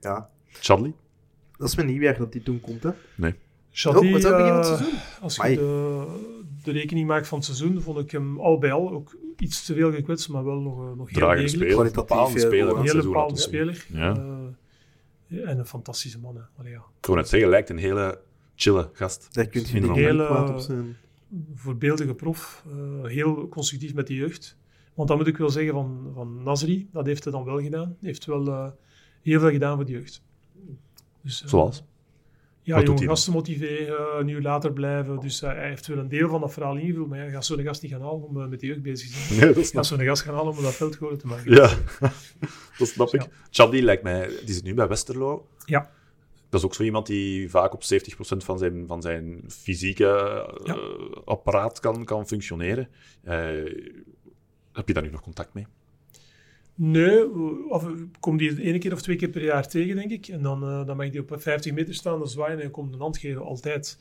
Ja, 0.00 0.28
Chadley? 0.60 0.92
dat 1.58 1.68
is 1.68 1.76
mijn 1.76 1.88
nieuwjaar 1.88 2.18
dat 2.18 2.32
die 2.32 2.42
toen 2.42 2.60
komt, 2.60 2.82
hè. 2.82 2.90
Shadi, 3.74 4.06
Oh, 4.06 4.12
wat 4.12 4.20
zou 4.22 4.34
beginnen 4.36 4.56
het 4.56 4.66
seizoen? 4.66 4.98
Als 5.20 5.36
je 5.36 5.42
de, 5.42 6.06
de 6.64 6.70
rekening 6.72 7.06
maakt 7.06 7.28
van 7.28 7.38
het 7.38 7.46
seizoen, 7.46 7.80
vond 7.82 7.98
ik 7.98 8.10
hem 8.10 8.40
al 8.40 8.58
bij 8.58 8.72
al 8.72 8.90
ook 8.92 9.16
iets 9.38 9.64
te 9.66 9.74
veel 9.74 9.92
gekwetst, 9.92 10.28
maar 10.28 10.44
wel 10.44 10.60
nog, 10.60 10.78
eh, 10.78 10.96
nog 10.96 11.10
heel 11.10 11.18
Dragende 11.20 11.58
degelijk. 11.58 11.94
Bepaalde 11.94 12.34
eh, 12.40 12.46
speler 12.46 12.68
Een 12.70 12.76
hele 12.76 12.88
seizoen. 12.88 13.12
bepaalde 13.12 13.38
speler. 13.38 13.74
zeggen. 13.74 13.98
Ja. 13.98 14.14
Eh, 15.28 15.48
en 15.50 15.58
een 15.58 15.66
fantastische 15.66 16.18
man. 16.18 16.36
Hè. 16.36 16.42
Allee, 16.58 16.72
ja. 16.72 16.82
Ik 17.00 17.06
wou 17.06 17.18
net 17.18 17.28
zeggen, 17.28 17.48
lijkt 17.48 17.70
een 17.70 17.78
hele 17.78 18.20
chille 18.54 18.90
gast. 18.92 19.34
Daar 19.34 19.46
kun 19.46 19.60
je 19.60 19.66
In 19.66 19.82
niet 19.82 19.94
de 19.94 20.00
heel 20.00 20.06
hele- 20.18 20.60
zijn. 20.60 20.96
Voorbeeldige 21.54 22.14
prof. 22.14 22.64
eh, 22.70 23.08
heel 23.10 23.48
constructief 23.48 23.94
met 23.94 24.06
de 24.06 24.14
jeugd. 24.14 24.56
Want 24.94 25.08
dat 25.08 25.16
moet 25.18 25.26
ik 25.26 25.36
wel 25.36 25.50
zeggen 25.50 25.72
van, 25.72 26.10
van 26.14 26.42
Nasri. 26.42 26.88
Dat 26.92 27.06
heeft 27.06 27.24
hij 27.24 27.32
dan 27.32 27.44
wel 27.44 27.60
gedaan. 27.60 27.86
Hij 27.86 27.96
heeft 28.08 28.24
wel 28.24 28.46
eh, 28.46 28.70
heel 29.22 29.40
veel 29.40 29.50
gedaan 29.50 29.76
voor 29.76 29.84
de 29.84 29.92
jeugd. 29.92 30.22
Dus, 31.22 31.42
eh, 31.42 31.48
Zoals? 31.48 31.84
Ja, 32.64 32.76
Wat 32.76 32.86
jonge 32.86 32.98
hij 32.98 33.08
gasten 33.08 33.32
motiveren, 33.32 34.18
een 34.18 34.28
uur 34.28 34.42
later 34.42 34.72
blijven. 34.72 35.20
Dus 35.20 35.42
eh, 35.42 35.50
hij 35.52 35.68
heeft 35.68 35.86
wel 35.86 35.98
een 35.98 36.08
deel 36.08 36.28
van 36.28 36.40
dat 36.40 36.52
verhaal 36.52 36.76
ingevuld. 36.76 37.08
Maar 37.08 37.24
je 37.24 37.30
gaat 37.30 37.44
zo'n 37.44 37.62
gast 37.62 37.82
niet 37.82 37.90
gaan 37.90 38.00
halen 38.00 38.22
om 38.22 38.40
eh, 38.40 38.46
met 38.48 38.60
de 38.60 38.66
jeugd 38.66 38.82
bezig 38.82 39.10
te 39.10 39.16
zijn. 39.34 39.40
Nee, 39.40 39.54
dat 39.54 39.64
snap 39.66 39.84
gaat 39.84 39.98
zo'n 39.98 40.06
gast 40.06 40.22
gaan 40.22 40.34
halen 40.34 40.56
om 40.56 40.62
dat 40.62 40.74
veld 40.74 40.98
te 41.18 41.26
maken. 41.26 41.54
Ja, 41.54 41.70
dat 42.78 42.88
snap 42.88 43.14
ik. 43.14 43.28
Ja. 43.50 43.68
Lijkt 43.70 44.02
mij... 44.02 44.26
Die 44.44 44.54
zit 44.54 44.64
nu 44.64 44.74
bij 44.74 44.88
Westerlo. 44.88 45.48
Ja. 45.64 45.90
Dat 46.48 46.60
is 46.60 46.66
ook 46.66 46.74
zo 46.74 46.82
iemand 46.82 47.06
die 47.06 47.50
vaak 47.50 47.74
op 47.74 47.82
70% 47.82 47.86
van 48.36 48.58
zijn, 48.58 48.86
van 48.86 49.02
zijn 49.02 49.44
fysieke 49.48 50.04
Ja. 50.64 50.74
eh, 50.74 51.16
apparaat 51.24 51.80
kan, 51.80 52.04
kan 52.04 52.26
functioneren. 52.26 52.88
Eh, 53.22 53.36
heb 54.72 54.88
je 54.88 54.94
daar 54.94 55.02
nu 55.02 55.10
nog 55.10 55.22
contact 55.22 55.54
mee? 55.54 55.66
Nee, 56.84 57.34
of, 57.68 57.88
ik 57.88 58.06
kom 58.20 58.36
die 58.36 58.60
één 58.60 58.78
keer 58.78 58.92
of 58.92 59.02
twee 59.02 59.16
keer 59.16 59.28
per 59.28 59.42
jaar 59.42 59.68
tegen, 59.68 59.96
denk 59.96 60.10
ik. 60.10 60.28
En 60.28 60.42
dan, 60.42 60.62
eh, 60.62 60.86
dan 60.86 60.96
mag 60.96 61.06
ik 61.06 61.12
die 61.12 61.20
op 61.20 61.34
50 61.38 61.72
meter 61.72 61.94
staan, 61.94 62.18
dan 62.18 62.28
zwaaien 62.28 62.60
en 62.60 62.70
komt 62.70 62.92
een 62.92 63.00
hand 63.00 63.18
geven, 63.18 63.42
altijd. 63.42 63.98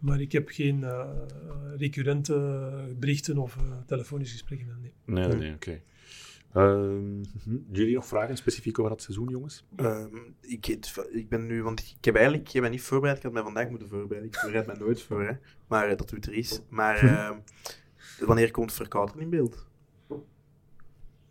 Maar 0.00 0.20
ik 0.20 0.32
heb 0.32 0.48
geen 0.48 0.84
eh, 0.84 1.08
recurrente 1.76 2.34
berichten 2.98 3.38
of 3.38 3.56
eh, 3.56 3.62
telefonische 3.86 4.32
gesprekken 4.32 4.66
met 4.66 4.76
hem. 4.76 4.92
nee. 5.04 5.26
Nee, 5.26 5.28
nee, 5.28 5.38
nee, 5.38 5.54
oké. 5.54 5.80
Ehm, 6.52 7.18
mhm. 7.18 7.56
jullie 7.70 7.94
nog 7.94 8.06
vragen 8.06 8.36
specifiek 8.36 8.78
over 8.78 8.90
dat 8.90 9.02
seizoen, 9.02 9.28
jongens? 9.28 9.64
Ehm, 9.76 10.16
ik, 10.40 10.66
ik 11.12 11.28
ben 11.28 11.46
nu, 11.46 11.62
want 11.62 11.80
ik 11.80 12.04
heb 12.04 12.14
eigenlijk 12.14 12.46
ik 12.46 12.52
heb 12.52 12.62
mij 12.62 12.70
niet 12.70 12.82
voorbereid. 12.82 13.16
Ik 13.16 13.22
had 13.22 13.32
mij 13.32 13.42
vandaag 13.42 13.68
moeten 13.68 13.88
voorbereiden. 13.88 14.32
Ik 14.32 14.40
bereid 14.44 14.66
mij 14.66 14.76
nooit 14.76 15.02
voor, 15.02 15.24
hè. 15.24 15.32
Maar 15.68 15.96
dat 15.96 16.08
doet 16.08 16.26
er 16.26 16.32
is. 16.32 16.60
Maar 16.68 16.96
ehm, 16.96 17.38
wanneer 18.26 18.50
komt 18.50 18.72
Verkouter 18.72 19.20
in 19.20 19.30
beeld? 19.30 19.68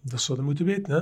Dat 0.02 0.22
zou 0.22 0.38
je 0.38 0.44
moeten 0.44 0.66
weten, 0.66 0.94
hè. 0.94 1.02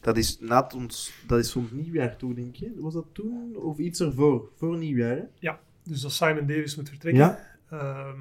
Dat 0.00 0.16
is, 0.16 0.38
na 0.40 0.70
ons, 0.74 1.12
dat 1.26 1.38
is 1.38 1.50
zo'n 1.50 1.68
nieuwjaar 1.72 2.16
toe, 2.16 2.34
denk 2.34 2.56
je? 2.56 2.72
Was 2.76 2.94
dat 2.94 3.06
toen? 3.12 3.56
Of 3.56 3.78
iets 3.78 4.00
ervoor? 4.00 4.50
Voor 4.56 4.76
nieuwjaar, 4.76 5.16
hè? 5.16 5.22
Ja, 5.38 5.60
dus 5.82 6.04
als 6.04 6.16
Simon 6.16 6.46
Davis 6.46 6.76
moet 6.76 6.88
vertrekken. 6.88 7.22
Ja? 7.22 7.58
Ehm 7.70 8.20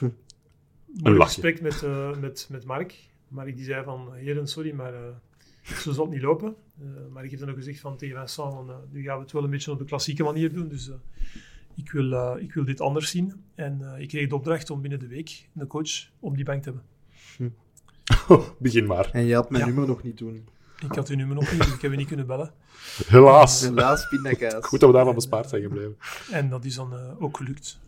Een 1.02 1.22
gesprek 1.22 1.60
met, 1.60 1.82
eh, 1.82 2.16
met, 2.16 2.46
met 2.50 2.64
Mark. 2.64 2.94
Mark 3.28 3.56
die 3.56 3.64
zei 3.64 3.84
van, 3.84 4.14
heren, 4.14 4.48
sorry, 4.48 4.72
maar 4.72 4.94
eh, 4.94 5.14
zo 5.62 5.92
zal 5.92 6.04
het 6.04 6.12
niet 6.12 6.22
lopen. 6.22 6.56
Eh, 6.80 6.86
maar 7.12 7.24
ik 7.24 7.30
heb 7.30 7.40
dan 7.40 7.50
ook 7.50 7.56
gezegd 7.56 7.80
van, 7.80 7.96
tegen 7.96 8.16
Vincent, 8.16 8.54
van, 8.54 8.70
nu 8.90 9.02
gaan 9.02 9.16
we 9.16 9.22
het 9.22 9.32
wel 9.32 9.44
een 9.44 9.50
beetje 9.50 9.70
op 9.70 9.78
de 9.78 9.84
klassieke 9.84 10.22
manier 10.22 10.52
doen. 10.52 10.68
Dus 10.68 10.88
eh, 10.88 10.94
ik, 11.80 11.90
wil, 11.90 12.12
eh, 12.12 12.42
ik 12.42 12.52
wil 12.54 12.64
dit 12.64 12.80
anders 12.80 13.10
zien. 13.10 13.44
En 13.54 13.94
eh, 13.94 14.00
ik 14.00 14.08
kreeg 14.08 14.28
de 14.28 14.34
opdracht 14.34 14.70
om 14.70 14.80
binnen 14.80 14.98
de 14.98 15.06
week 15.06 15.48
een 15.56 15.66
coach 15.66 16.10
op 16.20 16.36
die 16.36 16.44
bank 16.44 16.62
te 16.62 16.72
hebben. 16.72 16.88
Begin 18.58 18.86
maar. 18.86 19.10
En 19.12 19.24
je 19.24 19.34
had 19.34 19.50
mijn 19.50 19.62
Ja. 19.62 19.68
nummer 19.68 19.88
nog 19.88 20.02
niet 20.02 20.16
toen. 20.16 20.48
Ik 20.84 20.94
had 20.94 21.08
uw 21.08 21.16
nummer 21.16 21.36
nog 21.36 21.52
niet, 21.52 21.62
dus 21.62 21.74
ik 21.74 21.80
heb 21.80 21.92
u 21.92 21.96
niet 21.96 22.06
kunnen 22.06 22.26
bellen. 22.26 22.52
Helaas. 23.06 23.60
Helaas, 23.60 24.08
pindakaas. 24.08 24.66
Goed 24.66 24.80
dat 24.80 24.88
we 24.88 24.94
daarvan 24.94 25.14
bespaard 25.14 25.48
zijn 25.48 25.62
gebleven. 25.62 25.96
En 26.30 26.48
dat 26.48 26.64
is 26.64 26.74
dan 26.74 26.94
eh, 26.94 27.22
ook 27.22 27.36
gelukt. 27.36 27.80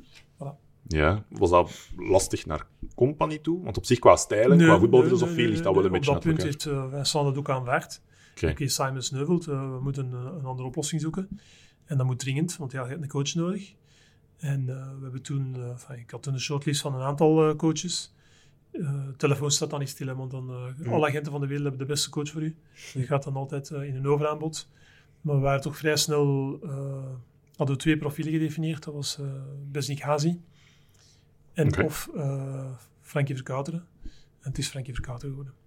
Ja, 0.87 1.25
was 1.29 1.51
dat 1.51 1.89
lastig 1.97 2.47
naar 2.47 2.67
Company 2.95 3.39
toe? 3.39 3.63
Want 3.63 3.77
op 3.77 3.85
zich 3.85 3.99
qua 3.99 4.17
stijlen, 4.17 4.59
qua 4.59 4.79
voetbalfilosofie 4.79 5.37
nee, 5.37 5.49
ligt 5.49 5.63
dat 5.63 5.75
wel 5.75 5.85
een 5.85 5.91
nee. 5.91 6.01
beetje 6.01 6.17
Op 6.17 6.23
dat 6.23 6.35
punt 6.35 6.43
heeft 6.43 6.63
Vincent 6.63 7.27
het 7.27 7.37
ook 7.37 7.51
aanvaard. 7.51 8.01
Oké. 8.31 8.51
Oké, 8.51 8.69
Simon 8.69 9.03
sneuvelt, 9.03 9.45
we 9.45 9.79
moeten 9.83 10.13
een, 10.13 10.27
een 10.27 10.45
andere 10.45 10.69
oplossing 10.69 11.01
zoeken. 11.01 11.29
En 11.85 11.97
dat 11.97 12.07
moet 12.07 12.19
dringend, 12.19 12.57
want 12.57 12.73
ja, 12.73 12.83
je 12.83 12.89
hebt 12.89 13.03
een 13.03 13.09
coach 13.09 13.35
nodig. 13.35 13.75
En 14.43 14.69
eh, 14.69 14.95
we 14.97 15.03
hebben 15.03 15.23
toen, 15.23 15.55
eh, 15.55 15.69
enfin, 15.69 15.99
ik 15.99 16.11
had 16.11 16.23
toen 16.23 16.33
een 16.35 16.41
shortlist 16.41 16.81
van 16.81 16.95
een 16.95 17.01
aantal 17.01 17.49
eh, 17.49 17.57
coaches. 17.57 18.15
Telefoon 19.17 19.51
staat 19.51 19.71
dan 19.71 19.79
niet 19.79 19.89
stil, 19.89 20.07
hè, 20.07 20.15
want 20.15 20.31
dan, 20.31 20.51
eh, 20.51 20.93
alle 20.93 21.07
agenten 21.07 21.33
van 21.33 21.41
de 21.41 21.47
wereld 21.47 21.69
hebben 21.69 21.87
de 21.87 21.93
beste 21.93 22.11
coach 22.11 22.29
voor 22.29 22.43
u. 22.43 22.57
Je 22.93 23.07
gaat 23.07 23.25
dan 23.25 23.37
altijd 23.37 23.71
in 23.71 23.97
een 23.97 24.07
overaanbod. 24.07 24.69
Maar 25.21 25.35
we 25.35 25.41
waren 25.41 25.61
toch 25.61 25.77
vrij 25.77 25.97
snel, 25.97 26.59
hadden 27.57 27.77
we 27.77 27.83
twee 27.83 27.97
profielen 27.97 28.33
gedefinieerd. 28.33 28.85
Dat 28.85 28.95
was 28.95 29.19
Besnik 29.71 30.01
Hazi 30.01 30.41
en 31.53 31.85
of 31.85 32.11
Frankie 33.01 33.35
Verkouteren. 33.35 33.87
En 34.41 34.49
het 34.49 34.59
is 34.59 34.69
Frankie 34.69 34.95
Verkouteren 34.95 35.31
geworden. 35.31 35.62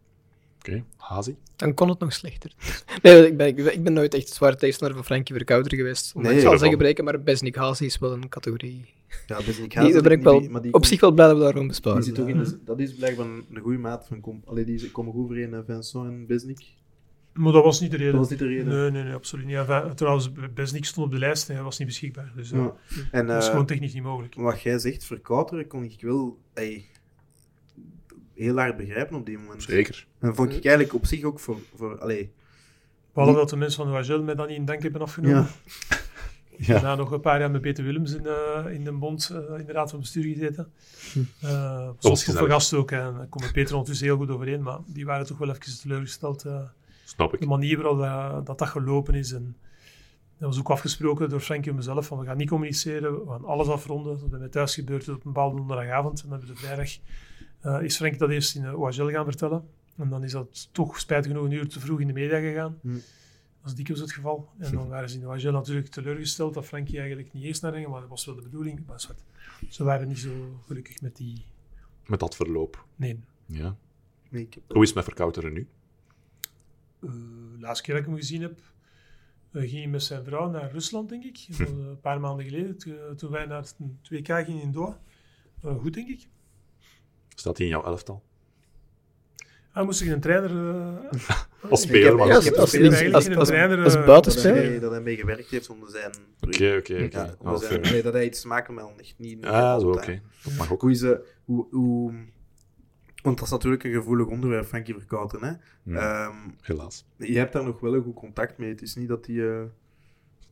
Oké, 0.68 0.84
Hazi. 0.97 1.36
Dan 1.55 1.74
kon 1.74 1.89
het 1.89 1.99
nog 1.99 2.13
slechter. 2.13 2.51
Nee, 3.03 3.28
ik 3.28 3.38
ben, 3.38 3.47
ik 3.47 3.55
ben, 3.55 3.74
ik 3.74 3.84
ben 3.84 3.93
nooit 3.93 4.13
echt 4.13 4.30
zware 4.30 4.55
tegenstander 4.55 4.97
van 4.97 5.05
Frankie 5.05 5.36
Verkouter 5.36 5.78
geweest. 5.78 6.16
Nee, 6.16 6.24
Nee, 6.24 6.34
ik 6.36 6.39
zal 6.41 6.57
zeggen 6.57 6.78
breken, 6.78 7.03
maar 7.03 7.22
Besnik 7.24 7.55
Hazi 7.55 7.86
is 7.86 7.97
wel 7.97 8.11
een 8.13 8.30
categorie. 8.30 8.86
Ja, 9.28 9.38
dus 9.38 9.59
ik 9.59 9.80
Die, 9.80 9.93
daar 9.93 10.01
ben 10.01 10.11
ik 10.11 10.22
wel 10.24 10.41
maar 10.49 10.61
die 10.61 10.74
op 10.74 10.86
zich 10.86 10.99
wel 10.99 11.11
blij 11.11 11.26
dat 11.28 11.36
we 11.36 11.41
daarom 11.41 11.59
Die 11.59 11.70
besparen. 11.70 12.03
zit 12.03 12.20
ook 12.20 12.28
in 12.28 12.43
de- 12.43 12.59
dat 12.66 12.80
is 12.80 12.93
blijkbaar 12.95 13.26
een, 13.26 13.45
een 13.53 13.61
goede 13.61 13.78
maat 13.78 14.07
van 14.07 14.20
Comp. 14.22 14.47
Allee, 14.47 14.66
die 14.66 14.91
komen 14.91 15.13
goed 15.13 15.24
overeen, 15.24 15.63
Vincent 15.66 16.05
en 16.05 16.26
Besnik. 16.26 16.66
Maar 17.34 17.51
dat 17.53 17.63
was 17.63 17.80
niet 17.80 17.91
de 17.91 17.97
reden. 17.97 18.11
Dat 18.11 18.22
was 18.22 18.30
niet 18.30 18.39
de 18.39 18.47
reden. 18.47 18.68
Nee, 18.68 18.91
nee, 18.91 19.03
nee, 19.03 19.13
absoluut 19.13 19.45
niet. 19.45 19.55
Enfin, 19.55 19.95
trouwens, 19.95 20.32
Besnik 20.53 20.86
stond 20.86 21.05
op 21.05 21.11
de 21.11 21.20
lijst 21.20 21.49
en 21.49 21.55
hij 21.55 21.63
was 21.63 21.78
niet 21.78 21.88
beschikbaar. 21.88 22.32
Dus 22.36 22.51
eh, 22.51 22.57
Ja. 22.59 22.74
En 23.11 23.28
dat 23.28 23.38
is 23.38 23.43
eh, 23.45 23.49
gewoon 23.51 23.66
technisch 23.66 23.93
niet 23.93 24.03
mogelijk. 24.03 24.36
wat 24.36 24.61
jij 24.61 24.80
zegt, 24.80 25.03
verkouteren, 25.03 25.68
kon 25.68 25.84
ik 25.84 26.01
wel 26.01 26.38
ey, 26.53 26.86
heel 28.36 28.58
hard 28.58 28.78
begrijpen 28.78 29.18
op 29.18 29.26
die 29.26 29.38
moment. 29.38 29.64
Zeker. 29.64 30.08
En 30.20 30.36
vond 30.36 30.50
ik 30.50 30.66
eigenlijk 30.66 30.94
op 30.94 31.06
zich 31.06 31.24
ook 31.24 31.40
voor... 31.40 31.58
voor 31.76 32.00
allee, 32.00 32.32
Behalve 33.14 33.38
dat 33.38 33.50
de 33.50 33.56
mensen 33.56 33.84
van 33.84 33.92
Wagel 33.94 34.24
mij 34.24 34.36
dan 34.36 34.48
niet 34.48 34.58
in 34.58 34.66
dank 34.66 34.82
hebben 34.84 35.02
afgenomen. 35.02 35.48
ja, 35.90 35.98
Ja. 36.58 36.74
Daarna 36.74 36.96
nog 36.96 37.12
een 37.12 37.20
paar 37.22 37.40
jaar 37.40 37.52
met 37.52 37.62
Peter 37.62 37.84
Willems 37.84 38.14
in, 38.14 38.24
de 38.24 38.64
in 38.72 38.84
de 38.84 38.92
bond, 38.92 39.30
eh, 39.34 39.60
in 39.60 39.66
de 39.66 39.72
raad 39.72 39.90
van 39.90 40.00
bestuur 40.00 40.24
gezeten. 40.24 40.72
Uh, 41.16 41.22
was 41.22 41.32
Zoals 41.44 42.00
toffe 42.00 42.26
gezellig. 42.26 42.52
gast 42.52 42.74
ook. 42.74 42.92
En 42.92 43.14
daar 43.18 43.28
komt 43.28 43.44
met 43.44 43.54
Peter 43.54 43.72
ondertussen 43.74 44.08
heel 44.08 44.18
goed 44.18 44.30
overeen. 44.30 44.62
Maar 44.62 44.78
die 44.86 45.06
waren 45.06 45.26
toch 45.26 45.38
wel 45.38 45.50
even 45.50 45.80
teleurgesteld. 45.82 46.44
eh, 46.46 46.60
Snap 47.06 47.32
de 47.32 47.38
ik. 47.38 47.46
manier 47.48 47.82
waarop 47.82 48.00
dat, 48.00 48.46
dat, 48.46 48.58
dat 48.60 48.68
gelopen 48.68 49.14
is. 49.14 49.32
En 49.32 49.58
dat 50.38 50.50
was 50.50 50.60
ook 50.60 50.70
afgesproken 50.70 51.30
door 51.30 51.40
Frankie 51.40 51.70
en 51.70 51.76
mezelf. 51.78 52.06
Van 52.08 52.20
we 52.20 52.26
gaan 52.26 52.38
niet 52.38 52.50
communiceren. 52.50 53.14
We 53.26 53.30
gaan 53.32 53.46
alles 53.46 53.68
afronden. 53.68 54.20
Dat 54.20 54.30
bij 54.30 54.40
mij 54.40 54.50
thuis 54.50 54.74
gebeurt 54.76 55.08
op 55.10 55.14
een 55.16 55.22
bepaalde 55.24 55.58
donderdagavond. 55.58 56.22
En 56.24 56.30
dan 56.30 56.38
hebben 56.40 56.56
we 56.56 56.62
de 56.62 56.68
vrijdag 56.68 56.90
eh, 57.66 57.82
is 57.82 57.95
Frank 57.97 58.18
dat 58.20 58.30
eerst 58.30 58.55
in 58.55 58.76
OHL 58.76 59.07
gaan 59.09 59.26
vertellen. 59.26 59.70
En 59.97 60.09
dan 60.09 60.24
is 60.24 60.32
dat 60.32 60.70
toch 60.72 60.99
spijtig 60.99 61.32
genoeg 61.32 61.45
een 61.45 61.51
uur 61.51 61.68
te 61.68 61.80
vroeg 61.80 61.99
in 61.99 62.07
de 62.07 62.13
media 62.13 62.39
gegaan. 62.39 62.80
Hm. 62.82 62.93
Dat 63.61 63.74
is 63.74 63.76
dikwijls 63.76 64.01
het 64.01 64.11
geval. 64.11 64.49
En 64.57 64.72
dan 64.72 64.88
waren 64.95 65.09
ze 65.09 65.18
in 65.20 65.28
OHL 65.28 65.51
natuurlijk 65.51 65.88
teleurgesteld 65.88 66.53
dat 66.53 66.66
Frankie 66.66 66.97
eigenlijk 66.99 67.34
niet 67.34 67.43
eerst 67.43 67.61
naar 67.61 67.74
ging, 67.74 67.88
maar 67.88 67.99
dat 67.99 68.09
was 68.09 68.26
wel 68.26 68.36
de 68.36 68.41
bedoeling. 68.41 68.86
Maar 68.88 68.99
zwart. 69.01 69.24
ze 69.70 69.84
waren 69.84 70.07
niet 70.07 70.20
zo 70.20 70.59
gelukkig 70.66 71.01
met 71.01 71.16
die... 71.16 71.45
Met 72.05 72.20
dat 72.20 72.36
verloop. 72.36 72.86
Nee. 72.95 73.20
Ja. 73.45 73.76
nee, 74.30 74.41
ik 74.43 74.53
heb- 74.53 74.63
Hoe 74.68 74.82
is 74.82 74.88
het 74.88 74.95
met 74.95 75.03
Verkouteren 75.05 75.53
nu? 75.53 75.68
Eh, 77.01 77.09
de 77.53 77.59
laatste 77.59 77.84
keer 77.86 77.93
dat 77.95 78.03
ik 78.03 78.09
hem 78.09 78.20
gezien 78.20 78.41
heb, 78.41 78.59
eh, 79.51 79.61
ging 79.61 79.72
hij 79.74 79.88
met 79.88 80.03
zijn 80.03 80.24
vrouw 80.24 80.49
naar 80.49 80.72
Rusland, 80.72 81.09
denk 81.09 81.24
ik. 81.24 81.45
Eh, 81.49 81.68
een 81.68 81.99
paar 82.01 82.20
maanden 82.20 82.45
geleden, 82.45 82.78
to- 82.78 83.16
toen 83.16 83.32
wij 83.32 83.45
naar 83.45 83.61
het 83.61 83.76
2K 84.01 84.28
gingen 84.45 84.61
in 84.61 84.72
Doha. 84.72 84.99
Eh, 85.61 85.78
goed, 85.80 85.93
denk 85.93 86.07
ik. 86.09 86.28
Staat 87.36 87.58
hij 87.58 87.66
in 87.66 87.72
jouw 87.72 87.84
elftal? 87.84 88.24
Hij 89.72 89.84
moest 89.84 90.00
zich 90.00 90.12
een 90.12 90.20
trainer... 90.20 90.50
eh, 91.12 91.42
Als 91.72 91.82
speler, 91.82 92.16
maar 92.16 92.28
Ja, 92.28 92.36
als- 92.36 92.56
als, 92.56 92.74
eh, 92.74 93.70
dat, 93.94 94.06
buitenspeler. 94.06 94.56
hij, 94.56 94.80
dat 94.80 94.92
hij 94.92 95.02
mee 95.02 95.16
gewerkt 95.16 95.50
heeft 95.50 95.70
onder 95.70 95.90
zijn... 95.90 96.12
Oké, 96.42 96.76
oké, 96.80 97.04
oké. 97.04 97.38
Ah, 97.44 97.82
nee, 97.92 98.02
dat 98.02 98.14
hij 98.14 98.26
iets 98.26 98.42
te 98.42 98.48
maken 98.48 98.74
met 98.74 98.86
echt 98.98 99.14
niet... 99.18 99.36
niet 99.36 99.46
Ah, 99.46 99.80
zo, 99.80 99.92
oké. 99.92 100.22
Dat 100.44 100.54
mag 100.58 100.72
ook. 100.72 100.82
Hoe 100.82 100.92
is 100.92 101.00
ze... 101.00 101.26
Hoe, 101.46 101.68
hoe, 101.72 102.14
want 103.24 103.38
dat 103.38 103.46
is 103.46 103.52
natuurlijk 103.54 103.84
een 103.84 103.94
gevoelig 103.94 104.28
onderwerp, 104.28 104.66
Frankie 104.66 104.94
Verkouten, 104.94 105.44
hè. 105.44 105.54
Hm, 105.84 105.96
Ehm, 105.96 106.36
Helaas. 106.62 107.06
je 107.18 107.38
hebt 107.38 107.54
daar 107.54 107.64
nog 107.64 107.80
wel 107.80 107.94
een 107.96 108.04
goed 108.04 108.16
contact 108.16 108.58
mee. 108.58 108.70
Het 108.70 108.82
is 108.82 108.96
niet 108.96 109.08
dat 109.08 109.26
die... 109.26 109.48
eh, 109.50 109.64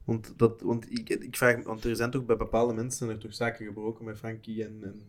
want, 0.04 0.34
dat, 0.38 0.62
want 0.62 0.92
ik, 0.92 1.10
ik 1.10 1.38
vraag... 1.38 1.64
Want 1.64 1.84
er 1.86 1.96
zijn 1.96 2.12
toch 2.12 2.26
bij 2.26 2.36
bepaalde 2.38 2.74
mensen 2.74 3.10
er 3.10 3.18
toch 3.18 3.34
zaken 3.34 3.66
gebroken 3.66 4.06
met 4.06 4.18
Frankie 4.18 4.64
en... 4.64 4.80
en 4.84 5.02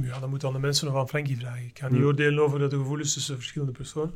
Ja, 0.00 0.18
dan 0.20 0.30
moet 0.30 0.44
aan 0.44 0.52
de 0.52 0.58
mensen 0.58 0.86
nog 0.86 0.96
aan 0.96 1.08
Frankie 1.08 1.36
vragen. 1.36 1.64
Ik 1.64 1.78
ga 1.78 1.88
niet 1.88 1.96
Hmm. 1.98 2.06
oordelen 2.06 2.42
over 2.44 2.58
de 2.58 2.76
gevoelens 2.76 3.12
tussen 3.14 3.34
verschillende 3.36 3.72
personen. 3.72 4.14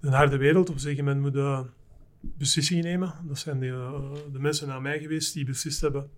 Een 0.00 0.12
harde 0.12 0.36
wereld, 0.36 0.68
op 0.68 0.74
een 0.74 0.80
zeker 0.80 1.04
moment 1.04 1.22
moet 1.22 1.34
je 1.34 1.64
beslissingen 2.20 2.84
nemen. 2.84 3.14
Dat 3.26 3.38
zijn 3.38 3.60
de, 3.60 3.66
eh, 3.68 4.32
de 4.32 4.38
mensen 4.38 4.68
na 4.68 4.80
mij 4.80 4.98
geweest 5.00 5.34
die 5.34 5.44
beslist 5.44 5.80
hebben 5.80 6.10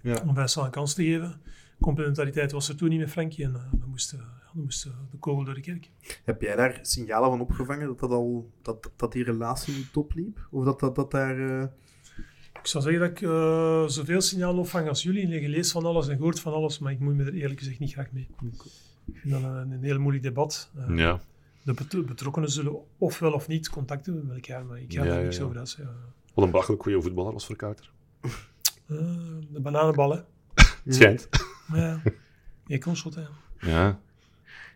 ja. 0.00 0.22
om 0.26 0.34
Vincent 0.34 0.64
een 0.66 0.70
kans 0.72 0.94
te 0.94 1.04
geven. 1.04 1.40
Complementariteit 1.80 2.52
was 2.52 2.68
er 2.68 2.76
toen 2.76 2.88
niet 2.88 2.98
met 3.00 3.10
Frankie 3.10 3.44
en 3.44 3.52
dan, 3.52 3.88
moest, 3.88 4.12
eh, 4.12 4.18
ja, 4.18 4.50
dan 4.54 4.62
moest 4.62 4.84
eh, 4.86 4.92
de 5.10 5.18
kogel 5.18 5.44
door 5.44 5.54
de 5.54 5.60
kerk. 5.60 5.90
Heb 6.24 6.40
jij 6.42 6.56
daar 6.56 6.78
signalen 6.82 7.28
van 7.30 7.40
opgevangen 7.40 7.86
dat, 7.86 7.98
dat, 7.98 8.10
al, 8.10 8.50
dat, 8.62 8.90
dat 8.96 9.12
die 9.12 9.24
relatie 9.24 9.74
niet 9.74 9.92
top 9.92 10.14
liep? 10.14 10.46
Of 10.50 10.64
dat, 10.64 10.80
dat, 10.80 10.94
dat 10.94 11.10
daar... 11.10 11.60
eh, 11.60 11.66
Ik 12.66 12.72
zou 12.72 12.84
zeggen 12.84 13.00
dat 13.02 13.10
ik 13.10 13.22
eh, 13.22 13.86
zoveel 13.86 14.20
signalen 14.20 14.58
opvang 14.58 14.88
als 14.88 15.02
jullie. 15.02 15.22
En 15.22 15.40
je 15.40 15.48
leest 15.48 15.72
van 15.72 15.84
alles 15.84 16.08
en 16.08 16.18
hoort 16.18 16.40
van 16.40 16.52
alles, 16.52 16.78
maar 16.78 16.92
ik 16.92 16.98
moet 16.98 17.14
me 17.14 17.24
er 17.24 17.34
eerlijk 17.34 17.58
gezegd 17.58 17.78
niet 17.78 17.92
graag 17.92 18.12
mee. 18.12 18.28
Ik 19.06 19.16
vind 19.16 19.32
dat 19.32 19.42
een, 19.42 19.70
een 19.70 19.82
heel 19.82 19.98
moeilijk 19.98 20.24
debat. 20.24 20.70
Eh, 20.76 20.96
Ja. 20.96 21.20
De 21.62 21.72
bet- 21.74 22.06
betrokkenen 22.06 22.50
zullen 22.50 22.76
ofwel 22.98 23.32
of 23.32 23.48
niet 23.48 23.68
contact 23.70 24.06
hebben 24.06 24.26
met 24.26 24.34
elkaar, 24.36 24.64
maar 24.64 24.80
ik 24.80 24.92
ga 24.92 25.04
Ja, 25.04 25.10
er 25.10 25.16
ja, 25.16 25.22
niks 25.22 25.36
ja. 25.36 25.42
over 25.44 25.58
uitzeggen. 25.58 25.94
Wat 26.34 26.44
een 26.44 26.50
belachelijk 26.50 26.82
goede 26.82 27.02
voetballer 27.02 27.32
was 27.32 27.46
Verkouter. 27.46 27.90
Eh, 28.20 28.96
de 29.52 29.60
bananenbal, 29.60 30.10
hè. 30.12 30.20
Schijnt. 30.94 31.28
Ja, 31.72 32.02
je 32.66 32.78
kon 32.78 32.96
shot, 32.96 33.14
hè. 33.14 33.22
Ja. 33.60 34.00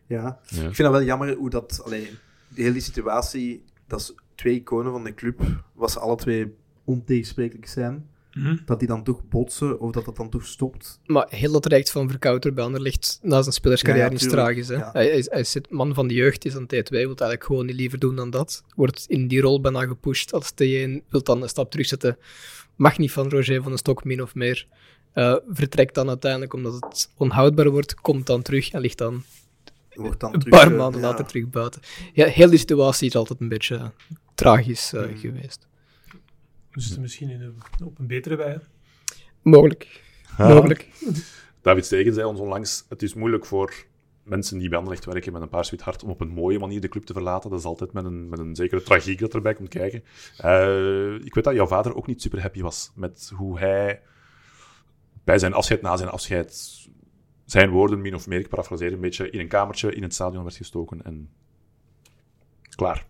ja. 0.06 0.40
ja. 0.46 0.48
Ik 0.48 0.74
vind 0.74 0.76
dat 0.76 0.90
wel 0.90 1.02
jammer 1.02 1.34
hoe 1.36 1.50
dat... 1.50 1.82
Allee, 1.84 2.10
die 2.48 2.64
hele 2.64 2.80
situatie, 2.80 3.64
dat 3.86 4.00
is 4.00 4.14
twee 4.34 4.54
iconen 4.60 4.92
van 4.92 5.04
de 5.04 5.14
club, 5.14 5.40
ze 5.86 5.98
alle 6.00 6.16
twee 6.16 6.54
ontegensprekelijk 6.90 7.66
zijn. 7.68 8.08
Mhm. 8.34 8.56
dat 8.64 8.78
die 8.78 8.88
dan 8.88 9.04
toch 9.04 9.20
botsen 9.28 9.80
of 9.80 9.92
dat 9.92 10.04
dat 10.04 10.16
dan 10.16 10.30
toch 10.30 10.46
stopt. 10.46 11.00
Maar 11.06 11.26
heel 11.30 11.52
dat 11.52 11.62
traject 11.62 11.90
van 11.90 12.08
Verkouter 12.08 12.54
bij 12.54 12.68
ligt 12.68 13.18
na 13.22 13.42
zijn 13.42 13.54
spelerscarrière 13.54 14.10
Ja, 14.10 14.16
tuurlijk. 14.16 14.40
tragisch. 14.40 14.68
Hè? 14.68 14.74
Ja. 14.74 14.90
Hij, 14.92 15.04
hij, 15.06 15.16
is- 15.18 15.30
hij 15.30 15.44
zit 15.44 15.70
man 15.70 15.94
van 15.94 16.08
de 16.08 16.14
jeugd, 16.14 16.44
is 16.44 16.56
aan 16.56 16.62
T2, 16.64 16.68
wil 16.90 17.06
eigenlijk 17.06 17.44
gewoon 17.44 17.66
niet 17.66 17.74
liever 17.76 17.98
doen 17.98 18.16
dan 18.16 18.30
dat. 18.30 18.62
Wordt 18.76 19.04
in 19.08 19.28
die 19.28 19.40
rol 19.40 19.60
bijna 19.60 19.86
gepusht 19.86 20.32
als 20.32 20.50
T1, 20.52 21.08
wil 21.08 21.22
dan 21.22 21.42
een 21.42 21.48
stap 21.48 21.70
terugzetten. 21.70 22.18
Mag 22.76 22.98
niet 22.98 23.12
van 23.12 23.28
Roger 23.28 23.60
van 23.60 23.68
den 23.70 23.78
Stok, 23.78 24.04
min 24.04 24.22
of 24.22 24.34
meer. 24.34 24.66
Eh, 25.12 25.36
vertrekt 25.48 25.94
dan 25.94 26.08
uiteindelijk 26.08 26.52
omdat 26.52 26.74
het 26.74 27.10
onhoudbaar 27.16 27.70
wordt, 27.70 27.94
komt 27.94 28.26
dan 28.26 28.42
terug 28.42 28.70
en 28.70 28.80
ligt 28.80 28.98
dan 28.98 29.22
Wordt 29.94 30.20
dan 30.20 30.32
een 30.34 30.40
terug, 30.40 30.58
paar 30.60 30.70
eh, 30.72 30.78
maanden 30.78 31.00
ja. 31.00 31.06
later 31.06 31.26
terug 31.26 31.48
buiten. 31.48 31.80
Ja, 32.12 32.26
heel 32.26 32.50
die 32.50 32.58
situatie 32.58 33.08
is 33.08 33.16
altijd 33.16 33.40
een 33.40 33.48
beetje 33.48 33.76
eh, 33.76 33.86
tragisch 34.34 34.92
eh, 34.92 35.02
Hmm. 35.02 35.16
geweest. 35.16 35.68
We 36.70 36.80
zitten 36.80 37.00
misschien 37.00 37.30
in 37.30 37.40
een, 37.40 37.62
op 37.84 37.98
een 37.98 38.06
betere 38.06 38.42
hè. 38.42 38.56
Mogelijk. 39.42 40.02
Mogelijk. 40.38 40.88
David 41.62 41.84
Stegen 41.84 42.14
zei 42.14 42.26
ons 42.26 42.40
onlangs, 42.40 42.84
het 42.88 43.02
is 43.02 43.14
moeilijk 43.14 43.46
voor 43.46 43.86
mensen 44.22 44.58
die 44.58 44.68
bij 44.68 44.78
Anderlecht 44.78 45.04
werken 45.04 45.32
met 45.32 45.42
een 45.42 45.48
paars-wit 45.48 45.80
hart 45.80 46.02
om 46.02 46.10
op 46.10 46.20
een 46.20 46.28
mooie 46.28 46.58
manier 46.58 46.80
de 46.80 46.88
club 46.88 47.04
te 47.04 47.12
verlaten. 47.12 47.50
Dat 47.50 47.58
is 47.58 47.64
altijd 47.64 47.92
met 47.92 48.04
een, 48.04 48.28
met 48.28 48.38
een 48.38 48.54
zekere 48.54 48.82
tragiek 48.82 49.18
dat 49.18 49.34
erbij 49.34 49.54
komt 49.54 49.68
kijken. 49.68 50.04
Eh, 50.36 51.14
ik 51.14 51.34
weet 51.34 51.44
dat 51.44 51.54
jouw 51.54 51.66
vader 51.66 51.94
ook 51.94 52.06
niet 52.06 52.22
super 52.22 52.40
happy 52.40 52.60
was 52.60 52.92
met 52.94 53.32
hoe 53.34 53.58
hij 53.58 54.02
bij 55.24 55.38
zijn 55.38 55.52
afscheid, 55.52 55.82
na 55.82 55.96
zijn 55.96 56.08
afscheid, 56.08 56.78
zijn 57.44 57.70
woorden 57.70 58.00
min 58.00 58.14
of 58.14 58.26
meer, 58.26 58.38
ik 58.38 58.48
parafraseer 58.48 58.92
een 58.92 59.00
beetje, 59.00 59.30
in 59.30 59.40
een 59.40 59.48
kamertje 59.48 59.94
in 59.94 60.02
het 60.02 60.14
stadion 60.14 60.42
werd 60.42 60.56
gestoken 60.56 61.04
en 61.04 61.30
klaar. 62.74 63.06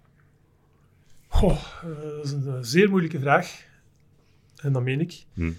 Goh, 1.30 1.58
eh, 1.82 2.00
dat 2.00 2.24
is 2.24 2.32
een 2.32 2.46
eh, 2.46 2.58
zeer 2.60 2.90
moeilijke 2.90 3.18
vraag. 3.20 3.64
En 4.56 4.72
dat 4.72 4.82
meen 4.82 5.00
ik. 5.00 5.24
Hm. 5.34 5.52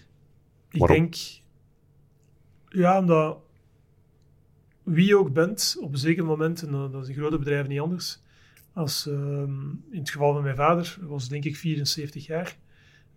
Ik 0.69 0.87
denk, 0.87 1.15
ja, 2.69 2.99
omdat 2.99 3.37
wie 4.83 5.05
je 5.07 5.17
ook 5.17 5.33
bent, 5.33 5.77
op 5.79 5.91
een 5.91 5.97
zeker 5.97 6.25
moment, 6.25 6.63
en 6.63 6.71
dat 6.71 7.03
is 7.03 7.07
in 7.09 7.15
grote 7.15 7.37
bedrijven 7.37 7.69
niet 7.69 7.79
anders, 7.79 8.21
als 8.73 9.07
ehm, 9.07 9.69
in 9.91 9.99
het 9.99 10.09
geval 10.09 10.33
van 10.33 10.43
mijn 10.43 10.55
vader, 10.55 10.97
was 11.01 11.27
denk 11.27 11.43
ik 11.45 11.55
74 11.55 12.25
jaar, 12.25 12.57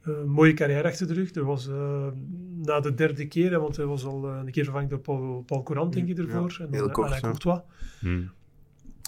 Eh, 0.04 0.24
mooie 0.24 0.52
carrière 0.52 0.88
achter 0.88 1.06
de 1.06 1.14
rug. 1.14 1.34
Er 1.34 1.44
was 1.44 1.66
na 2.56 2.80
de 2.80 2.94
derde 2.94 3.26
keer, 3.28 3.60
want 3.60 3.76
hij 3.76 3.86
was 3.86 4.04
al 4.04 4.28
een 4.28 4.50
keer 4.50 4.64
vervangen 4.64 4.88
door 4.88 4.98
Paul, 4.98 5.42
Paul 5.46 5.62
Courant, 5.62 5.92
denk 5.92 6.08
ik, 6.08 6.18
ervoor. 6.18 6.56
Ja, 6.58 6.64
en 6.64 6.70
dan 6.70 6.90
kort, 6.90 7.06
Alain. 7.06 7.22
Courtois 7.22 7.60
Hm. 8.00 8.22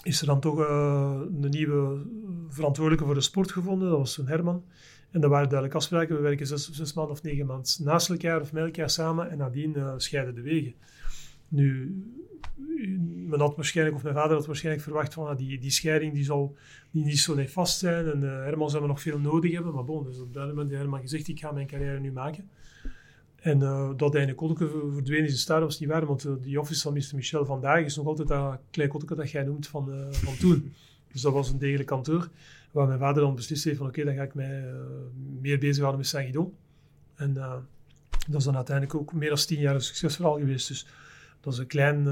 Is 0.07 0.21
er 0.21 0.27
dan 0.27 0.39
toch 0.39 0.59
eh, 0.59 1.21
een 1.41 1.49
nieuwe 1.49 2.05
verantwoordelijke 2.49 3.05
voor 3.05 3.13
de 3.13 3.21
sport 3.21 3.51
gevonden. 3.51 3.89
Dat 3.89 3.97
was 3.97 4.13
toen 4.13 4.27
Herman. 4.27 4.63
En 5.11 5.21
er 5.21 5.29
waren 5.29 5.49
duidelijk 5.49 5.77
afspraken. 5.77 6.15
We 6.15 6.21
werken 6.21 6.47
zes, 6.47 6.93
maanden 6.93 7.15
of 7.15 7.23
negen 7.23 7.45
maanden 7.45 7.71
naast 7.83 8.09
elkaar 8.09 8.41
of 8.41 8.53
met 8.53 8.63
elkaar 8.63 8.89
samen. 8.89 9.29
En 9.29 9.37
nadien 9.37 9.75
eh, 9.75 9.93
scheiden 9.97 10.35
de 10.35 10.41
wegen. 10.41 10.73
Nu, 11.47 11.95
men 13.27 13.39
had 13.39 13.55
waarschijnlijk, 13.55 13.97
of 13.97 14.03
mijn 14.03 14.15
vader 14.15 14.35
had 14.35 14.45
waarschijnlijk 14.45 14.83
verwacht 14.83 15.13
van 15.13 15.27
ah, 15.27 15.37
die, 15.37 15.59
die 15.59 15.71
scheiding 15.71 16.13
die 16.13 16.23
zal 16.23 16.55
die 16.91 17.03
niet 17.03 17.19
zo 17.19 17.35
vast 17.45 17.79
zijn. 17.79 18.11
En 18.11 18.23
eh, 18.23 18.43
Herman 18.43 18.69
zou 18.69 18.81
me 18.81 18.87
nog 18.87 19.01
veel 19.01 19.19
nodig 19.19 19.51
hebben. 19.51 19.73
Maar 19.73 19.85
bon, 19.85 20.03
dus 20.03 20.19
op 20.19 20.33
dat 20.33 20.47
moment 20.47 20.69
heeft 20.69 20.81
Herman 20.81 21.01
gezegd, 21.01 21.27
ik 21.27 21.39
ga 21.39 21.51
mijn 21.51 21.67
carrière 21.67 21.99
nu 21.99 22.11
maken. 22.11 22.49
En 23.41 23.61
eh, 23.61 23.89
dat 23.95 24.11
de 24.11 24.33
kotteke 24.35 24.69
verdwenen 24.93 25.25
is 25.25 25.45
in 25.45 25.59
was 25.59 25.79
niet 25.79 25.89
waar, 25.89 26.05
want 26.05 26.25
eh, 26.25 26.31
die 26.41 26.59
office 26.59 26.81
van 26.81 26.93
Mr. 26.93 27.15
Michel 27.15 27.45
vandaag 27.45 27.83
is 27.83 27.95
nog 27.95 28.05
altijd 28.05 28.27
dat 28.27 28.59
klein 28.71 28.89
kotteke 28.89 29.15
dat 29.15 29.31
jij 29.31 29.43
noemt 29.43 29.67
van, 29.67 29.91
eh, 29.91 30.11
van 30.11 30.37
toen. 30.37 30.73
Dus 31.11 31.21
dat 31.21 31.33
was 31.33 31.49
een 31.49 31.57
degelijk 31.57 31.87
kantoor, 31.87 32.29
waar 32.71 32.87
mijn 32.87 32.99
vader 32.99 33.23
dan 33.23 33.35
beslist 33.35 33.63
heeft 33.63 33.77
van 33.77 33.87
oké, 33.87 34.03
dan 34.03 34.15
ga 34.15 34.23
ik 34.23 34.33
mij 34.33 34.63
meer 35.41 35.59
bezighouden 35.59 35.99
met 35.99 36.07
Saint-Guidon. 36.09 36.53
En 37.15 37.33
dat 38.27 38.39
is 38.39 38.43
dan 38.43 38.55
uiteindelijk 38.55 38.95
ook 38.95 39.13
meer 39.13 39.29
dan 39.29 39.37
tien 39.37 39.59
jaar 39.59 39.75
een 39.75 39.81
succesverhaal 39.81 40.37
geweest. 40.37 40.67
Dus 40.67 40.87
dat 41.41 41.53
is 41.53 41.59
een 41.59 41.67
klein... 41.67 42.03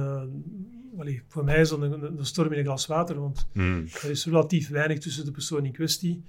voor 1.27 1.43
mij 1.43 1.59
is 1.59 1.69
dat 1.69 1.81
een, 1.81 2.25
storm 2.25 2.51
in 2.51 2.59
een 2.59 2.65
glas 2.65 2.85
water, 2.85 3.19
want 3.19 3.47
Hm. 3.53 3.85
er 4.03 4.09
is 4.09 4.25
relatief 4.25 4.69
weinig 4.69 4.99
tussen 4.99 5.25
de 5.25 5.31
persoon 5.31 5.65
in 5.65 5.71
kwestie 5.71 6.23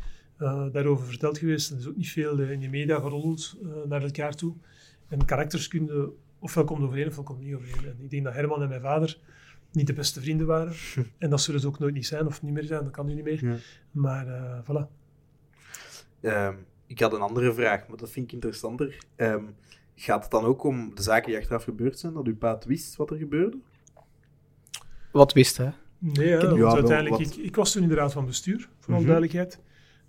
daarover 0.73 1.07
verteld 1.07 1.39
geweest. 1.39 1.71
En 1.71 1.77
er 1.77 1.83
is 1.83 1.89
ook 1.89 1.97
niet 1.97 2.11
veel 2.11 2.39
in 2.39 2.61
de 2.61 2.69
media 2.69 3.01
gerold 3.01 3.57
naar 3.89 4.03
elkaar 4.03 4.35
toe. 4.35 4.55
En 5.09 5.25
karakters 5.25 5.69
kunnen 5.69 6.13
ofwel 6.39 6.65
komt 6.65 6.83
overeen 6.83 7.07
ofwel 7.07 7.25
komt 7.25 7.41
niet 7.41 7.55
overeen. 7.55 7.85
En 7.85 7.97
ik 8.01 8.11
denk 8.11 8.25
dat 8.25 8.35
Herman 8.35 8.63
en 8.63 8.69
mijn 8.69 8.81
vader 8.81 9.19
niet 9.73 9.87
de 9.87 9.93
beste 9.93 10.21
vrienden 10.21 10.47
waren. 10.47 10.73
En 11.19 11.31
dat 11.31 11.41
zullen 11.41 11.61
ze 11.61 11.67
ook 11.67 11.79
nooit 11.79 11.95
niet 11.95 12.07
zijn 12.07 12.27
of 12.27 12.43
niet 12.43 12.53
meer 12.53 12.65
zijn, 12.65 12.83
dat 12.83 12.93
kan 12.93 13.07
nu 13.07 13.15
niet 13.15 13.25
meer. 13.25 13.45
Ja. 13.45 13.57
Maar 13.91 14.27
eh, 14.27 14.59
voilà. 14.63 14.87
Ehm, 16.21 16.55
ik 16.87 17.01
had 17.01 17.13
een 17.13 17.21
andere 17.21 17.55
vraag, 17.55 17.89
maar 17.89 17.97
dat 17.97 18.11
vind 18.11 18.27
ik 18.27 18.33
interessanter. 18.33 18.99
Ehm, 19.17 19.45
gaat 19.95 20.23
het 20.23 20.31
dan 20.31 20.45
ook 20.45 20.63
om 20.65 20.95
de 20.95 21.03
zaken 21.03 21.27
die 21.31 21.37
achteraf 21.39 21.65
gebeurd 21.65 21.99
zijn, 21.99 22.13
dat 22.13 22.27
uw 22.27 22.37
pa 22.37 22.55
het 22.55 22.65
wist 22.65 22.97
wat 22.97 23.11
er 23.11 23.17
gebeurde? 23.17 23.57
Wat 25.13 25.33
wist 25.33 25.57
hij? 25.57 25.73
Nee, 25.99 26.29
hè, 26.29 26.37
Ja, 26.37 26.73
uiteindelijk, 26.75 27.09
wat- 27.09 27.21
ik, 27.21 27.45
ik 27.45 27.57
was 27.57 27.73
toen 27.73 27.83
in 27.83 27.89
de 27.89 27.95
raad 27.95 28.13
van 28.13 28.27
bestuur, 28.27 28.69
voor 28.79 28.95
alle 28.95 29.03
Mhm. 29.03 29.13
duidelijkheid. 29.13 29.61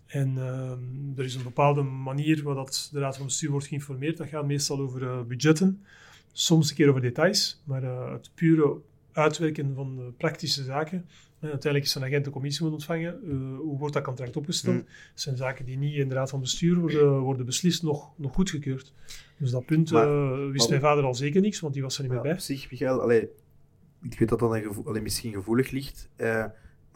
En 0.08 0.38
ehm, 0.38 1.20
er 1.20 1.24
is 1.26 1.36
een 1.36 1.44
bepaalde 1.44 1.82
manier 1.82 2.44
waarop 2.44 2.66
dat 2.66 2.90
de 2.92 3.00
raad 3.00 3.18
van 3.18 3.26
bestuur 3.26 3.52
wordt 3.52 3.68
geïnformeerd. 3.68 4.18
Dat 4.18 4.28
gaat 4.28 4.46
meestal 4.46 4.80
over 4.80 5.04
eh, 5.04 5.22
budgetten, 5.22 5.84
soms 6.32 6.70
een 6.70 6.76
keer 6.76 6.90
over 6.90 7.02
details, 7.02 7.62
maar 7.64 7.84
eh, 7.84 8.12
het 8.12 8.32
pure 8.36 8.78
uitwerken 9.12 9.76
van 9.76 9.96
de 9.96 10.12
praktische 10.18 10.64
zaken. 10.64 10.98
En 11.40 11.50
uiteindelijk 11.50 11.84
is 11.86 11.96
een 11.96 12.04
agent 12.04 12.26
een 12.26 12.32
commissie 12.32 12.64
moet 12.66 12.74
ontvangen. 12.74 13.14
eh, 13.30 13.58
hoe 13.58 13.78
wordt 13.78 13.94
dat 13.94 14.04
contract 14.04 14.36
opgesteld? 14.38 14.76
Mhm. 14.76 14.84
Dat 14.86 15.22
zijn 15.22 15.38
zaken 15.38 15.66
die 15.66 15.78
niet 15.78 15.94
in 15.96 16.10
de 16.10 16.16
raad 16.16 16.30
van 16.30 16.40
bestuur 16.40 16.76
worden, 16.80 17.20
worden 17.20 17.46
beslist, 17.46 17.84
nog, 17.84 18.12
nog 18.16 18.34
goedgekeurd. 18.34 18.94
Dus 19.38 19.52
dat 19.52 19.66
punt 19.66 19.92
Maar- 19.92 20.38
wist 20.52 20.60
maar- 20.60 20.70
mijn 20.70 20.82
vader 20.82 21.04
al 21.04 21.16
zeker 21.16 21.42
niks, 21.42 21.60
want 21.60 21.74
die 21.74 21.84
was 21.84 21.96
er 21.96 22.02
niet 22.02 22.12
meer 22.12 22.20
op 22.20 22.26
bij. 22.28 22.40
zich, 22.40 22.72
Michael, 22.72 23.02
allee, 23.02 23.30
ik 24.02 24.20
weet 24.20 24.30
dat 24.30 24.40
dat 24.40 24.54
een 24.54 24.62
gevo- 24.64 24.84
allee, 24.86 25.02
misschien 25.02 25.34
gevoelig 25.34 25.72
ligt. 25.72 26.10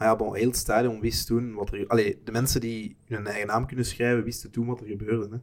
Maar 0.02 0.10
ja, 0.10 0.16
bon, 0.16 0.34
heel 0.34 0.46
het 0.46 0.56
stadion 0.56 1.00
wist 1.00 1.26
toen 1.26 1.54
wat 1.54 1.72
er... 1.72 1.86
Allee, 1.86 2.20
de 2.24 2.32
mensen 2.32 2.60
die 2.60 2.96
hun 3.06 3.26
eigen 3.26 3.46
naam 3.46 3.66
kunnen 3.66 3.84
schrijven, 3.84 4.24
wisten 4.24 4.50
toen 4.50 4.66
wat 4.66 4.80
er 4.80 4.86
gebeurde. 4.86 5.28
Hè. 5.30 5.36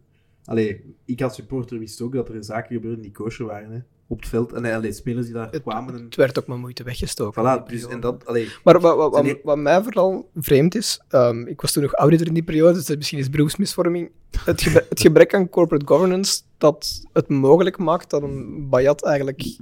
Allee, 0.46 0.96
ik 1.06 1.22
als 1.22 1.36
supporter 1.36 1.80
wist 1.80 2.02
ook 2.02 2.14
dat 2.14 2.30
er 2.30 2.44
zaken 2.44 2.76
gebeurden 2.76 3.02
die 3.02 3.12
kosher 3.12 3.46
waren. 3.46 3.72
Hè. 3.72 3.80
Op 4.08 4.20
het 4.20 4.28
veld. 4.30 4.54
En 4.54 4.66
allee, 4.66 4.92
spelers 4.92 5.26
die 5.26 5.36
daar 5.36 5.52
Het, 5.52 5.62
kwamen. 5.62 5.96
En, 5.96 6.04
het 6.04 6.16
werd 6.16 6.40
ook 6.40 6.48
maar 6.48 6.58
moeite 6.58 6.84
weggestoken. 6.84 7.44
voilà, 7.44 7.68
dus, 7.68 7.88
en 7.88 8.00
dat... 8.00 8.26
Allee, 8.26 8.48
Maar 8.64 8.80
wat, 8.80 8.96
wat, 8.96 9.38
wat, 9.44 9.58
mij 9.58 9.84
vooral 9.84 10.30
vreemd 10.36 10.76
is, 10.76 11.02
ehm, 11.08 11.48
ik 11.48 11.62
was 11.62 11.72
toen 11.72 11.84
nog 11.84 11.94
auditor 11.94 12.28
in 12.28 12.34
die 12.34 12.44
periode, 12.44 12.74
dus 12.74 12.86
dat 12.86 12.98
misschien 12.98 13.20
is 13.20 13.30
beroepsmisvorming. 13.30 14.12
Het, 14.46 14.64
het 14.90 15.02
gebrek 15.02 15.34
aan 15.34 15.50
corporate 15.50 15.86
governance 15.86 16.42
dat 16.58 17.02
het 17.14 17.28
mogelijk 17.30 17.78
maakt 17.78 18.10
dat 18.10 18.22
een 18.22 18.70
Bayat 18.70 19.04
eigenlijk 19.06 19.58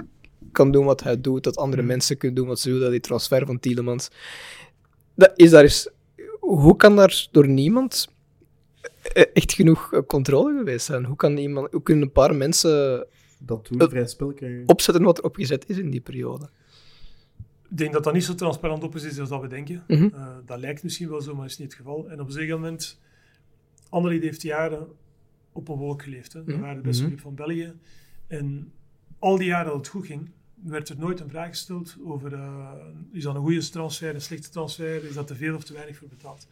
kan 0.51 0.71
doen 0.71 0.85
wat 0.85 1.03
hij 1.03 1.21
doet, 1.21 1.43
dat 1.43 1.57
andere 1.57 1.81
mensen 1.81 2.17
kunnen 2.17 2.37
doen 2.37 2.47
wat 2.47 2.59
ze 2.59 2.67
willen, 2.67 2.83
dat 2.83 2.91
die 2.91 2.99
transfer 2.99 3.45
van 3.45 3.59
Tielemans. 3.59 4.09
Dat 5.17 5.31
is 5.35 5.49
daar 5.49 5.63
eens, 5.63 5.89
hoe 6.39 6.75
kan 6.75 6.95
daar 6.95 7.27
door 7.31 7.47
niemand 7.47 8.07
eh, 9.13 9.23
echt 9.33 9.53
genoeg 9.53 9.93
eh, 9.93 9.99
controle 10.07 10.57
geweest 10.57 10.85
zijn? 10.85 11.05
Hoe, 11.05 11.15
kan 11.15 11.37
iemand, 11.37 11.71
hoe 11.71 11.83
kunnen 11.83 12.03
een 12.03 12.11
paar 12.11 12.35
mensen 12.35 13.05
dat 13.39 13.65
toen 13.65 13.79
Het- 13.79 13.89
vrij 13.89 14.07
spel 14.07 14.33
krijgen. 14.33 14.63
opzetten 14.65 15.03
wat 15.03 15.17
er 15.17 15.23
opgezet 15.23 15.69
is 15.69 15.77
in 15.77 15.89
die 15.89 16.01
periode? 16.01 16.49
Ik 17.69 17.77
denk 17.77 17.93
dat 17.93 18.03
dat 18.03 18.13
niet 18.13 18.23
zo 18.23 18.35
transparant 18.35 18.83
op 18.83 18.95
is 18.95 19.19
als 19.19 19.29
dat 19.29 19.41
we 19.41 19.47
denken. 19.47 19.83
Mhm. 19.87 20.09
Eh, 20.13 20.27
dat 20.45 20.59
lijkt 20.59 20.83
misschien 20.83 21.09
wel 21.09 21.21
zo, 21.21 21.35
maar 21.35 21.45
is 21.45 21.57
niet 21.57 21.67
het 21.67 21.77
geval. 21.77 22.09
En 22.09 22.19
op 22.19 22.25
een 22.27 22.31
zeker 22.33 22.55
moment, 22.55 22.99
Anderlecht 23.89 24.23
heeft 24.23 24.41
jaren 24.41 24.87
op 25.51 25.67
een 25.69 25.75
wolk 25.77 26.01
geleefd. 26.03 26.33
Hè. 26.33 26.43
We 26.43 26.51
Mhm. 26.51 26.61
waren 26.61 26.75
de 26.75 26.81
beste 26.81 27.01
Mhm. 27.01 27.11
club 27.11 27.23
van 27.23 27.35
België. 27.35 27.73
En 28.27 28.71
al 29.19 29.37
die 29.37 29.47
jaren 29.47 29.65
dat 29.65 29.75
het 29.77 29.87
goed 29.87 30.05
ging, 30.05 30.29
werd 30.63 30.89
er 30.89 30.97
nooit 30.97 31.19
een 31.19 31.29
vraag 31.29 31.49
gesteld 31.49 31.97
over 32.03 32.33
eh, 32.33 32.71
is 33.11 33.23
dat 33.23 33.35
een 33.35 33.41
goede 33.41 33.69
transfer, 33.69 34.15
een 34.15 34.21
slechte 34.21 34.49
transfer, 34.49 35.03
is 35.05 35.13
dat 35.13 35.27
te 35.27 35.35
veel 35.35 35.55
of 35.55 35.63
te 35.63 35.73
weinig 35.73 35.97
voor 35.97 36.07
betaald. 36.07 36.47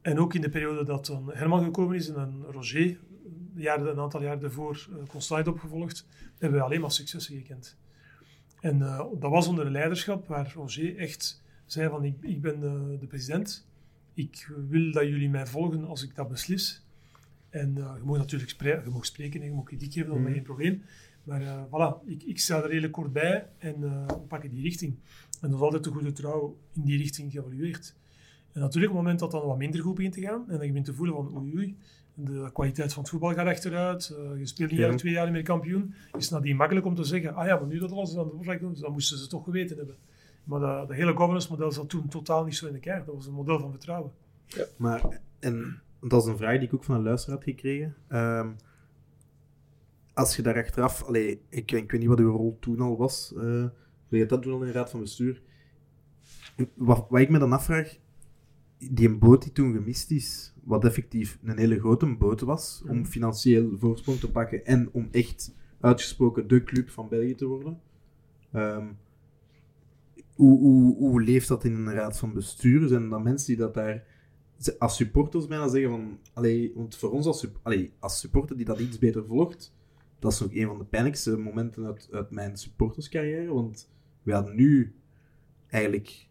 En 0.00 0.18
ook 0.18 0.34
in 0.34 0.40
de 0.40 0.48
periode 0.48 0.84
dat 0.84 1.06
dan 1.06 1.30
Herman 1.32 1.64
gekomen 1.64 1.96
is 1.96 2.08
en 2.08 2.14
dan 2.14 2.44
Roger, 2.50 2.98
jaren, 3.54 3.86
een 3.86 4.00
aantal 4.00 4.22
jaar 4.22 4.38
daarvoor, 4.40 4.86
uh, 4.90 4.96
constant 5.08 5.48
opgevolgd, 5.48 6.06
hebben 6.38 6.58
we 6.58 6.64
alleen 6.64 6.80
maar 6.80 6.92
successen 6.92 7.36
gekend. 7.36 7.76
En 8.60 8.82
eh, 8.82 8.98
dat 9.18 9.30
was 9.30 9.46
onder 9.46 9.66
een 9.66 9.72
leiderschap 9.72 10.26
waar 10.26 10.52
Roger 10.54 10.96
echt 10.96 11.42
zei 11.66 11.88
van 11.88 12.04
ik, 12.04 12.16
ik 12.20 12.40
ben 12.40 12.60
de, 12.60 12.96
de 13.00 13.06
president, 13.06 13.66
ik 14.14 14.50
wil 14.68 14.92
dat 14.92 15.02
jullie 15.02 15.28
mij 15.30 15.46
volgen 15.46 15.84
als 15.84 16.02
ik 16.02 16.14
dat 16.14 16.28
beslis. 16.28 16.84
En 17.50 17.78
eh, 17.78 17.94
je 17.98 18.04
mag 18.04 18.16
natuurlijk 18.16 18.50
spre 18.50 18.82
je 18.84 18.90
mag 18.90 19.04
spreken 19.04 19.40
en 19.40 19.46
je 19.46 19.52
mag 19.52 19.64
kritiek 19.64 19.92
geven, 19.92 20.08
dat 20.08 20.16
is 20.18 20.22
Mhm. 20.24 20.32
geen 20.32 20.42
probleem. 20.42 20.82
Maar 21.26 21.42
eh, 21.42 21.62
voilà, 21.64 22.06
ik, 22.06 22.22
ik 22.22 22.38
sta 22.38 22.62
er 22.62 22.68
redelijk 22.68 22.92
kort 22.92 23.12
bij 23.12 23.46
en 23.58 23.74
eh, 23.84 24.06
we 24.06 24.26
pakken 24.28 24.50
die 24.50 24.62
richting. 24.62 24.94
En 25.40 25.48
dat 25.50 25.58
is 25.58 25.64
altijd 25.64 25.84
de 25.84 25.90
goede 25.90 26.12
trouw 26.12 26.56
in 26.72 26.82
die 26.82 26.98
richting 26.98 27.32
geëvalueerd. 27.32 27.94
En 28.52 28.60
natuurlijk 28.60 28.92
op 28.92 28.98
het 28.98 29.04
moment 29.04 29.18
dat 29.18 29.30
dan 29.30 29.46
wat 29.46 29.58
minder 29.58 29.80
goed 29.80 29.94
begint 29.94 30.14
te 30.14 30.20
gaan 30.20 30.44
en 30.48 30.52
dat 30.52 30.60
je 30.60 30.66
begint 30.68 30.84
te 30.84 30.94
voelen 30.94 31.14
van 31.14 31.36
oei 31.38 31.54
oei, 31.56 31.76
de 32.14 32.50
kwaliteit 32.52 32.92
van 32.92 33.02
het 33.02 33.10
voetbal 33.10 33.34
gaat 33.34 33.46
achteruit, 33.46 34.08
eh, 34.08 34.38
je 34.38 34.46
speelt 34.46 34.70
een 34.70 34.76
jaar, 34.76 34.90
Ja. 34.90 34.96
twee 34.96 35.12
jaar 35.12 35.24
niet 35.24 35.32
meer 35.34 35.42
kampioen, 35.42 35.94
is 36.16 36.24
het 36.24 36.30
nadien 36.30 36.56
makkelijk 36.56 36.86
om 36.86 36.94
te 36.94 37.04
zeggen, 37.04 37.34
ah 37.34 37.46
ja, 37.46 37.56
maar 37.56 37.66
nu 37.66 37.78
dat 37.78 37.92
alles 37.92 38.16
aan 38.16 38.24
de 38.24 38.30
oppervlakte 38.30 38.62
komt, 38.62 38.74
dus 38.74 38.82
dat 38.82 38.92
moesten 38.92 39.18
ze 39.18 39.26
toch 39.26 39.44
geweten 39.44 39.76
hebben. 39.76 39.96
Maar 40.44 40.60
dat, 40.60 40.88
dat 40.88 40.96
hele 40.96 41.12
governance 41.16 41.50
model 41.50 41.72
zat 41.72 41.88
toen 41.88 42.08
totaal 42.08 42.44
niet 42.44 42.56
zo 42.56 42.66
in 42.66 42.74
elkaar. 42.74 43.04
Dat 43.04 43.14
was 43.14 43.26
een 43.26 43.32
model 43.32 43.58
van 43.58 43.70
vertrouwen. 43.70 44.10
Maar, 44.76 45.20
en 45.38 45.80
dat 46.00 46.22
is 46.22 46.28
een 46.28 46.36
vraag 46.36 46.58
die 46.58 46.66
ik 46.68 46.74
ook 46.74 46.84
van 46.84 46.94
een 46.94 47.02
luisteraar 47.02 47.36
had 47.36 47.44
gekregen. 47.44 47.94
Ehm, 48.08 48.48
als 50.16 50.36
je 50.36 50.42
daar 50.42 50.56
achteraf... 50.56 51.02
Allee, 51.02 51.40
ik, 51.48 51.72
ik 51.72 51.90
weet 51.90 52.00
niet 52.00 52.08
wat 52.08 52.18
uw 52.18 52.30
rol 52.30 52.56
toen 52.60 52.80
al 52.80 52.96
was. 52.96 53.32
weet 54.08 54.20
je 54.20 54.26
dat 54.26 54.42
toen 54.42 54.52
al 54.52 54.60
in 54.60 54.66
de 54.66 54.72
raad 54.72 54.90
van 54.90 55.00
bestuur? 55.00 55.42
Wat, 56.74 57.06
wat 57.08 57.20
ik 57.20 57.30
me 57.30 57.38
dan 57.38 57.52
afvraag... 57.52 57.98
Die 58.78 59.16
boot 59.16 59.42
die 59.42 59.52
toen 59.52 59.74
gemist 59.74 60.10
is, 60.10 60.54
wat 60.64 60.84
effectief 60.84 61.38
een 61.42 61.58
hele 61.58 61.78
grote 61.78 62.16
boot 62.16 62.40
was, 62.40 62.82
om 62.88 63.06
financieel 63.06 63.78
voorsprong 63.78 64.18
te 64.18 64.30
pakken 64.30 64.64
en 64.64 64.88
om 64.92 65.08
echt 65.10 65.54
uitgesproken 65.80 66.48
de 66.48 66.62
club 66.62 66.90
van 66.90 67.08
België 67.08 67.34
te 67.34 67.46
worden. 67.46 67.80
Ehm, 68.52 68.86
hoe, 70.34 70.58
hoe, 70.58 70.96
hoe 70.96 71.22
leeft 71.22 71.48
dat 71.48 71.64
in 71.64 71.74
een 71.74 71.92
raad 71.92 72.18
van 72.18 72.32
bestuur? 72.32 72.88
Zijn 72.88 73.08
dan 73.08 73.22
mensen 73.22 73.46
die 73.46 73.56
dat 73.56 73.74
daar 73.74 74.04
als 74.78 74.96
supporters 74.96 75.46
bijna 75.46 75.68
zeggen 75.68 75.90
van... 75.90 76.18
Allee, 76.32 76.72
want 76.74 76.96
voor 76.96 77.10
ons 77.10 77.26
als, 77.26 77.46
allee, 77.62 77.92
als 77.98 78.20
supporter 78.20 78.56
die 78.56 78.66
dat 78.66 78.78
iets 78.78 78.98
beter 78.98 79.24
volgt, 79.26 79.74
dat 80.18 80.32
is 80.32 80.42
ook 80.42 80.52
een 80.52 80.66
van 80.66 80.78
de 80.78 80.84
pijnlijkste 80.84 81.36
momenten 81.36 81.86
uit, 81.86 82.08
uit 82.12 82.30
mijn 82.30 82.56
supporterscarrière, 82.56 83.52
want 83.52 83.90
we 84.22 84.32
hadden 84.32 84.54
nu 84.56 84.94
eigenlijk 85.68 86.26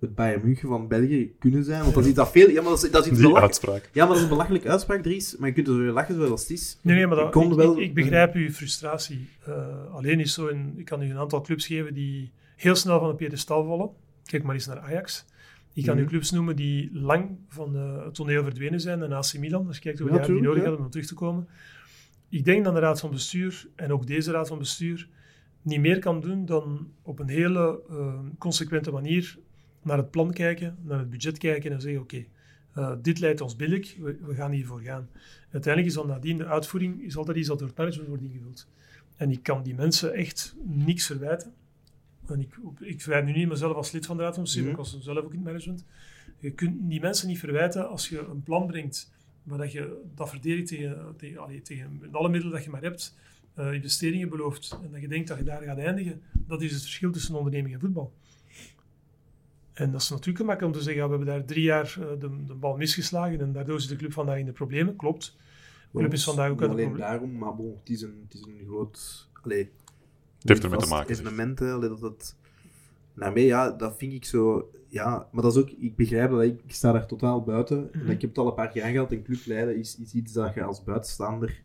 het 0.00 0.14
Bayern 0.14 0.44
München 0.44 0.68
van 0.68 0.88
België 0.88 1.34
kunnen 1.38 1.64
zijn, 1.64 1.82
want 1.82 1.94
dat 1.94 2.02
is 2.02 2.08
iets 2.08 2.18
dat 2.18 2.30
veel... 2.30 2.50
Ja, 2.50 2.60
maar 2.60 2.70
dat 2.70 2.82
is, 2.84 2.90
dat 2.90 3.04
is 3.04 3.10
iets 3.10 3.18
Die 3.18 3.26
belachelijk. 3.28 3.44
uitspraak. 3.64 3.90
Ja, 3.92 3.98
maar 3.98 4.06
dat 4.08 4.16
is 4.16 4.22
een 4.22 4.28
belachelijke 4.28 4.68
uitspraak, 4.68 5.02
Dries, 5.02 5.36
maar 5.36 5.48
je 5.48 5.54
kunt 5.54 5.68
er 5.68 5.78
weer 5.78 5.90
lachen 5.92 6.14
zoals 6.14 6.40
het 6.40 6.50
is. 6.50 6.78
Nee, 6.82 6.96
nee, 6.96 7.06
maar 7.06 7.16
dat, 7.16 7.26
Ik 7.26 7.32
kon 7.32 7.50
ik, 7.50 7.56
wel- 7.56 7.72
ik, 7.78 7.82
ik 7.84 7.94
begrijp 7.94 8.34
uw 8.34 8.50
frustratie. 8.50 9.28
Eh, 9.46 9.92
alleen 9.94 10.20
is 10.20 10.34
zo, 10.34 10.48
een, 10.48 10.74
ik 10.76 10.84
kan 10.84 11.02
u 11.02 11.10
een 11.10 11.16
aantal 11.18 11.40
clubs 11.40 11.66
geven 11.66 11.94
die 11.94 12.32
heel 12.56 12.74
snel 12.74 12.98
van 12.98 13.08
de 13.08 13.14
piedestal 13.14 13.64
vallen. 13.66 13.90
Kijk 14.24 14.42
maar 14.42 14.54
eens 14.54 14.66
naar 14.66 14.78
Ajax. 14.78 15.24
Ik 15.72 15.84
kan 15.84 15.96
u 15.98 16.00
Mhm. 16.00 16.08
clubs 16.08 16.30
noemen 16.30 16.56
die 16.56 16.90
lang 16.92 17.30
van 17.48 17.76
eh, 17.76 18.04
het 18.04 18.14
toneel 18.14 18.42
verdwenen 18.42 18.80
zijn. 18.80 19.02
En 19.02 19.12
AC 19.12 19.38
Milan, 19.38 19.66
als 19.66 19.76
je 19.76 19.82
kijkt 19.82 19.98
hoeveel 19.98 20.18
Ja, 20.18 20.26
die 20.26 20.40
nodig 20.40 20.62
ja. 20.62 20.68
hadden 20.68 20.84
om 20.84 20.90
terug 20.90 21.06
te 21.06 21.14
komen. 21.14 21.48
Ik 22.34 22.44
denk 22.44 22.64
dat 22.64 22.74
de 22.74 22.80
raad 22.80 23.00
van 23.00 23.10
bestuur, 23.10 23.66
en 23.74 23.92
ook 23.92 24.06
deze 24.06 24.30
raad 24.30 24.48
van 24.48 24.58
bestuur, 24.58 25.08
niet 25.62 25.80
meer 25.80 25.98
kan 25.98 26.20
doen 26.20 26.46
dan 26.46 26.92
op 27.02 27.18
een 27.18 27.28
hele 27.28 27.82
eh, 27.88 28.18
consequente 28.38 28.90
manier 28.90 29.38
naar 29.82 29.96
het 29.96 30.10
plan 30.10 30.32
kijken, 30.32 30.76
naar 30.82 30.98
het 30.98 31.10
budget 31.10 31.38
kijken 31.38 31.72
en 31.72 31.80
zeggen, 31.80 32.00
oké, 32.00 32.24
eh, 32.72 32.92
dit 33.02 33.18
leidt 33.18 33.40
ons 33.40 33.56
billig, 33.56 33.96
we, 33.96 34.16
we 34.22 34.34
gaan 34.34 34.50
hiervoor 34.50 34.80
gaan. 34.80 35.08
Uiteindelijk 35.50 35.86
is 35.86 35.94
dan 36.00 36.06
nadien 36.06 36.38
de 36.38 36.46
uitvoering 36.46 37.02
is 37.02 37.16
altijd 37.16 37.36
iets 37.36 37.48
dat 37.48 37.58
door 37.58 37.68
het 37.68 37.76
management 37.76 38.08
wordt 38.08 38.22
ingevuld. 38.22 38.68
En 39.16 39.30
ik 39.30 39.42
kan 39.42 39.62
die 39.62 39.74
mensen 39.74 40.12
echt 40.12 40.54
niks 40.62 41.06
verwijten. 41.06 41.52
En 42.26 42.40
ik, 42.40 42.58
ik 42.78 43.00
verwijt 43.02 43.24
nu 43.24 43.32
niet 43.32 43.48
mezelf 43.48 43.76
als 43.76 43.92
lid 43.92 44.06
van 44.06 44.16
de 44.16 44.22
raad 44.22 44.34
van 44.34 44.42
bestuur, 44.42 44.62
Mhm. 44.62 44.70
ik 44.70 44.76
was 44.76 44.98
zelf 45.00 45.18
ook 45.18 45.30
in 45.30 45.36
het 45.36 45.44
management. 45.46 45.84
Je 46.38 46.50
kunt 46.50 46.88
die 46.90 47.00
mensen 47.00 47.28
niet 47.28 47.38
verwijten 47.38 47.88
als 47.88 48.08
je 48.08 48.18
een 48.18 48.42
plan 48.42 48.66
brengt 48.66 49.12
waar 49.44 49.58
dat 49.58 49.72
je 49.72 50.02
dat 50.14 50.30
verdedigt 50.30 50.66
tegen, 50.66 51.14
tegen, 51.16 51.38
allee, 51.38 51.62
tegen 51.62 52.08
alle 52.12 52.28
middelen 52.28 52.54
dat 52.54 52.64
je 52.64 52.70
maar 52.70 52.82
hebt, 52.82 53.16
eh, 53.54 53.72
investeringen 53.72 54.28
belooft 54.28 54.78
en 54.82 54.90
dat 54.90 55.00
je 55.00 55.08
denkt 55.08 55.28
dat 55.28 55.38
je 55.38 55.44
daar 55.44 55.62
gaat 55.62 55.78
eindigen. 55.78 56.22
Dat 56.32 56.62
is 56.62 56.72
het 56.72 56.82
verschil 56.82 57.12
tussen 57.12 57.34
onderneming 57.34 57.74
en 57.74 57.80
voetbal. 57.80 58.12
En 59.72 59.90
dat 59.92 60.00
is 60.00 60.08
natuurlijk 60.08 60.38
gemakkelijk 60.38 60.74
om 60.74 60.80
te 60.80 60.84
zeggen, 60.84 61.02
ja, 61.02 61.08
we 61.08 61.16
hebben 61.16 61.34
daar 61.34 61.44
drie 61.44 61.62
jaar 61.62 61.96
eh, 62.00 62.20
de, 62.20 62.44
de 62.46 62.54
bal 62.54 62.76
misgeslagen 62.76 63.40
en 63.40 63.52
daardoor 63.52 63.80
zit 63.80 63.90
de 63.90 63.96
club 63.96 64.12
vandaag 64.12 64.38
in 64.38 64.46
de 64.46 64.52
problemen. 64.52 64.96
Klopt. 64.96 65.36
De 65.90 65.98
club 65.98 66.12
is 66.12 66.24
vandaag 66.24 66.50
ook 66.50 66.60
uit 66.60 66.70
de 66.70 66.76
alleen 66.76 66.88
problemen. 66.88 67.10
daarom, 67.10 67.38
maar 67.38 67.54
bon, 67.54 67.76
het 67.78 67.90
is 67.90 68.02
een, 68.02 68.26
het 68.28 68.34
is 68.34 68.40
een 68.40 68.66
groot... 68.66 69.28
Allee, 69.42 69.70
Het 70.38 70.48
heeft 70.48 70.64
ermee 70.64 70.78
te 70.78 70.88
maken. 70.88 71.10
Evenementen, 71.10 71.72
allee, 71.72 71.88
dat 71.88 72.00
dat... 72.00 72.36
Daarmee, 73.14 73.44
ja, 73.44 73.70
dat 73.70 73.96
vind 73.96 74.12
ik 74.12 74.24
zo... 74.24 74.70
Ja, 74.94 75.28
maar 75.32 75.42
dat 75.42 75.56
is 75.56 75.62
ook... 75.62 75.70
Ik 75.70 75.96
begrijp 75.96 76.30
dat, 76.30 76.42
ik, 76.42 76.60
ik 76.66 76.72
sta 76.72 76.92
daar 76.92 77.06
totaal 77.06 77.42
buiten. 77.42 77.92
En 77.92 78.08
ik 78.10 78.20
heb 78.20 78.30
het 78.30 78.38
al 78.38 78.46
een 78.46 78.54
paar 78.54 78.68
keer 78.68 78.82
aangehaald. 78.82 79.12
Een 79.12 79.22
club 79.22 79.38
leiden 79.46 79.76
is, 79.76 79.98
is 79.98 80.12
iets 80.12 80.32
dat 80.32 80.54
je 80.54 80.62
als 80.62 80.84
buitenstaander... 80.84 81.62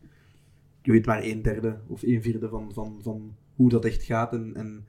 Je 0.82 0.92
weet 0.92 1.06
maar 1.06 1.22
een 1.22 1.42
derde 1.42 1.78
of 1.86 2.02
een 2.02 2.22
vierde 2.22 2.48
van, 2.48 2.72
van, 2.72 2.98
van 3.02 3.34
hoe 3.54 3.68
dat 3.68 3.84
echt 3.84 4.02
gaat. 4.02 4.32
En, 4.32 4.52
en 4.54 4.84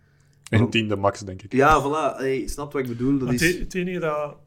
Een 0.49 0.69
tiende 0.69 0.95
max, 0.95 1.19
denk 1.19 1.41
ik. 1.41 1.53
ja, 1.53 1.81
voilà. 1.81 2.17
Hey, 2.17 2.47
snap 2.47 2.71
wat 2.73 2.81
ik 2.81 2.87
bedoel? 2.87 3.17
Dat 3.17 3.29
het, 3.29 3.41
is... 3.41 3.55
e- 3.55 3.59
het 3.59 3.73
enige 3.73 3.99
dat... 3.99 4.37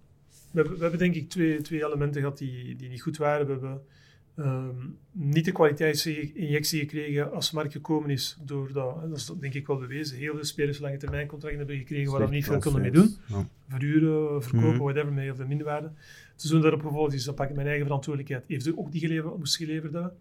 We 0.51 0.61
hebben, 0.61 0.74
we 0.74 0.80
hebben 0.80 0.99
denk 0.99 1.14
ik 1.14 1.28
twee, 1.28 1.62
twee 1.62 1.84
elementen 1.84 2.20
gehad 2.20 2.38
die, 2.38 2.76
die 2.76 2.88
niet 2.88 3.03
goed 3.03 3.16
waren. 3.16 3.47
We 3.47 3.53
hebben 3.53 3.82
ehm, 4.37 4.76
niet 5.12 5.45
de 5.45 5.53
kwaliteitsinjectie 5.53 6.80
gekregen 6.80 7.32
als 7.32 7.51
Mark 7.51 7.72
gekomen 7.72 8.11
is. 8.11 8.39
Doordat, 8.43 9.03
en 9.03 9.09
dat 9.09 9.18
is 9.18 9.30
denk 9.41 9.55
ik 9.55 9.66
wel 9.66 9.78
bewezen, 9.78 10.16
heel 10.16 10.35
veel 10.35 10.45
spelers 10.45 10.78
lange 10.78 10.97
termijn 10.97 11.26
contracten 11.26 11.59
hebben 11.59 11.76
gekregen 11.78 12.12
waar 12.12 12.20
we 12.28 12.35
niet 12.35 12.45
veel 12.45 12.59
konden 12.59 12.80
mee 12.82 12.91
doen. 12.91 13.16
Ja. 13.26 13.49
Verhuren, 13.68 14.43
verkopen, 14.43 14.68
Mhm. 14.68 14.78
whatever, 14.82 15.12
met 15.12 15.24
heel 15.24 15.35
veel 15.35 15.47
minderwaarde. 15.47 15.87
Het 15.87 16.41
seizoen 16.43 16.61
daarop 16.62 16.82
gevolgd 16.82 17.14
is, 17.14 17.24
dan 17.24 17.35
pak 17.35 17.49
ik 17.49 17.55
mijn 17.55 17.66
eigen 17.66 17.85
verantwoordelijkheid. 17.87 18.45
Heeft 18.49 18.76
ook 18.76 18.93
die 18.93 19.01
geleverd, 19.01 19.39
moest 19.39 19.57
geleverd 19.57 19.93
hebben. 19.93 20.12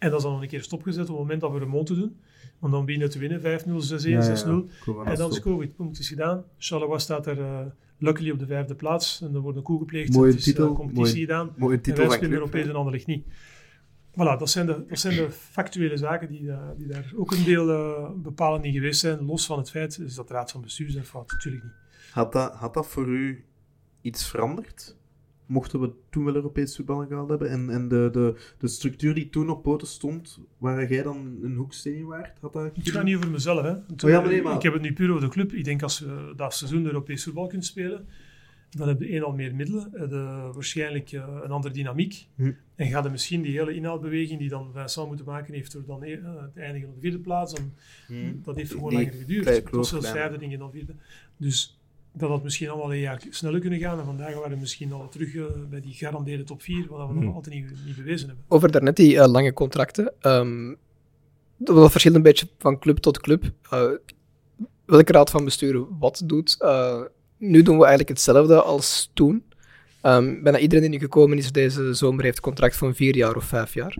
En 0.00 0.08
dat 0.10 0.18
is 0.18 0.22
dan 0.24 0.32
nog 0.32 0.42
een 0.42 0.48
keer 0.48 0.62
stopgezet 0.62 1.02
op 1.02 1.08
het 1.08 1.18
moment 1.18 1.40
dat 1.40 1.52
we 1.52 1.58
remonte 1.58 1.94
doen. 1.94 2.16
Want 2.58 2.72
dan 2.72 2.84
beginnen 2.84 3.10
te 3.10 3.18
winnen, 3.18 3.40
5-0, 3.40 3.44
6-1, 3.82 4.22
6-0. 4.44 4.80
Corona 4.84 5.10
En 5.10 5.16
dan 5.16 5.30
is. 5.30 5.40
COVID, 5.40 5.76
punt, 5.76 5.98
is 5.98 6.08
gedaan. 6.08 6.44
Charleroi 6.58 7.00
staat 7.00 7.26
er 7.26 7.40
eh, 7.40 7.60
luckily 7.98 8.30
op 8.30 8.38
de 8.38 8.46
vijfde 8.46 8.74
plaats. 8.74 9.20
En 9.22 9.34
er 9.34 9.40
wordt 9.40 9.56
een 9.56 9.62
koe 9.64 9.78
gepleegd. 9.78 10.12
Mooie 10.12 10.30
het 10.30 10.38
is 10.38 10.44
titel, 10.44 10.68
eh, 10.68 10.74
competitie 10.74 11.04
mooi- 11.12 11.20
gedaan. 11.20 11.52
Mooie 11.56 11.76
En 11.76 11.82
titel 11.82 11.98
wij 12.06 12.16
spelen 12.16 12.28
club. 12.30 12.40
Europees 12.42 12.66
en 12.68 12.74
ander 12.74 12.92
ligt 12.92 13.06
niet. 13.06 13.24
Voilà, 14.10 14.38
dat 14.38 14.50
zijn 14.50 14.66
de, 14.66 14.84
dat 14.88 14.98
zijn 14.98 15.16
de 15.16 15.30
factuele 15.30 15.96
zaken 15.96 16.28
die, 16.28 16.46
da- 16.46 16.74
die 16.76 16.86
daar 16.86 17.12
ook 17.16 17.32
een 17.32 17.44
deel 17.44 17.70
eh, 17.70 18.10
bepalend 18.16 18.64
in 18.64 18.72
geweest 18.72 19.00
zijn. 19.00 19.24
Los 19.24 19.46
van 19.46 19.58
het 19.58 19.70
feit 19.70 19.98
is 19.98 20.14
dat 20.14 20.28
de 20.28 20.34
raad 20.34 20.50
van 20.50 20.60
bestuur 20.60 20.90
zijn 20.90 21.04
fout. 21.04 21.30
Natuurlijk 21.32 21.64
niet. 21.64 21.72
Had 22.12 22.32
dat, 22.32 22.52
had 22.54 22.74
dat 22.74 22.86
voor 22.88 23.06
u 23.08 23.44
iets 24.00 24.26
veranderd? 24.28 24.96
Mochten 25.50 25.80
we 25.80 25.90
toen 26.10 26.24
wel 26.24 26.34
Europees 26.34 26.76
voetbal 26.76 27.06
gehaald 27.06 27.28
hebben? 27.28 27.50
En, 27.50 27.70
en 27.70 27.88
de, 27.88 28.08
de, 28.12 28.34
de 28.58 28.68
structuur 28.68 29.14
die 29.14 29.28
toen 29.28 29.50
op 29.50 29.62
poten 29.62 29.86
stond, 29.86 30.38
waar 30.58 30.90
jij 30.92 31.02
dan 31.02 31.38
een 31.42 31.54
hoeksteen 31.54 32.06
waard? 32.06 32.38
Had 32.40 32.52
dat 32.52 32.70
Ik 32.76 32.88
ga 32.88 33.02
niet 33.02 33.16
over 33.16 33.30
mezelf. 33.30 33.62
Hè. 33.62 33.74
Toen- 33.74 33.96
Oh 34.10 34.10
ja, 34.10 34.20
maar 34.20 34.30
nee, 34.30 34.42
maar- 34.42 34.54
Ik 34.56 34.62
heb 34.62 34.72
het 34.72 34.82
nu 34.82 34.92
puur 34.92 35.10
over 35.10 35.22
de 35.22 35.28
club. 35.28 35.52
Ik 35.52 35.64
denk 35.64 35.82
als 35.82 35.98
we 35.98 36.32
dat 36.36 36.54
seizoen 36.54 36.84
Europees 36.86 37.24
voetbal 37.24 37.46
kunt 37.46 37.64
spelen, 37.64 38.06
dan 38.70 38.88
heb 38.88 39.00
je 39.00 39.08
één 39.08 39.22
al 39.24 39.32
meer 39.32 39.54
middelen, 39.54 39.88
heb 39.92 40.10
je 40.10 40.50
waarschijnlijk 40.54 41.12
eh, 41.12 41.38
een 41.42 41.50
andere 41.50 41.74
dynamiek. 41.74 42.26
Hm. 42.34 42.52
En 42.74 42.86
gaat 42.86 43.04
er 43.04 43.10
misschien 43.10 43.42
die 43.42 43.58
hele 43.58 43.74
inhaalbeweging 43.74 44.38
die 44.38 44.48
dan 44.48 44.70
Vincent 44.74 45.06
moeten 45.06 45.26
maken 45.26 45.54
heeft 45.54 45.72
door 45.72 45.84
dan 45.86 46.02
eh, 46.02 46.18
het 46.40 46.56
eindigen 46.56 46.88
op 46.88 46.94
de 46.94 47.00
vierde 47.00 47.18
plaats, 47.18 47.54
dan, 47.54 47.72
dat 48.42 48.56
heeft 48.56 48.70
gewoon 48.70 48.92
langer 48.92 49.12
geduurd. 49.12 49.44
Het 49.44 49.70
was 49.70 49.88
zelfs 49.88 50.04
kleiner. 50.06 50.12
vijfde 50.22 50.38
ding 50.38 50.52
en 50.52 50.58
dan 50.58 50.70
vierde. 50.70 50.94
Dus 51.36 51.79
dat 52.12 52.28
had 52.28 52.42
misschien 52.42 52.68
allemaal 52.68 52.92
een 52.92 53.00
jaar 53.00 53.22
sneller 53.30 53.60
kunnen 53.60 53.78
gaan. 53.78 53.98
En 53.98 54.04
vandaag 54.04 54.34
waren 54.34 54.50
we 54.50 54.56
misschien 54.56 54.92
al 54.92 55.08
terug 55.08 55.34
eh, 55.34 55.44
bij 55.70 55.80
die 55.80 55.92
gegarandeerde 55.92 56.44
top 56.44 56.62
4, 56.62 56.86
wat 56.88 57.08
we 57.08 57.14
nog 57.14 57.34
altijd 57.34 57.54
niet, 57.54 57.66
niet 57.86 57.96
bewezen 57.96 58.26
hebben. 58.26 58.44
Over 58.48 58.70
daarnet 58.70 58.96
die 58.96 59.18
eh, 59.18 59.28
lange 59.28 59.52
contracten. 59.52 60.12
ehm, 60.20 60.74
dat 61.56 61.90
verschilt 61.90 62.14
een 62.14 62.22
beetje 62.22 62.48
van 62.58 62.78
club 62.78 62.98
tot 62.98 63.20
club. 63.20 63.52
Eh, 63.70 63.90
welke 64.84 65.12
raad 65.12 65.30
van 65.30 65.44
bestuur 65.44 65.84
wat 65.98 66.22
doet. 66.24 66.56
Eh, 66.58 67.00
nu 67.36 67.62
doen 67.62 67.76
we 67.76 67.80
eigenlijk 67.80 68.08
hetzelfde 68.08 68.62
als 68.62 69.10
toen. 69.14 69.44
Ehm, 70.00 70.42
bijna 70.42 70.58
iedereen 70.58 70.82
die 70.82 70.90
nu 70.90 70.98
gekomen 70.98 71.38
is 71.38 71.52
deze 71.52 71.94
zomer 71.94 72.24
heeft 72.24 72.36
een 72.36 72.42
contract 72.42 72.76
van 72.76 72.94
vier 72.94 73.16
jaar 73.16 73.36
of 73.36 73.44
vijf 73.44 73.74
jaar. 73.74 73.96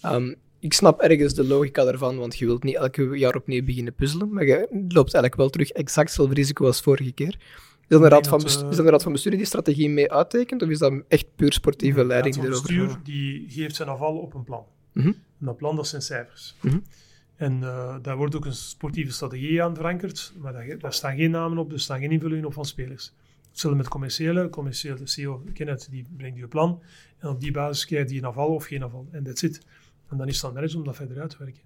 Ehm, 0.00 0.34
ik 0.60 0.72
snap 0.72 1.00
ergens 1.00 1.34
de 1.34 1.44
logica 1.44 1.84
daarvan, 1.84 2.18
want 2.18 2.38
je 2.38 2.46
wilt 2.46 2.62
niet 2.62 2.74
elke 2.74 3.18
jaar 3.18 3.34
opnieuw 3.34 3.64
beginnen 3.64 3.94
puzzelen, 3.94 4.32
maar 4.32 4.46
je 4.46 4.68
loopt 4.70 5.14
eigenlijk 5.14 5.34
wel 5.34 5.50
terug 5.50 5.70
exact 5.70 6.06
hetzelfde 6.06 6.34
risico 6.34 6.66
als 6.66 6.80
vorige 6.80 7.12
keer. 7.12 7.36
Is 7.88 7.88
dan, 7.88 8.00
de 8.00 8.06
Ik 8.06 8.12
raad 8.12 8.28
van 8.28 8.38
dat, 8.38 8.46
bestuur, 8.46 8.64
eh, 8.64 8.70
is 8.70 8.76
de 8.76 8.82
raad 8.82 9.02
van 9.02 9.12
bestuur 9.12 9.30
die 9.30 9.40
die 9.40 9.48
strategie 9.48 9.90
mee 9.90 10.12
uittekent, 10.12 10.62
of 10.62 10.68
is 10.68 10.78
dat 10.78 10.92
echt 11.08 11.26
puur 11.36 11.52
sportieve 11.52 12.04
leiding 12.04 12.34
De 12.34 12.40
raad 12.40 12.50
van 12.50 12.60
bestuur 12.66 13.00
die 13.02 13.44
geeft 13.48 13.76
zijn 13.76 13.88
afval 13.88 14.16
op 14.16 14.34
een 14.34 14.44
plan. 14.44 14.64
Mhm. 14.92 15.06
En 15.06 15.46
dat 15.46 15.56
plan, 15.56 15.76
dat 15.76 15.86
zijn 15.86 16.02
cijfers. 16.02 16.54
Mhm. 16.60 16.78
En 17.36 17.62
eh, 17.62 17.96
daar 18.02 18.16
wordt 18.16 18.34
ook 18.36 18.44
een 18.44 18.54
sportieve 18.54 19.12
strategie 19.12 19.62
aan 19.62 19.74
verankerd, 19.74 20.32
maar 20.38 20.52
daar, 20.52 20.78
daar 20.78 20.92
staan 20.92 21.16
geen 21.16 21.30
namen 21.30 21.58
op, 21.58 21.72
er 21.72 21.80
staan 21.80 22.00
geen 22.00 22.12
invullingen 22.12 22.44
op 22.44 22.52
van 22.52 22.64
spelers. 22.64 23.12
Hetzelfde 23.50 23.82
met 23.82 23.88
commerciële. 23.88 24.48
Commercieel, 24.48 24.96
de 24.96 25.06
CEO, 25.06 25.44
Kenneth, 25.54 25.90
die 25.90 26.06
brengt 26.16 26.38
je 26.38 26.46
plan. 26.46 26.82
En 27.18 27.28
op 27.28 27.40
die 27.40 27.52
basis 27.52 27.86
krijgt 27.86 28.08
hij 28.08 28.18
een 28.18 28.24
afval 28.24 28.48
of 28.48 28.64
geen 28.64 28.82
afval. 28.82 29.08
En 29.10 29.24
that's 29.24 29.42
it. 29.42 29.60
En 30.08 30.16
dan 30.16 30.28
is 30.28 30.36
het 30.36 30.44
aan 30.44 30.50
de 30.50 30.56
manager 30.56 30.78
om 30.78 30.84
dat 30.84 30.96
verder 30.96 31.20
uit 31.20 31.30
te 31.30 31.36
werken. 31.38 31.62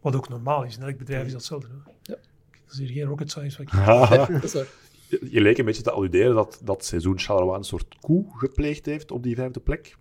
Wat 0.00 0.16
ook 0.16 0.28
normaal 0.28 0.64
is. 0.64 0.76
In 0.76 0.82
elk 0.82 0.98
bedrijf 0.98 1.26
is 1.26 1.32
dat 1.32 1.40
hetzelfde. 1.40 1.68
Hoor. 1.68 1.94
Ja. 2.02 2.16
Dat 2.64 2.72
is 2.72 2.78
hier 2.78 2.88
geen 2.88 3.04
rocket 3.04 3.30
science. 3.30 3.64
Wat 3.64 3.72
ik... 3.72 4.28
Dat 4.40 4.44
is 4.44 4.52
waar. 4.52 4.66
Je 5.08 5.28
je 5.30 5.40
leek 5.40 5.58
een 5.58 5.64
beetje 5.64 5.82
te 5.82 5.90
alluderen 5.90 6.34
dat 6.34 6.60
dat 6.64 6.84
seizoen 6.84 7.18
Charleroi 7.18 7.56
een 7.56 7.64
soort 7.64 7.96
coup 8.00 8.32
gepleegd 8.32 8.86
heeft 8.86 9.10
op 9.10 9.22
die 9.22 9.34
vijfde 9.34 9.60
plek. 9.60 9.96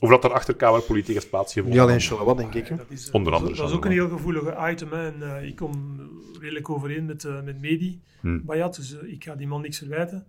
Of 0.00 0.10
dat 0.10 0.24
er 0.24 0.32
achter 0.32 0.54
kamerpolitiek 0.54 1.14
heeft 1.14 1.30
plaatsgevonden. 1.30 1.78
Niet 1.78 1.88
alleen 1.88 2.00
Charleroi, 2.00 2.36
denk 2.36 2.54
ik. 2.54 2.68
Hè? 2.68 2.76
Dat 2.76 2.86
is, 2.88 3.08
eh, 3.08 3.14
Onder 3.14 3.32
andere 3.32 3.54
Dat 3.54 3.68
is 3.68 3.74
ook 3.74 3.84
een 3.84 3.90
heel 3.90 4.08
gevoelige 4.08 4.70
item. 4.70 4.92
Hè. 4.92 5.06
En, 5.06 5.36
eh, 5.36 5.48
ik 5.48 5.56
kom 5.56 6.00
redelijk 6.40 6.70
overeen 6.70 7.04
met, 7.06 7.24
eh 7.24 7.42
met 7.42 7.60
Medi, 7.60 8.00
Hmm. 8.20 8.44
Bayat, 8.44 8.76
dus 8.76 8.92
ik 8.92 9.24
ga 9.24 9.34
die 9.34 9.46
man 9.46 9.60
niks 9.60 9.78
verwijten. 9.78 10.26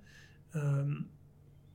Ehm, 0.51 0.91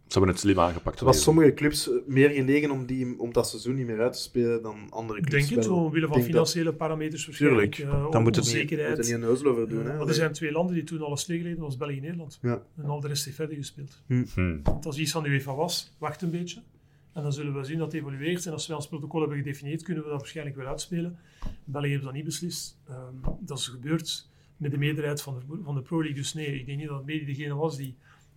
Ze 0.06 0.18
hebben 0.20 0.30
het 0.30 0.40
slim 0.40 0.58
aangepakt. 0.60 0.98
Het 0.98 1.08
was 1.08 1.22
sommige 1.22 1.54
clubs 1.54 1.88
eh, 1.90 1.94
meer 2.06 2.30
gelegen 2.30 2.70
om, 2.70 2.86
die, 2.86 3.18
om 3.18 3.32
dat 3.32 3.48
seizoen 3.48 3.74
niet 3.74 3.86
meer 3.86 4.00
uit 4.00 4.12
te 4.12 4.18
spelen 4.18 4.62
dan 4.62 4.76
andere 4.90 5.18
ik 5.18 5.26
clubs. 5.26 5.46
denk 5.46 5.58
het, 5.60 5.68
wel. 5.68 5.84
omwille 5.84 6.06
van 6.06 6.16
dat- 6.16 6.26
financiële 6.26 6.72
parameters 6.72 7.26
waarschijnlijk. 7.26 7.74
Tuurlijk. 7.74 7.94
eh, 8.04 8.10
Dan 8.10 8.22
moet 8.22 8.36
het 8.36 8.44
niet, 8.54 8.70
moet 8.70 8.78
er 8.80 8.96
niet 8.98 9.08
een 9.10 9.24
over 9.46 9.68
doen. 9.68 9.84
Hè? 9.86 9.96
want 9.96 10.08
er 10.08 10.14
zijn 10.14 10.32
twee 10.32 10.52
landen 10.52 10.74
die 10.74 10.84
toen 10.84 11.02
alles 11.02 11.20
stilgeleden, 11.20 11.56
dat 11.58 11.66
was 11.66 11.76
België 11.76 11.96
en 11.96 12.02
Nederland. 12.02 12.38
Ja. 12.42 12.62
En 12.76 12.84
al 12.84 13.00
de 13.00 13.08
rest 13.08 13.24
heeft 13.24 13.36
verder 13.36 13.56
gespeeld. 13.56 14.02
Hmm. 14.06 14.60
Want 14.62 14.86
als 14.86 14.98
iets 14.98 15.12
van 15.12 15.22
de 15.22 15.28
UEFA 15.28 15.54
was, 15.54 15.94
wacht 15.98 16.22
een 16.22 16.30
beetje. 16.30 16.60
En 17.12 17.22
dan 17.22 17.32
zullen 17.32 17.54
we 17.54 17.64
zien 17.64 17.78
dat 17.78 17.92
het 17.92 18.00
evolueert. 18.00 18.46
En 18.46 18.52
als 18.52 18.66
wij 18.66 18.76
ons 18.76 18.88
protocol 18.88 19.20
hebben 19.20 19.38
gedefinieerd, 19.38 19.82
kunnen 19.82 20.02
we 20.02 20.08
dat 20.08 20.18
waarschijnlijk 20.18 20.56
weer 20.56 20.66
uitspelen. 20.66 21.18
België 21.64 21.88
heeft 21.88 22.02
dat 22.04 22.12
niet 22.12 22.24
beslist. 22.24 22.78
Ehm, 22.88 23.14
dat 23.40 23.58
is 23.58 23.66
gebeurd 23.68 24.28
met 24.56 24.70
de 24.70 24.78
meerderheid 24.78 25.22
van 25.22 25.34
de, 25.48 25.56
van 25.64 25.74
de 25.74 25.82
Pro 25.82 25.98
League. 25.98 26.16
Dus 26.16 26.34
nee, 26.34 26.58
ik 26.58 26.66
denk 26.66 26.78
niet 26.78 26.88
dat 26.88 26.96
het 26.96 27.06
mede 27.06 27.24
degene 27.24 27.54
was 27.54 27.76
die 27.76 27.94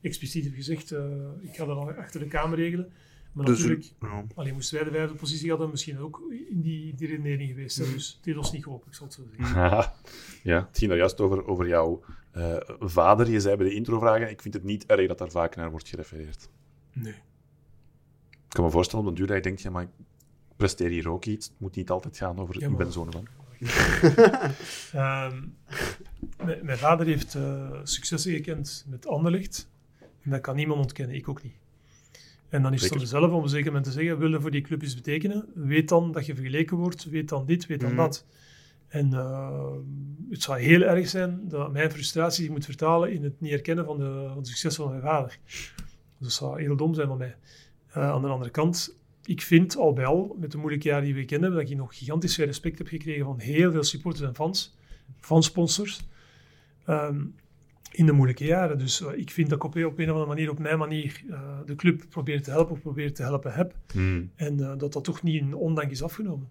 expliciet 0.07 0.43
heeft 0.43 0.55
gezegd, 0.55 0.91
eh, 0.91 1.05
ik 1.41 1.55
ga 1.55 1.65
dat 1.65 1.97
achter 1.97 2.19
de 2.19 2.27
Kamer 2.27 2.57
regelen. 2.57 2.91
Maar 3.31 3.45
Dus, 3.45 3.57
natuurlijk, 3.57 3.91
ja. 4.01 4.23
alleen 4.35 4.53
moesten 4.53 4.75
wij 4.77 4.85
de 4.89 4.95
vijfde 4.95 5.15
positie 5.15 5.49
hadden, 5.49 5.69
misschien 5.69 5.99
ook 5.99 6.21
in 6.49 6.61
die, 6.61 6.95
die 6.95 7.07
redenering 7.07 7.49
geweest. 7.49 7.77
Hè. 7.77 7.85
Dus 7.93 8.13
het 8.15 8.25
heeft 8.25 8.37
ons 8.37 8.51
niet 8.51 8.63
geholpen, 8.63 8.87
ik 8.87 8.93
zal 8.93 9.05
het 9.05 9.15
zo 9.15 9.23
zeggen. 9.37 9.91
Ja, 10.43 10.67
het 10.67 10.77
ging 10.77 10.89
daar 10.89 10.99
juist 10.99 11.21
over, 11.21 11.47
over 11.47 11.67
jouw 11.67 12.03
eh, 12.31 12.55
vader. 12.79 13.29
Je 13.29 13.39
zei 13.39 13.55
bij 13.55 13.67
de 13.67 13.73
introvragen, 13.73 14.29
ik 14.29 14.41
vind 14.41 14.53
het 14.53 14.63
niet 14.63 14.85
erg 14.85 15.07
dat 15.07 15.17
daar 15.17 15.31
vaak 15.31 15.55
naar 15.55 15.71
wordt 15.71 15.87
gerefereerd. 15.87 16.49
Nee. 16.93 17.13
Ik 18.31 18.53
kan 18.53 18.63
me 18.63 18.71
voorstellen 18.71 19.05
op 19.05 19.11
een 19.11 19.17
duur 19.17 19.27
dat 19.27 19.35
je 19.35 19.41
denkt, 19.41 19.61
ja, 19.61 19.69
maar 19.69 19.83
ik 19.83 19.89
presteer 20.55 20.89
hier 20.89 21.09
ook 21.09 21.25
iets. 21.25 21.47
Het 21.47 21.59
moet 21.59 21.75
niet 21.75 21.89
altijd 21.89 22.17
gaan 22.17 22.39
over, 22.39 22.59
Ja, 22.59 22.67
ik 22.67 22.77
ben 22.77 22.91
zo'n 22.91 23.11
van. 23.11 23.27
Ehm, 24.91 25.43
mijn, 26.63 26.77
vader 26.77 27.05
heeft 27.05 27.35
eh, 27.35 27.79
successen 27.83 28.31
gekend 28.31 28.85
met 28.87 29.07
Anderlecht. 29.07 29.69
Dat 30.29 30.41
kan 30.41 30.55
niemand 30.55 30.79
ontkennen, 30.79 31.15
ik 31.15 31.27
ook 31.29 31.43
niet. 31.43 31.55
En 32.49 32.61
dan 32.61 32.73
is 32.73 32.81
het 32.81 32.91
aan 32.91 32.99
mezelf 32.99 33.29
om 33.31 33.37
op 33.37 33.43
een 33.43 33.49
zeker 33.49 33.65
moment 33.65 33.85
te 33.85 33.91
zeggen, 33.91 34.17
wil 34.17 34.29
je 34.29 34.41
voor 34.41 34.51
die 34.51 34.61
club 34.61 34.83
iets 34.83 34.95
betekenen? 34.95 35.45
Weet 35.55 35.89
dan 35.89 36.11
dat 36.11 36.25
je 36.25 36.35
vergeleken 36.35 36.77
wordt, 36.77 37.03
weet 37.03 37.29
dan 37.29 37.45
dit, 37.45 37.65
weet 37.65 37.79
dan 37.79 37.89
Mhm. 37.89 37.97
dat. 37.97 38.25
En 38.87 39.13
eh, 39.13 39.71
het 40.29 40.41
zou 40.41 40.59
heel 40.59 40.81
erg 40.81 41.09
zijn 41.09 41.41
dat 41.47 41.71
mijn 41.71 41.91
frustratie 41.91 42.43
zich 42.43 42.53
moet 42.53 42.65
vertalen 42.65 43.11
in 43.11 43.23
het 43.23 43.41
niet 43.41 43.51
herkennen 43.51 43.85
van 43.85 43.97
de, 43.97 44.29
van 44.33 44.43
de 44.43 44.49
successen 44.49 44.83
van 44.83 44.91
mijn 44.91 45.03
vader. 45.03 45.37
Dus 45.45 45.73
dat 46.17 46.31
zou 46.31 46.61
heel 46.61 46.75
dom 46.75 46.93
zijn 46.93 47.07
van 47.07 47.17
mij. 47.17 47.35
Eh, 47.87 48.09
aan 48.09 48.21
de 48.21 48.27
andere 48.27 48.51
kant, 48.51 48.97
ik 49.23 49.41
vind 49.41 49.77
al 49.77 49.93
bij 49.93 50.05
al, 50.05 50.35
met 50.39 50.51
de 50.51 50.57
moeilijke 50.57 50.87
jaren 50.87 51.03
die 51.05 51.15
we 51.15 51.25
kennen, 51.25 51.51
dat 51.51 51.69
ik 51.69 51.77
nog 51.77 51.97
gigantisch 51.97 52.35
veel 52.35 52.45
respect 52.45 52.77
heb 52.77 52.87
gekregen 52.87 53.25
van 53.25 53.39
heel 53.39 53.71
veel 53.71 53.83
supporters 53.83 54.27
en 54.27 54.35
fans, 54.35 54.75
fansponsors, 55.19 55.99
ehm, 56.85 57.21
in 57.91 58.05
de 58.05 58.11
moeilijke 58.11 58.45
jaren. 58.45 58.77
Dus 58.77 59.01
eh, 59.01 59.17
ik 59.17 59.31
vind 59.31 59.49
dat 59.49 59.57
ik 59.57 59.63
op, 59.63 59.75
een- 59.75 59.85
op 59.85 59.97
een 59.97 60.03
of 60.05 60.11
andere 60.11 60.27
manier, 60.27 60.49
op 60.49 60.59
mijn 60.59 60.77
manier, 60.77 61.23
eh, 61.29 61.59
de 61.65 61.75
club 61.75 62.03
probeer 62.09 62.41
te 62.43 62.51
helpen 62.51 62.71
of 62.71 62.81
probeer 62.81 63.13
te 63.13 63.21
helpen 63.23 63.53
heb. 63.53 63.75
Hmm. 63.91 64.31
En 64.35 64.59
eh, 64.59 64.77
dat 64.77 64.93
dat 64.93 65.03
toch 65.03 65.23
niet 65.23 65.41
in 65.41 65.53
ondank 65.53 65.91
is 65.91 66.03
afgenomen. 66.03 66.49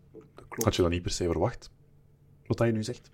Had 0.49 0.77
je 0.77 0.83
dat 0.83 0.91
niet 0.91 1.03
per 1.03 1.11
se 1.11 1.25
verwacht? 1.25 1.71
Wat 2.47 2.59
dat 2.59 2.67
je 2.67 2.73
nu 2.73 2.83
zegt? 2.83 3.11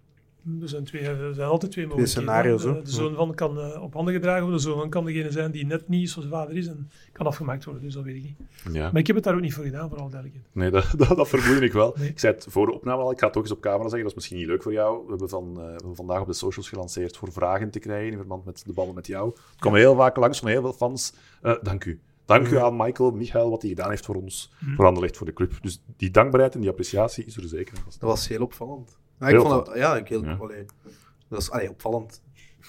Er 0.61 0.69
zijn, 0.69 0.85
twee, 0.85 1.03
er 1.03 1.35
zijn 1.35 1.49
altijd 1.49 1.73
twee 1.73 1.87
mogelijkheden. 1.87 2.23
scenario's, 2.23 2.63
De, 2.63 2.83
de 2.83 2.91
zoon 2.91 3.15
van 3.15 3.35
kan 3.35 3.59
eh, 3.59 3.83
op 3.83 3.95
handen 3.95 4.15
gedragen 4.15 4.43
worden, 4.43 4.61
de 4.61 4.67
zoon 4.67 4.79
van 4.79 4.91
kan 4.91 5.05
degene 5.05 5.31
zijn 5.31 5.51
die 5.51 5.67
net 5.67 5.89
niet 5.89 6.11
zoals 6.11 6.29
vader 6.29 6.57
is 6.57 6.67
en 6.67 6.91
kan 7.13 7.27
afgemaakt 7.27 7.65
worden. 7.65 7.83
Dus 7.83 7.95
dat 7.95 8.05
weet 8.05 8.17
ik 8.17 8.23
niet. 8.23 8.37
Ja. 8.73 8.91
Maar 8.91 9.01
ik 9.01 9.07
heb 9.07 9.17
het 9.17 9.25
daar 9.25 9.35
ook 9.35 9.41
niet 9.41 9.55
voor 9.55 9.65
gedaan, 9.65 9.89
voor 9.89 9.99
alle 9.99 10.11
duidelijkheid. 10.11 10.55
Nee, 10.55 10.71
dat, 10.71 10.95
dat, 11.09 11.17
dat 11.17 11.29
vermoedde 11.29 11.65
ik 11.65 11.73
wel. 11.73 11.95
Nee. 11.99 12.09
Ik 12.09 12.19
zei 12.19 12.35
het 12.35 12.47
voor 12.49 12.67
de 12.67 12.73
opname 12.73 13.03
al, 13.03 13.11
ik 13.11 13.19
ga 13.19 13.27
het 13.27 13.37
ook 13.37 13.43
eens 13.43 13.53
op 13.53 13.61
camera 13.61 13.83
zeggen, 13.83 14.01
dat 14.01 14.09
is 14.11 14.15
misschien 14.15 14.37
niet 14.37 14.47
leuk 14.47 14.63
voor 14.63 14.73
jou. 14.73 15.03
We 15.05 15.11
hebben, 15.11 15.29
van, 15.29 15.49
eh, 15.49 15.65
we 15.65 15.71
hebben 15.71 15.97
vandaag 15.97 16.21
op 16.21 16.27
de 16.27 16.33
socials 16.33 16.69
gelanceerd 16.69 17.17
voor 17.17 17.33
vragen 17.33 17.71
te 17.71 17.79
krijgen 17.79 18.11
in 18.11 18.17
verband 18.17 18.45
met 18.45 18.63
de 18.67 18.73
ballen 18.73 18.95
met 18.95 19.07
jou. 19.07 19.29
Het 19.29 19.61
kwam 19.61 19.75
heel 19.75 19.97
vaak 19.97 20.17
langs 20.17 20.39
van 20.39 20.49
heel 20.49 20.61
veel 20.61 20.73
fans. 20.73 21.15
Eh, 21.43 21.55
dank 21.63 21.85
u. 21.85 22.01
Dank 22.25 22.49
u 22.49 22.59
aan 22.59 22.77
Michael, 22.77 23.11
Michael, 23.11 23.51
wat 23.51 23.61
hij 23.63 23.71
gedaan 23.71 23.91
heeft 23.91 24.05
voor 24.05 24.15
ons, 24.15 24.53
voor 24.77 24.87
Anderlecht, 24.87 25.17
voor 25.17 25.27
de 25.27 25.33
club. 25.33 25.53
Dus 25.63 25.83
die 25.97 26.11
dankbaarheid 26.11 26.55
en 26.55 26.61
die 26.61 26.71
appreciatie 26.71 27.25
is 27.25 27.37
er 27.37 27.49
zeker. 27.49 27.75
Dat 27.85 27.97
was 28.01 28.29
heel 28.29 28.43
opvallend. 28.43 29.01
Ja, 29.23 29.29
Heel 29.29 29.41
ik 29.41 29.47
vond 29.51 29.67
dat, 29.67 29.77
ja, 29.77 29.97
ik 29.97 30.09
heel, 30.09 30.25
Ja. 30.25 30.37
allee, 30.41 30.65
dat 31.29 31.41
is 31.41 31.51
allee, 31.51 31.71
opvallend. 31.71 32.23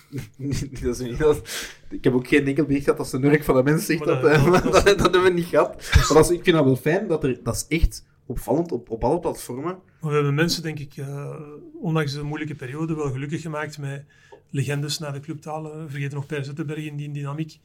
dat 0.82 1.00
is 1.00 1.00
niet 1.00 1.18
dat, 1.18 1.42
ik 1.90 2.04
heb 2.04 2.14
ook 2.14 2.28
geen 2.28 2.48
enkel 2.48 2.66
bericht 2.66 2.84
gehad 2.84 3.00
als 3.00 3.12
de 3.12 3.20
Nurk 3.20 3.44
van 3.44 3.56
de 3.56 3.64
mens 3.64 3.86
zegt 3.86 4.00
Maar 4.06 4.08
dat, 4.08 4.22
dat- 4.22 4.32
eh, 4.32 4.52
dat- 4.52 4.64
dat, 4.64 4.86
dat, 4.86 5.02
hebben 5.02 5.24
we 5.24 5.30
niet 5.30 5.46
gehad. 5.46 5.90
Maar 5.94 6.08
dat 6.14 6.30
is, 6.30 6.38
ik 6.38 6.44
vind 6.44 6.56
dat 6.56 6.66
wel 6.66 6.76
fijn, 6.76 7.08
dat, 7.08 7.24
er, 7.24 7.40
dat 7.44 7.56
is 7.56 7.78
echt 7.78 8.06
opvallend 8.26 8.72
op, 8.72 8.90
op 8.90 9.04
alle 9.04 9.20
platformen. 9.20 9.80
Maar 10.00 10.10
we 10.10 10.16
hebben 10.16 10.34
mensen, 10.36 10.64
denk 10.64 10.80
ik, 10.80 10.98
eh, 10.98 11.36
ondanks 11.82 12.14
de 12.14 12.24
moeilijke 12.24 12.56
periode, 12.56 12.96
wel 12.96 13.12
gelukkig 13.12 13.42
gemaakt 13.42 13.78
met 13.78 14.06
legendes 14.50 14.98
naar 15.00 15.14
de 15.14 15.20
club 15.20 15.42
te 15.42 15.50
halen. 15.50 15.90
Vergeet 15.90 16.14
nog 16.14 16.26
Per 16.26 16.46
Zettenberg 16.46 16.86
in 16.86 16.96
die 16.96 17.12
dynamiek. 17.12 17.60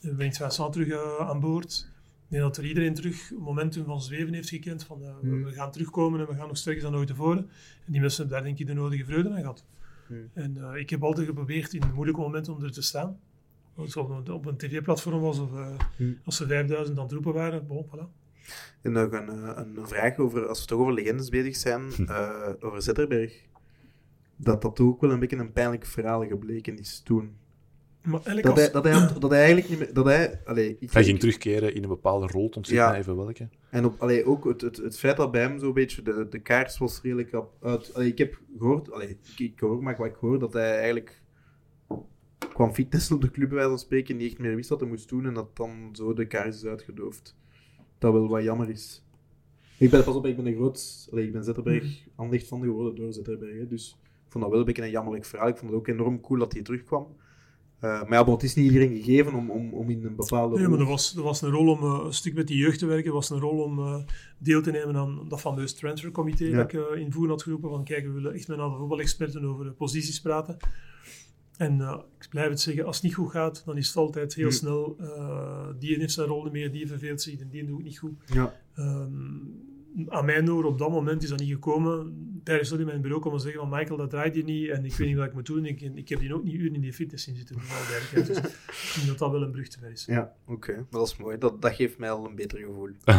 Uh, 0.00 0.14
brengt 0.14 0.36
Vincent 0.36 0.72
terug 0.72 0.88
eh, 0.88 1.28
aan 1.28 1.40
boord. 1.40 1.90
Ik 2.32 2.38
denk 2.38 2.50
dat 2.54 2.56
er 2.64 2.68
iedereen 2.68 2.94
terug 2.94 3.30
een 3.30 3.36
momentum 3.42 3.84
van 3.84 4.02
zweven 4.02 4.34
heeft 4.34 4.48
gekend. 4.48 4.84
Van, 4.84 5.02
eh, 5.02 5.14
we- 5.20 5.28
Hmm. 5.28 5.44
we 5.44 5.52
gaan 5.52 5.70
terugkomen 5.72 6.20
en 6.20 6.26
we 6.26 6.34
gaan 6.34 6.46
nog 6.48 6.56
sterker 6.56 6.82
dan 6.82 6.94
ooit 6.96 7.06
tevoren. 7.06 7.38
En 7.86 7.92
die 7.92 8.00
mensen 8.00 8.20
hebben 8.20 8.36
daar 8.36 8.46
denk 8.46 8.58
ik 8.60 8.66
de 8.66 8.72
nodige 8.82 9.04
vreugde 9.04 9.30
aan 9.30 9.40
gehad. 9.40 9.64
Hmm. 10.06 10.30
En 10.32 10.56
eh, 10.56 10.80
ik 10.80 10.90
heb 10.90 11.02
altijd 11.02 11.26
geprobeerd 11.26 11.74
in 11.74 11.80
de 11.80 11.86
moeilijke 11.94 12.20
momenten 12.20 12.54
om 12.54 12.62
er 12.64 12.72
te 12.72 12.82
staan. 12.82 13.18
Als 13.74 13.94
het 13.94 13.96
op 14.04 14.10
een, 14.10 14.32
op 14.34 14.46
een 14.46 14.56
tv-platform 14.56 15.20
was 15.20 15.38
of 15.38 15.52
eh, 15.52 15.78
Hmm. 15.96 16.18
als 16.24 16.36
ze 16.36 16.46
5000 16.46 16.96
aan 16.98 17.02
het 17.04 17.12
roepen 17.12 17.32
waren. 17.32 17.66
Bon, 17.66 17.86
voilà. 17.86 18.20
En 18.82 18.92
nog 18.92 19.12
een, 19.12 19.28
eh, 19.28 19.52
een 19.54 19.78
vraag 19.88 20.16
over, 20.18 20.46
als 20.48 20.60
we 20.60 20.66
toch 20.66 20.80
over 20.80 20.92
legendes 20.94 21.28
bezig 21.28 21.56
zijn, 21.56 21.90
eh, 22.06 22.48
over 22.60 22.82
Zetterberg. 22.82 23.42
Dat 24.36 24.62
dat 24.62 24.80
ook 24.80 25.00
wel 25.00 25.10
een 25.10 25.20
beetje 25.20 25.36
een 25.36 25.52
pijnlijk 25.52 25.86
verhaal 25.86 26.26
gebleken 26.26 26.78
is 26.78 27.00
toen. 27.04 27.36
Maar 28.02 28.12
eigenlijk 28.24 28.42
Dat 28.46 28.52
als- 28.52 28.62
hij, 28.62 28.72
dat 28.72 28.84
hij, 28.84 29.18
dat 29.20 29.30
hij 29.30 29.38
eigenlijk 29.38 29.68
niet 29.68 29.78
meer... 29.78 29.94
Dat 29.94 30.04
hij, 30.04 30.40
allee, 30.44 30.76
ik, 30.80 30.92
Hij 30.92 31.04
ging 31.04 31.18
terugkeren 31.18 31.74
in 31.74 31.82
een 31.82 31.88
bepaalde 31.88 32.26
rol, 32.26 32.44
het 32.46 32.56
ontziet 32.56 32.76
Ja. 32.76 32.90
mij 32.90 32.98
even 32.98 33.16
welke. 33.16 33.48
En 33.70 33.84
op, 33.84 34.00
allee, 34.00 34.24
ook 34.24 34.44
het, 34.44 34.60
het, 34.60 34.76
het 34.76 34.98
feit 34.98 35.16
dat 35.16 35.30
bij 35.30 35.40
hem 35.40 35.58
zo'n 35.58 35.72
beetje 35.72 36.02
de, 36.02 36.26
de 36.30 36.38
kaars 36.38 36.78
was 36.78 37.00
redelijk 37.02 37.32
op, 37.32 37.52
uit. 37.60 37.94
Allee, 37.94 38.08
ik 38.08 38.18
heb 38.18 38.40
gehoord, 38.58 38.92
allee, 38.92 39.08
ik, 39.08 39.38
ik 39.38 39.60
hoor 39.60 39.82
maar 39.82 39.96
wat 39.96 40.06
ik 40.06 40.14
hoor, 40.20 40.38
dat 40.38 40.52
hij 40.52 40.76
eigenlijk 40.78 41.22
kwam 42.52 42.72
fitnessen 42.74 43.14
op 43.14 43.20
de 43.22 43.30
club 43.30 43.46
bij 43.48 43.54
wijze 43.56 43.70
van 43.70 43.78
spreken, 43.80 44.16
niet 44.16 44.30
echt 44.30 44.38
meer 44.40 44.54
wist 44.56 44.68
wat 44.68 44.80
hij 44.80 44.88
moest 44.88 45.08
doen 45.08 45.26
en 45.26 45.34
dat 45.34 45.56
dan 45.56 45.88
zo 45.92 46.12
de 46.12 46.26
kaars 46.26 46.56
is 46.56 46.64
uitgedoofd. 46.66 47.36
Dat 47.98 48.12
wel 48.12 48.28
wat 48.28 48.42
jammer 48.42 48.68
is. 48.70 49.04
Ik 49.78 49.90
ben, 49.90 50.04
pas 50.04 50.14
op, 50.14 50.26
ik 50.26 50.36
ben 50.36 50.46
een 50.46 50.54
groot, 50.54 51.08
allee, 51.10 51.26
ik 51.26 51.32
ben 51.32 51.44
Zetterberg 51.44 52.06
aandacht 52.16 52.48
van 52.48 52.60
geworden 52.62 52.94
door 52.94 53.12
Zetterberg, 53.12 53.58
hè, 53.58 53.66
dus 53.66 53.96
ik 54.24 54.32
vond 54.32 54.44
dat 54.44 54.52
wel 54.52 54.60
een 54.60 54.66
beetje 54.66 54.82
een 54.82 54.90
jammerlijk 54.90 55.24
verhaal. 55.24 55.48
Ik 55.48 55.56
vond 55.56 55.70
het 55.70 55.80
ook 55.80 55.88
enorm 55.88 56.20
cool 56.20 56.38
dat 56.38 56.52
hij 56.52 56.62
terugkwam. 56.62 57.06
Eh, 57.82 58.02
maar 58.08 58.18
ja, 58.26 58.30
het 58.32 58.42
is 58.42 58.54
niet 58.54 58.64
iedereen 58.72 58.96
gegeven 58.96 59.34
om, 59.34 59.50
om, 59.50 59.72
om 59.72 59.90
in 59.90 60.04
een 60.04 60.16
bepaalde 60.16 60.58
Nee, 60.58 60.68
maar 60.68 60.78
er 60.78 60.86
was, 60.86 61.16
er 61.16 61.22
was 61.22 61.42
een 61.42 61.50
rol 61.50 61.68
om 61.68 61.78
eh, 61.82 62.02
een 62.06 62.12
stuk 62.12 62.34
met 62.34 62.46
die 62.46 62.56
jeugd 62.56 62.78
te 62.78 62.86
werken. 62.86 63.06
Er 63.06 63.12
was 63.12 63.30
een 63.30 63.40
rol 63.40 63.62
om 63.62 63.78
eh, 63.78 63.96
deel 64.38 64.62
te 64.62 64.70
nemen 64.70 64.96
aan 64.96 65.28
dat 65.28 65.40
fameus 65.40 65.74
transfercomité 65.74 66.44
Ja. 66.44 66.56
dat 66.56 66.72
ik 66.72 66.80
in 66.98 67.12
Voeren 67.12 67.30
had 67.30 67.42
geroepen. 67.42 67.70
Van 67.70 67.84
kijk, 67.84 68.04
we 68.06 68.10
willen 68.12 68.32
echt 68.34 68.48
met 68.48 68.56
een 68.58 68.62
aantal 68.62 68.78
voetbalexperten 68.78 69.44
over 69.44 69.72
posities 69.72 70.20
praten. 70.20 70.56
En 71.56 71.80
ik 72.20 72.28
blijf 72.30 72.48
het 72.48 72.60
zeggen, 72.60 72.84
als 72.86 72.96
het 72.96 73.04
niet 73.04 73.14
goed 73.14 73.30
gaat, 73.30 73.62
dan 73.66 73.76
is 73.76 73.86
het 73.86 73.96
altijd 73.96 74.34
heel 74.34 74.46
Hm. 74.48 74.52
snel. 74.52 74.96
eh, 75.00 75.66
die 75.78 75.96
heeft 75.98 76.12
zijn 76.12 76.28
rol 76.28 76.42
niet 76.42 76.52
meer, 76.52 76.72
die 76.72 76.86
verveelt 76.86 77.22
zich 77.22 77.40
en 77.40 77.48
die 77.48 77.64
doet 77.66 77.76
het 77.76 77.86
niet 77.86 77.98
goed. 77.98 78.12
Ja. 78.32 78.54
Ehm, 78.74 79.10
aan 80.08 80.24
mijn 80.24 80.52
oor 80.52 80.64
op 80.64 80.78
dat 80.78 80.90
moment 80.90 81.22
is 81.22 81.28
dat 81.28 81.38
niet 81.38 81.52
gekomen. 81.52 82.16
Tijdens 82.44 82.68
dat 82.68 82.78
in 82.78 82.86
mijn 82.86 83.00
bureau 83.00 83.22
komen 83.22 83.40
zeggen 83.40 83.60
van 83.60 83.68
Michael, 83.68 83.96
dat 83.96 84.10
draait 84.10 84.34
hier 84.34 84.44
niet 84.44 84.68
en 84.68 84.84
ik 84.84 84.94
weet 84.94 85.08
niet 85.08 85.16
wat 85.16 85.26
ik 85.26 85.34
moet 85.34 85.46
doen. 85.46 85.64
Ik, 85.64 85.80
ik 85.80 86.08
heb 86.08 86.20
hier 86.20 86.34
ook 86.34 86.44
niet 86.44 86.54
uren 86.54 86.74
in 86.74 86.80
die 86.80 86.92
fitness 86.92 87.28
in 87.28 87.36
zitten. 87.36 87.56
Dus 88.14 88.28
ik 88.28 88.94
denk 88.94 89.06
dat 89.06 89.18
dat 89.18 89.30
wel 89.30 89.42
een 89.42 89.50
brug 89.50 89.68
te 89.68 89.78
ver 89.78 89.90
is. 89.90 90.04
Ja, 90.04 90.32
oké. 90.46 90.74
Maar 90.74 90.84
Dat 90.90 91.06
is 91.06 91.16
mooi. 91.16 91.38
Dat, 91.38 91.62
dat 91.62 91.74
geeft 91.74 91.98
mij 91.98 92.10
al 92.10 92.26
een 92.26 92.34
beter 92.34 92.58
gevoel. 92.58 92.88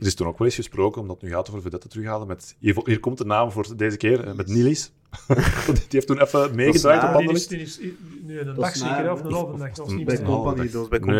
Er 0.00 0.06
is 0.06 0.14
toen 0.14 0.26
ook 0.26 0.38
wel 0.38 0.46
eens 0.46 0.56
gesproken, 0.56 1.00
omdat 1.00 1.20
het 1.20 1.24
nu 1.24 1.36
gaat 1.36 1.48
over 1.48 1.62
vedette 1.62 1.88
terughalen, 1.88 2.26
met, 2.26 2.56
hier, 2.58 2.80
hier 2.84 3.00
komt 3.00 3.18
de 3.18 3.24
naam 3.24 3.50
voor 3.50 3.76
deze 3.76 3.96
keer, 3.96 4.24
eh, 4.24 4.34
met 4.34 4.46
Nilis. 4.46 4.92
die 5.66 5.86
heeft 5.88 6.06
toen 6.06 6.20
even 6.20 6.54
meegedraaid 6.54 7.28
op 7.28 7.34
Die 7.36 7.48
die 7.48 7.60
is, 7.60 7.80
nee, 8.22 8.38
een 8.38 8.46
Dat 8.46 8.56
dag 8.56 8.74
is 8.74 8.80
zeker, 8.80 9.12
of 9.12 9.24
een 9.24 9.32
halve 9.32 9.58
dag. 9.58 9.72
Dat 9.72 9.86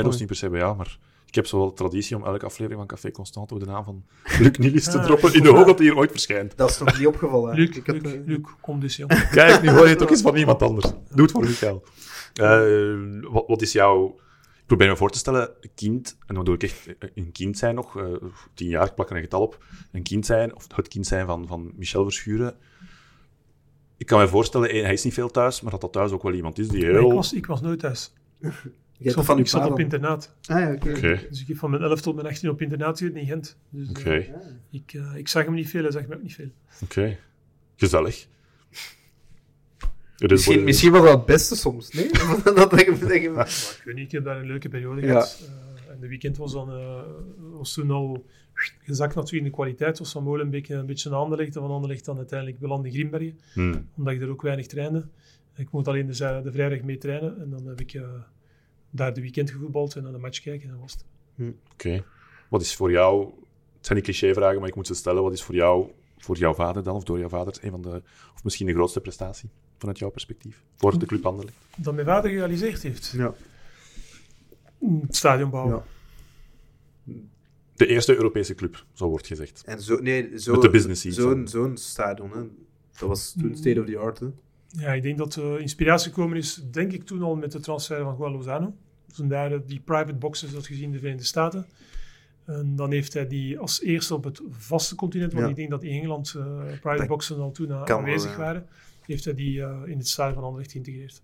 was 0.04 0.18
niet 0.18 0.26
per 0.26 0.36
se 0.36 0.48
bij 0.48 0.58
jou, 0.58 0.76
maar 0.76 0.98
ik 1.34 1.40
heb 1.40 1.46
zo 1.48 1.58
wel 1.58 1.68
de 1.68 1.74
traditie 1.74 2.16
om 2.16 2.24
elke 2.24 2.44
aflevering 2.44 2.78
van 2.78 2.86
Café 2.88 3.10
Constante 3.10 3.58
de 3.58 3.64
naam 3.64 3.84
van 3.84 4.04
Luc 4.38 4.56
Nilis 4.58 4.84
te 4.84 4.98
Ah, 4.98 5.04
droppen, 5.04 5.34
in 5.34 5.42
de 5.42 5.48
hoop 5.48 5.66
dat- 5.66 5.78
hij 5.78 5.86
hier 5.86 5.96
ooit 5.96 6.10
verschijnt. 6.10 6.56
Dat 6.56 6.70
is 6.70 6.78
nog 6.78 6.98
niet 6.98 7.06
opgevallen. 7.06 7.50
hè. 7.50 7.56
Luc, 7.56 7.76
Ik 7.76 7.86
heb, 7.86 8.02
Luc, 8.02 8.12
eh, 8.14 8.20
Luc, 8.24 8.38
kom 8.60 8.80
dus, 8.80 8.96
jong. 8.96 9.28
Kijk, 9.30 9.62
nu 9.62 9.70
hoor 9.70 9.82
je 9.84 9.88
het 9.88 10.02
ook 10.02 10.10
eens 10.10 10.20
van 10.22 10.36
iemand 10.36 10.62
anders. 10.62 10.86
Doe 11.10 11.22
het 11.22 11.30
voor 11.30 11.44
Michael. 11.44 11.84
Eh, 12.34 13.30
wat, 13.32 13.44
wat 13.46 13.62
is 13.62 13.72
jouw... 13.72 14.06
Ik 14.56 14.66
probeer 14.66 14.88
me 14.88 14.96
voor 14.96 15.10
te 15.10 15.18
stellen, 15.18 15.50
een 15.60 15.70
kind, 15.74 16.16
en 16.26 16.34
dan 16.34 16.36
bedoel 16.44 16.54
ik 16.54 16.62
echt 16.62 16.86
eh, 16.98 17.08
een 17.14 17.32
kind 17.32 17.58
zijn 17.58 17.74
nog, 17.74 17.98
eh, 17.98 18.04
tien 18.54 18.68
jaar, 18.68 18.86
ik 18.86 18.94
plak 18.94 19.10
er 19.10 19.16
een 19.16 19.22
getal 19.22 19.42
op, 19.42 19.64
een 19.92 20.02
kind 20.02 20.26
zijn, 20.26 20.54
of 20.56 20.66
het 20.76 20.88
kind 20.88 21.06
zijn 21.06 21.26
van, 21.26 21.46
van 21.46 21.72
Michel 21.76 22.02
Verschuren. 22.02 22.54
Ik 23.96 24.06
kan 24.06 24.20
me 24.20 24.28
voorstellen, 24.28 24.68
hij 24.70 24.92
is 24.92 25.04
niet 25.04 25.14
veel 25.14 25.30
thuis, 25.30 25.60
maar 25.60 25.70
dat 25.70 25.80
dat 25.80 25.92
thuis 25.92 26.10
ook 26.10 26.22
wel 26.22 26.32
iemand 26.32 26.58
is 26.58 26.68
die 26.68 26.84
heel... 26.84 27.06
Ik 27.08 27.12
was, 27.12 27.32
ik 27.32 27.46
was 27.46 27.60
nooit 27.60 27.78
thuis. 27.78 28.12
Ik 28.98 29.10
zat, 29.10 29.24
van 29.24 29.38
ik 29.38 29.46
zat 29.46 29.70
op 29.70 29.78
internaat. 29.78 30.34
Ah 30.46 30.58
ja, 30.60 30.72
oké. 30.72 30.90
Oké, 30.90 31.26
Dus 31.30 31.40
ik 31.40 31.48
heb 31.48 31.56
van 31.56 31.70
mijn 31.70 31.82
11 31.82 32.00
tot 32.00 32.14
mijn 32.14 32.26
18 32.26 32.50
op 32.50 32.62
internaat 32.62 32.98
gezeten 32.98 33.20
in 33.20 33.26
Gent. 33.26 33.58
Dus, 33.70 33.92
eh, 34.04 34.16
ik, 34.70 34.92
eh, 34.92 35.14
ik 35.16 35.28
zag 35.28 35.44
hem 35.44 35.54
niet 35.54 35.68
veel, 35.70 35.82
hij 35.82 35.90
zag 35.90 36.06
me 36.06 36.14
ook 36.14 36.22
niet 36.22 36.34
veel. 36.34 36.50
oké. 36.82 37.16
Gezellig. 37.76 38.26
Is 40.18 40.30
Misschien, 40.30 40.54
wel- 40.56 40.64
misschien 40.64 40.90
was 40.92 41.02
dat 41.02 41.16
het 41.16 41.24
beste 41.26 41.56
soms, 41.56 41.90
nee? 41.92 42.10
dat, 42.44 42.56
dat 42.70 42.80
je- 42.80 43.30
Maar 43.34 43.46
ik 43.78 43.82
weet 43.84 43.94
niet, 43.94 44.04
ik 44.04 44.12
heb 44.12 44.24
daar 44.24 44.36
een 44.40 44.46
leuke 44.46 44.68
periode 44.68 45.00
Ja. 45.00 45.06
gehad. 45.06 45.48
Eh, 45.86 45.92
en 45.92 46.00
de 46.00 46.08
weekend 46.08 46.36
was, 46.36 46.52
dan, 46.52 46.70
eh, 46.70 47.00
was 47.52 47.72
toen 47.74 47.90
al 47.90 48.24
gezakt 48.82 49.14
natuurlijk 49.14 49.44
in 49.44 49.50
de 49.50 49.56
kwaliteit. 49.56 49.98
Was 49.98 50.12
van 50.12 50.22
Molenbeek 50.22 50.68
een 50.68 50.86
beetje 50.86 51.08
een 51.08 51.14
Anderlecht. 51.14 51.56
En 51.56 51.62
van 51.62 51.70
Anderlecht 51.70 52.04
dan 52.04 52.16
uiteindelijk 52.16 52.58
beland 52.58 52.84
in 52.84 52.92
Grimbergen. 52.92 53.38
Hmm, 53.54 53.88
Omdat 53.96 54.14
ik 54.14 54.20
er 54.22 54.28
ook 54.28 54.42
weinig 54.42 54.66
trainde. 54.66 55.06
Ik 55.56 55.70
moet 55.70 55.88
alleen 55.88 56.06
de, 56.06 56.40
de 56.44 56.52
vrijdag 56.52 56.80
mee 56.82 56.98
trainen. 56.98 57.40
En 57.40 57.50
dan 57.50 57.66
heb 57.66 57.80
ik 57.80 57.92
eh, 57.94 58.02
daar 58.94 59.14
de 59.14 59.20
weekend 59.20 59.50
gevoetbald 59.50 59.96
en 59.96 60.02
dan 60.02 60.12
de 60.12 60.18
match 60.18 60.40
kijken. 60.40 60.68
En 60.68 60.70
dat 60.70 60.80
was 60.80 60.92
het. 60.92 61.04
Oké. 61.72 62.04
Wat 62.48 62.60
is 62.60 62.74
voor 62.74 62.90
jou, 62.90 63.24
het 63.76 63.86
zijn 63.86 63.98
niet 63.98 64.06
cliché-vragen, 64.06 64.60
maar 64.60 64.68
ik 64.68 64.74
moet 64.74 64.86
ze 64.86 64.94
stellen. 64.94 65.22
Wat 65.22 65.32
is 65.32 65.42
voor 65.42 65.54
jou, 65.54 65.90
voor 66.18 66.36
jouw 66.36 66.54
vader 66.54 66.82
dan, 66.82 66.94
of 66.94 67.04
door 67.04 67.18
jouw 67.18 67.28
vader, 67.28 67.58
een 67.60 67.70
van 67.70 67.82
de, 67.82 68.02
of 68.34 68.44
misschien 68.44 68.66
de 68.66 68.72
grootste 68.72 69.00
prestatie 69.00 69.50
vanuit 69.78 69.98
jouw 69.98 70.10
perspectief 70.10 70.62
voor 70.76 70.98
de 70.98 71.06
club 71.06 71.26
Anderlecht? 71.26 71.56
Dat 71.76 71.94
mijn 71.94 72.06
vader 72.06 72.30
gerealiseerd 72.30 72.82
heeft. 72.82 73.14
Ja. 73.16 73.34
Het 75.00 75.16
stadion 75.16 75.50
bouwen. 75.50 75.82
Ja. 77.04 77.14
De 77.76 77.86
eerste 77.86 78.14
Europese 78.14 78.54
club, 78.54 78.84
zo 78.92 79.08
wordt 79.08 79.26
gezegd. 79.26 79.62
En 79.64 79.80
zo, 79.82 80.00
nee, 80.00 80.38
zo, 80.38 80.52
Met 80.52 80.62
de 80.62 80.70
business 80.70 81.02
Zo'n 81.46 81.76
stadion, 81.76 82.30
hè. 82.30 82.42
Dat 82.98 83.08
was 83.08 83.34
toen 83.38 83.56
state 83.56 83.80
of 83.80 83.86
the 83.86 83.98
art, 83.98 84.18
hè. 84.18 84.26
Ja, 84.68 84.92
ik 84.92 85.02
denk 85.02 85.18
dat 85.18 85.32
de 85.32 85.56
inspiratie 85.60 86.12
gekomen 86.12 86.36
is, 86.36 86.64
denk 86.70 86.92
ik 86.92 87.04
toen 87.04 87.22
al 87.22 87.36
met 87.36 87.52
de 87.52 87.60
transfer 87.60 88.02
van 88.02 88.16
Juan 88.18 88.32
Lozano. 88.32 88.74
Vandaar 89.14 89.66
die 89.66 89.80
private 89.80 90.14
boxes 90.14 90.52
dat 90.52 90.66
gezien 90.66 90.84
in 90.84 90.92
de 90.92 90.98
Verenigde 90.98 91.26
Staten. 91.26 91.66
En 92.44 92.76
dan 92.76 92.92
heeft 92.92 93.12
hij 93.12 93.26
die 93.26 93.58
als 93.58 93.82
eerste 93.82 94.14
op 94.14 94.24
het 94.24 94.40
vaste 94.50 94.94
continent, 94.94 95.32
want 95.32 95.44
Ja. 95.44 95.50
ik 95.50 95.56
denk 95.56 95.70
dat 95.70 95.82
in 95.82 95.90
Engeland 95.90 96.34
eh, 96.36 96.44
private 96.64 96.96
Dat 96.96 97.06
boxen 97.06 97.40
al 97.40 97.50
toen 97.52 97.70
eh, 97.70 97.84
wel, 97.84 97.98
aanwezig 97.98 98.30
ja. 98.30 98.36
waren, 98.36 98.66
heeft 99.06 99.24
hij 99.24 99.34
die 99.34 99.62
eh, 99.62 99.80
in 99.86 99.98
het 99.98 100.08
stadion 100.08 100.34
van 100.34 100.44
Anderlecht 100.44 100.72
geïntegreerd. 100.72 101.22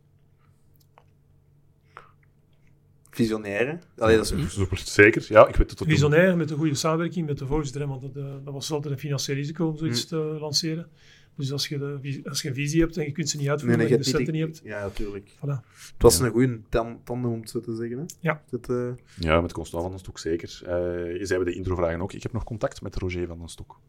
Visionair. 3.11 3.79
Allee, 3.99 4.17
dat 4.17 4.33
is 4.33 4.53
Super, 4.55 4.79
zeker. 4.79 5.27
Ja, 5.29 5.47
ik 5.49 5.57
weet 5.57 5.69
het 5.69 5.79
tot. 5.79 5.89
Visionair 5.89 6.37
met 6.37 6.51
een 6.51 6.57
goede 6.57 6.75
samenwerking 6.75 7.27
met 7.27 7.39
de 7.39 7.47
voorzitter, 7.47 7.87
want 7.87 8.01
dat, 8.01 8.17
eh, 8.17 8.25
dat 8.45 8.55
was 8.55 8.73
altijd 8.73 8.93
een 8.95 9.01
financieel 9.01 9.37
risico 9.37 9.67
om 9.67 9.77
zoiets 9.77 10.07
te 10.07 10.17
lanceren. 10.17 10.89
Dus 11.37 11.53
als 11.53 11.69
je, 11.69 11.79
de, 11.79 11.99
vis- 12.03 12.25
als 12.25 12.43
je 12.43 12.49
een 12.49 12.55
visie 12.55 12.81
hebt 12.81 12.97
en 12.97 13.05
je 13.05 13.13
kunt 13.13 13.29
ze 13.29 13.37
niet 13.37 13.49
uitvoeren, 13.49 13.79
je 13.81 13.85
en 13.87 13.91
je 13.93 13.97
de 13.99 14.05
centen 14.05 14.33
niet 14.33 14.43
hebt, 14.43 14.61
Ja, 14.65 14.81
natuurlijk. 14.83 15.29
voilà. 15.37 15.65
Het 15.71 15.93
was 15.99 16.19
Ja. 16.19 16.25
een 16.25 16.31
goede 16.31 16.61
tan- 16.69 17.01
tandem, 17.05 17.31
om 17.33 17.41
het 17.41 17.51
zo 17.51 17.61
te 17.61 17.75
zeggen, 17.75 17.99
hè. 17.99 18.05
Ja. 18.21 18.43
Dat, 18.51 18.69
eh, 18.71 18.91
Ja, 19.19 19.41
met 19.41 19.53
Constant 19.53 19.83
van 19.83 19.91
den 19.91 20.01
Stok 20.01 20.19
zeker. 20.19 20.61
Eh 20.67 21.17
je 21.19 21.27
zei 21.27 21.43
bij 21.43 21.53
de 21.53 21.59
intro 21.59 21.75
vragen 21.75 22.01
ook. 22.01 22.13
Ik 22.13 22.23
heb 22.23 22.33
nog 22.33 22.45
contact 22.45 22.83
met 22.83 22.97
Roger 22.97 23.27
van 23.27 23.39
den 23.39 23.49
Stok. 23.49 23.81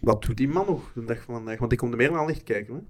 wat 0.00 0.22
doet 0.22 0.36
die 0.36 0.48
man 0.48 0.66
nog 0.66 0.92
de 0.94 1.04
dag 1.04 1.22
van 1.22 1.34
vandaag? 1.34 1.58
Want 1.58 1.72
ik 1.72 1.78
kom 1.78 1.90
er 1.90 1.96
meer 1.96 2.10
naar 2.12 2.26
licht 2.26 2.42
kijken, 2.42 2.74
hè. 2.74 2.80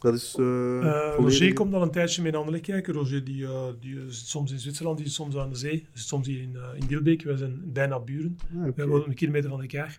Dat 0.00 0.14
is... 0.14 0.34
eh 0.38 0.44
Eh, 0.44 1.14
volledig- 1.14 1.38
Roger 1.38 1.52
komt 1.52 1.74
al 1.74 1.82
een 1.82 1.90
tijdje 1.90 2.22
mee 2.22 2.30
naar 2.30 2.40
Anderlecht 2.40 2.66
kijken. 2.66 2.94
Roger 2.94 3.24
die, 3.24 3.44
eh, 3.44 3.66
die 3.80 3.94
zit 4.06 4.26
soms 4.26 4.52
in 4.52 4.58
Zwitserland, 4.58 4.96
die 4.96 5.06
zit 5.06 5.14
soms 5.14 5.36
aan 5.36 5.48
de 5.50 5.56
zee, 5.56 5.86
zit 5.92 6.06
soms 6.06 6.26
hier 6.26 6.40
in, 6.42 6.56
eh 6.56 6.68
in 6.80 6.86
Dilbeek. 6.86 7.22
Wij 7.22 7.36
zijn 7.36 7.60
bijna 7.72 8.00
buren. 8.00 8.38
Ah. 8.56 8.68
Wij 8.76 8.86
wonen 8.86 9.08
een 9.08 9.14
kilometer 9.14 9.50
van 9.50 9.60
elkaar. 9.60 9.98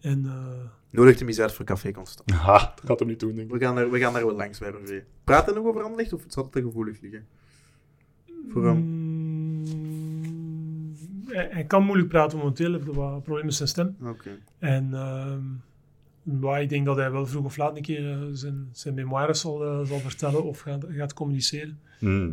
En 0.00 0.26
eh, 0.26 0.70
Nodigt 0.90 1.18
hem 1.18 1.28
eens 1.28 1.40
uit 1.40 1.52
voor 1.52 1.64
Café 1.64 1.92
Constant. 1.92 2.30
Ha, 2.46 2.58
dat 2.58 2.82
gaat 2.84 2.98
hem 2.98 3.08
niet 3.08 3.20
doen, 3.20 3.34
denk 3.34 3.46
ik. 3.46 3.58
We 3.58 3.64
gaan, 3.64 3.74
daar, 3.74 3.90
we 3.90 3.98
gaan 3.98 4.12
daar 4.12 4.26
wel 4.26 4.36
langs 4.36 4.58
bij 4.58 4.70
Roger. 4.70 5.04
Praat 5.24 5.46
hij 5.46 5.54
nog 5.54 5.64
over 5.66 5.82
Anderlecht 5.82 6.12
of 6.12 6.24
zal 6.28 6.42
het 6.42 6.52
te 6.52 6.62
gevoelig 6.62 7.00
liggen? 7.00 7.26
Voor 8.48 8.66
hem? 8.66 8.76
mm, 8.76 9.64
hij, 11.26 11.48
hij 11.50 11.64
kan 11.64 11.84
moeilijk 11.84 12.08
praten 12.08 12.38
momenteel, 12.38 12.70
hij 12.70 12.80
heeft 12.80 12.94
wat 12.94 13.22
problemen 13.22 13.44
met 13.44 13.54
zijn 13.54 13.68
stem. 13.68 13.96
Oké. 14.02 14.38
En 14.58 14.94
ehm, 14.94 15.42
maar 16.26 16.62
ik 16.62 16.68
denk 16.68 16.84
dat 16.86 16.96
hij 16.96 17.10
wel 17.10 17.26
vroeg 17.26 17.44
of 17.44 17.56
laat 17.56 17.76
een 17.76 17.82
keer 17.82 18.10
eh, 18.10 18.28
zijn, 18.32 18.68
zijn 18.72 18.94
memoires 18.94 19.40
zal, 19.40 19.64
eh, 19.64 19.86
zal 19.86 19.98
vertellen 19.98 20.44
of 20.44 20.60
gaat, 20.60 20.84
gaat 20.88 21.14
communiceren. 21.14 21.80
Eh, 22.00 22.26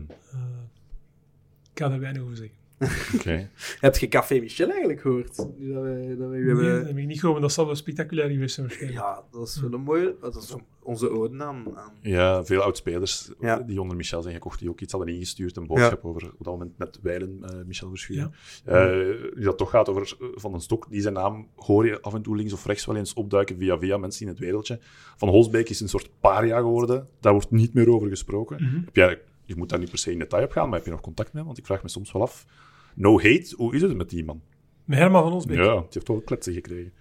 ik 1.63 1.73
kan 1.73 1.91
er 1.91 1.99
weinig 1.99 2.21
over 2.21 2.35
zeggen. 2.35 2.57
Oké. 3.15 3.49
Heb 3.79 3.95
je 3.97 4.07
Café 4.07 4.39
Michel 4.39 4.69
eigenlijk 4.69 5.01
gehoord? 5.01 5.37
Nu 5.57 5.73
Dat 5.73 5.83
wij, 5.83 6.15
dat 6.15 6.29
wij 6.29 6.39
Nee, 6.39 6.47
hebben... 6.47 6.77
dat 6.77 6.87
heb 6.87 6.97
ik 6.97 7.05
niet 7.05 7.19
gehoord, 7.19 7.41
dat 7.41 7.51
zal 7.51 7.65
wel 7.65 7.75
spectaculair 7.75 8.29
geweest 8.29 8.55
zijn 8.55 8.67
waarschijnlijk. 8.67 9.01
Ja, 9.01 9.23
dat 9.31 9.47
is 9.47 9.61
wel 9.61 9.73
een 9.73 9.81
mooie... 9.81 10.15
Dat 10.21 10.35
is 10.35 10.55
onze 10.83 11.09
ode 11.09 11.43
aan... 11.43 11.77
aan 11.77 11.93
Ja, 12.01 12.43
veel 12.45 12.61
oud-spelers 12.61 13.31
Ja. 13.39 13.59
die 13.59 13.81
onder 13.81 13.97
Michel 13.97 14.21
zijn 14.21 14.33
gekocht, 14.33 14.59
die 14.59 14.69
ook 14.69 14.81
iets 14.81 14.93
hadden 14.93 15.13
ingestuurd. 15.13 15.57
Een 15.57 15.67
boodschap 15.67 16.05
over 16.05 16.31
op 16.37 16.45
dat 16.45 16.53
moment 16.53 16.77
met 16.77 16.99
Weilen, 17.01 17.39
eh, 17.41 17.65
Michel 17.65 17.89
Verschuren. 17.89 18.33
Eh, 18.65 18.91
die 19.35 19.43
dat 19.43 19.57
toch 19.57 19.69
gaat 19.69 19.89
over 19.89 20.17
eh, 20.19 20.27
Van 20.35 20.51
den 20.51 20.61
Stok. 20.61 20.89
Die 20.89 21.01
zijn 21.01 21.13
naam 21.13 21.47
hoor 21.55 21.85
je 21.85 22.01
af 22.01 22.13
en 22.13 22.21
toe 22.21 22.35
links 22.35 22.53
of 22.53 22.65
rechts 22.65 22.85
wel 22.85 22.95
eens 22.95 23.13
opduiken 23.13 23.57
via 23.57 23.77
via 23.77 23.97
mensen 23.97 24.21
in 24.21 24.27
het 24.27 24.39
wereldje. 24.39 24.79
Van 25.17 25.29
Holsbeek 25.29 25.69
is 25.69 25.79
een 25.79 25.89
soort 25.89 26.09
paria 26.19 26.57
geworden. 26.59 27.07
Daar 27.19 27.33
wordt 27.33 27.51
niet 27.51 27.73
meer 27.73 27.89
over 27.89 28.07
gesproken. 28.09 28.63
Mhm. 28.63 28.75
Heb 28.85 28.95
jij, 28.95 29.21
je 29.45 29.55
moet 29.55 29.69
daar 29.69 29.79
niet 29.79 29.89
per 29.89 29.97
se 29.99 30.11
in 30.11 30.19
detail 30.19 30.43
op 30.43 30.51
gaan, 30.51 30.65
maar 30.65 30.77
heb 30.77 30.85
je 30.85 30.91
nog 30.91 31.01
contact 31.01 31.33
mee? 31.33 31.43
Want 31.43 31.57
ik 31.57 31.65
vraag 31.65 31.83
me 31.83 31.89
soms 31.89 32.11
wel 32.11 32.21
af. 32.21 32.45
No 32.95 33.11
hate, 33.21 33.53
hoe 33.57 33.75
is 33.75 33.81
het 33.81 33.95
met 33.95 34.09
die 34.09 34.25
man? 34.25 34.41
Met 34.85 34.97
Herman 34.97 35.23
van 35.23 35.33
Osbeek. 35.33 35.57
Ja, 35.57 35.63
die 35.63 35.73
heeft 35.89 36.05
toch 36.05 36.15
wel 36.15 36.21
kletsen 36.25 36.53
gekregen. 36.53 36.91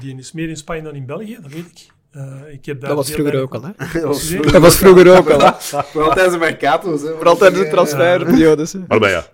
Die 0.00 0.16
is 0.16 0.32
meer 0.32 0.48
in 0.48 0.56
Spanje 0.56 0.82
dan 0.82 0.94
in 0.94 1.06
België, 1.06 1.38
dat 1.42 1.52
weet 1.52 1.66
ik. 1.66 1.86
Eh, 2.10 2.52
ik 2.52 2.64
heb 2.66 2.80
daar 2.80 2.88
Dat 2.88 2.98
was 2.98 3.10
vroeger 3.10 3.40
ook 3.40 3.54
al, 3.54 3.62
hè? 3.62 3.70
dat 4.00 4.60
was 4.60 4.76
vroeger- 4.76 5.18
ook 5.18 5.30
al, 5.30 5.40
hè? 5.40 5.52
Vooral 5.92 6.12
tijdens 6.14 6.32
de 6.34 6.38
Mercato's, 6.38 7.02
hè. 7.02 7.14
Vooral 7.14 7.36
tijdens 7.36 7.62
de 7.62 7.68
transferperiodes. 7.68 8.74
Maar 8.88 8.98
bij 8.98 9.10
ja, 9.10 9.26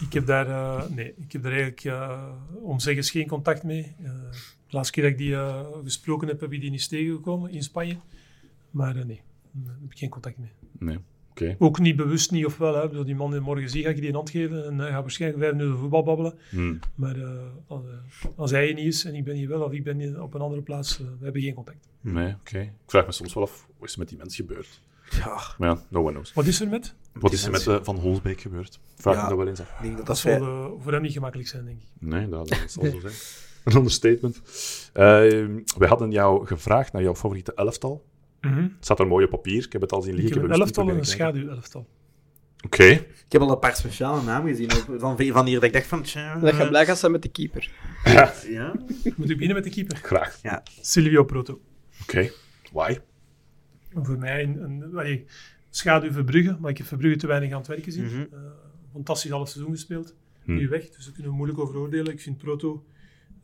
Ik 0.00 0.12
heb 0.12 0.26
daar, 0.26 0.48
eh, 0.48 0.82
nee, 0.90 1.14
ik 1.18 1.32
heb 1.32 1.42
daar 1.42 1.52
eigenlijk 1.52 1.84
eh, 1.84 2.22
om 2.62 2.80
zeggen 2.80 3.04
geen 3.04 3.26
contact 3.28 3.62
mee. 3.62 3.94
Eh, 4.02 4.10
de 4.66 4.76
laatste 4.76 4.92
keer 4.92 5.02
dat 5.02 5.12
ik 5.12 5.18
die 5.18 5.34
eh, 5.34 5.66
gesproken 5.84 6.28
heb, 6.28 6.40
heb 6.40 6.52
ik 6.52 6.60
die 6.60 6.70
niet 6.70 6.88
tegengekomen 6.88 7.50
in 7.50 7.62
Spanje. 7.62 7.96
Maar 8.70 8.94
nee, 8.94 9.20
daar 9.52 9.74
heb 9.80 9.90
ik 9.92 9.98
geen 9.98 10.08
contact 10.10 10.38
mee. 10.38 10.50
nee. 10.78 10.98
Oké. 11.32 11.56
Ook 11.58 11.78
niet 11.78 11.96
bewust 11.96 12.30
niet 12.30 12.46
of 12.46 12.56
wel. 12.58 12.74
Hè. 12.74 12.88
Bedoel, 12.88 13.04
die 13.04 13.14
man 13.14 13.42
morgen 13.42 13.70
zie, 13.70 13.82
ga 13.82 13.88
ik 13.88 13.96
die 13.96 14.08
een 14.08 14.14
hand 14.14 14.30
geven 14.30 14.66
en 14.66 14.78
hij 14.78 14.90
gaat 14.90 15.00
waarschijnlijk 15.00 15.42
vijf 15.42 15.54
minuten 15.54 15.78
voetbal 15.78 16.02
babbelen. 16.02 16.34
Hmm. 16.50 16.78
Maar 16.94 17.16
eh, 17.16 17.28
als, 17.66 17.82
eh, 17.84 18.28
als 18.36 18.50
hij 18.50 18.64
hier 18.66 18.74
niet 18.74 18.86
is 18.86 19.04
en 19.04 19.14
ik 19.14 19.24
ben 19.24 19.34
hier 19.34 19.48
wel 19.48 19.62
of 19.62 19.72
ik 19.72 19.84
ben 19.84 19.98
hier 19.98 20.22
op 20.22 20.34
een 20.34 20.40
andere 20.40 20.62
plaats, 20.62 21.00
eh, 21.00 21.06
we 21.18 21.24
hebben 21.24 21.42
geen 21.42 21.54
contact. 21.54 21.88
Nee, 22.00 22.34
oké. 22.40 22.58
Ik 22.60 22.70
vraag 22.86 23.06
me 23.06 23.12
soms 23.12 23.34
wel 23.34 23.42
af, 23.42 23.66
wat 23.78 23.88
is 23.88 23.92
er 23.94 23.98
met 23.98 24.08
die 24.08 24.18
mens 24.18 24.36
gebeurd? 24.36 24.80
Ja, 25.10 25.40
Maar 25.58 25.68
ja, 25.68 25.82
no 25.88 26.00
one 26.00 26.10
knows. 26.10 26.32
Wat 26.32 26.46
is 26.46 26.60
er 26.60 26.68
met? 26.68 26.94
Wat 27.12 27.32
is 27.32 27.44
er 27.44 27.50
met 27.50 27.66
eh, 27.66 27.78
Van 27.82 27.96
Holsbeek 27.96 28.40
gebeurd? 28.40 28.80
Vraag 28.94 29.14
Ja. 29.14 29.22
me 29.22 29.28
dat 29.28 29.38
wel 29.38 29.46
eens 29.48 29.60
af. 29.60 29.68
ik 29.70 29.82
denk 29.82 29.96
dat 29.96 30.06
Dat 30.06 30.06
dat 30.06 30.18
zal 30.18 30.32
eh, 30.32 30.66
voor 30.78 30.92
hem 30.92 31.02
niet 31.02 31.12
gemakkelijk 31.12 31.48
zijn, 31.48 31.64
denk 31.64 31.78
ik. 31.78 31.86
Nee, 31.98 32.28
dat, 32.28 32.48
dat 32.48 32.58
zal 32.66 32.84
zo 32.84 33.00
zijn. 33.00 33.12
Een 33.64 33.76
understatement. 33.76 34.36
Eh 34.92 35.02
we 35.78 35.86
hadden 35.86 36.10
jou 36.10 36.46
gevraagd 36.46 36.92
naar 36.92 37.02
jouw 37.02 37.14
favoriete 37.14 37.54
elftal. 37.54 38.04
Het 38.50 38.70
staat 38.80 39.00
er 39.00 39.06
mooi 39.06 39.24
op 39.24 39.30
papier. 39.30 39.64
Ik 39.64 39.72
heb 39.72 39.80
het 39.82 39.92
al 39.92 40.02
zien 40.02 40.14
Ik 40.14 40.18
liggen. 40.20 40.34
heb 40.34 40.44
een 40.44 40.50
heb 40.50 40.58
dus 40.58 40.68
elftal 40.76 40.92
en 40.92 40.98
een 40.98 41.04
schaduwelftal. 41.04 41.86
Oké. 42.64 42.84
Ik 42.84 43.26
heb 43.28 43.40
al 43.40 43.50
een 43.50 43.58
paar 43.58 43.76
speciale 43.76 44.22
namen 44.22 44.50
gezien 44.50 44.70
van, 44.98 45.16
van 45.18 45.46
hier 45.46 45.54
dat 45.54 45.64
ik 45.64 45.72
dacht 45.72 45.86
van... 45.86 46.02
tja, 46.02 46.38
Dat 46.38 46.56
je 46.56 46.62
eh, 46.62 46.68
blij 46.68 46.86
gaat 46.86 46.98
zijn 46.98 47.12
met 47.12 47.22
de 47.22 47.28
keeper. 47.28 47.70
Ja? 48.48 48.72
Moet 49.16 49.30
ik 49.30 49.36
beginnen 49.36 49.54
met 49.54 49.64
de 49.64 49.70
keeper? 49.70 49.96
Graag. 49.96 50.40
Silvio 50.80 51.24
Proto. 51.24 51.60
Oké. 52.02 52.30
Why? 52.72 52.98
Voor 53.94 54.18
mij 54.18 54.42
een, 54.42 54.62
een 54.62 54.96
allee, 54.96 55.26
schaduw 55.70 56.12
Verbrugge, 56.12 56.56
maar 56.60 56.70
ik 56.70 56.78
heb 56.78 56.86
Verbrugge 56.86 57.18
te 57.18 57.26
weinig 57.26 57.52
aan 57.52 57.58
het 57.58 57.66
werk 57.66 57.84
gezien. 57.84 58.04
Mhm. 58.04 58.20
Eh, 58.20 58.40
fantastisch 58.92 59.30
half 59.30 59.48
seizoen 59.48 59.72
gespeeld. 59.72 60.14
Hmm. 60.44 60.56
Nu 60.56 60.68
weg, 60.68 60.90
dus 60.90 61.04
daar 61.04 61.12
kunnen 61.14 61.30
we 61.30 61.36
moeilijk 61.36 61.60
over 61.60 61.76
oordelen. 61.76 62.12
Ik 62.12 62.20
vind 62.20 62.38
Proto 62.38 62.84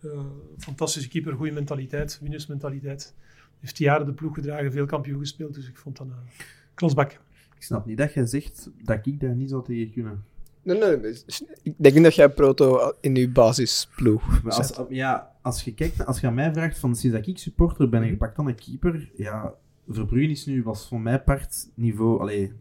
eh, 0.00 0.10
fantastische 0.58 1.08
keeper, 1.08 1.32
goede 1.32 1.52
mentaliteit, 1.52 2.18
winnersmentaliteit. 2.22 3.14
Heeft 3.60 3.78
jaren 3.78 4.06
de 4.06 4.12
ploeg 4.12 4.34
gedragen, 4.34 4.72
veel 4.72 4.86
kampioen 4.86 5.18
gespeeld, 5.18 5.54
dus 5.54 5.68
ik 5.68 5.76
vond 5.76 5.96
dat 5.96 6.06
een 6.06 6.44
klasbak. 6.74 7.12
Ik 7.56 7.62
snap 7.62 7.86
niet 7.86 7.98
dat 7.98 8.12
jij 8.12 8.26
zegt 8.26 8.70
dat 8.82 9.06
ik 9.06 9.20
daar 9.20 9.34
niet 9.34 9.50
zou 9.50 9.64
tegen 9.64 9.92
kunnen. 9.92 10.24
Nee, 10.62 10.78
nee, 10.78 11.14
ik 11.62 11.74
denk 11.76 11.94
niet 11.94 12.04
dat 12.04 12.14
jij 12.14 12.28
Proto 12.28 12.92
in 13.00 13.14
je 13.14 13.28
basisploeg 13.28 14.42
Maar 14.42 14.52
als, 14.52 14.80
ja, 14.88 15.32
als 15.42 15.62
je 15.62 15.74
kijkt, 15.74 16.06
als 16.06 16.20
je 16.20 16.26
aan 16.26 16.34
mij 16.34 16.52
vraagt 16.52 16.78
van 16.78 16.96
sinds 16.96 17.16
dat 17.16 17.26
ik 17.26 17.38
supporter 17.38 17.88
ben 17.88 18.02
en 18.02 18.08
je 18.08 18.16
pakt 18.16 18.36
dan 18.36 18.46
een 18.46 18.54
keeper, 18.54 19.10
ja, 19.16 19.54
Verbrugge 19.88 20.30
is 20.30 20.46
nu, 20.46 20.62
was 20.62 20.88
voor 20.88 21.00
mij 21.00 21.20
part 21.20 21.68
niveau, 21.74 22.20
allee, 22.20 22.52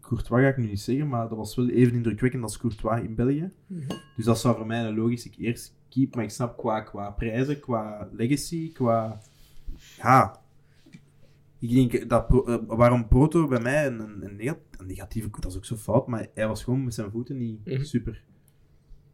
Courtois 0.00 0.42
ga 0.42 0.48
ik 0.48 0.56
nu 0.56 0.66
niet 0.66 0.80
zeggen, 0.80 1.08
maar 1.08 1.28
dat 1.28 1.38
was 1.38 1.54
wel 1.54 1.68
even 1.68 1.94
indrukwekkend 1.94 2.42
als 2.42 2.58
Courtois 2.58 3.02
in 3.02 3.14
België. 3.14 3.50
Dus 4.16 4.24
dat 4.24 4.38
zou 4.38 4.56
voor 4.56 4.66
mij 4.66 4.84
een 4.84 4.94
logisch 4.94 5.26
ik 5.26 5.34
eerst 5.38 5.74
keep, 5.88 6.14
maar 6.14 6.24
ik 6.24 6.30
snap 6.30 6.56
qua, 6.56 6.80
qua 6.80 7.10
prijzen, 7.10 7.60
qua 7.60 8.08
legacy, 8.12 8.72
qua, 8.72 9.20
ja, 9.96 10.40
ik 11.58 11.70
denk 11.70 12.08
dat, 12.08 12.26
Pro- 12.26 12.44
eh, 12.44 12.56
waarom 12.66 13.08
Proto 13.08 13.46
bij 13.48 13.60
mij 13.60 13.86
een, 13.86 14.00
een, 14.00 14.24
een 14.24 14.36
nega- 14.36 14.58
een 14.78 14.86
negatieve, 14.86 15.28
dat 15.40 15.50
is 15.50 15.56
ook 15.56 15.64
zo 15.64 15.76
fout, 15.76 16.06
maar 16.06 16.26
hij 16.34 16.48
was 16.48 16.64
gewoon 16.64 16.84
met 16.84 16.94
zijn 16.94 17.10
voeten 17.10 17.36
niet 17.36 17.64
Mhm. 17.64 17.82
super. 17.84 18.22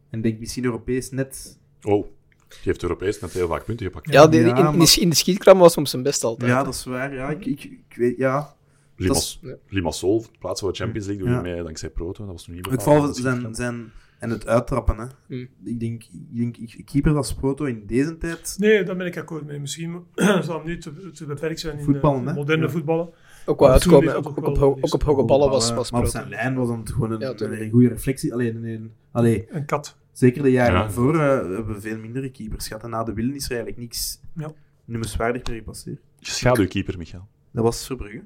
En 0.09 0.17
ik 0.17 0.23
denk 0.23 0.39
misschien 0.39 0.63
Europees 0.63 1.09
net 1.11 1.59
Oh. 1.81 2.05
Die 2.49 2.57
heeft 2.63 2.83
Europees 2.83 3.19
net 3.19 3.31
heel 3.33 3.47
vaak 3.47 3.65
punten 3.65 3.85
gepakt. 3.85 4.11
Ja, 4.11 4.27
die, 4.27 4.39
Ja, 4.39 4.45
in, 4.45 4.55
in, 4.57 4.63
maar- 4.63 4.85
de, 4.85 4.97
in 5.01 5.09
de 5.09 5.15
schietkram 5.15 5.57
was 5.59 5.75
hem 5.75 5.83
op 5.83 5.89
zijn 5.89 6.03
best 6.03 6.23
altijd. 6.23 6.51
Ja, 6.51 6.63
dat 6.63 6.73
is 6.73 6.83
waar. 6.85 7.13
Ja, 7.13 7.29
ik, 7.29 7.45
ik, 7.45 7.63
ik 7.63 7.95
weet, 7.95 8.17
ja. 8.17 8.53
Limas, 8.95 9.39
ja. 9.41 9.55
Limassol, 9.67 10.25
plaats 10.39 10.59
voor 10.61 10.71
de 10.71 10.77
Champions 10.77 11.07
League, 11.07 11.25
doe 11.25 11.33
je 11.35 11.41
Ja. 11.47 11.53
mee 11.53 11.63
dankzij 11.63 11.89
Proto. 11.89 12.23
Dat 12.23 12.33
was 12.33 12.43
toen 12.43 12.55
niet 12.55 12.65
Ik 12.65 12.71
bepaald. 12.71 12.89
val 12.97 13.01
Dat 13.07 13.15
is 13.15 13.21
zijn, 13.21 13.55
zijn... 13.55 13.91
En 14.19 14.29
het 14.29 14.47
uittrappen, 14.47 14.97
hè. 14.97 15.05
Hmm. 15.27 15.47
Ik 15.63 15.79
denk, 15.79 16.03
ik 16.03 16.37
denk, 16.37 16.57
ik, 16.57 16.85
keeper 16.85 17.15
als 17.15 17.33
Proto 17.33 17.65
in 17.65 17.83
deze 17.87 18.17
tijd... 18.17 18.55
Nee, 18.59 18.83
daar 18.83 18.95
ben 18.95 19.05
ik 19.07 19.17
akkoord 19.17 19.45
mee. 19.45 19.59
Misschien 19.59 20.03
zal 20.41 20.57
hem 20.57 20.65
nu 20.65 20.77
te, 20.77 21.11
te 21.11 21.25
beperkt 21.25 21.59
zijn 21.59 21.77
in 21.77 21.83
Voetballen, 21.83 22.23
de 22.23 22.29
hè? 22.29 22.35
moderne 22.35 22.65
Ja. 22.65 22.69
voetballen. 22.71 23.09
Ook 23.45 23.59
wel 23.59 23.69
uitkomen, 23.69 24.15
ook, 24.15 24.37
op, 24.37 24.57
ook 24.81 24.93
op 24.93 25.03
hoge 25.03 25.23
ballen 25.23 25.49
was, 25.49 25.73
was 25.73 25.91
Maar 25.91 26.01
op 26.01 26.07
zijn 26.07 26.29
lijn 26.29 26.55
was 26.55 26.69
het 26.69 26.91
gewoon 26.91 27.11
een, 27.11 27.19
Ja, 27.19 27.33
een 27.37 27.69
goede 27.71 27.87
reflectie. 27.87 28.33
Alleen, 28.33 28.63
een, 28.63 28.91
allee, 29.11 29.45
Een 29.49 29.65
kat. 29.65 29.97
zeker 30.11 30.43
de 30.43 30.51
jaren 30.51 30.73
Ja. 30.73 30.79
daarvoor 30.81 31.13
eh, 31.15 31.27
hebben 31.27 31.67
we 31.73 31.81
veel 31.81 31.97
mindere 31.97 32.29
keepers 32.31 32.67
gehad. 32.67 32.83
En 32.83 32.89
na 32.89 33.03
de 33.03 33.13
Willen 33.13 33.35
is 33.35 33.43
er 33.45 33.49
eigenlijk 33.51 33.79
niks 33.81 34.19
Ja. 34.35 34.51
noemenswaardig 34.85 35.47
meer 35.47 35.57
gepasseerd. 35.57 35.99
Schaduwkeeper, 36.19 36.97
Michael. 36.97 37.27
Dat 37.51 37.63
was 37.63 37.85
Verbrugge. 37.85 38.21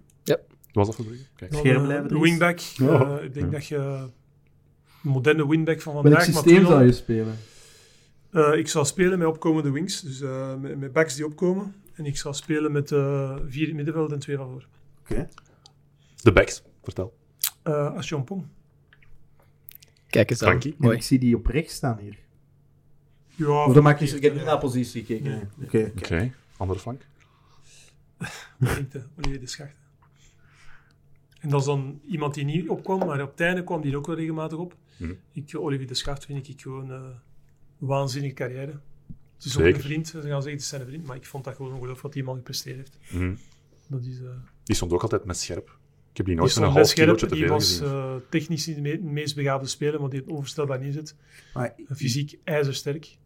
Was 0.72 0.86
dat 0.88 0.96
Verbrugge? 0.96 1.24
Kijk. 1.36 1.54
Scherm 1.54 1.78
eh, 1.78 1.84
blijven 1.84 2.08
de 2.08 2.20
wingback. 2.20 2.60
Ja. 2.60 3.18
eh, 3.18 3.24
ik 3.24 3.34
denk 3.34 3.46
Ja. 3.46 3.52
dat 3.52 3.66
je 3.68 4.08
moderne 5.04 5.48
winback 5.48 5.82
van 5.82 5.94
Welk 5.94 6.06
vandaag. 6.06 6.26
maar 6.28 6.34
systeem 6.36 6.56
toen 6.56 6.66
al- 6.66 6.72
zou 6.72 6.86
je 6.86 6.92
spelen? 6.92 7.38
Eh, 8.32 8.54
ik 8.58 8.68
zou 8.68 8.86
spelen 8.86 9.20
met 9.20 9.28
opkomende 9.28 9.72
wings, 9.72 10.02
dus 10.02 10.22
eh, 10.22 10.56
met, 10.56 10.80
met 10.80 10.94
backs 10.94 11.16
die 11.16 11.26
opkomen. 11.26 11.76
En 11.94 12.06
ik 12.06 12.18
zou 12.18 12.34
spelen 12.34 12.72
met 12.72 12.92
eh, 12.92 13.36
vier 13.48 13.62
in 13.62 13.68
het 13.68 13.76
middenveld 13.76 14.12
en 14.12 14.20
twee 14.20 14.38
van 14.38 14.50
voor. 14.50 14.68
Oké. 15.02 15.30
De 16.22 16.32
backs, 16.32 16.64
vertel. 16.84 17.14
Eh 17.64 17.96
als 17.96 18.10
John 18.10 18.24
Pong. 18.24 18.46
Kijk 20.08 20.30
eens 20.30 20.44
aan. 20.44 20.60
Mooi. 20.78 20.96
ik 20.98 21.04
zie 21.04 21.20
die 21.20 21.36
op 21.36 21.46
rechts 21.46 21.74
staan 21.74 21.98
hier. 21.98 22.18
Ja, 23.36 23.66
Of 23.66 23.74
dat 23.74 23.84
maakt 23.84 24.00
niet 24.00 24.10
zo... 24.10 24.16
Ik 24.16 24.22
heb 24.22 24.32
eh, 24.32 24.38
niet 24.38 24.48
naar 24.48 24.58
positie 24.60 25.04
gekeken. 25.06 25.32
Nee, 25.32 25.42
Oké, 25.66 25.78
nee. 25.78 25.92
oké. 25.98 26.32
Andere 26.58 26.80
flank. 26.80 27.02
Ik 28.60 28.92
de 28.92 29.04
Olivier 29.18 29.40
de 29.40 29.48
Schacht. 29.48 29.76
En 31.40 31.50
dat 31.50 31.60
is 31.60 31.66
dan 31.66 32.00
iemand 32.10 32.34
die 32.34 32.46
niet 32.46 32.70
opkwam, 32.70 33.00
maar 33.00 33.22
op 33.22 33.32
het 33.32 33.40
einde 33.40 33.64
kwam 33.64 33.82
die 33.82 33.98
ook 33.98 34.08
wel 34.08 34.16
regelmatig 34.16 34.58
op. 34.58 34.76
Mhm. 34.98 35.14
Ik, 35.32 35.56
Olivier 35.58 35.88
de 35.88 35.94
Schacht 35.94 36.26
vind 36.26 36.48
ik 36.48 36.62
gewoon 36.62 36.92
eh, 36.92 36.96
een 37.80 37.88
waanzinnige 37.88 38.34
carrière. 38.34 38.80
Het 39.36 39.46
is 39.46 39.58
ook 39.58 39.66
een 39.66 39.80
vriend, 39.82 40.08
ze 40.08 40.14
gaan 40.14 40.24
zeggen 40.24 40.52
het 40.52 40.62
is 40.62 40.68
zijn 40.68 40.86
vriend, 40.86 41.06
maar 41.06 41.16
ik 41.16 41.26
vond 41.26 41.44
dat 41.44 41.56
gewoon 41.56 41.72
ongelooflijk 41.72 42.02
wat 42.02 42.14
die 42.14 42.24
man 42.24 42.36
gepresteerd 42.36 42.78
heeft. 42.78 42.98
Mhm. 43.12 43.36
Dat 43.88 44.06
is, 44.06 44.20
eh, 44.22 44.30
Die 44.64 44.76
stond 44.76 44.94
ook 44.94 45.02
altijd 45.02 45.26
met 45.26 45.38
scherp. 45.38 45.78
Ik 46.12 46.18
heb 46.18 46.26
die 46.26 46.36
nooit 46.36 46.56
met 46.56 46.64
een 46.64 46.72
half 46.72 46.88
scherp, 46.88 47.18
te 47.18 47.28
die 47.28 47.48
was 47.48 47.70
gezien. 47.78 47.94
eh, 47.94 48.16
technisch 48.30 48.68
niet 48.68 48.76
de 48.76 48.82
me- 48.82 49.00
meest 49.02 49.36
begaafde 49.36 49.68
speler, 49.68 50.00
maar 50.02 50.10
die 50.10 50.20
het 50.20 50.30
onvoorstelbaar 50.30 50.80
neerzet. 50.80 51.16
Maar 51.54 51.76
fysiek 51.96 52.40
ijzersterk. 52.44 53.18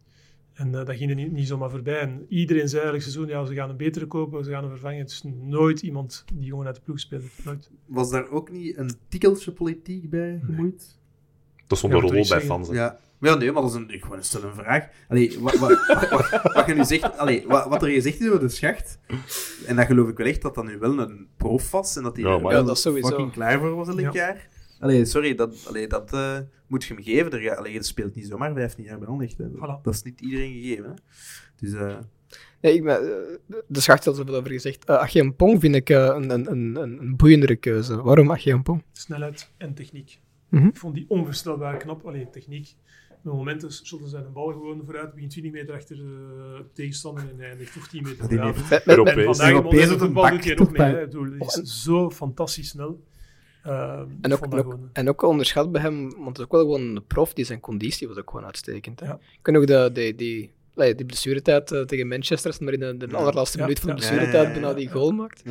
En 0.52 0.74
eh, 0.74 0.84
dat 0.86 0.96
ging 0.96 1.10
er 1.10 1.16
niet, 1.16 1.32
niet 1.32 1.46
zomaar 1.46 1.70
voorbij. 1.70 2.00
En 2.00 2.26
iedereen 2.28 2.68
zei 2.68 2.82
elk 2.86 3.00
seizoen, 3.00 3.26
ja, 3.26 3.44
ze 3.44 3.54
gaan 3.54 3.70
een 3.70 3.76
betere 3.76 4.06
kopen, 4.06 4.44
ze 4.44 4.50
gaan 4.50 4.62
hem 4.62 4.70
vervangen. 4.72 4.98
Het 4.98 5.10
is 5.10 5.22
nooit 5.24 5.82
iemand 5.82 6.24
die 6.34 6.48
gewoon 6.48 6.66
uit 6.66 6.74
de 6.74 6.80
ploeg 6.80 7.00
speelde. 7.00 7.26
Nooit. 7.44 7.70
was 7.86 8.10
daar 8.10 8.28
ook 8.30 8.50
niet 8.50 8.76
een 8.76 8.90
tikkeltje 9.08 9.52
politiek 9.52 10.10
bij 10.10 10.40
gemoeid? 10.44 10.97
Dat 11.68 11.78
stond 11.78 11.92
een 11.92 12.00
rol 12.00 12.10
bij 12.10 12.24
zeggen. 12.24 12.46
fans. 12.46 12.68
hè. 12.68 12.74
Ja. 12.74 12.98
Ja, 13.20 13.34
nee, 13.34 13.52
maar 13.52 13.62
dat 13.62 13.70
is 13.70 13.76
een, 13.76 13.90
ik 13.90 14.02
gewoon 14.02 14.22
stel 14.22 14.42
een 14.42 14.54
vraag. 14.54 14.88
Allee, 15.08 15.38
wat, 15.40 15.54
wat, 15.58 15.86
wat, 16.10 16.40
wat 16.54 16.66
je 16.66 16.74
nu 16.74 16.84
zegt, 16.84 17.18
allee, 17.18 17.44
wat, 17.46 17.68
wat 17.68 17.82
er 17.82 17.88
gezegd 17.88 18.20
is 18.20 18.26
over 18.28 18.40
de 18.40 18.48
schacht, 18.48 18.98
en 19.66 19.76
dat 19.76 19.86
geloof 19.86 20.08
ik 20.08 20.16
wel 20.16 20.26
echt 20.26 20.42
dat 20.42 20.54
dat 20.54 20.64
nu 20.64 20.78
wel 20.78 20.98
een 20.98 21.28
prof 21.36 21.70
was 21.70 21.96
en 21.96 22.02
dat 22.02 22.16
hij 22.16 22.24
Ja, 22.24 22.30
er 22.34 22.40
maar- 22.40 22.50
wel 22.52 22.60
Ja, 22.60 22.66
dat 22.66 22.76
is 22.76 22.82
sowieso. 22.82 23.08
fucking 23.08 23.32
klaar 23.32 23.58
voor 23.58 23.74
was 23.74 23.88
elk 23.88 24.00
Ja. 24.00 24.10
jaar. 24.12 24.48
Allee, 24.80 25.04
sorry, 25.04 25.34
dat, 25.34 25.64
allee, 25.68 25.86
dat 25.86 26.12
eh, 26.12 26.38
moet 26.66 26.84
je 26.84 26.94
hem 26.94 27.02
geven. 27.02 27.32
Er, 27.32 27.56
allee, 27.56 27.72
je 27.72 27.82
speelt 27.82 28.14
niet 28.14 28.26
zomaar 28.26 28.52
15 28.54 28.84
jaar 28.84 28.98
bij 28.98 29.08
Anderlecht. 29.08 29.36
Voilà. 29.40 29.82
Dat 29.82 29.94
is 29.94 30.02
niet 30.02 30.20
iedereen 30.20 30.52
gegeven. 30.52 30.84
Hè. 30.84 30.90
Dus, 31.56 31.72
eh, 31.72 31.96
Nee, 32.60 32.74
ik 32.74 32.84
ben, 32.84 32.96
eh, 32.96 33.56
de 33.66 33.80
schacht 33.80 34.04
had 34.04 34.18
er 34.18 34.20
zoveel 34.24 34.38
over 34.40 34.50
gezegd. 34.50 34.90
Uh, 34.90 34.96
Achim 34.96 35.34
Pong 35.36 35.60
vind 35.60 35.74
ik 35.74 35.90
eh, 35.90 36.04
een, 36.04 36.30
een, 36.30 36.50
een, 36.50 36.76
een 36.82 36.98
een 37.00 37.16
boeiendere 37.16 37.56
keuze. 37.56 38.02
Waarom 38.02 38.30
Achim 38.30 38.62
Pong? 38.62 38.82
Snelheid 38.92 39.50
en 39.56 39.74
techniek. 39.74 40.18
Mhm. 40.48 40.66
Ik 40.66 40.76
vond 40.76 40.94
die 40.94 41.04
onvoorstelbaar 41.08 41.76
knap. 41.76 42.06
Alleen 42.06 42.30
techniek. 42.30 42.74
Met 43.22 43.34
momenten 43.34 43.72
shotten 43.72 44.08
zij 44.08 44.22
de 44.22 44.28
bal 44.28 44.46
gewoon 44.52 44.82
vooruit, 44.84 45.12
begint 45.14 45.30
20 45.30 45.52
meter 45.52 45.74
achter 45.74 45.96
de 45.96 46.64
tegenstander 46.72 47.24
en 47.30 47.38
hij 47.38 47.56
ligt 47.56 47.72
toch 47.72 47.88
10 47.88 48.02
meter 48.02 48.28
die 48.28 48.38
vooruit. 48.38 48.56
heeft- 48.56 48.70
Met, 48.70 48.96
met, 48.96 48.96
En 49.16 49.24
vandaag 49.24 49.50
Europees 49.50 49.90
op 49.92 50.00
een 50.00 50.14
doet 50.30 50.44
hij 50.44 50.54
nog 50.54 50.70
mee. 50.70 50.94
hè. 50.94 51.62
Is 51.62 51.82
zo 51.82 52.10
fantastisch 52.10 52.68
snel. 52.68 53.00
Uh, 53.66 54.00
en, 54.20 54.32
ook, 54.32 54.42
en, 54.52 54.52
ook, 54.64 54.78
en 54.92 55.08
ook 55.08 55.22
onderschat 55.22 55.72
bij 55.72 55.80
hem, 55.82 56.10
want 56.10 56.26
het 56.26 56.38
is 56.38 56.44
ook 56.44 56.50
wel 56.52 56.60
gewoon 56.60 56.80
een 56.96 57.04
prof, 57.06 57.32
die 57.32 57.44
zijn 57.44 57.60
conditie 57.60 58.08
was 58.08 58.16
ook 58.16 58.30
gewoon 58.30 58.44
uitstekend. 58.46 59.00
Hè? 59.00 59.06
Ja. 59.06 59.18
Ik 59.42 59.52
nog 59.54 59.64
de, 59.64 59.90
die, 59.92 60.14
die, 60.14 60.52
allee, 60.74 60.94
die 60.94 61.06
blessuretijd 61.06 61.72
eh, 61.72 61.80
tegen 61.82 62.08
Manchester, 62.08 62.56
maar 62.60 62.72
in 62.72 62.80
de, 62.80 62.96
de 63.06 63.16
allerlaatste 63.16 63.58
Ja, 63.58 63.62
minuut 63.64 63.78
van 63.80 63.88
de 63.88 63.94
ja. 63.94 63.98
blessuretijd 64.00 64.32
Ja, 64.46 64.48
ja, 64.48 64.54
ja, 64.54 64.60
bijna 64.60 64.74
die 64.74 64.90
goal 64.90 65.10
maakt. 65.10 65.42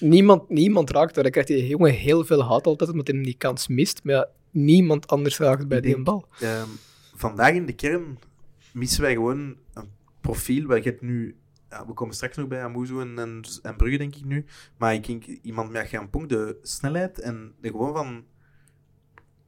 Niemand, 0.00 0.48
niemand 0.48 0.90
raakt 0.90 1.14
daar. 1.14 1.22
Dan 1.22 1.32
krijgt 1.32 1.48
die 1.48 1.66
jongen 1.66 1.92
heel 1.92 2.24
veel 2.24 2.44
haat 2.44 2.66
altijd, 2.66 2.90
omdat 2.90 3.06
hij 3.06 3.22
die 3.22 3.36
kans 3.38 3.68
mist. 3.68 4.04
Maar 4.04 4.14
ja, 4.14 4.28
niemand 4.50 5.06
anders 5.06 5.38
raakt 5.38 5.68
bij 5.68 5.80
die 5.80 6.02
bal. 6.02 6.26
Ehm, 6.40 6.68
vandaag 7.14 7.54
in 7.54 7.66
de 7.66 7.74
kern 7.74 8.18
missen 8.72 9.02
wij 9.02 9.12
gewoon 9.12 9.56
een 9.74 9.88
profiel. 10.20 10.66
Waar 10.66 10.82
je 10.82 10.96
nu, 11.00 11.36
ja, 11.70 11.86
we 11.86 11.92
komen 11.92 12.14
straks 12.14 12.36
nog 12.36 12.48
bij 12.48 12.62
Amuzu 12.62 13.00
en, 13.00 13.18
en, 13.18 13.42
en 13.62 13.76
Brugge, 13.76 13.98
denk 13.98 14.14
ik 14.14 14.24
nu. 14.24 14.44
Maar 14.76 14.94
ik 14.94 15.06
denk 15.06 15.24
iemand 15.24 15.70
met 15.70 15.88
Gaan 15.88 16.10
Pong, 16.10 16.28
de 16.28 16.58
snelheid 16.62 17.18
en 17.18 17.54
de 17.60 17.70
gewoon 17.70 17.94
van. 17.94 18.24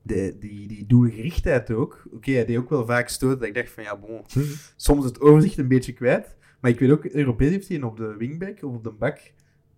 De, 0.05 0.37
die, 0.39 0.69
die 0.69 0.87
doelgerichtheid 0.87 1.71
ook. 1.71 2.03
Oké, 2.13 2.31
hij 2.31 2.45
deed 2.45 2.57
ook 2.57 2.71
wel 2.71 2.87
vaak 2.87 3.09
stoten. 3.09 3.39
Dat 3.39 3.49
ik 3.49 3.55
dacht 3.55 3.71
van 3.71 3.83
ja, 3.83 3.97
bon, 3.97 4.25
soms 4.77 5.05
het 5.05 5.21
overzicht 5.21 5.59
een 5.59 5.69
beetje 5.69 5.93
kwijt. 5.93 6.37
Maar 6.61 6.71
ik 6.71 6.79
weet 6.79 6.91
ook, 6.91 7.05
Europees 7.05 7.51
heeft 7.51 7.69
hij 7.69 7.83
op 7.83 7.97
de 7.97 8.17
wingback 8.17 8.63
of 8.63 8.75
op 8.75 8.85
de 8.85 8.91
bak 8.91 9.21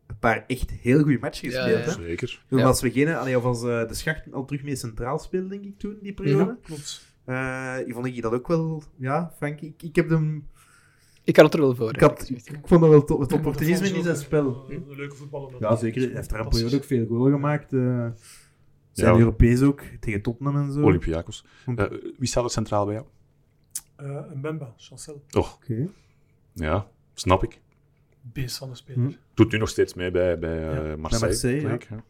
een 0.06 0.18
paar 0.18 0.44
echt 0.46 0.70
heel 0.70 1.02
goede 1.02 1.18
matchen 1.20 1.50
Ja, 1.50 1.62
gespeeld. 1.62 1.84
ja. 1.84 2.00
Hè? 2.00 2.06
Zeker. 2.06 2.44
Ja. 2.48 2.64
als 2.64 2.80
we 2.80 2.90
geen, 2.90 3.08
allee, 3.08 3.36
of 3.36 3.44
als 3.44 3.62
eh, 3.62 3.88
de 3.88 3.94
schacht 3.94 4.32
al 4.32 4.44
terug 4.44 4.62
mee 4.62 4.76
centraal 4.76 5.18
speelde, 5.18 5.48
denk 5.48 5.64
ik 5.64 5.78
toen, 5.78 5.98
die 6.02 6.12
periode. 6.14 6.44
Ja, 6.44 6.56
klopt. 6.62 7.12
Eh, 7.24 7.76
ik 7.86 7.92
vond 7.94 8.06
ik 8.06 8.22
dat 8.22 8.32
ook 8.32 8.48
wel, 8.48 8.82
ja, 8.96 9.32
Frank, 9.36 9.60
ik, 9.60 9.82
ik 9.82 9.96
heb 9.96 10.08
hem, 10.08 10.48
Ik 11.24 11.36
had 11.36 11.44
het 11.44 11.54
er 11.54 11.60
wel 11.60 11.74
voor. 11.74 11.92
ik, 11.94 12.00
had, 12.00 12.28
ik, 12.30 12.36
ik 12.50 12.58
vond 12.64 12.80
dat 12.80 12.90
wel 12.90 13.04
to- 13.04 13.20
het 13.20 13.32
opportunisme 13.32 13.88
in 13.88 14.02
zijn 14.02 14.16
spel. 14.16 14.66
Een, 14.68 14.84
een 14.88 14.96
leuke 14.96 15.14
voetballer. 15.16 15.52
Ja, 15.60 15.76
zeker. 15.76 16.02
Hij 16.02 16.10
heeft 16.14 16.30
daar 16.30 16.40
een 16.40 16.48
periode 16.48 16.76
ook 16.76 16.84
veel 16.84 17.06
goal 17.06 17.30
gemaakt. 17.30 17.72
eh 17.72 18.06
zijn 18.92 19.12
Ja. 19.12 19.18
Europees 19.18 19.62
ook, 19.62 19.80
tegen 20.00 20.22
Tottenham 20.22 20.56
en 20.56 20.72
zo. 20.72 20.80
Olympiakos. 20.82 21.44
Hm. 21.64 21.74
Wie 22.18 22.28
staat 22.28 22.44
er 22.44 22.50
centraal 22.50 22.84
bij 22.84 22.94
jou? 22.94 23.06
Eh, 23.96 24.24
een 24.32 24.40
Bemba, 24.40 24.74
Chancel. 24.76 25.22
Oh, 25.30 25.52
Oké. 25.54 25.88
ja, 26.52 26.86
snap 27.14 27.42
ik. 27.42 27.60
Beest 28.32 28.56
van 28.56 28.68
de 28.70 28.74
speler. 28.74 29.04
Hm. 29.04 29.12
Doet 29.34 29.52
nu 29.52 29.58
nog 29.58 29.68
steeds 29.68 29.94
mee 29.94 30.10
bij, 30.10 30.38
bij 30.38 30.68
eh, 30.68 30.88
Ja. 30.88 30.96
Marseille. 30.96 31.78
Ja. 31.88 32.02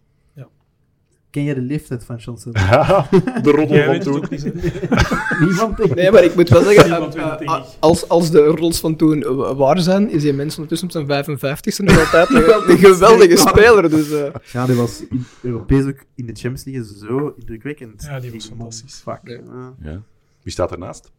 Ken 1.35 1.45
jij 1.45 1.55
de 1.55 1.61
leeftijd 1.61 2.05
van 2.05 2.21
Chancel? 2.21 2.53
de 3.43 3.51
roddel 3.51 3.85
van 3.85 4.01
toen. 4.01 4.25
Niemand 5.47 5.77
denk 5.79 5.95
Nee, 5.95 6.11
maar 6.11 6.25
ik 6.25 6.35
moet 6.35 6.49
wel 6.49 6.63
zeggen, 6.63 7.13
eh, 7.15 7.41
eh, 7.41 7.65
als, 7.81 8.09
als 8.09 8.31
de 8.31 8.45
roles 8.45 8.81
van 8.81 8.97
toen 8.97 9.23
waar 9.57 9.81
zijn, 9.81 10.11
is 10.11 10.23
die 10.23 10.33
mens 10.33 10.59
ondertussen 10.59 10.89
op 10.89 11.09
zijn 11.09 11.25
55ste 11.25 11.85
nog 11.85 11.99
altijd 11.99 12.31
een, 12.31 12.71
een 12.71 12.79
geweldige 12.79 13.37
speler. 13.37 13.91
Dus, 13.91 14.11
eh, 14.13 14.35
Ja, 14.53 14.67
die 14.67 14.75
was 14.77 15.07
in 15.07 15.25
Europees 15.43 15.85
ook 15.85 16.05
in 16.15 16.27
de 16.27 16.35
Champions 16.35 16.65
League 16.65 16.85
zo 16.85 17.35
indrukwekkend. 17.39 18.03
Ja, 18.03 18.21
die 18.21 18.33
was 18.33 18.43
Tegen 18.43 18.57
fantastisch. 18.57 18.95
Fuck. 18.95 19.41
Ja. 19.81 20.03
Wie 20.43 20.53
staat 20.53 20.73
ernaast? 20.73 21.13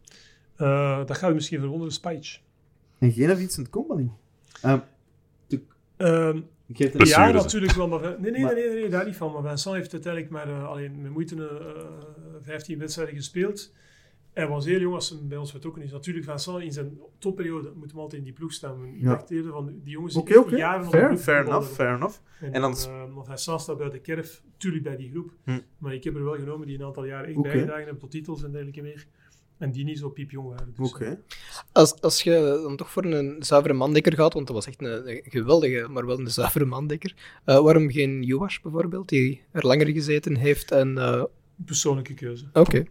Eh, 0.56 0.98
dat 1.06 1.16
gaat 1.16 1.30
u 1.30 1.34
misschien 1.34 1.58
verwonderen, 1.58 1.92
Spijtje. 1.92 2.38
En 2.98 3.12
geen 3.12 3.36
Vincent 3.36 3.70
Company. 3.70 4.02
Ehm 4.02 4.10
Ehm 4.10 4.25
ik 6.66 6.76
geef 6.76 6.88
het 6.88 6.96
Blessure. 6.96 7.26
ja, 7.26 7.32
natuurlijk 7.32 7.72
wel. 7.72 7.88
Maar, 7.88 8.16
nee, 8.20 8.30
nee, 8.30 8.42
Maar- 8.42 8.54
nee, 8.54 8.64
nee, 8.68 8.74
nee, 8.74 8.88
daar 8.88 9.04
niet 9.04 9.16
van. 9.16 9.32
Maar 9.32 9.42
Vincent 9.42 9.74
heeft 9.74 9.92
uiteindelijk 9.92 10.32
maar 10.32 10.48
uh, 10.48 10.68
alleen 10.68 11.00
met 11.02 11.10
moeite 11.10 11.34
uh, 11.36 11.82
15 12.42 12.78
wedstrijden 12.78 13.14
gespeeld. 13.14 13.72
Hij 14.32 14.48
was 14.48 14.64
heel 14.64 14.80
jong 14.80 14.94
als 14.94 15.10
hij 15.10 15.18
bij 15.22 15.38
ons 15.38 15.50
vertrokken 15.50 15.82
is. 15.82 15.92
Natuurlijk, 15.92 16.26
Vincent 16.26 16.62
in 16.62 16.72
zijn 16.72 16.98
topperiode 17.18 17.72
moet 17.76 17.90
hem 17.90 18.00
altijd 18.00 18.18
in 18.20 18.24
die 18.26 18.32
ploeg 18.36 18.52
staan. 18.52 18.84
Ik 18.86 19.00
Ja. 19.02 19.08
dacht 19.08 19.30
eerder 19.30 19.52
van 19.52 19.66
die 19.66 19.92
jongens 19.92 20.14
die 20.14 20.40
oké. 20.40 20.56
jaren 20.56 20.86
op 20.86 20.92
de 20.92 20.98
Fair, 20.98 21.16
fair 21.16 21.46
enough, 21.46 21.68
fair 21.72 21.94
enough. 21.94 22.18
En, 22.40 22.52
En 22.52 22.60
dan- 22.60 22.76
uh, 22.88 23.14
want 23.14 23.26
Vincent 23.26 23.60
staat 23.60 23.78
buiten 23.78 23.98
de 24.02 24.04
kerf, 24.04 24.42
natuurlijk 24.52 24.84
bij 24.84 24.96
die 24.96 25.10
groep. 25.10 25.32
Hm. 25.44 25.58
Maar 25.78 25.94
ik 25.94 26.04
heb 26.04 26.14
er 26.14 26.24
wel 26.24 26.34
genomen 26.36 26.66
die 26.66 26.78
een 26.78 26.84
aantal 26.84 27.04
jaren 27.04 27.28
echt 27.28 27.42
bijgedragen 27.42 27.82
hebben 27.82 27.98
tot 28.00 28.10
titels 28.10 28.42
en 28.44 28.50
dergelijke 28.50 28.82
meer. 28.82 29.06
En 29.58 29.70
die 29.70 29.84
niet 29.84 29.98
zo 29.98 30.08
piepjong 30.08 30.48
waren. 30.48 30.74
Dus, 30.76 30.92
Oké. 30.92 31.04
eh, 31.04 31.12
als, 31.72 32.00
als 32.00 32.22
je 32.22 32.60
dan 32.62 32.76
toch 32.76 32.90
voor 32.90 33.04
een 33.04 33.36
zuivere 33.42 33.74
mandekker 33.74 34.12
gaat, 34.14 34.32
want 34.32 34.46
dat 34.46 34.56
was 34.56 34.66
echt 34.66 34.82
een, 34.82 35.08
een 35.10 35.22
geweldige, 35.24 35.88
maar 35.88 36.06
wel 36.06 36.18
een 36.18 36.30
zuivere 36.30 36.64
mandekker. 36.64 37.14
eh, 37.44 37.60
waarom 37.60 37.90
geen 37.90 38.22
Juwas 38.22 38.60
bijvoorbeeld, 38.60 39.08
die 39.08 39.42
er 39.52 39.66
langer 39.66 39.86
gezeten 39.86 40.36
heeft? 40.36 40.70
En, 40.70 40.98
eh, 40.98 41.24
persoonlijke 41.64 42.14
keuze. 42.14 42.48
Oké. 42.52 42.84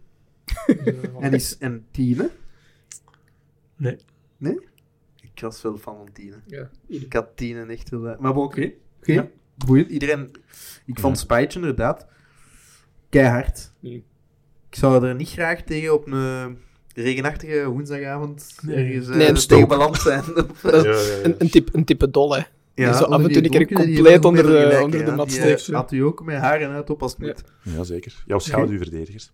Dus. 0.66 0.94
En, 1.20 1.32
is, 1.32 1.58
en 1.58 1.86
Tine? 1.90 2.30
Nee. 3.76 3.96
Nee? 4.36 4.58
Ik 5.22 5.40
was 5.40 5.62
wel 5.62 5.76
fan 5.78 5.96
van 5.96 6.12
Tine. 6.12 6.36
Ja, 6.46 6.70
Ik 6.86 7.12
had 7.12 7.36
Tine 7.36 7.66
echt 7.66 7.90
wel... 7.90 8.16
Maar 8.20 8.36
oké. 8.36 8.72
Oké. 8.98 9.12
Ja. 9.12 9.28
Boeiend. 9.54 9.90
Iedereen... 9.90 10.30
Ik 10.86 10.98
vond. 10.98 11.18
Spijtje 11.18 11.58
inderdaad 11.58 12.06
keihard. 13.08 13.72
Nee. 13.80 14.04
Ik 14.76 14.82
zou 14.82 15.06
er 15.06 15.14
niet 15.14 15.28
graag 15.30 15.62
tegen 15.62 15.92
op 15.94 16.06
een 16.06 16.58
regenachtige 16.94 17.66
woensdagavond 17.68 18.56
Nee. 18.62 18.76
ergens 18.76 19.08
eh, 19.08 19.16
Nee, 19.16 19.28
een 19.28 19.34
tegen 19.34 19.68
beland 19.68 19.96
zijn. 19.96 20.22
Ja, 20.62 20.76
ja, 20.76 20.82
ja. 20.82 21.22
Een, 21.22 21.34
een, 21.38 21.50
type, 21.50 21.70
een 21.76 21.84
type 21.84 22.10
dol, 22.10 22.36
hè. 22.36 22.42
Die 22.74 22.84
zo 22.86 23.04
af 23.04 23.22
en 23.24 23.32
toe 23.32 23.42
die 23.42 23.44
een 23.44 23.50
keer 23.50 23.66
die 23.66 23.76
compleet 23.76 24.24
onder 24.24 24.42
de- 24.42 24.48
gelijk, 24.48 24.82
onder 24.82 25.04
de 25.04 25.10
ja. 25.10 25.14
mat 25.14 25.28
Die, 25.28 25.36
steekt, 25.38 25.68
eh, 25.68 25.74
Had 25.74 25.92
u 25.92 26.00
ook 26.00 26.24
met 26.24 26.36
haar 26.36 26.60
en 26.60 26.70
uit 26.70 26.90
op 26.90 27.02
als 27.02 27.12
het 27.18 27.20
Ja. 27.20 27.26
moet. 27.26 27.74
Ja, 27.76 27.84
zeker. 27.84 28.22
Jouw 28.26 28.38
schaduwverdedigers. 28.38 29.32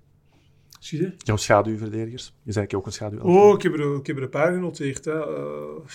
Excuseer? 0.79 1.15
Jouw 1.19 1.37
schaduwverdedigers. 1.37 2.25
Je 2.43 2.53
zei 2.53 2.67
eigenlijk 2.67 2.75
ook 2.75 2.87
een 2.87 2.93
schaduw. 2.93 3.21
Oh, 3.21 3.55
ik 3.55 3.63
heb, 3.63 3.73
er, 3.75 3.97
ik 3.97 4.07
heb 4.07 4.17
er 4.17 4.23
een 4.23 4.29
paar 4.29 4.53
genoteerd. 4.53 5.05
Hè. 5.05 5.13
Eh, 5.37 5.45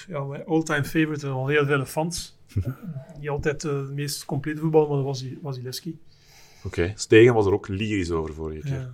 ja, 0.07 0.23
mijn 0.23 0.45
all-time 0.45 0.83
favorite 0.83 1.25
en 1.25 1.31
al 1.33 1.47
heel 1.47 1.65
veel 1.65 1.85
fans. 1.85 2.35
Eh, 2.63 2.63
niet 3.19 3.29
altijd 3.29 3.63
eh, 3.63 3.71
de 3.71 3.91
meest 3.93 4.25
complete 4.25 4.61
voetbal, 4.61 4.87
maar 4.87 4.95
dat 4.95 5.05
was, 5.05 5.19
die, 5.21 5.39
was 5.41 5.55
die 5.55 5.63
Leski. 5.63 5.99
Oké. 6.63 6.91
Stegen 6.95 7.33
was 7.33 7.45
er 7.45 7.53
ook 7.53 7.67
lyrisch 7.67 8.11
over 8.11 8.33
vorige 8.33 8.61
keer. 8.61 8.71
Ja. 8.73 8.93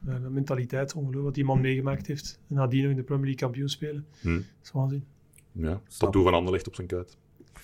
De 0.00 0.30
mentaliteit, 0.30 0.92
ongelooflijk 0.94 1.24
wat 1.24 1.34
die 1.34 1.44
man 1.44 1.60
meegemaakt 1.60 2.06
heeft. 2.06 2.40
En 2.48 2.54
nadien 2.54 2.82
nog 2.82 2.90
in 2.90 2.96
de 2.96 3.02
Premier 3.02 3.24
League 3.24 3.40
kampioen 3.40 3.68
spelen. 3.68 4.06
Hm. 4.20 4.32
Dat 4.34 4.42
is 4.62 4.70
waanzin. 4.72 5.04
Ja. 5.52 5.80
Dat 5.98 6.12
doe 6.12 6.22
van 6.22 6.34
Anderlecht 6.34 6.66
op 6.66 6.74
zijn 6.74 6.86
kuit. 6.86 7.16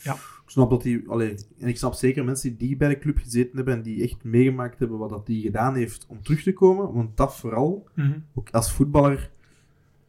Ja. 0.03 0.13
Ik 0.15 0.51
snap 0.51 0.71
dat 0.71 0.83
die, 0.83 1.03
allee, 1.09 1.35
en 1.59 1.69
ik 1.69 1.77
snap 1.77 1.93
zeker 1.95 2.25
mensen 2.25 2.57
die 2.57 2.77
bij 2.77 2.89
de 2.89 2.99
club 2.99 3.19
gezeten 3.19 3.57
hebben 3.57 3.75
en 3.75 3.83
die 3.83 4.03
echt 4.03 4.25
meegemaakt 4.25 4.79
hebben 4.79 4.99
wat 4.99 5.09
dat 5.11 5.27
die 5.27 5.43
gedaan 5.43 5.75
heeft 5.75 6.07
om 6.09 6.23
terug 6.23 6.43
te 6.43 6.53
komen. 6.53 6.93
Want 6.93 7.17
dat 7.17 7.37
vooral, 7.37 7.89
Mhm. 7.95 8.19
ook 8.35 8.51
als 8.51 8.73
voetballer, 8.73 9.31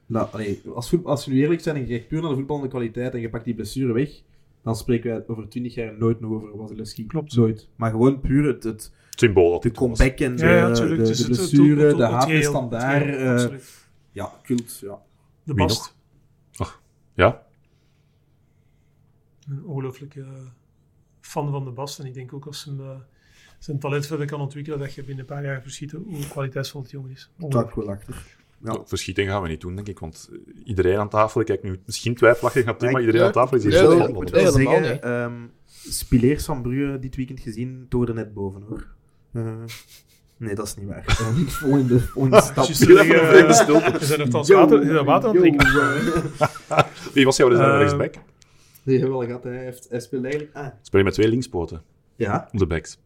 nou, 0.06 0.28
allee, 0.32 0.62
als, 0.74 0.90
voet- 0.90 1.06
als 1.06 1.26
we 1.26 1.32
nu 1.34 1.40
eerlijk 1.42 1.62
zijn 1.62 1.76
en 1.76 1.82
je 1.82 1.88
kijkt 1.88 2.08
puur 2.08 2.22
naar 2.22 2.30
de 2.30 2.36
voetballende 2.36 2.70
kwaliteit 2.70 3.14
en 3.14 3.20
je 3.20 3.30
pakt 3.30 3.46
die 3.46 3.56
blessure 3.56 3.94
weg, 3.94 4.22
dan 4.64 4.76
spreken 4.76 5.10
wij 5.12 5.24
over 5.28 5.48
20 5.50 5.74
jaar 5.74 5.98
nooit 5.98 6.20
nog 6.20 6.32
over 6.32 6.58
Wasilewski. 6.58 7.06
Klopt. 7.06 7.36
Nooit. 7.36 7.68
Maar 7.76 7.92
gewoon 7.92 8.20
puur 8.22 8.44
het, 8.48 8.64
Het 8.64 8.92
symbool 9.16 9.52
dat 9.52 9.62
de 9.62 9.68
het 9.68 9.78
was. 9.78 9.88
comeback 9.98 10.20
en 10.20 10.36
de, 10.36 10.46
Ja, 10.46 10.56
ja, 10.56 10.68
natuurlijk. 10.68 11.02
de, 11.02 11.08
Dus 11.08 11.18
de 11.18 11.24
het- 11.24 11.38
het- 11.38 11.50
blessure, 11.50 11.82
het- 11.82 11.88
het- 11.90 11.98
de 11.98 12.04
het 12.04 12.12
haat 12.14 12.24
geheel, 12.24 12.40
is 12.40 12.46
dan 12.52 12.62
het 12.62 12.72
daar. 12.72 13.02
geheel, 13.02 13.18
eh, 13.20 13.32
absoluut. 13.32 13.88
ja, 14.12 14.32
cult, 14.44 14.80
ja. 14.80 15.02
De 15.44 15.54
Wie 15.54 15.66
Bast. 15.66 15.96
Ja? 17.14 17.44
Een 19.50 19.66
ongelooflijke 19.66 20.26
fan 21.22 21.52
van 21.52 21.64
de 21.66 21.72
Bast. 21.72 22.00
En 22.00 22.06
ik 22.06 22.14
denk 22.14 22.34
ook 22.34 22.46
als 22.46 22.64
hij 22.64 22.86
eh, 22.86 22.90
zijn 23.60 23.80
talent 23.80 24.06
verder 24.06 24.26
kan 24.28 24.42
ontwikkelen, 24.42 24.80
dat 24.80 24.94
je 24.94 25.02
binnen 25.04 25.20
een 25.20 25.26
paar 25.36 25.44
jaar 25.44 25.62
verschiet 25.62 25.92
hoe 25.92 26.28
kwaliteitsvol 26.30 26.82
het 26.82 26.92
jongen 26.92 27.12
is. 27.12 27.32
Ik 27.38 27.52
wel 27.76 27.90
achter. 27.90 28.36
Ja. 28.64 28.74
Oh, 28.74 28.82
Verschieten 28.88 29.26
gaan 29.26 29.42
we 29.42 29.48
niet 29.48 29.62
doen, 29.62 29.76
denk 29.76 29.88
ik. 29.88 30.00
Want 30.00 30.30
eh, 30.32 30.38
iedereen 30.68 30.98
aan 30.98 31.10
tafel, 31.10 31.42
ik 31.42 31.48
kijk 31.48 31.64
nu 31.64 31.80
misschien 31.86 32.16
twijfelachtig 32.16 32.66
naartoe, 32.66 32.92
maar 32.92 33.00
iedereen 33.02 33.22
Ja. 33.22 33.28
aan 33.28 33.34
tafel 33.34 33.58
is 33.58 33.64
hier 33.64 33.72
dat 33.72 34.14
moet 34.14 34.28
Ik 34.28 34.34
wil 34.34 34.44
helemaal 34.56 34.84
zeggen, 34.84 35.02
ehm 35.02 35.34
Spileers 35.90 36.46
van 36.46 36.62
Brugge 36.62 37.00
dit 37.00 37.16
weekend 37.16 37.40
gezien, 37.40 37.86
door 37.90 38.14
net 38.14 38.34
boven 38.34 38.62
hoor. 38.62 38.95
Eh, 39.36 39.54
nee, 40.38 40.56
dat 40.56 40.66
is 40.68 40.76
niet 40.76 40.88
waar. 40.88 41.04
Eh, 41.08 41.36
volgende, 41.48 42.00
volgende 42.00 42.42
stap. 42.42 42.66
Eh, 42.68 42.74
stilte. 43.52 43.98
We 44.00 44.06
zijn 44.06 44.20
nogthans 44.20 44.48
Yo, 44.48 44.56
water, 44.56 45.04
water 45.04 45.30
aan 45.30 45.36
het 45.36 45.44
drinken. 45.44 45.68
eh. 46.70 46.84
Wie 47.14 47.26
was 47.26 47.38
jouw 47.38 47.48
reserve 47.48 47.72
Eh, 47.72 47.78
rechtsback? 47.78 48.16
Nee, 48.84 48.98
hebben 49.00 49.18
we 49.18 49.22
al 49.22 49.28
gehad. 49.30 49.44
Hij, 49.44 49.64
heeft, 49.64 49.88
hij 49.90 50.00
speelt 50.00 50.24
eigenlijk... 50.24 50.56
Ah, 50.56 50.68
Speel 50.82 51.00
je 51.00 51.06
met 51.06 51.14
twee 51.14 51.28
linkspoten 51.28 51.82
ja. 52.16 52.50
op 52.52 52.60
de 52.60 52.68
backs? 52.68 52.98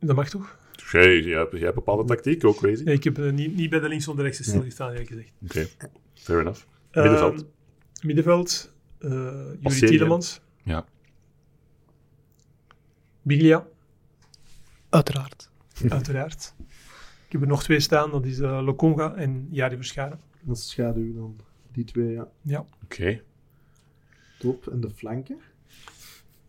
Dat 0.00 0.16
mag 0.16 0.28
toch? 0.28 0.56
Jij, 0.90 1.20
jij, 1.20 1.38
hebt, 1.38 1.50
jij 1.52 1.60
hebt 1.60 1.74
bepaalde 1.74 2.04
tactiek, 2.04 2.44
ook 2.44 2.56
crazy. 2.56 2.82
Nee, 2.82 2.94
ik 2.94 3.04
heb 3.04 3.18
eh, 3.18 3.30
niet, 3.32 3.56
niet 3.56 3.70
bij 3.70 3.80
de 3.80 3.88
links 3.88 4.08
onder 4.08 4.24
rechts 4.24 4.42
stilgestaan, 4.48 4.90
eerlijk 4.90 5.08
gezegd. 5.08 5.30
Oké, 5.44 5.66
fair 6.14 6.40
enough. 6.40 6.60
Middenveld. 6.92 7.34
Ehm, 7.40 8.06
middenveld. 8.06 8.72
eh 8.98 9.10
Juri 9.10 9.58
Passeer 9.62 9.82
je. 9.82 9.88
Tielemans. 9.88 10.40
Ja. 10.62 10.84
Biglia, 13.22 13.66
Uiteraard. 14.90 15.50
uiteraard. 15.88 16.54
Ik 17.26 17.32
heb 17.32 17.40
er 17.40 17.46
nog 17.46 17.62
twee 17.62 17.80
staan, 17.80 18.10
dat 18.10 18.26
is 18.26 18.38
eh 18.38 18.60
Lokonga 18.64 19.14
en 19.14 19.48
Jari 19.50 19.76
Verscharen. 19.76 20.20
Dat 20.40 20.56
is 20.56 20.70
schaduw 20.70 21.14
dan. 21.14 21.40
Die 21.72 21.84
twee, 21.84 22.10
ja. 22.10 22.28
Ja. 22.40 22.64
Oké. 22.84 23.22
Top. 24.38 24.66
En 24.66 24.80
de 24.80 24.90
flanken? 24.90 25.38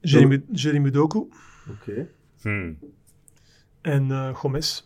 Jeremy, 0.01 0.43
Jeremy 0.51 0.91
Doku 0.91 1.27
Oké. 1.69 2.07
Hmm. 2.41 2.79
en 3.81 4.11
eh 4.11 4.35
Gomez. 4.35 4.83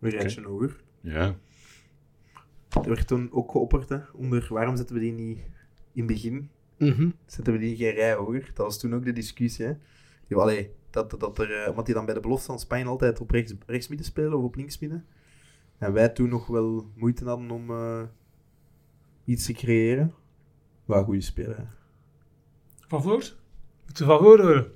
Een 0.00 0.10
rijtje 0.10 0.42
hoger. 0.42 0.82
Ja. 1.00 1.36
Er 2.70 2.88
werd 2.88 3.06
toen 3.06 3.32
ook 3.32 3.50
geopperd, 3.50 3.88
hè, 3.88 3.98
onder 4.12 4.46
waarom 4.50 4.76
zetten 4.76 4.94
we 4.94 5.00
die 5.00 5.12
niet 5.12 5.38
in 5.92 6.02
het 6.02 6.06
begin? 6.06 6.50
Mhm. 6.78 7.10
Zetten 7.26 7.52
we 7.52 7.58
die 7.58 7.76
geen 7.76 7.94
rij 7.94 8.14
hoger? 8.14 8.50
Dat 8.54 8.66
was 8.66 8.78
toen 8.78 8.94
ook 8.94 9.04
de 9.04 9.12
discussie, 9.12 9.64
hè. 9.66 9.74
Allee, 10.36 10.70
dat, 10.94 11.20
dat 11.20 11.38
er, 11.38 11.62
eh, 11.62 11.68
omdat 11.68 11.86
die 11.86 11.94
dan 11.94 12.04
bij 12.04 12.14
de 12.14 12.20
belofte 12.20 12.46
van 12.46 12.58
Spanje 12.58 12.84
altijd 12.84 13.20
op 13.20 13.30
rechts, 13.30 13.54
rechtsmidden 13.66 14.06
spelen 14.06 14.38
of 14.38 14.42
op 14.44 14.54
linksmidden. 14.54 15.06
En 15.78 15.92
wij 15.92 16.08
toen 16.08 16.28
nog 16.28 16.46
wel 16.46 16.86
moeite 16.96 17.24
hadden 17.24 17.50
om 17.50 17.70
eh, 17.70 18.02
iets 19.24 19.46
te 19.46 19.52
creëren. 19.52 20.14
Wel 20.84 21.04
goede 21.04 21.20
speler, 21.20 21.56
hè. 21.56 21.64
Van 22.88 23.02
voor? 23.02 23.32
Moet 23.86 23.98
je 23.98 24.04
van 24.04 24.18
voor 24.18 24.38
horen? 24.40 24.72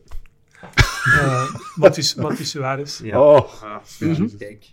Mathis 1.77 2.17
Suarez. 2.51 3.01
Ja. 3.01 3.23
Oh. 3.23 3.63
Ah, 3.63 3.83
Mhm. 4.01 4.37
Kijk. 4.37 4.73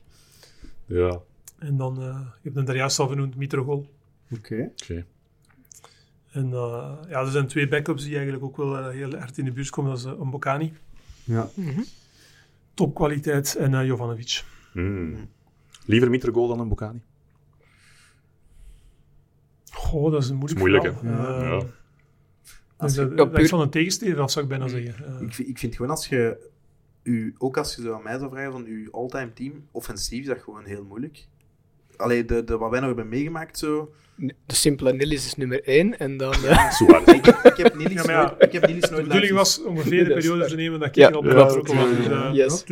Ja. 0.85 1.19
En 1.59 1.77
dan, 1.77 2.01
eh 2.01 2.19
je 2.19 2.39
hebt 2.41 2.55
hem 2.55 2.65
daar 2.65 2.75
juist 2.75 2.99
al 2.99 3.07
vernoemd, 3.07 3.35
Mitrogol. 3.35 3.89
Oké. 4.31 4.71
Oké. 4.81 5.05
En 6.31 6.53
eh, 6.53 6.93
ja, 7.09 7.19
er 7.19 7.31
zijn 7.31 7.47
twee 7.47 7.67
backups 7.67 8.03
die 8.03 8.13
eigenlijk 8.15 8.43
ook 8.43 8.57
wel 8.57 8.89
heel 8.89 9.15
hard 9.17 9.37
in 9.37 9.45
de 9.45 9.51
buurt 9.51 9.69
komen. 9.69 9.91
Dat 9.91 9.99
is 9.99 10.05
uh, 10.05 10.21
Mbokani, 10.21 10.73
Ja. 11.25 11.49
Mhm. 11.55 11.81
topkwaliteit, 12.73 13.55
en 13.55 13.73
eh 13.73 13.85
Jovanovic. 13.85 14.43
Hmm. 14.71 15.29
Liever 15.85 16.09
Mitrogool 16.09 16.47
dan 16.47 16.59
een 16.59 16.67
Bocani? 16.67 17.01
Goh, 19.71 20.11
dat 20.11 20.23
is 20.23 20.29
een 20.29 20.35
moeilijk, 20.35 20.59
moeilijk, 20.59 20.97
verhaal. 20.97 21.39
hè? 21.39 21.43
Eh, 21.43 21.49
Ja. 21.59 21.67
Als 22.77 22.93
dat 22.95 22.95
je- 22.95 23.01
is- 23.01 23.09
ja, 23.09 23.15
dat 23.15 23.31
puur- 23.31 23.47
van 23.47 23.61
een 23.61 23.69
tegensteller, 23.69 24.15
dat 24.15 24.31
zou 24.31 24.45
ik 24.45 24.49
bijna 24.51 24.67
zeggen. 24.67 25.05
Eh, 25.15 25.21
Ik, 25.21 25.33
vind- 25.33 25.47
ik 25.49 25.57
vind 25.57 25.75
gewoon 25.75 25.91
als 25.91 26.07
je, 26.07 26.49
u, 27.03 27.35
ook 27.37 27.57
als 27.57 27.75
je 27.75 27.81
zo 27.81 27.93
aan 27.93 28.03
mij 28.03 28.17
zou 28.19 28.29
vragen 28.31 28.51
van 28.51 28.65
uw 28.65 28.91
all-time 28.91 29.33
team, 29.33 29.67
offensief 29.71 30.19
is 30.21 30.27
dat 30.27 30.39
gewoon 30.41 30.65
heel 30.65 30.83
moeilijk. 30.83 31.27
Allee, 31.97 32.25
de, 32.25 32.43
de, 32.43 32.57
wat 32.57 32.69
wij 32.69 32.79
nog 32.79 32.87
hebben 32.87 33.09
meegemaakt 33.09 33.57
zo. 33.57 33.93
De 34.17 34.33
simpele 34.55 34.93
Nillis 34.93 35.25
is 35.25 35.35
nummer 35.35 35.63
1 35.63 35.99
en 35.99 36.17
dan... 36.17 36.33
Suarez. 36.33 37.05
Ik, 37.13 37.25
ik 37.27 37.57
heb 37.57 37.75
Nilis 37.75 38.03
Ja, 38.03 38.11
ja, 38.11 38.21
nooit, 38.27 38.43
ik 38.43 38.51
heb 38.51 38.67
Nilis 38.67 38.81
de 38.81 38.89
nooit 38.91 39.03
bedoeling 39.03 39.31
laten- 39.33 39.35
was 39.35 39.63
ongeveer 39.63 40.03
de 40.07 40.13
periode 40.19 40.45
te 40.45 40.55
nemen 40.55 40.79
dat 40.79 40.87
ik 40.87 40.95
Ja, 40.95 41.07
hier 41.07 41.15
al 41.15 41.23
ja, 41.23 41.29
betrokken 41.29 41.63
klopt. 41.75 41.79
was. 41.89 41.97
Dus, 41.97 42.05
Ja, 42.05 42.27
eh, 42.29 42.33
yes. 42.33 42.63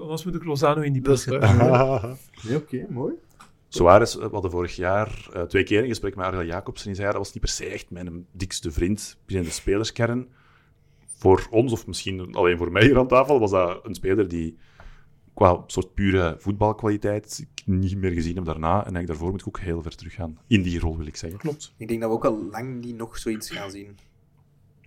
anders 0.00 0.24
moet 0.24 0.34
ik 0.34 0.44
Lozano 0.44 0.80
in 0.80 0.92
die 0.92 1.02
ploeg 1.02 1.18
zetten. 1.18 1.56
Nee, 2.42 2.56
oké, 2.56 2.86
mooi. 2.88 3.12
Suarez, 3.68 4.14
eh, 4.16 4.22
we 4.22 4.28
hadden 4.32 4.50
vorig 4.50 4.76
jaar 4.76 5.28
eh, 5.32 5.42
twee 5.42 5.62
keer 5.64 5.82
een 5.82 5.88
gesprek 5.88 6.16
met 6.16 6.24
Ariel 6.26 6.44
Jacobsen. 6.44 6.86
Die 6.86 6.96
zei, 6.96 7.08
dat 7.08 7.18
was 7.18 7.32
niet 7.32 7.40
per 7.42 7.52
se 7.52 7.66
echt 7.66 7.90
mijn 7.90 8.26
dikste 8.32 8.70
vriend 8.72 9.18
binnen 9.26 9.44
de 9.46 9.50
spelerskern. 9.52 10.28
Voor 11.18 11.46
ons, 11.50 11.72
of 11.72 11.86
misschien 11.86 12.34
alleen 12.34 12.56
voor 12.58 12.72
mij 12.72 12.84
hier 12.84 12.98
aan 12.98 13.08
tafel, 13.08 13.40
was 13.40 13.50
dat 13.50 13.80
een 13.84 13.94
speler 13.94 14.28
die 14.28 14.58
qua 15.38 15.62
soort 15.66 15.94
pure 15.94 16.36
voetbalkwaliteit 16.38 17.46
ik 17.54 17.66
niet 17.66 17.96
meer 17.96 18.10
gezien 18.12 18.34
heb 18.34 18.44
daarna. 18.44 18.70
En 18.72 18.76
eigenlijk 18.78 19.06
daarvoor 19.06 19.30
moet 19.30 19.40
ik 19.40 19.48
ook 19.48 19.58
heel 19.60 19.82
ver 19.82 19.96
teruggaan. 19.96 20.38
In 20.46 20.62
die 20.62 20.80
rol, 20.80 20.96
wil 20.96 21.06
ik 21.06 21.16
zeggen. 21.16 21.38
Klopt. 21.38 21.74
Ik 21.76 21.88
denk 21.88 22.00
dat 22.00 22.10
we 22.10 22.16
ook 22.16 22.24
al 22.24 22.44
lang 22.50 22.84
niet 22.84 22.96
nog 22.96 23.18
zoiets 23.18 23.50
gaan 23.50 23.70
zien. 23.70 23.96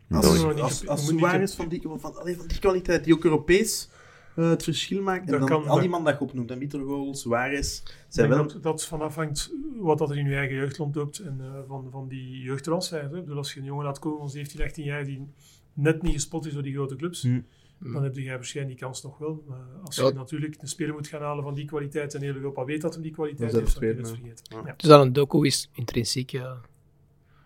Als, 0.10 1.10
niet 1.12 1.20
Suarez 1.20 1.56
van 1.56 1.68
die, 1.68 1.82
van, 1.98 2.16
allee, 2.20 2.38
van 2.38 2.48
die 2.48 2.60
kwaliteit, 2.60 3.04
die 3.04 3.14
ook 3.14 3.24
Europees 3.24 3.90
eh, 4.36 4.50
het 4.50 4.64
verschil 4.64 5.02
maakt. 5.02 5.26
En 5.26 5.32
Dat 5.32 5.40
dan 5.40 5.50
kan- 5.50 5.68
al 5.68 5.80
die 5.80 5.90
man 5.90 6.04
dat 6.04 6.14
je 6.20 6.24
opnoemt, 6.24 6.52
en 6.52 6.58
Mitrogool, 6.58 7.16
Suarez, 7.16 7.84
zijn 8.08 8.30
wel... 8.30 8.48
dat 8.48 8.64
dat 8.64 8.86
van 8.86 9.02
afhangt 9.02 9.54
wat 9.76 9.98
dat 9.98 10.10
er 10.10 10.18
in 10.18 10.28
je 10.30 10.36
eigen 10.36 10.56
jeugd 10.56 10.78
rondloopt 10.78 11.20
en 11.20 11.38
eh, 11.42 11.60
van, 11.68 11.88
van 11.92 12.08
die 12.08 12.40
jeugdtransfers. 12.42 13.02
hè. 13.02 13.08
Ik 13.18 13.24
bedoel, 13.24 13.38
als 13.38 13.54
je 13.54 13.60
een 13.60 13.66
jongen 13.66 13.86
laat 13.86 14.00
komen 14.00 14.20
van 14.20 14.30
17, 14.30 14.62
18 14.62 14.84
jaar 14.84 15.06
die 15.06 15.28
net 15.74 16.02
niet 16.02 16.14
gespot 16.14 16.46
is 16.46 16.54
door 16.54 16.64
die 16.64 16.74
grote 16.74 16.96
clubs, 16.96 17.22
Hmm. 17.22 17.46
Dan 17.84 18.04
heb 18.04 18.16
je 18.16 18.30
waarschijnlijk 18.30 18.78
die 18.78 18.86
kans 18.88 19.04
nog 19.04 19.18
wel. 19.18 19.44
Maar 19.48 19.66
als 19.84 19.96
Ja. 19.96 20.08
je 20.08 20.14
natuurlijk 20.14 20.62
een 20.62 20.68
speler 20.68 20.94
moet 20.94 21.08
gaan 21.08 21.22
halen 21.22 21.44
van 21.44 21.54
die 21.54 21.66
kwaliteit 21.66 22.14
en 22.14 22.22
heel 22.22 22.36
Europa 22.36 22.66
weet 22.66 22.82
dat 22.82 22.94
hem 22.94 23.04
die 23.04 23.12
kwaliteit 23.12 23.52
Dan 23.52 23.60
heeft, 23.60 23.74
dan 23.74 23.80
kun 23.84 23.90
je 23.96 23.96
het 24.02 24.08
vergeten. 24.42 24.66
Ja. 24.66 24.74
Dus 24.78 24.88
dan 24.90 25.02
een 25.02 25.14
doku 25.14 25.46
is 25.46 25.70
intrinsiek 25.74 26.30
ja, 26.30 26.62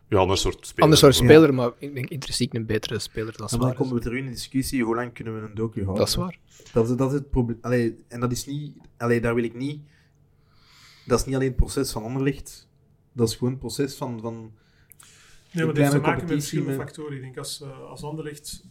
Ja, 0.10 0.18
ander 0.18 0.38
soort 0.38 0.66
speler. 0.68 0.84
ander 0.84 0.98
soort 0.98 1.18
Ja. 1.18 1.24
speler, 1.24 1.53
maar 1.53 1.72
ik 1.78 1.94
denk 1.94 2.10
intrinsiek 2.10 2.53
een 2.53 2.66
betere 2.66 2.99
speler 2.99 3.38
dan 3.38 3.48
En 3.48 3.49
dan 3.49 3.60
Suarez. 3.60 3.78
komen 3.78 3.94
we 3.94 3.99
terug 4.02 4.18
in 4.20 4.26
de 4.26 4.32
discussie, 4.32 4.84
hoe 4.84 4.95
lang 4.95 5.14
kunnen 5.14 5.41
we 5.41 5.48
een 5.48 5.56
docu 5.56 5.84
houden? 5.84 5.95
Dat 5.99 6.07
is 6.07 6.16
waar. 6.16 6.40
Dat 6.74 6.90
is, 6.90 6.95
dat 6.95 7.07
is 7.14 7.20
het 7.20 7.30
probleem. 7.30 7.98
En 8.07 8.20
dat 8.20 8.32
is 8.32 8.45
niet... 8.45 8.78
Allee, 8.98 9.22
daar 9.22 9.36
wil 9.36 9.44
ik 9.44 9.56
niet... 9.56 9.82
Dat 11.06 11.20
is 11.20 11.26
niet 11.26 11.36
alleen 11.36 11.48
het 11.48 11.56
proces 11.57 11.91
van 11.91 12.03
Anderlecht. 12.03 12.68
Dat 13.14 13.30
is 13.30 13.36
gewoon 13.36 13.49
het 13.49 13.60
proces 13.60 13.95
van... 13.95 14.20
van 14.22 14.34
Nee, 15.52 15.66
maar 15.66 15.74
het 15.74 15.78
heeft 15.84 15.91
te 15.91 15.99
maken 15.99 16.22
met 16.24 16.32
verschillende 16.32 16.72
met- 16.72 16.80
factoren. 16.82 17.16
Ik 17.16 17.22
denk 17.22 17.38
als, 17.38 17.62
eh, 17.62 17.80
als 17.90 18.03
Anderlecht 18.03 18.64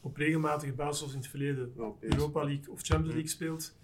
op 0.00 0.16
regelmatige 0.16 0.72
basis, 0.72 0.98
zoals 0.98 1.12
in 1.12 1.18
het 1.18 1.28
verleden. 1.28 1.72
Europa 2.00 2.44
League 2.44 2.72
of 2.72 2.80
Champions 2.82 3.14
League 3.14 3.30
speelt, 3.30 3.78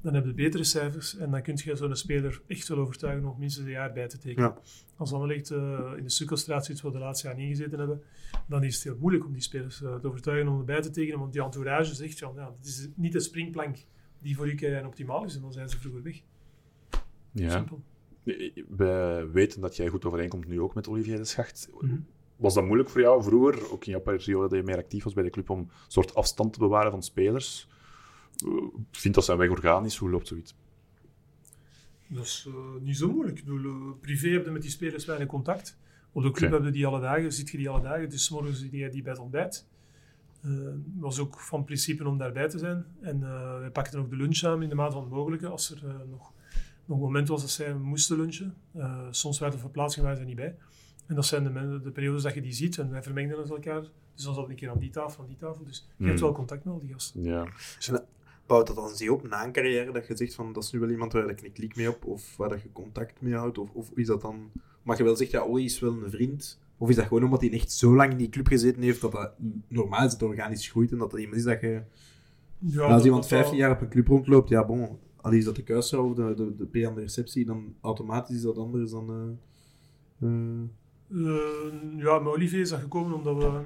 dan 0.00 0.14
heb 0.14 0.24
je 0.24 0.34
betere 0.34 0.64
cijfers 0.64 1.16
en 1.16 1.30
dan 1.30 1.42
kun 1.42 1.58
je 1.64 1.76
zo'n 1.76 1.96
speler 1.96 2.42
echt 2.46 2.68
wel 2.68 2.78
overtuigen 2.78 3.28
om 3.28 3.38
minstens 3.38 3.66
een 3.66 3.72
jaar 3.72 3.92
bij 3.92 4.08
te 4.08 4.18
tekenen. 4.18 4.48
Ja. 4.48 4.60
Als 4.96 5.12
Anderlecht 5.12 5.50
eh, 5.50 5.92
in 5.96 6.02
de 6.02 6.10
sukkelstraat 6.10 6.64
zit, 6.64 6.80
wat 6.80 6.92
we 6.92 6.98
de 6.98 7.04
laatste 7.04 7.28
jaar 7.28 7.38
ingezeten 7.38 7.78
hebben, 7.78 8.02
dan 8.46 8.64
is 8.64 8.74
het 8.74 8.84
heel 8.84 8.96
moeilijk 9.00 9.24
om 9.24 9.32
die 9.32 9.42
spelers 9.42 9.82
eh, 9.82 9.94
te 9.94 10.08
overtuigen 10.08 10.52
om 10.52 10.58
erbij 10.58 10.82
te 10.82 10.90
tekenen, 10.90 11.18
want 11.18 11.32
die 11.32 11.42
entourage 11.42 11.94
zegt, 11.94 12.18
ja, 12.18 12.32
ja, 12.36 12.52
het 12.56 12.66
is 12.66 12.88
niet 12.94 13.12
de 13.12 13.20
springplank 13.20 13.86
die 14.18 14.36
voor 14.36 14.48
u 14.48 14.56
en 14.56 14.86
optimaal 14.86 15.24
is 15.24 15.34
en 15.34 15.40
dan 15.40 15.52
zijn 15.52 15.68
ze 15.68 15.78
vroeger 15.78 16.02
weg. 16.02 16.22
Ja. 17.32 17.50
Simpel. 17.50 17.82
We 18.68 19.28
weten 19.32 19.60
dat 19.60 19.76
jij 19.76 19.88
goed 19.88 20.04
overeenkomt 20.04 20.48
nu 20.48 20.60
ook 20.60 20.74
met 20.74 20.88
Olivier 20.88 21.16
de 21.16 21.24
Schacht. 21.24 21.68
Mhm. 21.80 21.96
Was 22.38 22.54
dat 22.54 22.64
moeilijk 22.64 22.90
voor 22.90 23.00
jou 23.00 23.22
vroeger, 23.22 23.72
ook 23.72 23.84
in 23.84 23.90
jouw 23.90 24.00
periode 24.00 24.48
dat 24.48 24.58
je 24.58 24.64
meer 24.64 24.76
actief 24.76 25.04
was 25.04 25.12
bij 25.14 25.24
de 25.24 25.30
club, 25.30 25.50
om 25.50 25.58
een 25.58 25.70
soort 25.88 26.14
afstand 26.14 26.52
te 26.52 26.58
bewaren 26.58 26.90
van 26.90 27.02
spelers? 27.02 27.68
Uh, 28.46 28.62
Vindt 28.90 29.16
dat 29.16 29.24
zijn 29.26 29.38
weg 29.38 29.50
organisch? 29.50 29.96
Hoe 29.96 30.10
loopt 30.10 30.26
zoiets? 30.28 30.54
Dat 32.06 32.24
is 32.24 32.44
eh, 32.48 32.54
niet 32.82 32.96
zo 32.96 33.12
moeilijk. 33.12 33.38
Ik 33.38 33.44
bedoel, 33.44 33.64
eh, 33.64 34.00
privé 34.00 34.28
heb 34.28 34.44
je 34.44 34.50
met 34.50 34.62
die 34.62 34.70
spelers 34.70 35.04
weinig 35.04 35.28
contact. 35.28 35.76
Op 36.12 36.22
de 36.22 36.30
club 36.30 36.48
Oké. 36.48 36.56
heb 36.56 36.66
je 36.66 36.72
die 36.78 36.86
alle 36.86 37.00
dagen, 37.00 37.32
ziet 37.32 37.50
je 37.50 37.56
die 37.56 37.68
alle 37.68 37.80
dagen. 37.82 38.10
Dus 38.10 38.24
's 38.24 38.30
morgens 38.30 38.58
zie 38.58 38.76
je 38.76 38.88
die 38.88 39.02
bij 39.02 39.12
het 39.12 39.20
ontbijt. 39.20 39.66
Eh, 40.42 40.50
Het 40.50 41.00
was 41.00 41.18
ook 41.18 41.40
van 41.40 41.64
principe 41.64 42.08
om 42.08 42.18
daarbij 42.18 42.48
te 42.48 42.58
zijn. 42.58 42.84
En 43.00 43.22
eh 43.22 43.58
wij 43.58 43.70
pakten 43.70 43.98
ook 44.00 44.10
de 44.10 44.16
lunch 44.16 44.42
aan 44.42 44.62
in 44.62 44.68
de 44.68 44.74
maat 44.74 44.92
van 44.92 45.02
het 45.02 45.10
mogelijke. 45.12 45.46
Als 45.48 45.70
er 45.70 45.86
eh, 45.88 45.94
nog, 46.10 46.32
nog 46.84 46.96
een 46.98 47.04
moment 47.04 47.28
was 47.28 47.40
dat 47.40 47.50
zij 47.50 47.74
moesten 47.74 48.16
lunchen. 48.16 48.54
Eh, 48.74 49.06
soms 49.10 49.38
werd 49.38 49.52
er 49.54 49.58
verplaatsing, 49.60 50.02
waren 50.04 50.16
ze 50.18 50.22
er 50.22 50.28
niet 50.28 50.38
bij. 50.40 50.56
En 51.08 51.14
dat 51.14 51.26
zijn 51.26 51.44
de, 51.44 51.80
de 51.82 51.90
periodes 51.90 52.22
dat 52.22 52.34
je 52.34 52.40
die 52.42 52.52
ziet 52.52 52.78
en 52.78 52.90
wij 52.90 53.02
vermengen 53.02 53.38
het 53.38 53.50
elkaar. 53.50 53.80
Dus 54.14 54.24
dan 54.24 54.34
zat 54.34 54.44
ik 54.44 54.50
een 54.50 54.56
keer 54.56 54.70
aan 54.70 54.78
die 54.78 54.90
tafel, 54.90 55.22
aan 55.22 55.28
die 55.28 55.36
tafel. 55.36 55.64
Dus 55.64 55.86
je 55.96 56.04
hebt 56.04 56.18
Hmm. 56.18 56.28
wel 56.28 56.36
contact 56.36 56.64
met 56.64 56.74
al 56.74 56.80
die 56.80 56.92
gasten. 56.92 57.22
Ja. 57.22 57.46
Bouwt 58.46 58.66
dat 58.66 58.76
dan 58.76 58.96
zich 58.96 59.08
op 59.10 59.28
na 59.28 59.44
een 59.44 59.52
carrière 59.52 59.92
dat 59.92 60.06
je 60.06 60.16
zegt 60.16 60.34
van 60.34 60.52
dat 60.52 60.62
is 60.64 60.72
nu 60.72 60.78
wel 60.78 60.88
iemand 60.90 61.12
waar 61.12 61.28
ik 61.30 61.42
een 61.42 61.52
klik 61.52 61.76
mee 61.76 61.88
op 61.88 62.04
of 62.04 62.36
waar 62.36 62.48
dat 62.48 62.62
je 62.62 62.72
contact 62.72 63.20
mee 63.20 63.34
houdt? 63.34 63.58
Of, 63.58 63.70
of 63.72 63.90
is 63.94 64.06
dat 64.06 64.20
dan. 64.20 64.50
Mag 64.82 64.98
je 64.98 65.04
wel 65.04 65.16
zeggen, 65.16 65.38
ja, 65.38 65.44
Olly 65.44 65.64
is 65.64 65.80
wel 65.80 66.02
een 66.02 66.10
vriend? 66.10 66.58
Of 66.78 66.88
is 66.88 66.96
dat 66.96 67.06
gewoon 67.06 67.24
omdat 67.24 67.40
hij 67.40 67.52
echt 67.52 67.72
zo 67.72 67.94
lang 67.94 68.10
in 68.10 68.16
die 68.16 68.28
club 68.28 68.46
gezeten 68.46 68.82
heeft 68.82 69.00
dat 69.00 69.12
dat 69.12 69.32
normaal 69.68 70.04
is, 70.04 70.10
dat 70.10 70.20
het 70.20 70.28
organisch 70.30 70.68
groeit 70.70 70.92
en 70.92 70.98
dat 70.98 71.12
er 71.12 71.18
iemand 71.18 71.36
is 71.36 71.44
dat 71.44 71.60
je. 71.60 71.82
Ja, 72.58 72.82
als 72.82 72.92
dat- 72.92 73.04
iemand 73.04 73.22
dat 73.22 73.30
15 73.32 73.50
wel- 73.58 73.60
jaar 73.66 73.70
op 73.76 73.80
een 73.80 73.88
club 73.88 74.06
rondloopt, 74.06 74.48
ja, 74.48 74.64
bon. 74.66 74.98
Al 75.20 75.32
is 75.32 75.44
dat 75.44 75.56
de 75.56 75.62
kuisvrouw 75.62 76.08
of 76.08 76.14
de, 76.14 76.34
de, 76.34 76.56
de 76.56 76.66
P 76.66 76.86
aan 76.86 76.94
de 76.94 77.00
receptie, 77.00 77.44
dan 77.44 77.74
automatisch 77.80 78.36
is 78.36 78.42
dat 78.42 78.56
anders 78.58 78.90
dan. 78.90 79.38
eh, 80.20 80.28
eh, 80.28 80.68
Eh, 81.10 81.96
ja, 81.96 82.18
met 82.18 82.32
Olivier 82.32 82.60
is 82.60 82.68
dat 82.68 82.80
gekomen 82.80 83.12
omdat 83.12 83.36
we, 83.36 83.62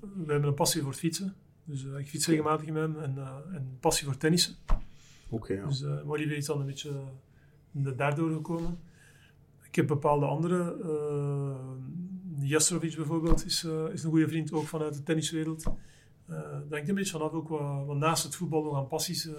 we 0.00 0.32
hebben 0.32 0.48
een 0.48 0.54
passie 0.54 0.80
voor 0.80 0.90
het 0.90 1.00
fietsen. 1.00 1.34
Dus 1.64 1.84
eh, 1.84 1.98
ik 1.98 2.08
fiets 2.08 2.26
regelmatig 2.26 2.66
met 2.66 2.82
hem 2.82 2.98
en, 2.98 3.14
uh, 3.16 3.36
en 3.52 3.76
passie 3.80 4.06
voor 4.06 4.16
tennissen. 4.16 4.54
Oké, 5.28 5.52
ja. 5.52 5.66
Dus 5.66 5.82
uh, 5.82 6.10
Olivier 6.10 6.36
is 6.36 6.46
dan 6.46 6.60
een 6.60 6.66
beetje 6.66 7.02
uh, 7.72 7.96
daardoor 7.96 8.32
gekomen. 8.32 8.78
Ik 9.62 9.74
heb 9.74 9.86
bepaalde 9.86 10.26
andere. 10.26 10.76
Uh, 10.82 12.48
Jastrovic 12.48 12.96
bijvoorbeeld 12.96 13.44
is, 13.44 13.64
uh, 13.64 13.84
is 13.92 14.02
een 14.02 14.10
goede 14.10 14.28
vriend, 14.28 14.52
ook 14.52 14.66
vanuit 14.66 14.94
de 14.94 15.02
tenniswereld. 15.02 15.64
Uh, 16.30 16.40
dat 16.52 16.70
hangt 16.70 16.88
een 16.88 16.94
beetje 16.94 17.12
vanaf 17.12 17.32
ook 17.32 17.48
wat, 17.48 17.86
wat 17.86 17.96
naast 17.96 18.24
het 18.24 18.34
voetbal 18.34 18.62
nog 18.62 18.76
aan 18.76 18.88
passies 18.88 19.26
uh, 19.26 19.34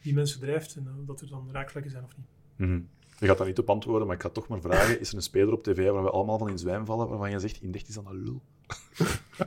die 0.00 0.14
mensen 0.14 0.40
drijft. 0.40 0.76
En 0.76 1.02
dat 1.06 1.20
er 1.20 1.28
dan 1.28 1.48
raakvlekken 1.52 1.90
zijn 1.90 2.04
of 2.04 2.16
niet. 2.16 2.26
Mm 2.56 2.66
-hmm. 2.66 2.88
Je 3.18 3.26
gaat 3.26 3.38
daar 3.38 3.46
niet 3.46 3.58
op 3.58 3.70
antwoorden, 3.70 4.06
maar 4.06 4.16
ik 4.16 4.22
ga 4.22 4.28
toch 4.28 4.48
maar 4.48 4.60
vragen: 4.60 5.00
is 5.00 5.08
er 5.08 5.16
een 5.16 5.22
speler 5.22 5.52
op 5.52 5.62
tv 5.62 5.90
waar 5.90 6.02
we 6.02 6.10
allemaal 6.10 6.38
van 6.38 6.48
in 6.48 6.58
zwijm 6.58 6.86
vallen, 6.86 7.08
waarvan 7.08 7.30
je 7.30 7.38
zegt: 7.38 7.62
in 7.62 7.70
dicht 7.70 7.88
is 7.88 7.94
dan 7.94 8.06
een 8.06 8.22
lul? 8.24 8.42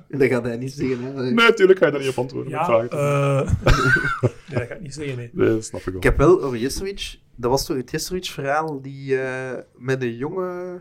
dat 0.20 0.30
gaat 0.30 0.44
hij 0.44 0.58
niet 0.58 0.74
zeggen, 0.74 1.04
hè? 1.04 1.14
Nee, 1.14 1.34
natuurlijk 1.34 1.80
ga 1.80 1.86
je 1.86 1.92
daar 1.92 2.02
niet 2.02 2.10
op 2.10 2.18
antwoorden. 2.18 2.52
Ja, 2.52 2.66
vragen 2.66 2.98
uh, 2.98 3.52
nee, 4.22 4.60
dat 4.60 4.68
ga 4.68 4.74
ik 4.74 4.82
niet 4.82 4.94
zeggen, 4.94 5.16
nee. 5.18 5.30
nee 5.34 5.48
dat 5.48 5.66
snap 5.66 5.80
ik 5.80 5.86
wel. 5.86 5.96
Ik 5.96 6.04
heb 6.04 6.18
wel 6.18 6.42
over 6.42 6.58
Jessovic, 6.58 7.20
dat 7.36 7.52
was 7.52 7.66
toch 7.66 7.78
het 7.78 7.92
Jessovic-verhaal 7.92 8.82
die 8.82 9.12
uh, 9.12 9.52
met 9.76 10.00
de 10.00 10.18
jonge 10.18 10.80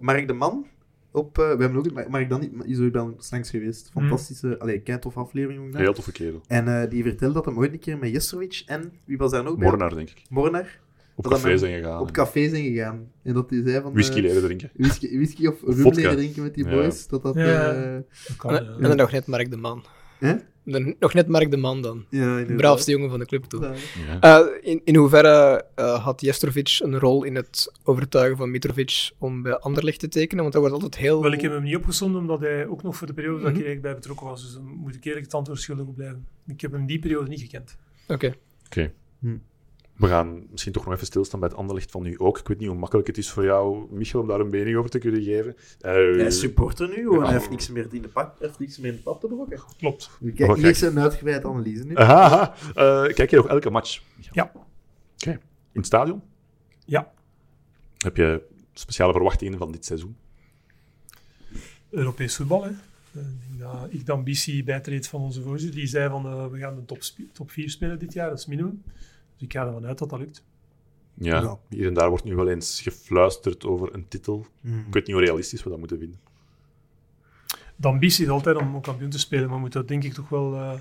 Mark 0.00 0.26
de 0.26 0.32
Man 0.32 0.66
op... 1.16 1.38
Uh, 1.38 1.54
we 1.56 1.62
hebben 1.62 1.76
ook 1.76 2.08
Mark 2.08 2.28
dan 2.28 2.40
niet, 2.40 2.52
is 2.64 2.78
er 2.78 2.92
dan 2.92 3.16
langs 3.30 3.50
geweest. 3.50 3.90
Fantastische, 3.92 4.46
mm. 4.46 4.56
allee, 4.58 4.80
kei 4.80 4.98
tof 4.98 5.16
aflevering. 5.16 5.76
Heel 5.76 5.92
toffe 5.92 6.12
kerel. 6.12 6.40
En 6.46 6.66
uh, 6.66 6.90
die 6.90 7.02
vertelde 7.02 7.34
dat 7.34 7.44
hem 7.44 7.58
ooit 7.58 7.72
een 7.72 7.78
keer 7.78 7.98
met 7.98 8.10
Jessovic 8.10 8.62
en, 8.66 8.92
wie 9.04 9.16
was 9.16 9.30
daar 9.30 9.42
nog 9.42 9.56
bij? 9.56 9.68
Mornar, 9.68 9.94
denk 9.94 10.10
ik. 10.10 10.22
Mornar. 10.28 10.78
Op 11.18 11.28
café 11.28 11.56
zijn 11.58 11.82
gegaan. 11.82 12.00
Op 12.00 12.10
café 12.10 12.48
zijn 12.48 12.64
gegaan. 12.64 13.10
En 13.22 13.34
dat 13.34 13.50
hij 13.50 13.62
zei 13.64 13.82
van... 13.82 13.92
Whisky 13.92 14.20
leren 14.20 14.42
drinken. 14.42 14.70
Whisky, 14.74 15.16
whisky 15.16 15.46
of 15.46 15.62
rum 15.62 15.92
leren 15.92 16.16
drinken 16.16 16.42
met 16.42 16.54
die 16.54 16.68
boys. 16.68 17.00
Ja. 17.00 17.06
Dat 17.08 17.22
dat... 17.22 17.34
Ja, 17.34 17.76
uh, 17.76 17.98
dat 18.26 18.36
kan, 18.36 18.50
en, 18.56 18.66
en 18.66 18.82
dan 18.82 18.96
nog 18.96 19.12
net 19.12 19.26
Mark 19.26 19.50
de 19.50 19.56
Man. 19.56 19.84
Huh? 20.18 20.34
Dan, 20.64 20.94
nog 20.98 21.14
net 21.14 21.28
Mark 21.28 21.50
de 21.50 21.56
Man 21.56 21.82
dan. 21.82 22.04
Ja, 22.10 22.44
de 22.44 22.54
braafste 22.54 22.90
jongen 22.90 23.10
van 23.10 23.18
de 23.18 23.26
club 23.26 23.44
toe. 23.44 23.74
Ja. 24.20 24.40
Uh, 24.40 24.46
in, 24.60 24.80
in 24.84 24.96
hoeverre 24.96 25.64
uh, 25.78 26.04
had 26.04 26.20
Jestrovic 26.20 26.78
een 26.82 26.98
rol 26.98 27.24
in 27.24 27.34
het 27.34 27.72
overtuigen 27.84 28.36
van 28.36 28.50
Mitrovic 28.50 29.10
om 29.18 29.42
bij 29.42 29.58
Anderlecht 29.58 30.00
te 30.00 30.08
tekenen? 30.08 30.40
Want 30.42 30.52
dat 30.52 30.62
wordt 30.62 30.82
altijd 30.82 30.96
heel... 31.02 31.22
Wel, 31.22 31.32
ik 31.32 31.40
heb 31.40 31.52
hem 31.52 31.62
niet 31.62 31.76
opgezonden, 31.76 32.20
omdat 32.20 32.40
hij 32.40 32.66
ook 32.66 32.82
nog 32.82 32.96
voor 32.96 33.06
de 33.06 33.14
periode 33.14 33.36
Mhm. 33.36 33.44
dat 33.44 33.52
ik 33.52 33.60
er 33.60 33.66
eigenlijk 33.66 33.94
bij 33.94 34.00
betrokken 34.00 34.26
was. 34.26 34.42
Dus 34.42 34.52
dan 34.52 34.64
moet 34.64 34.94
ik 34.94 35.04
eerlijk 35.04 35.24
het 35.24 35.34
antwoord 35.34 35.60
schuldig 35.60 35.94
blijven. 35.94 36.26
Ik 36.46 36.60
heb 36.60 36.72
hem 36.72 36.86
die 36.86 36.98
periode 36.98 37.28
niet 37.28 37.40
gekend. 37.40 37.76
Oké. 38.08 38.34
Okay. 38.68 38.92
Hm. 39.18 39.26
Okay. 39.26 39.40
We 39.96 40.06
gaan 40.06 40.46
misschien 40.50 40.72
toch 40.72 40.84
nog 40.84 40.94
even 40.94 41.06
stilstaan 41.06 41.40
bij 41.40 41.48
het 41.48 41.58
Anderlecht 41.58 41.90
van 41.90 42.02
nu 42.02 42.18
ook. 42.18 42.38
Ik 42.38 42.48
weet 42.48 42.58
niet 42.58 42.68
hoe 42.68 42.76
makkelijk 42.76 43.06
het 43.06 43.18
is 43.18 43.30
voor 43.30 43.44
jou, 43.44 43.86
Michel, 43.90 44.20
om 44.20 44.26
daar 44.26 44.40
een 44.40 44.50
mening 44.50 44.76
over 44.76 44.90
te 44.90 44.98
kunnen 44.98 45.22
geven. 45.22 45.56
Uh, 45.56 45.92
hij 45.92 46.26
is 46.26 46.38
supporter 46.38 46.88
nu. 46.88 47.10
Ja. 47.10 47.22
hij 47.22 47.32
heeft 47.32 47.50
niks 47.50 47.68
meer 47.68 47.88
in 47.90 48.02
de 48.02 48.08
pad, 48.08 48.36
heeft 48.38 48.58
niks 48.58 48.78
meer 48.78 48.90
in 48.90 48.96
de 48.96 49.02
pad 49.02 49.20
te 49.20 49.26
brokken. 49.26 49.60
Klopt. 49.78 50.10
Kijk, 50.34 50.56
hier 50.56 50.66
is 50.66 50.80
een 50.80 50.98
uitgebreide 50.98 51.48
analyse 51.48 51.84
nu. 51.84 51.96
Aha, 51.96 52.14
aha. 52.14 52.54
Uh, 52.68 53.14
kijk 53.14 53.30
je 53.30 53.36
nog 53.36 53.48
elke 53.48 53.70
match? 53.70 54.02
Ja. 54.32 54.42
Oké. 54.42 54.58
Okay. 55.16 55.32
In 55.32 55.40
het 55.72 55.86
stadion? 55.86 56.22
Ja. 56.84 57.12
Heb 57.98 58.16
je 58.16 58.42
speciale 58.72 59.12
verwachtingen 59.12 59.58
van 59.58 59.72
dit 59.72 59.84
seizoen? 59.84 60.16
Europees 61.90 62.36
voetbal, 62.36 62.64
hè. 62.64 62.70
Ja, 63.58 63.86
ik 63.88 64.06
de 64.06 64.12
ambitie 64.12 64.64
bijtreed 64.64 65.08
van 65.08 65.20
onze 65.20 65.42
voorzitter. 65.42 65.78
Die 65.78 65.88
zei 65.88 66.08
van, 66.10 66.26
uh, 66.26 66.46
we 66.46 66.58
gaan 66.58 66.74
de 66.74 66.84
top, 66.84 66.98
top 67.32 67.50
4 67.50 67.70
spelen 67.70 67.98
dit 67.98 68.12
jaar, 68.12 68.28
dat 68.28 68.38
is 68.38 68.46
minimum. 68.46 68.82
Dus 69.36 69.46
ik 69.46 69.52
ga 69.52 69.66
ervan 69.66 69.86
uit 69.86 69.98
dat 69.98 70.10
dat 70.10 70.18
lukt. 70.18 70.44
Ja, 71.14 71.40
ja, 71.40 71.58
hier 71.68 71.86
en 71.86 71.94
daar 71.94 72.08
wordt 72.08 72.24
nu 72.24 72.34
wel 72.34 72.48
eens 72.48 72.80
gefluisterd 72.80 73.64
over 73.64 73.94
een 73.94 74.08
titel. 74.08 74.46
Mm. 74.60 74.78
Ik 74.78 74.92
weet 74.92 75.06
niet 75.06 75.16
hoe 75.16 75.24
realistisch 75.24 75.62
we 75.62 75.70
dat 75.70 75.78
moeten 75.78 75.98
vinden. 75.98 76.18
De 77.76 77.88
ambitie 77.88 78.24
is 78.24 78.30
altijd 78.30 78.56
om 78.56 78.80
kampioen 78.80 79.10
te 79.10 79.18
spelen, 79.18 79.44
maar 79.44 79.54
we 79.54 79.60
moeten 79.60 79.86
denk 79.86 80.04
ik 80.04 80.12
toch 80.12 80.28
wel 80.28 80.54
uh, 80.54 80.80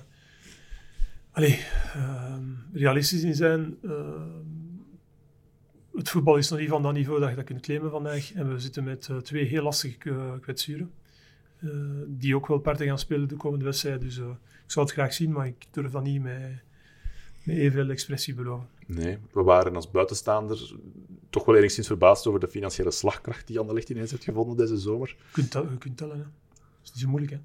allez, 1.32 1.60
uh, 1.96 2.36
realistisch 2.74 3.24
in 3.24 3.36
zijn. 3.36 3.78
Uh, 3.82 3.92
het 5.94 6.10
voetbal 6.10 6.38
is 6.38 6.50
nog 6.50 6.60
niet 6.60 6.70
van 6.70 6.82
dat 6.82 6.94
niveau 6.94 7.20
dat 7.20 7.30
je 7.30 7.36
dat 7.36 7.46
kunt 7.46 7.62
claimen 7.62 7.92
vandaag. 7.92 8.34
En 8.34 8.54
we 8.54 8.60
zitten 8.60 8.84
met 8.84 9.08
uh, 9.12 9.18
twee 9.18 9.46
heel 9.46 9.64
lastige 9.64 10.10
uh, 10.10 10.32
kwetsuren. 10.42 10.92
Uh, 11.60 11.72
die 12.08 12.36
ook 12.36 12.48
wel 12.48 12.60
parten 12.60 12.88
gaan 12.88 13.00
spelen 13.00 13.28
de 13.28 13.36
komende 13.36 13.66
wedstrijd. 13.66 14.02
Dus 14.02 14.18
uh, 14.18 14.26
ik 14.66 14.72
zou 14.72 14.86
het 14.86 14.96
graag 14.96 15.14
zien, 15.14 15.32
maar 15.32 15.48
ik 15.48 15.66
durf 15.72 15.92
dat 15.92 16.04
niet 16.04 16.22
met, 16.22 16.64
met 17.46 17.56
evenveel 17.56 17.90
expressie 17.90 18.34
beloven. 18.34 18.68
Nee, 18.88 19.18
we 19.32 19.44
waren 19.44 19.76
als 19.76 19.92
buitenstaander 19.92 20.74
toch 21.30 21.46
wel 21.46 21.56
enigszins 21.56 21.88
verbaasd 21.88 22.28
over 22.28 22.40
de 22.40 22.48
financiële 22.48 22.92
slagkracht 22.92 23.48
die 23.48 23.60
Anderlecht 23.60 23.90
ineens 23.90 24.12
heeft 24.12 24.24
gevonden 24.24 24.58
deze 24.58 24.78
zomer. 24.78 25.08
Je 25.08 25.32
kunt, 25.32 25.54
je 25.54 25.78
kunt 25.78 25.98
tellen, 25.98 26.18
hè. 26.18 26.24
Dat 26.24 26.84
is 26.84 26.92
niet 26.92 27.04
zo 27.04 27.10
moeilijk, 27.10 27.32
hè. 27.32 27.40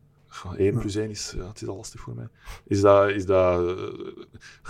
1 0.57 0.79
plus 0.79 0.95
1 0.95 1.11
is, 1.11 1.35
ja, 1.37 1.49
het 1.49 1.63
is 1.63 1.69
al 1.69 1.77
lastig 1.77 2.01
voor 2.01 2.15
mij. 2.15 2.29
Is 2.65 2.81
dat, 2.81 3.11
is 3.11 3.27
dat, 3.27 3.79
uh, 3.79 3.89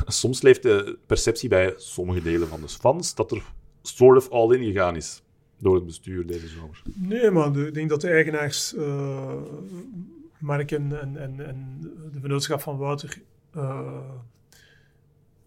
soms 0.06 0.42
leeft 0.42 0.62
de 0.62 0.98
perceptie 1.06 1.48
bij 1.48 1.74
sommige 1.76 2.22
delen 2.22 2.48
van 2.48 2.60
de 2.60 2.68
fans 2.68 3.14
dat 3.14 3.30
er 3.30 3.42
sort 3.82 4.16
of 4.16 4.28
all-in 4.28 4.64
gegaan 4.64 4.96
is 4.96 5.22
door 5.58 5.74
het 5.74 5.86
bestuur 5.86 6.26
deze 6.26 6.48
zomer. 6.48 6.82
Nee, 6.94 7.30
maar 7.30 7.56
ik 7.56 7.74
denk 7.74 7.88
dat 7.88 8.00
de 8.00 8.08
eigenaars, 8.08 8.74
uh, 8.74 9.34
Mark 10.38 10.70
en, 10.70 11.00
en, 11.00 11.16
en, 11.16 11.46
en, 11.46 11.78
de 12.12 12.20
vennootschap 12.20 12.60
van 12.60 12.76
Wouter, 12.76 13.22
uh, 13.56 14.00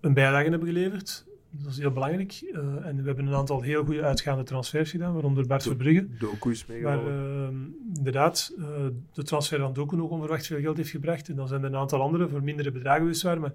een 0.04 0.14
bijlage 0.14 0.50
hebben 0.50 0.68
geleverd. 0.68 1.26
Dat 1.50 1.72
is 1.72 1.78
heel 1.78 1.92
belangrijk. 1.92 2.42
Uh, 2.42 2.58
en 2.86 2.96
we 3.02 3.04
hebben 3.04 3.28
een 3.28 3.34
aantal 3.34 3.62
heel 3.62 3.86
goede 3.86 4.04
uitgaande 4.04 4.44
transfers 4.44 4.92
gedaan, 4.92 5.14
waaronder 5.14 5.48
Bart 5.48 5.64
Verbrugge. 5.64 6.08
Doku 6.20 6.52
is 6.52 6.66
Waar 6.82 7.08
uh, 7.08 7.48
inderdaad 7.94 8.54
uh, 8.58 8.66
de 9.14 9.24
transfer 9.24 9.60
van 9.60 9.74
Doku 9.74 9.96
nog 9.96 10.10
onverwacht 10.10 10.48
veel 10.48 10.60
geld 10.60 10.78
heeft 10.78 10.90
gebracht. 10.90 11.30
En 11.30 11.36
dan 11.36 11.48
zijn 11.48 11.62
er 11.62 11.68
een 11.68 11.76
aantal 11.76 12.02
andere 12.02 12.30
voor 12.30 12.44
mindere 12.44 12.72
bedragen 12.72 13.02
geweest 13.02 13.22
waar, 13.22 13.40
maar 13.40 13.54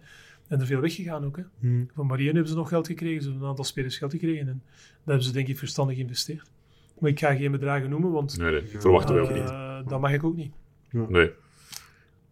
en 0.48 0.60
er 0.60 0.66
veel 0.66 0.80
weggegaan 0.80 1.24
ook. 1.24 1.36
Hè. 1.36 1.42
Hmm. 1.58 1.88
Van 1.94 2.06
Marien 2.06 2.26
hebben 2.26 2.48
ze 2.48 2.54
nog 2.54 2.68
geld 2.68 2.86
gekregen, 2.86 3.22
ze 3.22 3.28
hebben 3.28 3.42
een 3.42 3.50
aantal 3.50 3.64
spelers 3.64 3.98
geld 3.98 4.12
gekregen. 4.12 4.48
En 4.48 4.62
daar 4.64 4.94
hebben 5.04 5.24
ze 5.24 5.32
denk 5.32 5.48
ik 5.48 5.58
verstandig 5.58 5.96
geïnvesteerd. 5.96 6.50
Maar 6.98 7.10
ik 7.10 7.18
ga 7.18 7.34
geen 7.34 7.52
bedragen 7.52 7.90
noemen, 7.90 8.10
want 8.10 8.38
nee, 8.38 8.52
nee, 8.52 8.66
verwachten 8.66 9.14
we 9.14 9.20
ook 9.20 9.34
niet. 9.34 9.50
Uh, 9.50 9.80
dat 9.86 10.00
mag 10.00 10.12
ik 10.12 10.24
ook 10.24 10.36
niet. 10.36 10.52
Ja. 10.90 11.06
Nee. 11.08 11.30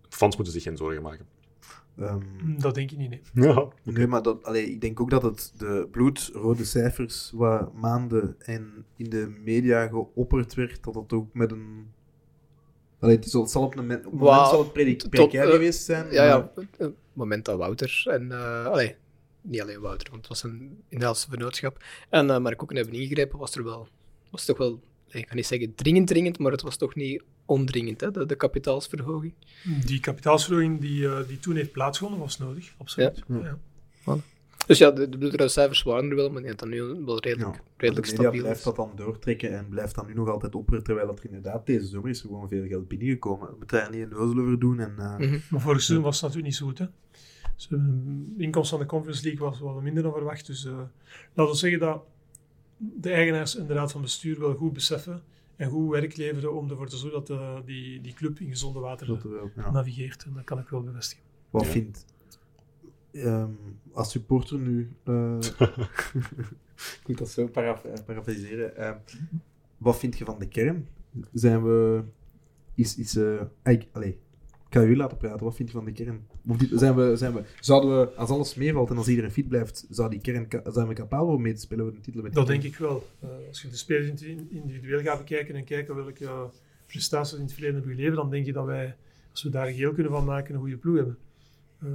Fans 0.09 0.37
moeten 0.37 0.55
zich 0.55 0.63
geen 0.63 0.77
zorgen 0.77 1.03
maken. 1.03 1.27
Um, 2.01 2.59
dat 2.61 2.75
denk 2.75 2.91
ik 2.91 2.99
niet, 2.99 3.11
nee. 3.11 3.21
Ja, 3.47 3.57
okay. 3.57 3.73
Nee, 3.83 4.07
maar 4.07 4.23
dat, 4.23 4.45
allee, 4.45 4.71
ik 4.71 4.81
denk 4.81 5.01
ook 5.01 5.11
dat 5.11 5.23
het 5.23 5.53
de 5.57 5.89
bloedrode 5.91 6.65
cijfers 6.65 7.33
wat 7.35 7.73
maanden 7.73 8.37
en 8.39 8.85
in 8.97 9.11
de 9.11 9.37
media 9.45 9.89
geopperd 9.89 10.55
werd, 10.55 10.85
dat 10.85 10.95
dat 10.95 11.13
ook 11.13 11.35
met 11.35 11.51
een... 11.51 11.95
Allee, 12.99 13.17
het, 13.17 13.25
is, 13.27 13.33
het 13.33 13.51
zal 13.51 13.63
op 13.63 13.71
een 13.71 13.81
moment, 13.81 14.07
op 14.07 14.13
een 14.13 14.19
moment 14.19 14.49
zal 14.49 14.59
het 14.59 14.73
predikair 14.73 15.47
uh, 15.47 15.53
geweest 15.53 15.85
zijn. 15.85 16.13
Ja, 16.13 16.25
ja, 16.25 16.53
het 16.77 16.93
moment 17.13 17.45
dat 17.45 17.59
Wouter 17.59 18.03
en... 18.11 18.23
Uh, 18.23 18.67
allee, 18.67 18.97
niet 19.41 19.61
alleen 19.61 19.81
Wouter, 19.81 20.11
want 20.11 20.21
het 20.21 20.29
was 20.29 20.43
een 20.43 20.83
inhaalse 20.89 21.29
vennootschap. 21.29 21.85
En 22.11 22.29
uh, 22.29 22.39
Mark 22.39 22.57
Koeken 22.59 22.77
hebben 22.77 22.95
ingegrepen, 22.95 23.39
was 23.39 23.55
er 23.55 23.65
wel... 23.65 23.89
Was 24.31 24.45
toch 24.45 24.59
wel, 24.59 24.81
ik 25.09 25.29
ga 25.29 25.35
niet 25.35 25.47
zeggen 25.47 25.75
dringend 25.75 26.07
dringend, 26.07 26.39
maar 26.39 26.53
het 26.53 26.63
was 26.63 26.77
toch 26.77 26.95
niet 26.95 27.23
ondringend, 27.47 28.01
hè, 28.01 28.11
de, 28.11 28.27
de 28.27 28.37
kapitaalsverhoging. 28.37 29.35
Die 29.85 30.01
kapitaalsverhoging 30.01 30.81
die, 30.81 31.01
uh, 31.03 31.19
die 31.29 31.39
toen 31.39 31.57
heeft 31.57 31.73
plaatsgevonden 31.73 32.21
was 32.21 32.39
nodig, 32.39 32.75
absoluut. 32.79 33.23
Ja. 33.29 33.37
Ja. 33.37 33.59
Ja. 34.07 34.17
Dus 34.67 34.79
ja, 34.79 34.91
de, 34.91 35.09
de 35.09 35.19
bloedrouwcijfers 35.19 35.83
waren 35.83 36.11
er 36.11 36.17
wel, 36.17 36.31
maar 36.31 36.41
die 36.41 36.51
had 36.51 36.59
dan 36.59 36.69
nu 36.69 36.83
wel 36.83 37.21
redelijk, 37.21 37.63
redelijk 37.77 38.07
stabiel. 38.07 38.43
blijft 38.43 38.65
dat 38.65 38.77
dan 38.77 38.93
doortrekken 38.97 39.59
en 39.59 39.69
blijft 39.69 39.95
dan 39.95 40.07
nu 40.07 40.15
nog 40.15 40.29
altijd 40.29 40.55
opperen, 40.55 40.83
terwijl 40.83 41.09
er 41.09 41.19
inderdaad 41.23 41.67
deze 41.67 41.87
zomer 41.87 42.11
is 42.11 42.23
er 42.23 42.29
gewoon 42.29 42.49
veel 42.49 42.67
geld 42.67 42.89
binnengekomen. 42.89 43.49
We 43.49 43.55
moeten 43.59 43.79
daar 43.79 43.91
niet 43.91 44.03
een 44.03 44.09
neuzel 44.09 44.39
over 44.39 44.59
doen. 44.59 44.81
En, 44.81 44.95
uh, 44.99 45.17
mm 45.17 45.29
-hmm. 45.29 45.43
Maar 45.51 45.61
vorig 45.61 45.83
seizoen 45.83 46.05
was 46.05 46.21
het 46.21 46.23
natuurlijk 46.23 46.49
niet 46.49 46.57
zo 46.57 46.67
goed. 46.67 46.79
Hè? 46.79 46.87
Dus 47.57 47.67
de 47.69 48.45
inkomst 48.45 48.71
van 48.71 48.79
de 48.79 48.87
Conference 48.87 49.25
League 49.25 49.49
was 49.49 49.59
wat 49.59 49.83
minder 49.83 50.03
dan 50.03 50.13
verwacht. 50.13 50.47
Dus 50.47 50.65
uh, 50.65 50.73
laten 51.35 51.53
we 51.53 51.59
zeggen 51.59 51.79
dat 51.79 52.03
de 52.77 53.11
eigenaars 53.11 53.57
en 53.57 53.67
de 53.67 53.75
raad 53.75 53.93
van 53.93 54.01
bestuur 54.01 54.41
wel 54.41 54.55
goed 54.55 54.73
beseffen 54.73 55.23
en 55.57 55.71
goed 55.71 55.91
werk 55.91 56.17
leveren 56.17 56.55
om 56.55 56.71
ervoor 56.71 56.89
te 56.89 56.97
zorgen 56.97 57.25
dat 57.25 57.39
uh, 57.39 57.57
die, 57.65 58.01
die 58.01 58.15
club 58.15 58.41
in 58.41 58.49
gezonde 58.49 58.81
water 58.81 59.19
ja. 59.57 59.71
navigeert. 59.71 60.25
En 60.25 60.33
dat 60.35 60.45
kan 60.45 60.59
ik 60.59 60.69
wel 60.69 60.83
bevestigen. 60.83 61.25
Wat 61.51 61.65
ja. 61.65 61.71
vindt 61.71 62.05
um, 63.25 63.59
als 63.93 64.11
supporter 64.11 64.59
nu, 64.59 64.91
uh, 65.05 65.39
ik 67.01 67.03
moet 67.07 67.19
dat 67.19 67.29
zo 67.29 67.47
paraf 67.47 67.83
parafraseren, 68.07 68.73
uh, 68.79 68.91
wat 69.79 69.99
vind 69.99 70.19
je 70.19 70.25
van 70.25 70.39
de 70.39 70.49
kern? 70.49 70.89
zijn 71.33 71.65
we... 71.65 72.05
Is, 72.75 72.97
is, 72.97 73.17
eh, 73.17 73.43
ik, 73.63 73.89
allee, 73.93 74.19
ik 74.69 74.75
ga 74.75 74.83
u 74.83 74.97
laten 74.97 75.17
praten. 75.17 75.45
Wat 75.45 75.55
vind 75.55 75.69
je 75.69 75.75
van 75.75 75.85
de 75.85 75.93
kern? 75.93 76.27
Of 76.49 76.57
die- 76.57 76.79
zijn 76.79 76.95
we, 76.95 77.17
zijn 77.17 77.35
we, 77.35 77.43
zouden 77.61 78.01
we, 78.01 78.15
als 78.15 78.31
alles 78.31 78.55
meevalt 78.55 78.91
en 78.91 78.97
als 78.97 79.09
iedereen 79.09 79.31
fit 79.31 79.49
blijft, 79.49 79.87
zou 79.91 80.11
die 80.11 80.21
kern, 80.21 80.47
zijn 80.73 80.89
we 80.89 80.95
capabel 80.95 81.35
om 81.35 81.43
mee 81.43 81.55
te 81.55 81.61
spelen 81.61 81.85
voor 81.85 81.95
de 81.95 82.01
titel? 82.01 82.23
Met 82.23 82.33
Dat 82.35 82.47
denk 82.47 82.63
ik 82.63 82.77
wel. 82.77 83.07
Eh, 83.21 83.29
als 83.49 83.63
je 83.63 83.69
de 83.69 83.77
spelers 83.77 84.23
in- 84.23 84.47
individueel 84.51 85.01
gaat 85.01 85.19
bekijken 85.19 85.55
en 85.55 85.65
kijken 85.65 85.95
welke 85.95 86.51
prestaties 86.87 87.37
in 87.37 87.43
het 87.43 87.53
verleden 87.53 87.75
hebben 87.77 87.93
geleverd, 87.95 88.17
dan 88.17 88.31
denk 88.31 88.47
je 88.47 88.53
dat 88.53 88.65
wij, 88.67 88.97
als 89.31 89.43
we 89.43 89.51
daar 89.51 89.67
een 89.67 89.75
geheel 89.75 89.93
kunnen 89.93 90.13
van 90.13 90.25
maken, 90.25 90.55
een 90.55 90.61
goede 90.61 90.77
ploeg 90.77 90.97
hebben. 90.97 91.17
Ehm, 91.83 91.93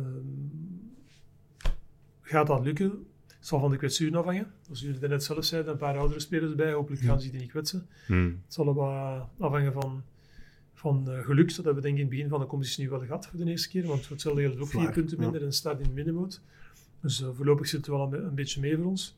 gaat 2.21 2.47
dat 2.47 2.63
lukken? 2.63 3.05
Het 3.27 3.47
zal 3.49 3.59
van 3.59 3.71
de 3.71 3.77
kwetsuren 3.77 4.19
afhangen. 4.19 4.51
Als 4.69 4.81
jullie 4.81 5.07
net 5.07 5.23
zelf 5.23 5.45
zeiden, 5.45 5.71
een 5.71 5.77
paar 5.77 5.97
oudere 5.97 6.19
spelers 6.19 6.55
bij. 6.55 6.71
Hopelijk 6.73 7.01
gaan 7.01 7.21
ze 7.21 7.31
die 7.31 7.39
niet 7.39 7.49
kwetsen. 7.49 7.87
Hmm. 8.07 8.25
Het 8.45 8.53
zal 8.53 8.73
wat 8.73 9.27
afhangen 9.37 9.73
van, 9.73 10.03
van 10.81 11.11
eh, 11.11 11.19
geluk. 11.25 11.47
Dat 11.55 11.65
hebben 11.65 11.75
we 11.75 11.81
denk 11.81 11.93
ik 11.93 11.99
in 11.99 12.05
het 12.07 12.09
begin 12.09 12.29
van 12.29 12.39
de 12.39 12.45
competitie 12.45 12.83
nu 12.83 12.89
wel 12.89 12.99
gehad 12.99 13.27
voor 13.27 13.39
de 13.39 13.49
eerste 13.49 13.69
keer. 13.69 13.87
Want 13.87 14.09
hetzelfde 14.09 14.41
geldt 14.41 14.59
ook 14.59 14.67
vier 14.67 14.81
Zwaar, 14.81 14.93
punten 14.93 15.17
ja. 15.17 15.23
minder 15.23 15.43
en 15.43 15.53
staat 15.53 15.79
in 15.79 15.87
de 15.87 15.93
middenmoot. 15.93 16.41
Dus 17.01 17.21
eh, 17.21 17.29
voorlopig 17.33 17.67
zit 17.67 17.77
het 17.79 17.87
wel 17.87 18.01
een, 18.03 18.09
be- 18.09 18.17
een 18.17 18.35
beetje 18.35 18.61
mee 18.61 18.75
voor 18.77 18.85
ons. 18.85 19.17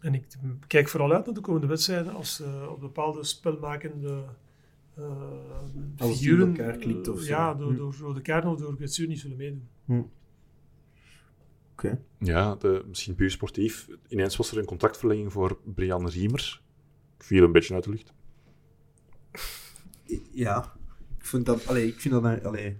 En 0.00 0.14
ik 0.14 0.24
kijk 0.66 0.88
vooral 0.88 1.12
uit 1.12 1.24
naar 1.26 1.34
de 1.34 1.40
komende 1.40 1.66
wedstrijden. 1.66 2.14
Als 2.14 2.40
eh, 2.40 2.66
op 2.70 2.80
bepaalde 2.80 3.24
spelmakende 3.24 4.24
eh 4.94 5.04
figuren... 5.96 6.78
klikt 6.78 7.08
of 7.08 7.20
zo. 7.20 7.28
Ja, 7.28 7.54
door, 7.54 7.70
Hm. 7.70 7.76
door 7.76 7.94
rode 8.00 8.20
kaarten 8.20 8.50
of 8.50 8.58
door 8.58 8.76
kwetsuur 8.76 9.08
niet 9.08 9.18
zullen 9.20 9.36
meedoen. 9.36 10.10
Oké. 11.72 12.00
Ja, 12.18 12.54
de, 12.54 12.84
misschien 12.88 13.14
puur 13.14 13.30
sportief. 13.30 13.88
Ineens 14.08 14.36
was 14.36 14.50
er 14.50 14.58
een 14.58 14.64
contractverlenging 14.64 15.32
voor 15.32 15.58
Brian 15.74 16.08
Riemer. 16.08 16.60
Ik 17.18 17.24
viel 17.24 17.44
een 17.44 17.52
beetje 17.52 17.74
uit 17.74 17.84
de 17.84 17.90
lucht. 17.90 18.12
Ja, 20.32 20.72
ik 21.18 21.24
vind 21.26 21.46
dat, 21.46 21.66
allee, 21.66 21.86
ik 21.86 22.00
vind 22.00 22.14
dat 22.14 22.24
een, 22.24 22.44
allee, 22.44 22.76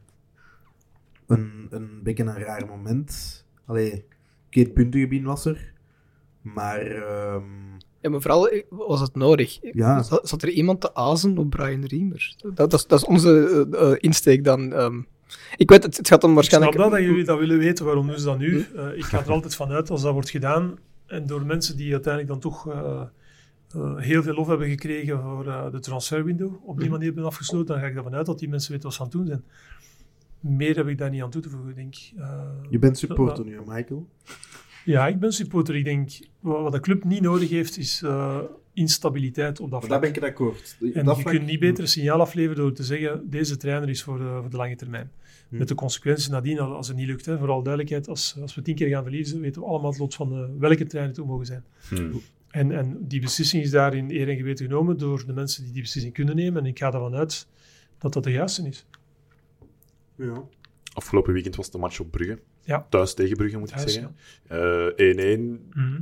een, 1.26 1.66
een 1.70 2.00
beetje 2.02 2.24
een 2.24 2.38
raar 2.38 2.66
moment. 2.66 3.44
Allee, 3.66 4.04
oké, 4.46 4.60
het 4.60 4.74
puntengebied 4.74 5.24
was 5.24 5.44
er, 5.44 5.72
maar 6.42 6.80
ehm, 6.80 7.42
Ja, 8.00 8.10
maar 8.10 8.20
vooral 8.20 8.48
eh, 8.48 8.62
was 8.68 9.00
het 9.00 9.14
nodig. 9.14 9.58
Ja. 9.60 10.02
Zat, 10.02 10.28
zat 10.28 10.42
er 10.42 10.48
iemand 10.48 10.80
te 10.80 10.94
azen 10.94 11.38
op 11.38 11.50
Brian 11.50 11.84
Riemer? 11.84 12.34
Dat, 12.38 12.56
dat, 12.56 12.72
is, 12.72 12.86
dat 12.86 12.98
is 12.98 13.04
onze 13.04 13.66
eh, 13.72 13.90
eh, 13.90 13.96
insteek 14.00 14.44
dan. 14.44 14.72
ehm. 14.72 15.00
ik 15.56 15.70
weet, 15.70 15.82
het, 15.82 15.96
het 15.96 16.08
gaat 16.08 16.20
dan 16.20 16.30
Ik 16.30 16.36
waarschijnlijk... 16.36 16.74
snap 16.74 16.90
dat, 16.90 16.98
dat 16.98 17.08
jullie 17.08 17.24
dat 17.24 17.38
willen 17.38 17.58
weten, 17.58 17.84
waarom 17.84 18.06
doen 18.06 18.18
ze 18.18 18.24
dat 18.24 18.38
nu? 18.38 18.66
Eh, 18.76 18.96
ik 18.96 19.04
ga 19.04 19.18
er 19.18 19.30
altijd 19.30 19.54
van 19.54 19.70
uit 19.70 19.90
als 19.90 20.02
dat 20.02 20.12
wordt 20.12 20.30
gedaan 20.30 20.78
en 21.06 21.26
door 21.26 21.46
mensen 21.46 21.76
die 21.76 21.92
uiteindelijk 21.92 22.32
dan 22.32 22.40
toch 22.52 22.68
eh, 22.68 23.02
eh, 23.74 23.96
heel 23.96 24.22
veel 24.22 24.34
lof 24.34 24.46
hebben 24.46 24.68
gekregen 24.68 25.22
voor 25.22 25.46
eh, 25.46 25.70
de 25.70 25.80
transferwindow, 25.80 26.68
op 26.68 26.80
die 26.80 26.90
manier 26.90 27.06
hebben 27.06 27.24
afgesloten, 27.24 27.66
dan 27.66 27.78
ga 27.78 27.86
ik 27.86 27.96
ervan 27.96 28.14
uit 28.14 28.26
dat 28.26 28.38
die 28.38 28.48
mensen 28.48 28.70
weten 28.70 28.86
wat 28.86 28.94
ze 28.96 29.02
aan 29.02 29.08
het 29.08 29.16
doen 29.16 29.26
zijn. 29.26 29.44
Meer 30.40 30.76
heb 30.76 30.88
ik 30.88 30.98
daar 30.98 31.10
niet 31.10 31.22
aan 31.22 31.30
toe 31.30 31.42
te 31.42 31.50
voegen, 31.50 31.74
denk 31.74 31.94
ik. 31.94 32.12
Eh, 32.16 32.40
je 32.70 32.78
bent 32.78 32.98
supporter 32.98 33.44
nu, 33.44 33.58
Michael. 33.66 34.08
Ja, 34.84 35.06
ik 35.08 35.18
ben 35.18 35.32
supporter. 35.32 35.76
Ik 35.76 35.84
denk, 35.84 36.10
wat 36.40 36.62
wat 36.62 36.72
de 36.72 36.80
club 36.80 37.04
niet 37.04 37.20
nodig 37.20 37.48
heeft, 37.50 37.78
is 37.78 38.02
eh, 38.02 38.38
instabiliteit 38.72 39.60
op 39.60 39.70
dat 39.70 39.78
vlak. 39.78 39.90
daar 39.90 40.00
ben 40.00 40.08
ik 40.08 40.14
het 40.14 40.24
akkoord. 40.24 40.76
En 40.94 41.04
dat 41.04 41.16
je 41.16 41.22
vlak- 41.22 41.34
kunt 41.34 41.46
niet 41.46 41.60
beter 41.60 41.82
een 41.82 41.88
signaal 41.88 42.20
afleveren 42.20 42.56
door 42.56 42.72
te 42.72 42.82
zeggen, 42.84 43.30
deze 43.30 43.56
trainer 43.56 43.88
is 43.88 44.02
voor 44.02 44.18
de, 44.18 44.38
voor 44.40 44.50
de 44.50 44.56
lange 44.56 44.76
termijn. 44.76 45.10
Hm. 45.48 45.56
Met 45.56 45.68
de 45.68 45.74
consequenties 45.74 46.28
nadien, 46.28 46.58
als 46.58 46.88
het 46.88 46.96
niet 46.96 47.06
lukt. 47.06 47.26
Hè. 47.26 47.38
Vooral 47.38 47.62
duidelijkheid, 47.62 48.08
als, 48.08 48.36
als 48.40 48.54
we 48.54 48.62
tien 48.62 48.74
keer 48.74 48.88
gaan 48.88 49.02
verliezen, 49.02 49.40
weten 49.40 49.62
we 49.62 49.68
allemaal 49.68 49.90
het 49.90 49.98
lot 49.98 50.14
van 50.14 50.58
welke 50.58 50.86
trainer 50.86 51.14
toe 51.14 51.26
mogen 51.26 51.46
zijn. 51.46 51.64
Hmm. 51.88 52.20
En, 52.50 52.72
en 52.72 52.96
die 53.08 53.20
beslissing 53.20 53.62
is 53.62 53.70
daar 53.70 53.94
in 53.94 54.10
eer 54.10 54.28
en 54.28 54.36
geweten 54.36 54.66
genomen 54.66 54.98
door 54.98 55.26
de 55.26 55.32
mensen 55.32 55.62
die 55.64 55.72
die 55.72 55.82
beslissing 55.82 56.14
kunnen 56.14 56.36
nemen. 56.36 56.62
En 56.62 56.66
ik 56.68 56.78
ga 56.78 56.86
ervan 56.92 57.14
uit 57.14 57.46
dat 57.98 58.12
dat 58.12 58.24
de 58.24 58.30
juiste 58.30 58.66
is. 58.68 58.86
Ja. 60.16 60.42
Afgelopen 60.92 61.32
weekend 61.32 61.56
was 61.56 61.70
de 61.70 61.78
match 61.78 62.00
op 62.00 62.10
Brugge. 62.10 62.38
Ja. 62.64 62.86
Thuis 62.90 63.14
tegen 63.14 63.36
Brugge, 63.36 63.58
moet 63.58 63.70
ik 63.70 63.76
Thuis, 63.76 63.92
zeggen. 63.92 64.16
Eh, 64.46 65.36
1-1. 65.38 65.68
Mhm. 65.74 66.00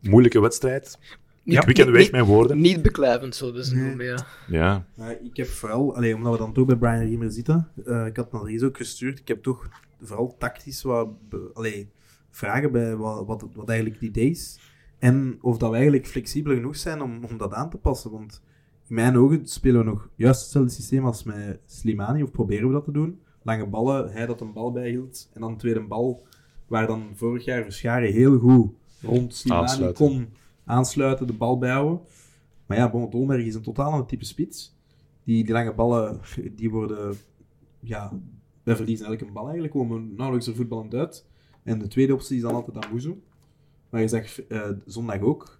Moeilijke 0.00 0.40
wedstrijd. 0.40 0.98
Niet- 1.42 1.68
ik 1.68 1.74
ken 1.74 1.86
niet- 1.86 1.96
weg 1.96 2.10
mijn 2.10 2.24
woorden. 2.24 2.60
Niet 2.60 2.82
beklijvend, 2.82 3.34
zullen 3.34 3.54
we 3.54 3.64
ze 3.64 3.74
Nee. 3.74 3.84
noemen, 3.86 4.06
ja. 4.06 4.26
Ja. 4.48 4.86
Ik 5.24 5.36
heb 5.36 5.46
vooral, 5.46 5.96
allee, 5.96 6.14
omdat 6.14 6.32
we 6.32 6.38
dan 6.38 6.52
toch 6.52 6.66
bij 6.66 6.76
Brian 6.76 7.04
Riemer 7.04 7.30
zitten, 7.30 7.68
eh, 7.84 8.06
ik 8.06 8.16
had 8.16 8.32
naar 8.32 8.42
Ries 8.44 8.62
ook 8.62 8.76
gestuurd, 8.76 9.18
ik 9.18 9.28
heb 9.28 9.42
toch 9.42 9.68
vooral 10.00 10.36
tactisch 10.38 10.82
wat 10.82 11.28
be- 11.28 11.50
allee, 11.54 11.88
vragen 12.30 12.72
bij 12.72 12.96
wat, 12.96 13.26
wat, 13.26 13.46
wat 13.54 13.68
eigenlijk 13.68 14.00
het 14.00 14.08
idee 14.08 14.30
is. 14.30 14.58
En 15.02 15.38
of 15.40 15.58
dat 15.58 15.68
we 15.70 15.74
eigenlijk 15.74 16.06
flexibel 16.06 16.54
genoeg 16.54 16.76
zijn 16.76 17.02
om, 17.02 17.24
om 17.30 17.38
dat 17.38 17.52
aan 17.52 17.70
te 17.70 17.76
passen. 17.76 18.10
Want 18.10 18.42
in 18.88 18.94
mijn 18.94 19.16
ogen 19.16 19.46
spelen 19.46 19.84
we 19.84 19.90
nog 19.90 20.08
juist 20.14 20.40
hetzelfde 20.40 20.70
systeem 20.72 21.04
als 21.04 21.22
met 21.22 21.60
Slimani, 21.66 22.22
of 22.22 22.30
proberen 22.30 22.66
we 22.66 22.72
dat 22.72 22.84
te 22.84 22.92
doen. 22.92 23.20
Lange 23.42 23.66
ballen, 23.66 24.12
hij 24.12 24.26
dat 24.26 24.40
een 24.40 24.52
bal 24.52 24.72
bijhield. 24.72 25.30
En 25.32 25.40
dan 25.40 25.50
een 25.50 25.56
tweede 25.56 25.80
bal, 25.80 26.26
waar 26.66 26.86
dan 26.86 27.10
vorig 27.14 27.44
jaar 27.44 27.62
Verscharen 27.62 28.12
heel 28.12 28.38
goed 28.38 28.72
rond 29.00 29.34
Slimani 29.34 29.62
Aansluiten. 29.62 30.06
kon 30.06 30.28
aansluiten, 30.64 31.26
de 31.26 31.32
bal 31.32 31.58
bijhouden. 31.58 32.00
Maar 32.66 32.76
ja, 32.76 32.90
Bon 32.90 33.10
Dolberg 33.10 33.44
is 33.44 33.54
een 33.54 33.62
totaal 33.62 33.90
ander 33.90 34.06
type 34.06 34.24
spits. 34.24 34.76
Die, 35.24 35.44
die 35.44 35.52
lange 35.52 35.74
ballen, 35.74 36.20
die 36.56 36.70
worden... 36.70 37.16
Ja, 37.80 38.12
wij 38.62 38.76
verliezen 38.76 39.06
elke 39.06 39.32
bal 39.32 39.44
eigenlijk. 39.44 39.72
Komen 39.72 40.14
nauwelijks 40.14 40.46
er 40.46 40.54
voetballend 40.54 40.94
uit. 40.94 41.26
En 41.62 41.78
de 41.78 41.88
tweede 41.88 42.14
optie 42.14 42.36
is 42.36 42.42
dan 42.42 42.54
altijd 42.54 42.86
Amuzu. 42.86 43.14
Maar 43.92 44.00
je 44.00 44.08
zag 44.08 44.40
eh, 44.42 44.68
zondag 44.86 45.20
ook... 45.20 45.58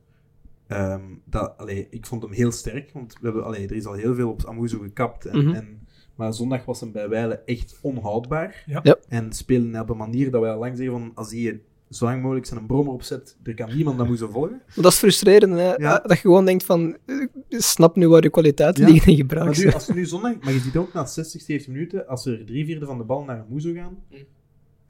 ehm, 0.66 1.00
dat, 1.24 1.54
allee, 1.56 1.86
ik 1.90 2.06
vond 2.06 2.22
hem 2.22 2.32
heel 2.32 2.52
sterk. 2.52 2.90
Want 2.92 3.12
we 3.12 3.18
hebben, 3.26 3.44
allee, 3.44 3.66
er 3.68 3.76
is 3.76 3.86
al 3.86 3.92
heel 3.92 4.14
veel 4.14 4.30
op 4.30 4.44
Amuzu 4.46 4.78
gekapt. 4.78 5.24
En, 5.26 5.44
Mhm. 5.44 5.54
en, 5.54 5.86
maar 6.14 6.32
zondag 6.34 6.64
was 6.64 6.80
hem 6.80 6.92
bij 6.92 7.08
Wijlen 7.08 7.46
echt 7.46 7.78
onhoudbaar. 7.82 8.62
Ja. 8.66 8.80
Ja. 8.82 8.96
En 9.08 9.32
spelen 9.32 9.80
op 9.80 9.90
een 9.90 9.96
manier 9.96 10.30
dat 10.30 10.40
wij 10.40 10.50
al 10.52 10.58
lang 10.58 10.76
zeggen 10.76 10.94
van... 10.98 11.12
Als 11.14 11.30
hij 11.32 11.60
zo 11.90 12.04
lang 12.04 12.22
mogelijk 12.22 12.46
zijn 12.46 12.66
brommer 12.66 12.92
opzet, 12.94 13.36
er 13.42 13.54
kan 13.54 13.74
niemand 13.74 14.00
Amuzu 14.00 14.26
volgen. 14.30 14.50
Maar 14.66 14.82
dat 14.84 14.92
is 14.92 14.98
frustrerend, 14.98 15.52
hè? 15.54 15.74
Ja. 15.74 15.98
Dat 15.98 16.10
je 16.12 16.16
gewoon 16.20 16.44
denkt 16.44 16.64
van... 16.64 16.96
eh, 17.06 17.26
Snap 17.48 17.96
nu 17.96 18.08
waar 18.08 18.22
je 18.22 18.30
kwaliteiten 18.30 18.86
Ja. 18.86 18.92
liggen 18.92 19.10
en 19.12 19.18
gebruik 19.18 19.46
Maar 19.46 19.58
nu, 19.64 19.72
als 19.72 19.86
we 19.86 19.94
nu 19.94 20.06
zondag, 20.06 20.34
maar 20.40 20.52
je 20.52 20.58
ziet 20.58 20.76
ook 20.76 20.92
na 20.92 21.04
60, 21.06 21.40
70 21.40 21.72
minuten, 21.72 22.06
als 22.06 22.26
er 22.26 22.44
drie 22.46 22.64
vierde 22.64 22.86
van 22.86 22.98
de 22.98 23.04
bal 23.04 23.24
naar 23.24 23.44
Muzo 23.48 23.72
gaan, 23.72 23.98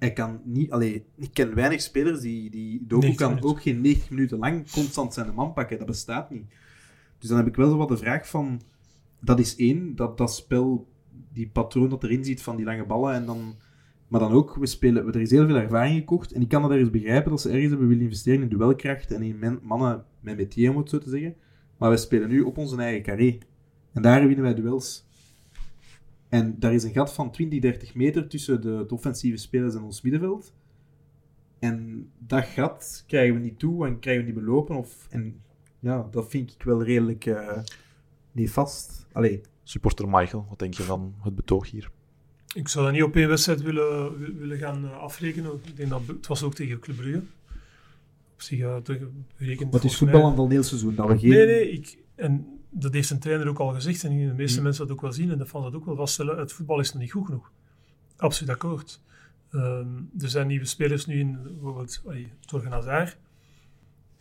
hij 0.02 0.12
kan 0.12 0.40
niet, 0.44 0.70
allee, 0.70 1.04
ik 1.16 1.30
ken 1.32 1.54
weinig 1.54 1.80
spelers 1.80 2.20
die, 2.20 2.50
die 2.50 2.84
Doku 2.86 3.06
90 3.06 3.16
kan 3.16 3.28
minuten. 3.28 3.50
ook 3.50 3.62
geen 3.62 3.80
90 3.80 4.10
minuten 4.10 4.38
lang 4.38 4.70
constant 4.70 5.14
zijn 5.14 5.34
man 5.34 5.52
pakken, 5.52 5.78
dat 5.78 5.86
bestaat 5.86 6.30
niet. 6.30 6.44
Dus 7.18 7.28
dan 7.28 7.38
heb 7.38 7.46
ik 7.46 7.56
wel 7.56 7.70
zo 7.70 7.76
wat 7.76 7.88
de 7.88 7.96
vraag 7.96 8.28
van, 8.28 8.60
dat 9.20 9.38
is 9.38 9.56
één, 9.56 9.96
dat, 9.96 10.18
dat 10.18 10.34
spel, 10.34 10.88
die 11.32 11.48
patroon 11.48 11.88
dat 11.88 12.04
erin 12.04 12.24
zit 12.24 12.42
van 12.42 12.56
die 12.56 12.64
lange 12.64 12.86
ballen 12.86 13.14
en 13.14 13.26
dan, 13.26 13.54
maar 14.08 14.20
dan 14.20 14.32
ook, 14.32 14.54
we 14.54 14.66
spelen, 14.66 15.06
er 15.06 15.20
is 15.20 15.30
heel 15.30 15.46
veel 15.46 15.56
ervaring 15.56 15.98
gekocht 15.98 16.32
en 16.32 16.40
ik 16.42 16.48
kan 16.48 16.62
dat 16.62 16.70
ergens 16.70 16.90
begrijpen 16.90 17.30
dat 17.30 17.40
ze 17.40 17.48
ergens 17.50 17.70
hebben 17.70 17.88
willen 17.88 18.02
investeren 18.02 18.42
in 18.42 18.48
duelkracht 18.48 19.12
en 19.12 19.22
in 19.22 19.38
men- 19.38 19.60
mannen 19.62 20.04
met 20.20 20.36
métier, 20.36 20.70
om 20.70 20.76
het 20.76 20.88
zo 20.90 20.98
te 20.98 21.10
zeggen. 21.10 21.34
Maar 21.78 21.88
wij 21.88 21.98
spelen 21.98 22.28
nu 22.28 22.40
op 22.40 22.58
onze 22.58 22.76
eigen 22.76 23.02
carré. 23.02 23.38
En 23.92 24.02
daar 24.02 24.26
winnen 24.26 24.44
wij 24.44 24.54
duels. 24.54 25.06
En 26.32 26.56
daar 26.58 26.74
is 26.74 26.84
een 26.84 26.92
gat 26.92 27.12
van 27.12 27.30
20, 27.30 27.60
30 27.60 27.94
meter 27.94 28.28
tussen 28.28 28.60
de, 28.60 28.84
de 28.88 28.94
offensieve 28.94 29.36
spelers 29.36 29.74
en 29.74 29.82
ons 29.82 30.00
middenveld. 30.02 30.52
En 31.58 32.10
dat 32.18 32.44
gat 32.44 33.04
krijgen 33.06 33.34
we 33.34 33.40
niet 33.40 33.58
toe 33.58 33.86
en 33.86 33.98
krijgen 33.98 34.24
we 34.24 34.30
niet 34.32 34.40
belopen. 34.40 34.76
Of, 34.76 35.06
en 35.10 35.40
ja, 35.78 36.08
dat 36.10 36.30
vind 36.30 36.52
ik 36.52 36.62
wel 36.62 36.82
redelijk 36.82 37.26
eh 37.26 37.58
niet 38.32 38.50
vast. 38.50 39.06
Allee, 39.12 39.40
Supporter 39.62 40.08
Michael, 40.08 40.46
wat 40.48 40.58
denk 40.58 40.74
je 40.74 40.82
van 40.82 41.14
het 41.20 41.34
betoog 41.34 41.70
hier? 41.70 41.90
Ik 42.54 42.68
zou 42.68 42.84
dat 42.84 42.94
niet 42.94 43.02
op 43.02 43.16
één 43.16 43.28
wedstrijd 43.28 43.62
willen, 43.62 44.18
wi- 44.18 44.32
willen 44.38 44.58
gaan 44.58 44.84
eh, 44.84 44.96
afrekenen. 44.98 45.52
Ik 45.64 45.76
denk 45.76 45.88
dat 45.90 46.00
het 46.06 46.26
was 46.26 46.42
ook 46.42 46.54
tegen 46.54 46.78
Club 46.80 46.96
Brugge. 46.96 47.22
Berekend. 49.36 49.72
wat 49.72 49.84
is 49.84 49.96
voetbal 49.96 50.24
aan 50.24 50.40
het 50.40 50.50
heel 50.50 50.62
seizoen? 50.62 50.94
Dat 50.94 51.08
we 51.08 51.18
geen... 51.18 51.30
Nee, 51.30 51.46
nee. 51.46 51.70
Ik, 51.70 51.98
en 52.14 52.46
dat 52.70 52.92
heeft 52.92 53.10
een 53.10 53.18
trainer 53.18 53.48
ook 53.48 53.58
al 53.58 53.72
gezegd. 53.72 54.04
En 54.04 54.16
de 54.16 54.34
meeste 54.34 54.54
Hmm. 54.54 54.64
mensen 54.64 54.86
dat 54.86 54.96
ook 54.96 55.02
wel 55.02 55.12
zien. 55.12 55.30
En 55.30 55.38
de 55.38 55.46
fans 55.46 55.64
dat 55.64 55.74
ook 55.74 55.84
wel 55.84 55.96
vaststellen. 55.96 56.38
Het 56.38 56.52
voetbal 56.52 56.80
is 56.80 56.92
nog 56.92 57.02
niet 57.02 57.12
goed 57.12 57.26
genoeg. 57.26 57.52
Absoluut 58.16 58.52
akkoord. 58.52 59.00
Ehm, 59.50 59.88
er 60.18 60.28
zijn 60.28 60.46
nieuwe 60.46 60.64
spelers 60.64 61.06
nu 61.06 61.18
in, 61.18 61.42
bijvoorbeeld 61.42 62.02
Torgen 62.40 62.70
Hazard. 62.70 63.18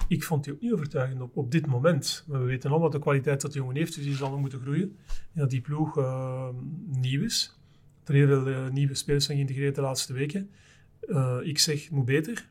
Ik 0.08 0.24
vond 0.24 0.44
die 0.44 0.54
ook 0.54 0.62
niet 0.62 0.74
overtuigend 0.74 1.22
op, 1.22 1.38
op 1.38 1.52
dit 1.52 1.68
moment. 1.68 2.26
Maar 2.28 2.40
we 2.40 2.46
weten 2.46 2.70
allemaal 2.70 2.90
de 2.90 3.00
kwaliteit 3.00 3.42
dat 3.42 3.52
de 3.52 3.60
jongen 3.60 3.76
heeft, 3.76 3.96
dus 3.96 4.04
die 4.04 4.16
zal 4.16 4.30
nog 4.30 4.40
moeten 4.40 4.60
groeien. 4.60 4.98
En 5.08 5.42
dat 5.42 5.50
die 5.50 5.62
ploeg 5.62 5.98
ehm, 5.98 6.56
nieuw 6.86 7.24
is. 7.24 7.60
Er 8.06 8.14
heel 8.14 8.28
veel 8.28 8.48
eh, 8.48 8.70
nieuwe 8.70 8.94
spelers 8.94 9.26
zijn 9.26 9.38
geïntegreerd 9.38 9.76
de 9.76 9.82
laatste 9.82 10.14
weken. 10.14 10.50
Eh, 11.02 11.38
ik 11.44 11.60
zeg, 11.60 11.90
moet 11.90 12.06
beter. 12.06 12.50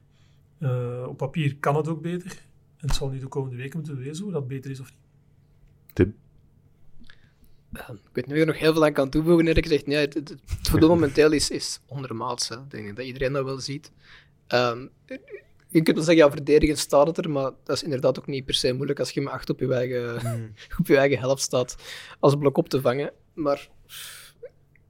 Eh, 0.61 1.05
op 1.09 1.17
papier 1.17 1.57
kan 1.57 1.77
het 1.77 1.89
ook 1.89 2.03
beter. 2.03 2.31
En 2.77 2.87
het 2.87 2.95
zal 2.97 3.09
nu 3.09 3.19
de 3.19 3.27
komende 3.27 3.57
weken 3.57 3.79
moeten 3.79 3.97
bewijzen 3.97 4.25
hoe 4.25 4.33
dat 4.33 4.49
beter 4.49 4.71
is 4.71 4.81
of 4.81 4.91
niet. 4.91 4.99
Tim? 5.93 6.15
Ik 7.73 8.11
weet 8.13 8.27
niet 8.27 8.27
of 8.27 8.33
ik 8.33 8.41
er 8.41 8.47
nog 8.47 8.59
heel 8.59 8.73
veel 8.73 8.85
aan 8.85 8.93
kan 8.93 9.11
toevoegen. 9.11 9.47
Eerlijk 9.47 9.67
gezegd, 9.67 9.87
nee, 9.87 9.97
het, 9.97 10.15
het, 10.15 10.35
het 10.71 10.81
momenteel 10.81 11.33
is, 11.33 11.51
is 11.51 11.81
ondermaats. 11.87 12.49
Hè. 12.49 12.57
Ik 12.57 12.71
denk 12.71 12.97
dat 12.97 13.07
iedereen 13.07 13.33
dat 13.33 13.45
wel 13.45 13.61
ziet. 13.61 13.93
Ehm, 14.47 14.87
je 15.69 15.83
kunt 15.83 15.97
wel 15.97 16.05
zeggen, 16.05 16.25
ja, 16.25 16.31
verdedigend 16.31 16.79
staat 16.79 17.07
het 17.07 17.19
er, 17.19 17.31
maar 17.31 17.51
dat 17.65 17.77
is 17.77 17.83
inderdaad 17.83 18.19
ook 18.19 18.27
niet 18.27 18.45
per 18.45 18.55
se 18.55 18.73
moeilijk 18.73 18.99
als 18.99 19.11
je 19.11 19.21
met 19.21 19.33
acht 19.33 19.51
op 19.51 19.61
je 19.61 19.75
eigen, 19.75 20.15
op 20.81 20.87
je 20.87 20.97
eigen 20.97 21.19
helft 21.19 21.43
staat 21.43 21.77
als 22.19 22.35
blok 22.35 22.57
op 22.57 22.69
te 22.69 22.81
vangen. 22.81 23.13
Maar 23.35 23.69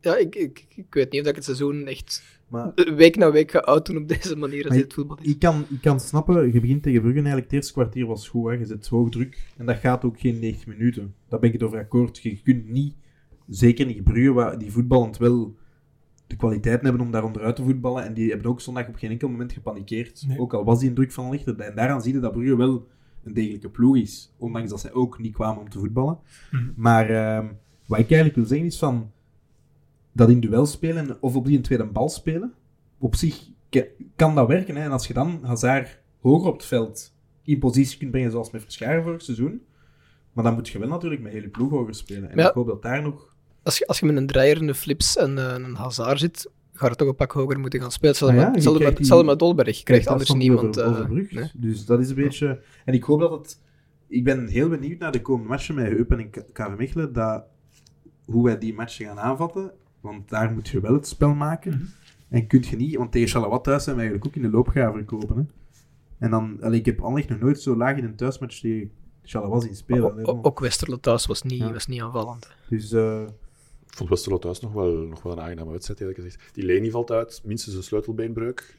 ja, 0.01 0.17
ik, 0.17 0.35
ik, 0.35 0.67
ik 0.69 0.95
weet 0.95 1.13
niet 1.13 1.23
of 1.23 1.29
ik 1.29 1.35
het 1.35 1.45
seizoen 1.45 1.87
echt 1.87 2.23
Maar 2.51 2.73
week 2.97 3.17
na 3.17 3.33
week 3.33 3.51
ga 3.51 3.63
uitdoen 3.63 3.97
op 3.97 4.09
deze 4.09 4.37
manier 4.37 4.65
als 4.65 4.77
dit 4.77 4.95
voetbal 4.95 5.19
is. 5.23 5.31
ik 5.31 5.39
kan, 5.39 5.65
ik 5.69 5.81
kan 5.81 6.01
snappen, 6.01 6.53
je 6.53 6.61
begint 6.61 6.83
tegen 6.83 7.01
Brugge 7.01 7.19
eigenlijk, 7.19 7.47
het 7.47 7.55
eerste 7.55 7.73
kwartier 7.73 8.07
was 8.07 8.29
goed, 8.29 8.51
hè. 8.51 8.57
je 8.57 8.67
zet 8.67 8.89
hoog 8.89 9.09
druk. 9.09 9.53
En 9.57 9.67
dat 9.67 9.77
gaat 9.77 10.05
ook 10.05 10.21
geen 10.21 10.39
90 10.39 10.67
minuten. 10.67 11.15
Daar 11.29 11.41
ben 11.41 11.49
ik 11.49 11.55
het 11.55 11.63
over 11.63 11.79
akkoord. 11.79 12.19
Je 12.19 12.43
kunt 12.43 12.69
niet, 12.69 12.95
zeker 13.49 13.87
niet 13.87 14.05
Brugge, 14.05 14.33
waar 14.33 14.59
die 14.59 14.73
voetballend 14.73 15.17
wel 15.17 15.57
de 16.27 16.37
kwaliteiten 16.37 16.87
hebben 16.87 17.07
om 17.07 17.13
daar 17.13 17.25
onderuit 17.25 17.57
te 17.57 17.63
voetballen. 17.63 18.05
En 18.05 18.15
die 18.15 18.31
hebben 18.31 18.51
ook 18.51 18.61
zondag 18.61 18.89
op 18.89 18.97
geen 18.97 19.11
enkel 19.11 19.29
moment 19.29 19.53
gepanikeerd. 19.53 20.25
Nee. 20.27 20.39
Ook 20.39 20.55
al 20.55 20.65
was 20.65 20.79
die 20.79 20.89
een 20.89 20.95
druk 20.95 21.13
van 21.13 21.31
lichter. 21.31 21.61
En 21.61 21.75
daaraan 21.75 22.03
zie 22.03 22.15
je 22.15 22.21
dat 22.21 22.33
Brugge 22.33 22.57
wel 22.57 22.89
een 23.25 23.35
degelijke 23.35 23.69
ploeg 23.69 23.97
is. 23.97 24.35
Ondanks 24.39 24.71
dat 24.71 24.81
zij 24.81 24.93
ook 24.93 25.19
niet 25.19 25.33
kwamen 25.33 25.61
om 25.61 25.69
te 25.69 25.79
voetballen. 25.79 26.19
Mhm. 26.51 26.71
Maar 26.77 27.11
ehm, 27.11 27.47
wat 27.87 27.99
ik 27.99 28.11
eigenlijk 28.11 28.35
wil 28.35 28.45
zeggen 28.45 28.67
is 28.67 28.79
van 28.79 29.11
dat 30.13 30.29
in 30.29 30.41
duel 30.41 30.67
spelen 30.67 31.17
of 31.21 31.35
op 31.37 31.45
die 31.47 31.57
een 31.57 31.63
tweede 31.63 31.85
bal 31.85 32.09
spelen, 32.09 32.53
op 32.99 33.15
zich 33.15 33.49
kan 34.17 34.35
dat 34.35 34.49
werken. 34.49 34.77
Hè? 34.77 34.83
En 34.83 34.91
als 34.93 35.07
je 35.07 35.15
dan 35.15 35.39
Hazard 35.43 36.01
hoger 36.21 36.49
op 36.49 36.57
het 36.57 36.65
veld 36.67 37.15
in 37.43 37.59
positie 37.59 37.99
kunt 37.99 38.11
brengen, 38.11 38.31
zoals 38.31 38.51
met 38.51 38.63
Verscharen 38.63 39.03
vorig 39.03 39.23
seizoen, 39.23 39.63
maar 40.33 40.45
dan 40.45 40.55
moet 40.55 40.69
je 40.69 40.79
wel 40.79 40.89
natuurlijk 40.89 41.23
met 41.23 41.33
hele 41.33 41.49
ploeg 41.49 41.71
hoger 41.71 41.95
spelen. 41.95 42.31
En 42.31 42.39
Ja. 42.39 42.49
ik 42.49 42.55
hoop 42.55 42.67
dat 42.67 42.83
daar 42.83 43.03
nog... 43.03 43.35
Als 43.63 43.79
je, 43.79 43.87
als 43.87 44.01
je 44.01 44.07
met 44.07 44.17
een 44.17 44.69
een 44.69 44.75
flips 44.75 45.17
en 45.17 45.39
eh, 45.39 45.53
een 45.55 45.75
hazard 45.75 46.19
zit, 46.21 46.51
ga 46.73 46.89
je 46.89 46.95
toch 46.95 47.09
een 47.09 47.15
pak 47.15 47.33
hoger 47.33 47.59
moeten 47.61 47.81
gaan 47.81 47.91
spelen. 47.91 48.11
Hetzelfde 48.11 48.37
Ah 48.39 48.43
ja, 48.43 48.51
met- 48.51 48.59
krijgt 48.63 48.79
met, 48.79 48.89
die- 48.89 48.99
hetzelfde 48.99 49.27
met 49.27 49.39
Dolberg. 49.39 49.79
Je 49.79 49.85
krijgt 49.85 50.07
anders 50.07 50.33
niemand... 50.33 50.81
over- 50.81 50.93
eh, 50.93 50.99
overbrugd. 51.01 51.33
nee. 51.33 51.51
Dus 51.55 51.85
dat 51.85 52.01
is 52.01 52.09
een 52.09 52.15
beetje... 52.15 52.63
En 52.85 52.95
ik 52.95 53.03
hoop 53.03 53.21
dat 53.21 53.31
het... 53.31 53.61
Ik 54.09 54.25
ben 54.25 54.47
heel 54.47 54.69
benieuwd 54.69 54.99
naar 54.99 55.13
de 55.13 55.23
komende 55.23 55.49
matchen 55.49 55.75
met 55.75 55.89
Eupen 55.93 56.19
en 56.19 56.31
KV 56.53 56.77
Mechelen, 56.77 57.13
dat, 57.13 57.45
hoe 58.25 58.45
wij 58.45 58.59
die 58.59 58.75
matchen 58.75 59.07
gaan 59.07 59.19
aanvatten. 59.21 59.73
Want 60.01 60.29
daar 60.29 60.53
moet 60.53 60.69
je 60.69 60.81
wel 60.81 60.93
het 60.93 61.07
spel 61.07 61.35
maken. 61.35 61.73
Mhm. 61.73 61.85
En 62.29 62.47
kunt 62.47 62.67
je 62.67 62.77
niet... 62.77 62.97
Want 62.97 63.13
tegen 63.13 63.29
Charleroi 63.29 63.61
thuis 63.61 63.85
zijn 63.85 63.97
we 63.97 64.03
eigenlijk 64.03 64.31
ook 64.31 64.43
in 64.43 64.51
de 64.51 64.57
loopgraven 64.57 64.95
verkopen. 65.07 65.37
Hè? 65.37 65.43
En 66.19 66.31
dan... 66.31 66.59
Allee, 66.61 66.79
ik 66.79 66.87
heb 66.87 67.01
Anderlecht 67.01 67.29
nog 67.29 67.41
nooit 67.41 67.61
zo 67.61 67.77
laag 67.77 67.97
in 67.97 68.05
een 68.05 68.17
thuismatch 68.17 68.61
tegen 68.61 68.91
Charleroi 69.23 69.61
zien 69.61 69.77
spelen. 69.77 70.27
O- 70.27 70.31
o- 70.33 70.39
ook 70.43 70.61
Westerlo 70.61 70.97
thuis 70.97 71.27
was 71.27 71.43
niet, 71.43 71.59
Ja. 71.59 71.73
was 71.73 71.87
niet 71.87 72.01
aanvallend. 72.03 72.51
Dus... 72.69 72.93
eh, 72.93 73.23
Ik 73.87 73.97
vond 73.97 74.09
Westerlo 74.09 74.39
thuis 74.39 74.61
nog 74.61 74.73
wel, 74.73 74.93
nog 74.93 75.23
wel 75.23 75.33
een 75.33 75.41
aangename 75.41 75.71
wedstrijd, 75.71 76.01
eerlijk 76.01 76.19
gezegd. 76.19 76.55
Die 76.55 76.65
Leni 76.65 76.91
valt 76.91 77.11
uit, 77.11 77.41
minstens 77.45 77.75
een 77.77 77.83
sleutelbeenbreuk. 77.83 78.77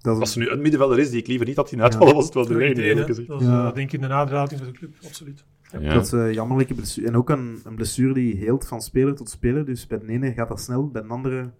dat 0.00 0.20
Als 0.20 0.32
er 0.36 0.40
nu 0.40 0.48
een 0.48 0.60
middenvelder 0.60 0.98
is 0.98 1.10
die 1.10 1.20
ik 1.20 1.26
liever 1.26 1.46
niet 1.46 1.56
had 1.56 1.68
zien 1.68 1.82
uitvallen, 1.82 2.14
was 2.14 2.24
het 2.24 2.34
wel 2.34 2.46
de 2.46 2.54
Leni, 2.54 2.80
eerlijk 2.82 3.06
gezegd. 3.06 3.28
Dat 3.28 3.40
is 3.40 3.46
Ja. 3.46 3.68
eh, 3.68 3.74
denk 3.74 3.92
ik 3.92 4.02
een 4.02 4.12
aderlating 4.12 4.60
voor 4.60 4.72
de 4.72 4.78
club, 4.78 4.94
absoluut. 5.04 5.44
Ja. 5.80 5.94
Dat 5.94 6.04
is 6.04 6.12
een 6.12 6.32
jammerlijke 6.32 6.74
blessure. 6.74 7.06
En 7.06 7.16
ook 7.16 7.30
een, 7.30 7.60
een 7.64 7.74
blessure 7.74 8.14
die 8.14 8.36
heelt 8.36 8.66
van 8.68 8.80
speler 8.82 9.14
tot 9.14 9.28
speler. 9.30 9.64
Dus 9.64 9.86
bij 9.86 9.98
de 9.98 10.06
ene 10.06 10.32
gaat 10.32 10.48
dat 10.48 10.60
snel, 10.60 10.88
bij 10.90 11.02
de 11.02 11.08
andere... 11.08 11.52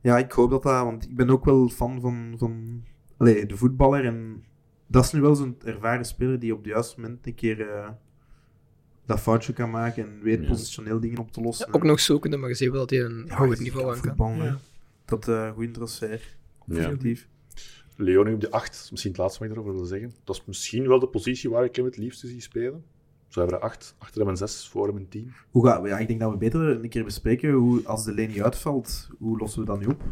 Ja, 0.00 0.18
ik 0.18 0.32
hoop 0.32 0.50
dat 0.50 0.62
dat... 0.62 0.84
Want 0.84 1.04
ik 1.04 1.16
ben 1.16 1.30
ook 1.30 1.44
wel 1.44 1.68
fan 1.68 2.00
van, 2.00 2.34
van 2.38 2.82
allee, 3.16 3.46
de 3.46 3.56
voetballer. 3.56 4.04
En 4.04 4.44
dat 4.86 5.04
is 5.04 5.12
nu 5.12 5.20
wel 5.20 5.34
zo'n 5.34 5.56
ervaren 5.64 6.04
speler 6.04 6.38
die 6.38 6.52
op 6.52 6.58
het 6.58 6.66
juiste 6.66 7.00
moment 7.00 7.26
een 7.26 7.34
keer 7.34 7.68
eh, 7.70 7.88
dat 9.06 9.20
foutje 9.20 9.52
kan 9.52 9.70
maken 9.70 10.04
en 10.04 10.22
weet 10.22 10.42
Ja. 10.42 10.48
positioneel 10.48 11.00
dingen 11.00 11.18
op 11.18 11.32
te 11.32 11.40
lossen. 11.40 11.74
Ook 11.74 11.82
nog 11.82 12.00
zoekende, 12.00 12.36
maar 12.36 12.48
je 12.48 12.54
ziet 12.54 12.70
wel 12.70 12.80
dat 12.80 12.90
hij 12.90 13.00
een 13.00 13.24
Ja, 13.28 13.44
je 13.44 13.56
niveau 13.58 13.94
aan 13.96 14.16
kan. 14.16 14.36
Ja. 14.36 14.58
Dat 15.04 15.28
uh, 15.28 15.50
goed 15.52 15.74
transfer. 15.74 16.36
Ja. 16.66 16.96
Leonie 18.00 18.34
op 18.34 18.40
de 18.40 18.50
8, 18.50 18.88
misschien 18.90 19.10
het 19.12 19.20
laatste 19.20 19.38
wat 19.40 19.48
ik 19.48 19.54
erover 19.54 19.74
wil 19.74 19.84
zeggen. 19.84 20.12
Dat 20.24 20.36
is 20.36 20.44
misschien 20.46 20.88
wel 20.88 20.98
de 20.98 21.06
positie 21.08 21.50
waar 21.50 21.64
ik 21.64 21.76
hem 21.76 21.84
het 21.84 21.96
liefste 21.96 22.26
zie 22.26 22.40
spelen. 22.40 22.84
Zo 23.28 23.40
hebben 23.40 23.58
we 23.58 23.64
er 23.64 23.70
8, 23.70 23.94
achter 23.98 24.20
hem 24.20 24.28
een 24.30 24.36
6, 24.36 24.68
voor 24.68 24.86
hem 24.86 24.96
een 24.96 25.08
10. 25.08 25.32
Hoe 25.50 25.66
ga, 25.66 25.86
ja, 25.86 25.98
ik 25.98 26.06
denk 26.08 26.20
dat 26.20 26.30
we 26.30 26.36
beter 26.36 26.60
een 26.60 26.88
keer 26.88 27.04
bespreken 27.04 27.52
hoe, 27.52 27.86
als 27.86 28.04
de 28.04 28.12
Leni 28.12 28.42
uitvalt, 28.42 29.08
hoe 29.18 29.38
lossen 29.38 29.60
we 29.60 29.66
dat 29.66 29.80
nu 29.80 29.86
op? 29.86 30.02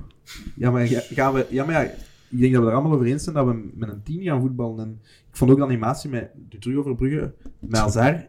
Ja, 0.57 0.71
maar, 0.71 0.87
ga- 0.87 1.15
gaan 1.15 1.35
we, 1.35 1.47
ja, 1.51 1.65
maar 1.65 1.75
ja, 1.85 1.91
ik 2.31 2.39
denk 2.41 2.53
dat 2.53 2.63
we 2.63 2.69
er 2.69 2.75
allemaal 2.75 2.93
over 2.93 3.07
eens 3.07 3.23
zijn 3.25 3.35
dat 3.35 3.47
we 3.47 3.71
met 3.75 3.89
een 3.89 4.03
10 4.03 4.23
gaan 4.23 4.41
voetballen. 4.41 4.79
En 4.81 5.01
ik 5.31 5.37
vond 5.37 5.51
ook 5.51 5.57
de 5.57 5.63
animatie 5.63 6.11
met, 6.11 6.31
nu 6.51 6.59
terug 6.59 6.77
over 6.77 6.95
Brugge, 6.95 7.35
met 7.59 7.79
Hazard 7.81 8.29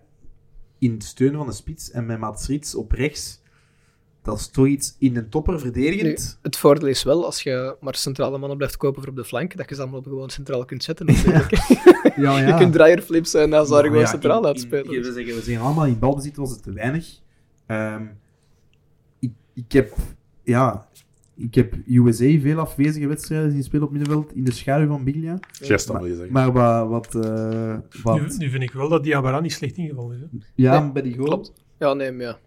in 0.77 0.91
het 0.91 1.03
steunen 1.03 1.37
van 1.37 1.47
de 1.47 1.53
spits 1.53 1.91
en 1.91 2.05
met 2.05 2.19
Mats 2.19 2.47
Rits 2.47 2.75
op 2.75 2.91
rechts. 2.91 3.38
Dat 4.21 4.39
is 4.39 4.47
toch 4.47 4.67
iets 4.67 4.95
in 4.99 5.17
een 5.17 5.29
topper 5.29 5.59
verdedigend. 5.59 6.39
Het 6.41 6.57
voordeel 6.57 6.87
is 6.87 7.03
wel, 7.03 7.25
als 7.25 7.43
je 7.43 7.75
maar 7.81 7.95
centrale 7.95 8.37
mannen 8.37 8.57
blijft 8.57 8.77
kopen 8.77 9.01
voor 9.01 9.09
op 9.11 9.15
de 9.17 9.25
flank, 9.25 9.57
dat 9.57 9.69
je 9.69 9.75
ze 9.75 9.81
allemaal 9.81 10.01
gewoon 10.01 10.29
centraal 10.29 10.65
kunt 10.65 10.83
zetten. 10.83 11.05
natuurlijk. 11.15 11.51
Ja, 12.15 12.39
ja. 12.39 12.47
Je 12.47 12.53
kunt 12.55 12.73
draaier 12.73 13.01
flips 13.01 13.33
en 13.33 13.51
Hazard 13.51 13.69
Maar 13.69 13.83
gewoon 13.83 13.99
ja, 13.99 14.05
centraal 14.07 14.37
in- 14.37 14.41
in- 14.41 14.47
uitspelen. 14.49 14.85
we, 15.01 15.03
zeggen, 15.13 15.35
we 15.35 15.41
zeggen 15.41 15.65
allemaal 15.65 15.85
in 15.85 15.99
balbezit 15.99 16.35
was 16.35 16.51
het 16.51 16.63
te 16.63 16.71
weinig. 16.73 17.19
Ehm, 17.65 18.03
ik, 19.19 19.31
ik 19.53 19.71
heb, 19.71 19.93
ja, 20.43 20.87
ik 21.35 21.55
heb 21.55 21.73
USA 21.87 22.39
veel 22.39 22.59
afwezige 22.59 23.07
wedstrijden 23.07 23.51
zien 23.51 23.63
spelen 23.63 23.85
op 23.85 23.91
middenveld 23.91 24.33
in 24.35 24.43
de 24.43 24.51
schaduw 24.51 24.87
van 24.87 25.03
Biglia. 25.03 25.39
Dan 25.85 25.97
wil 25.97 26.05
je 26.05 26.15
zeggen. 26.15 26.31
Maar 26.33 26.51
wat, 26.51 26.87
wat, 26.89 27.25
eh, 27.25 27.73
Nu, 27.73 27.81
wat 28.03 28.37
nu 28.37 28.49
vind 28.49 28.63
ik 28.63 28.71
wel 28.71 28.89
dat 28.89 29.03
Diabara 29.03 29.39
niet 29.39 29.53
slecht 29.53 29.77
ingevallen 29.77 30.15
is. 30.15 30.21
Hè. 30.21 30.45
ja, 30.55 30.79
Nee, 30.83 30.91
bij 30.91 31.01
die 31.01 31.13
goal. 31.15 31.25
Klopt. 31.27 31.53
Ja, 31.79 31.93
nee, 31.93 32.11
maar 32.11 32.25
ja. 32.25 32.37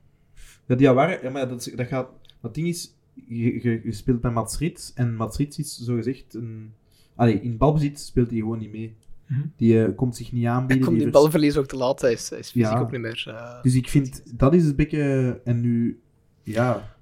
Ja, 0.66 0.74
die 0.74 0.88
waren, 0.88 1.18
ja, 1.22 1.30
maar 1.30 1.48
dat, 1.48 1.66
is- 1.66 1.72
dat 1.74 1.86
gaat, 1.86 2.08
het 2.40 2.54
ding 2.54 2.66
is, 2.66 2.94
je, 3.14 3.62
je, 3.62 3.80
je 3.84 3.92
speelt 3.92 4.22
met 4.22 4.32
Mats 4.32 4.58
Rits 4.58 4.92
en 4.94 5.14
Mats 5.14 5.36
Rits 5.36 5.58
is 5.58 5.76
zogezegd 5.78 6.34
een, 6.34 6.72
allee, 7.14 7.40
in 7.40 7.56
balbezit 7.56 8.00
speelt 8.00 8.30
hij 8.30 8.38
gewoon 8.38 8.58
niet 8.58 8.72
mee. 8.72 8.94
Mhm. 9.26 9.40
Die 9.56 9.84
eh, 9.84 9.96
komt 9.96 10.16
zich 10.16 10.32
niet 10.32 10.42
Hij 10.42 10.52
aanbieden. 10.52 10.84
komt 10.86 10.96
die 10.96 11.04
die 11.04 11.12
vers- 11.12 11.22
balverlies 11.22 11.56
ook 11.56 11.66
te 11.66 11.76
laat. 11.76 12.00
Hij 12.00 12.12
is, 12.12 12.30
hij 12.30 12.38
is 12.38 12.50
fysiek 12.50 12.68
Ja. 12.72 12.80
ook 12.80 12.90
niet 12.90 13.00
meer... 13.00 13.24
eh, 13.28 13.62
Dus 13.62 13.74
ik 13.74 13.88
vind, 13.88 14.38
dat 14.38 14.54
is 14.54 14.64
het 14.64 14.76
beetje, 14.76 15.40
en 15.44 15.60
nu, 15.60 16.00
ja, 16.42 16.96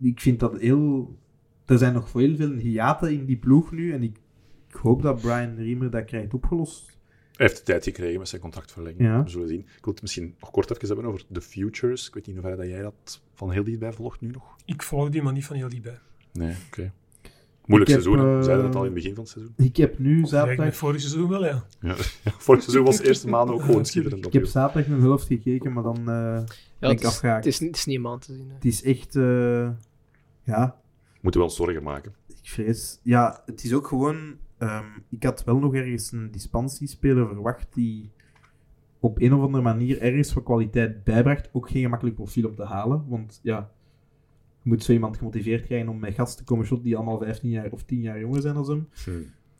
ik 0.00 0.20
vind 0.20 0.40
dat 0.40 0.60
heel, 0.60 1.16
er 1.64 1.78
zijn 1.78 1.92
nog 1.92 2.10
veel, 2.10 2.36
veel 2.36 2.52
hiaten 2.52 3.12
in 3.12 3.24
die 3.24 3.36
ploeg 3.36 3.72
nu, 3.72 3.92
en 3.92 4.02
ik, 4.02 4.16
ik 4.68 4.74
hoop 4.74 5.02
dat 5.02 5.20
Brian 5.20 5.56
Riemer 5.56 5.90
dat 5.90 6.04
krijgt 6.04 6.34
opgelost. 6.34 6.97
Hij 7.38 7.46
heeft 7.46 7.58
de 7.58 7.64
tijd 7.64 7.84
gekregen 7.84 8.18
met 8.18 8.28
zijn 8.28 8.40
contractverlenging. 8.40 9.00
Ja. 9.00 9.22
We 9.22 9.30
zullen 9.30 9.48
zien. 9.48 9.60
Ik 9.60 9.84
wil 9.84 9.92
het 9.92 10.02
misschien 10.02 10.34
nog 10.40 10.50
kort 10.50 10.70
even 10.70 10.86
hebben 10.86 11.04
over 11.04 11.24
de 11.28 11.40
futures. 11.40 12.08
Ik 12.08 12.14
weet 12.14 12.26
niet 12.26 12.36
in 12.36 12.42
hoeverre 12.42 12.62
dat 12.62 12.74
jij 12.74 12.82
dat 12.82 13.22
van 13.34 13.50
heel 13.50 13.64
dichtbij 13.64 13.92
volgt 13.92 14.20
nu 14.20 14.30
nog. 14.30 14.56
Ik 14.64 14.82
volg 14.82 15.08
die 15.08 15.22
maar 15.22 15.32
niet 15.32 15.44
van 15.44 15.56
heel 15.56 15.68
dichtbij. 15.68 15.98
Nee, 16.32 16.56
oké. 16.66 16.92
Moeilijk 17.64 17.90
heb, 17.90 18.00
seizoen, 18.00 18.24
hè. 18.26 18.32
we 18.32 18.38
eh, 18.38 18.44
zeiden 18.44 18.66
het 18.66 18.74
al 18.74 18.80
in 18.80 18.86
het 18.86 18.94
begin 18.94 19.14
van 19.14 19.22
het 19.22 19.32
seizoen. 19.32 19.54
Ik 19.56 19.76
heb 19.76 19.98
nu 19.98 20.26
zaterdag, 20.26 20.76
vorig 20.76 21.00
seizoen 21.00 21.28
wel, 21.28 21.44
ja. 21.44 21.64
Ja. 21.80 21.94
Vorig 22.46 22.62
seizoen 22.62 22.84
was 22.84 22.96
de 22.96 23.06
eerste 23.06 23.28
maand 23.28 23.50
ook 23.50 23.62
gewoon 23.62 23.86
schitterend. 23.86 24.26
ik 24.26 24.32
heb 24.32 24.46
zaterdag 24.46 24.92
een 24.92 25.00
helft 25.00 25.26
gekeken, 25.26 25.72
maar 25.72 25.82
dan 25.82 25.98
eh, 25.98 26.04
ja, 26.04 26.44
ben 26.78 26.90
ik 26.90 26.98
het, 26.98 27.00
is, 27.00 27.06
afgehaakt. 27.06 27.44
het, 27.44 27.54
is, 27.54 27.60
het 27.60 27.76
is 27.76 27.84
niet 27.84 28.04
aan 28.06 28.18
te 28.18 28.32
zien. 28.34 28.48
hè. 28.48 28.54
Het 28.54 28.64
is 28.64 28.82
echt, 28.82 29.16
eh, 29.16 29.70
ja, 30.42 30.80
Moeten 31.20 31.40
we 31.40 31.46
ons 31.46 31.56
zorgen 31.56 31.82
maken. 31.82 32.14
ik 32.28 32.48
vrees. 32.50 33.00
Ja, 33.02 33.42
het 33.46 33.64
is 33.64 33.72
ook 33.74 33.86
gewoon. 33.86 34.36
Ehm, 34.58 34.86
ik 35.08 35.22
had 35.22 35.44
wel 35.44 35.58
nog 35.58 35.74
ergens 35.74 36.12
een 36.12 36.30
dispensiespeler 36.30 37.26
verwacht 37.26 37.74
die 37.74 38.10
op 39.00 39.20
een 39.20 39.34
of 39.34 39.42
andere 39.42 39.62
manier 39.62 40.00
ergens 40.00 40.34
wat 40.34 40.44
kwaliteit 40.44 41.04
bijbracht. 41.04 41.48
Ook 41.52 41.70
geen 41.70 41.82
gemakkelijk 41.82 42.16
profiel 42.16 42.48
om 42.48 42.54
te 42.54 42.64
halen. 42.64 43.04
Want 43.08 43.40
ja, 43.42 43.70
je 44.62 44.68
moet 44.68 44.82
zo 44.82 44.92
iemand 44.92 45.16
gemotiveerd 45.16 45.64
krijgen 45.64 45.88
om 45.88 45.98
met 45.98 46.14
gasten 46.14 46.38
te 46.38 46.44
komen 46.44 46.66
shot 46.66 46.82
die 46.82 46.96
allemaal 46.96 47.18
15 47.18 47.50
jaar 47.50 47.70
of 47.70 47.82
10 47.82 48.00
jaar 48.00 48.20
jonger 48.20 48.40
zijn 48.40 48.54
dan 48.54 48.68
hem. 48.68 48.88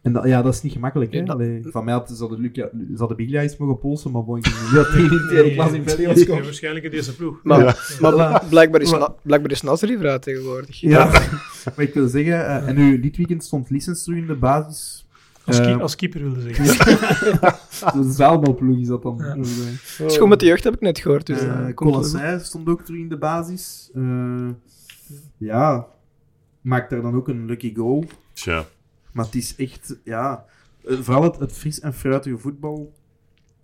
En 0.02 0.12
dat, 0.12 0.24
ja, 0.26 0.42
dat 0.42 0.54
is 0.54 0.62
niet 0.62 0.72
gemakkelijk. 0.72 1.12
Hè? 1.12 1.24
Allee, 1.26 1.62
van 1.66 1.84
mij 1.84 1.94
had, 1.94 2.10
zouden 2.14 2.40
Luca, 2.40 2.68
zouden 2.94 3.16
Biglia 3.16 3.42
eens 3.42 3.56
mogen 3.56 3.78
polsen, 3.78 4.10
maar 4.10 4.22
ik 4.22 4.42
denk 4.44 4.46
niet 4.62 4.72
dat 4.74 4.88
hij 4.88 5.00
in 5.02 5.08
de 5.08 5.26
tweede 5.28 5.52
klas 5.54 5.72
in 5.72 5.82
België 5.84 6.06
was 6.06 6.24
komen. 6.24 6.44
waarschijnlijk 6.44 6.84
in 6.84 6.90
deze 6.90 7.16
ploeg. 7.16 7.40
Maar, 7.42 7.58
Ja. 7.58 7.74
maar 8.00 8.12
bla- 8.12 8.42
blijkbaar, 8.48 8.80
is 8.80 8.90
Maar- 8.90 9.10
blijkbaar 9.22 9.50
is 9.50 9.62
Nasri 9.62 9.98
vrij 9.98 10.18
tegenwoordig. 10.18 10.80
Ja, 10.80 11.04
maar 11.76 11.84
ik 11.84 11.94
wil 11.94 12.08
zeggen, 12.08 12.46
eh, 12.46 12.68
en 12.68 12.74
nu 12.74 13.00
dit 13.00 13.16
weekend 13.16 13.44
stond 13.44 13.70
Lissens 13.70 14.02
terug 14.04 14.18
in 14.18 14.26
de 14.26 14.34
basis. 14.36 15.06
Als, 15.44 15.60
ki- 15.60 15.66
Eh, 15.66 15.80
als 15.80 15.96
keeper 15.96 16.20
wilde 16.22 16.40
zeggen. 16.40 16.64
De 18.02 18.10
zaalbalploeg 18.16 18.78
is 18.78 18.86
dat 18.86 19.02
dan. 19.02 19.16
Ja. 19.18 19.24
Eh, 19.24 19.36
Het 19.98 20.10
is 20.10 20.16
goed 20.18 20.28
met 20.28 20.40
de 20.40 20.46
jeugd, 20.46 20.64
heb 20.64 20.74
ik 20.74 20.80
net 20.80 20.98
gehoord. 20.98 21.26
Dus. 21.26 21.40
Colosseum 21.74 22.38
stond 22.40 22.68
ook 22.68 22.82
terug 22.82 23.00
in 23.00 23.08
de 23.08 23.16
basis. 23.18 23.90
Eh, 23.94 24.48
ja, 25.38 25.86
maakt 26.60 26.90
daar 26.90 27.02
dan 27.02 27.14
ook 27.14 27.28
een 27.28 27.46
lucky 27.46 27.74
goal. 27.74 28.04
Tja, 28.32 28.64
Maar 29.12 29.24
het 29.24 29.34
is 29.34 29.56
echt, 29.56 29.98
ja, 30.04 30.44
eh, 30.84 30.98
vooral 30.98 31.22
het, 31.22 31.38
het 31.38 31.52
fris 31.52 31.80
en 31.80 31.94
fruitige 31.94 32.38
voetbal 32.38 32.92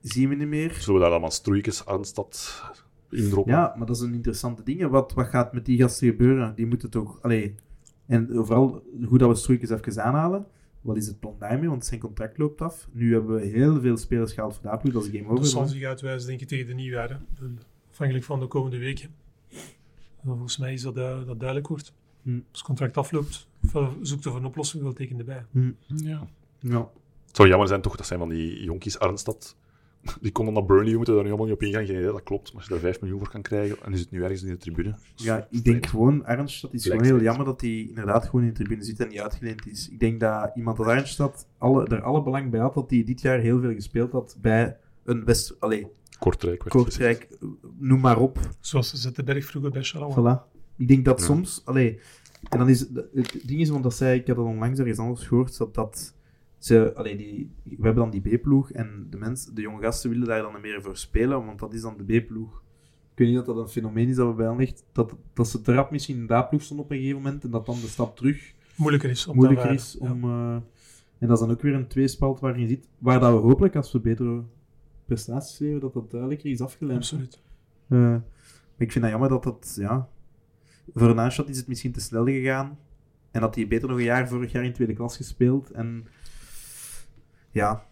zien 0.03 0.29
we 0.29 0.35
niet 0.35 0.49
meer. 0.49 0.73
zullen 0.73 0.95
we 0.95 1.01
daar 1.01 1.11
allemaal 1.11 1.31
stroeikens 1.31 1.87
aan 1.87 2.05
stad 2.05 2.63
indroppen? 3.11 3.53
Ja, 3.53 3.75
maar 3.77 3.87
dat 3.87 3.97
is 3.97 4.03
een 4.03 4.15
interessante 4.15 4.63
ding. 4.63 4.89
Wat, 4.89 5.13
wat 5.13 5.27
gaat 5.27 5.53
met 5.53 5.65
die 5.65 5.79
gasten 5.79 6.09
gebeuren? 6.09 6.55
Die 6.55 6.67
moeten 6.67 6.91
toch, 6.91 7.23
allee, 7.23 7.55
en 8.07 8.29
vooral 8.33 8.83
goed 9.05 9.19
dat 9.19 9.29
we 9.29 9.35
Stroeikens 9.35 9.71
even 9.71 10.05
aanhalen. 10.05 10.47
Wat 10.81 10.97
is 10.97 11.07
het 11.07 11.21
plan 11.21 11.37
daarmee? 11.39 11.69
Want 11.69 11.85
zijn 11.85 12.01
contract 12.01 12.39
loopt 12.39 12.61
af. 12.61 12.89
Nu 12.93 13.13
hebben 13.13 13.35
we 13.35 13.47
heel 13.47 13.81
veel 13.81 13.97
spelers 13.97 14.33
gehaald 14.33 14.55
voor 14.55 14.71
dat 14.71 14.81
ploeg. 14.81 14.93
Dat 14.93 15.05
is 15.05 15.11
game 15.11 15.25
over. 15.25 15.37
Dat 15.37 15.47
zal 15.47 15.67
zich 15.67 15.85
uitwijzen, 15.85 16.29
denk 16.29 16.41
ik, 16.41 16.49
tegen 16.49 16.67
de 16.67 16.75
nieuwjaren. 16.75 17.27
Afhankelijk 17.91 18.25
van 18.25 18.41
de 18.41 18.47
komende 18.47 18.79
weken. 18.79 19.11
En 20.23 20.31
volgens 20.31 20.59
mij 20.59 20.73
is 20.73 20.83
dat, 20.83 20.97
eh, 20.97 21.27
dat 21.27 21.39
duidelijk 21.39 21.69
wordt. 21.69 21.93
Hm. 22.23 22.31
Als 22.31 22.45
het 22.51 22.63
contract 22.63 22.97
afloopt, 22.97 23.49
zoekt 24.01 24.25
er 24.25 24.37
een 24.37 24.45
oplossing, 24.45 24.83
wel 24.83 24.93
teken 24.93 25.19
erbij. 25.19 25.45
Ja. 25.87 26.27
Ja. 26.59 26.91
Het 27.27 27.37
zou 27.37 27.49
jammer 27.49 27.69
zijn 27.69 27.81
toch, 27.81 27.97
dat 27.97 28.07
zijn 28.07 28.19
van 28.19 28.29
die 28.29 28.63
jonkies 28.63 28.99
Arnstad. 28.99 29.57
Die 30.21 30.33
konden 30.33 30.55
naar 30.55 30.65
Burnley, 30.65 30.91
we 30.91 30.97
moeten 30.97 31.15
daar 31.15 31.23
nu 31.23 31.29
helemaal 31.29 31.51
niet 31.51 31.63
op 31.63 31.69
ingaan. 31.69 31.87
Geen 31.87 31.97
idee, 31.97 32.13
dat 32.13 32.23
klopt. 32.23 32.47
Maar 32.47 32.57
als 32.57 32.65
je 32.65 32.71
daar 32.71 32.81
5 32.83 33.01
miljoen 33.01 33.19
voor 33.19 33.31
kan 33.31 33.43
krijgen, 33.43 33.77
en 33.83 33.93
is 33.93 34.01
het 34.01 34.11
nu 34.11 34.23
ergens 34.23 34.43
in 34.43 34.49
de 34.49 34.57
tribune. 34.57 34.95
Ja, 35.15 35.47
ik 35.51 35.65
denk 35.65 35.87
gewoon, 35.87 36.25
Arnstad 36.25 36.75
is 36.75 36.87
gewoon 36.87 37.05
heel 37.05 37.21
jammer 37.21 37.45
dat 37.45 37.61
hij 37.61 37.87
inderdaad 37.89 38.25
gewoon 38.25 38.43
in 38.43 38.49
de 38.49 38.55
tribune 38.55 38.85
zit 38.85 39.01
en 39.01 39.09
niet 39.09 39.21
uitgeleend 39.21 39.67
is. 39.67 39.89
Ik 39.89 40.01
denk 40.01 40.21
dat 40.21 40.51
iemand 40.55 40.79
als 40.79 40.87
Arnstad 40.87 41.47
alle, 41.59 41.85
er 41.87 42.03
alle 42.03 42.23
belang 42.23 42.51
bij 42.51 42.61
had 42.61 42.75
dat 42.75 42.91
hij 42.91 43.05
dit 43.05 43.21
jaar 43.21 43.39
heel 43.39 43.61
veel 43.61 43.73
gespeeld 43.75 44.13
had 44.13 44.37
bij 44.41 44.77
een 45.05 45.25
West... 45.25 45.57
Allee, 45.61 45.87
Kortrijk. 46.19 46.63
werd 46.65 46.85
gezegd. 46.85 47.29
Kortrijk, 47.29 47.53
noem 47.79 48.01
maar 48.01 48.19
op. 48.19 48.39
Zoals 48.61 48.93
Zettenberg 48.93 49.45
vroeger 49.47 49.71
bij 49.71 49.83
Charleroi. 49.83 50.37
Voilà. 50.37 50.53
Ik 50.77 50.89
denk 50.89 51.05
dat 51.05 51.19
Ja. 51.21 51.25
soms... 51.27 51.63
Allee, 51.65 52.01
en 52.49 52.59
dan 52.59 52.69
is... 52.69 52.81
Het 53.15 53.43
ding 53.47 53.61
is, 53.61 53.69
want 53.69 53.83
dat 53.83 53.95
zei 53.95 54.19
ik, 54.19 54.27
had 54.27 54.37
het 54.37 54.47
onlangs 54.47 54.79
ergens 54.79 54.99
anders 54.99 55.27
gehoord, 55.27 55.59
dat, 55.59 55.75
dat 55.75 56.15
ze... 56.59 56.95
Allee, 56.95 57.17
die, 57.17 57.51
we 57.63 57.85
hebben 57.85 58.11
dan 58.11 58.21
die 58.21 58.37
B-ploeg 58.37 58.71
en 58.71 59.07
de, 59.11 59.17
mensen, 59.17 59.55
de 59.55 59.61
jonge 59.61 59.83
gasten 59.83 60.11
willen 60.11 60.27
daar 60.27 60.43
dan 60.43 60.61
meer 60.61 60.83
voor 60.83 60.97
spelen, 60.97 61.45
want 61.47 61.59
dat 61.59 61.75
is 61.75 61.81
dan 61.81 61.97
de 61.97 62.21
B-ploeg. 62.21 62.63
Ik 63.13 63.19
weet 63.21 63.29
niet 63.29 63.37
dat 63.37 63.47
dat 63.47 63.59
een 63.59 63.69
fenomeen 63.69 64.09
is 64.09 64.17
dat 64.17 64.29
we 64.29 64.35
bij 64.35 64.47
hen 64.47 64.57
ligt, 64.57 64.85
dat, 64.93 65.17
dat 65.33 65.49
ze 65.49 65.61
te 65.61 65.73
rap 65.73 65.91
misschien 65.91 66.17
in 66.17 66.27
de 66.27 66.35
A-ploeg 66.35 66.63
stonden 66.63 66.85
op 66.85 66.91
een 66.91 66.99
gegeven 66.99 67.23
moment 67.23 67.45
en 67.45 67.51
dat 67.51 67.67
dan 67.67 67.75
de 67.75 67.87
stap 67.87 68.17
terug 68.17 68.55
Moeilijker 68.77 69.11
is. 69.11 69.27
Om 69.27 69.37
moeilijker 69.37 69.71
is 69.71 69.99
om... 69.99 70.25
eh, 70.25 70.55
en 71.19 71.29
dat 71.29 71.31
is 71.31 71.39
dan 71.39 71.51
ook 71.51 71.63
weer 71.63 71.75
een 71.75 71.89
tweespalt 71.89 72.41
waarin 72.41 72.61
je 72.61 72.67
ziet, 72.67 72.89
waar 72.99 73.21
dat 73.21 73.33
we 73.33 73.39
hopelijk, 73.39 73.77
als 73.77 73.93
we 73.93 74.01
betere 74.01 74.43
prestaties 75.05 75.59
leveren, 75.59 75.81
dat 75.81 75.93
dat 75.93 76.11
duidelijker 76.11 76.51
is 76.51 76.61
afgeleid. 76.61 76.97
absoluut. 76.97 77.43
Maar 77.87 78.23
ik 78.77 78.93
vind 78.93 79.05
dat 79.05 79.13
jammer 79.13 79.29
dat 79.29 79.43
dat, 79.43 79.77
ja... 79.81 80.09
Voor 80.95 81.09
een 81.09 81.21
aanschot 81.21 81.49
is 81.49 81.57
het 81.57 81.67
misschien 81.69 81.93
te 81.93 82.01
snel 82.01 82.25
gegaan. 82.25 82.79
En 83.31 83.41
dat 83.41 83.55
hij 83.55 83.67
beter 83.69 83.89
nog 83.89 83.99
een 83.99 84.05
jaar 84.05 84.29
vorig 84.29 84.53
jaar 84.53 84.65
in 84.65 84.73
tweede 84.73 84.93
klas 84.95 85.17
gespeeld. 85.17 85.71
En 85.71 86.07
ja, 87.51 87.85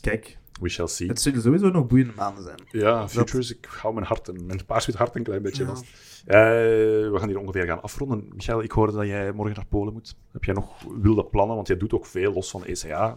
kijk, 0.00 0.38
We 0.60 0.68
shall 0.68 0.86
see. 0.86 1.08
het 1.08 1.20
zullen 1.20 1.42
sowieso 1.42 1.70
nog 1.70 1.86
boeiende 1.86 2.12
maanden 2.16 2.42
zijn. 2.42 2.58
Ja, 2.70 3.08
Futures, 3.08 3.56
ik 3.56 3.64
hou 3.64 3.94
mijn 3.94 4.06
hart, 4.06 4.28
en 4.28 4.46
mijn 4.46 4.64
paars 4.66 4.86
hart 4.86 5.14
een 5.14 5.22
klein 5.22 5.42
beetje 5.42 5.62
Ja. 5.64 5.68
vast. 5.68 5.84
Eh, 6.26 6.36
we 6.36 7.14
gaan 7.14 7.28
hier 7.28 7.38
ongeveer 7.38 7.64
gaan 7.66 7.82
afronden. 7.82 8.24
Michael, 8.34 8.62
ik 8.62 8.70
hoorde 8.70 8.92
dat 8.92 9.06
jij 9.06 9.32
morgen 9.32 9.56
naar 9.56 9.66
Polen 9.66 9.92
moet. 9.92 10.16
Heb 10.32 10.44
jij 10.44 10.54
nog 10.54 10.82
wilde 11.02 11.24
plannen? 11.24 11.54
Want 11.56 11.68
jij 11.68 11.76
doet 11.76 11.92
ook 11.92 12.06
veel 12.06 12.32
los 12.32 12.50
van 12.50 12.64
ECA. 12.64 13.16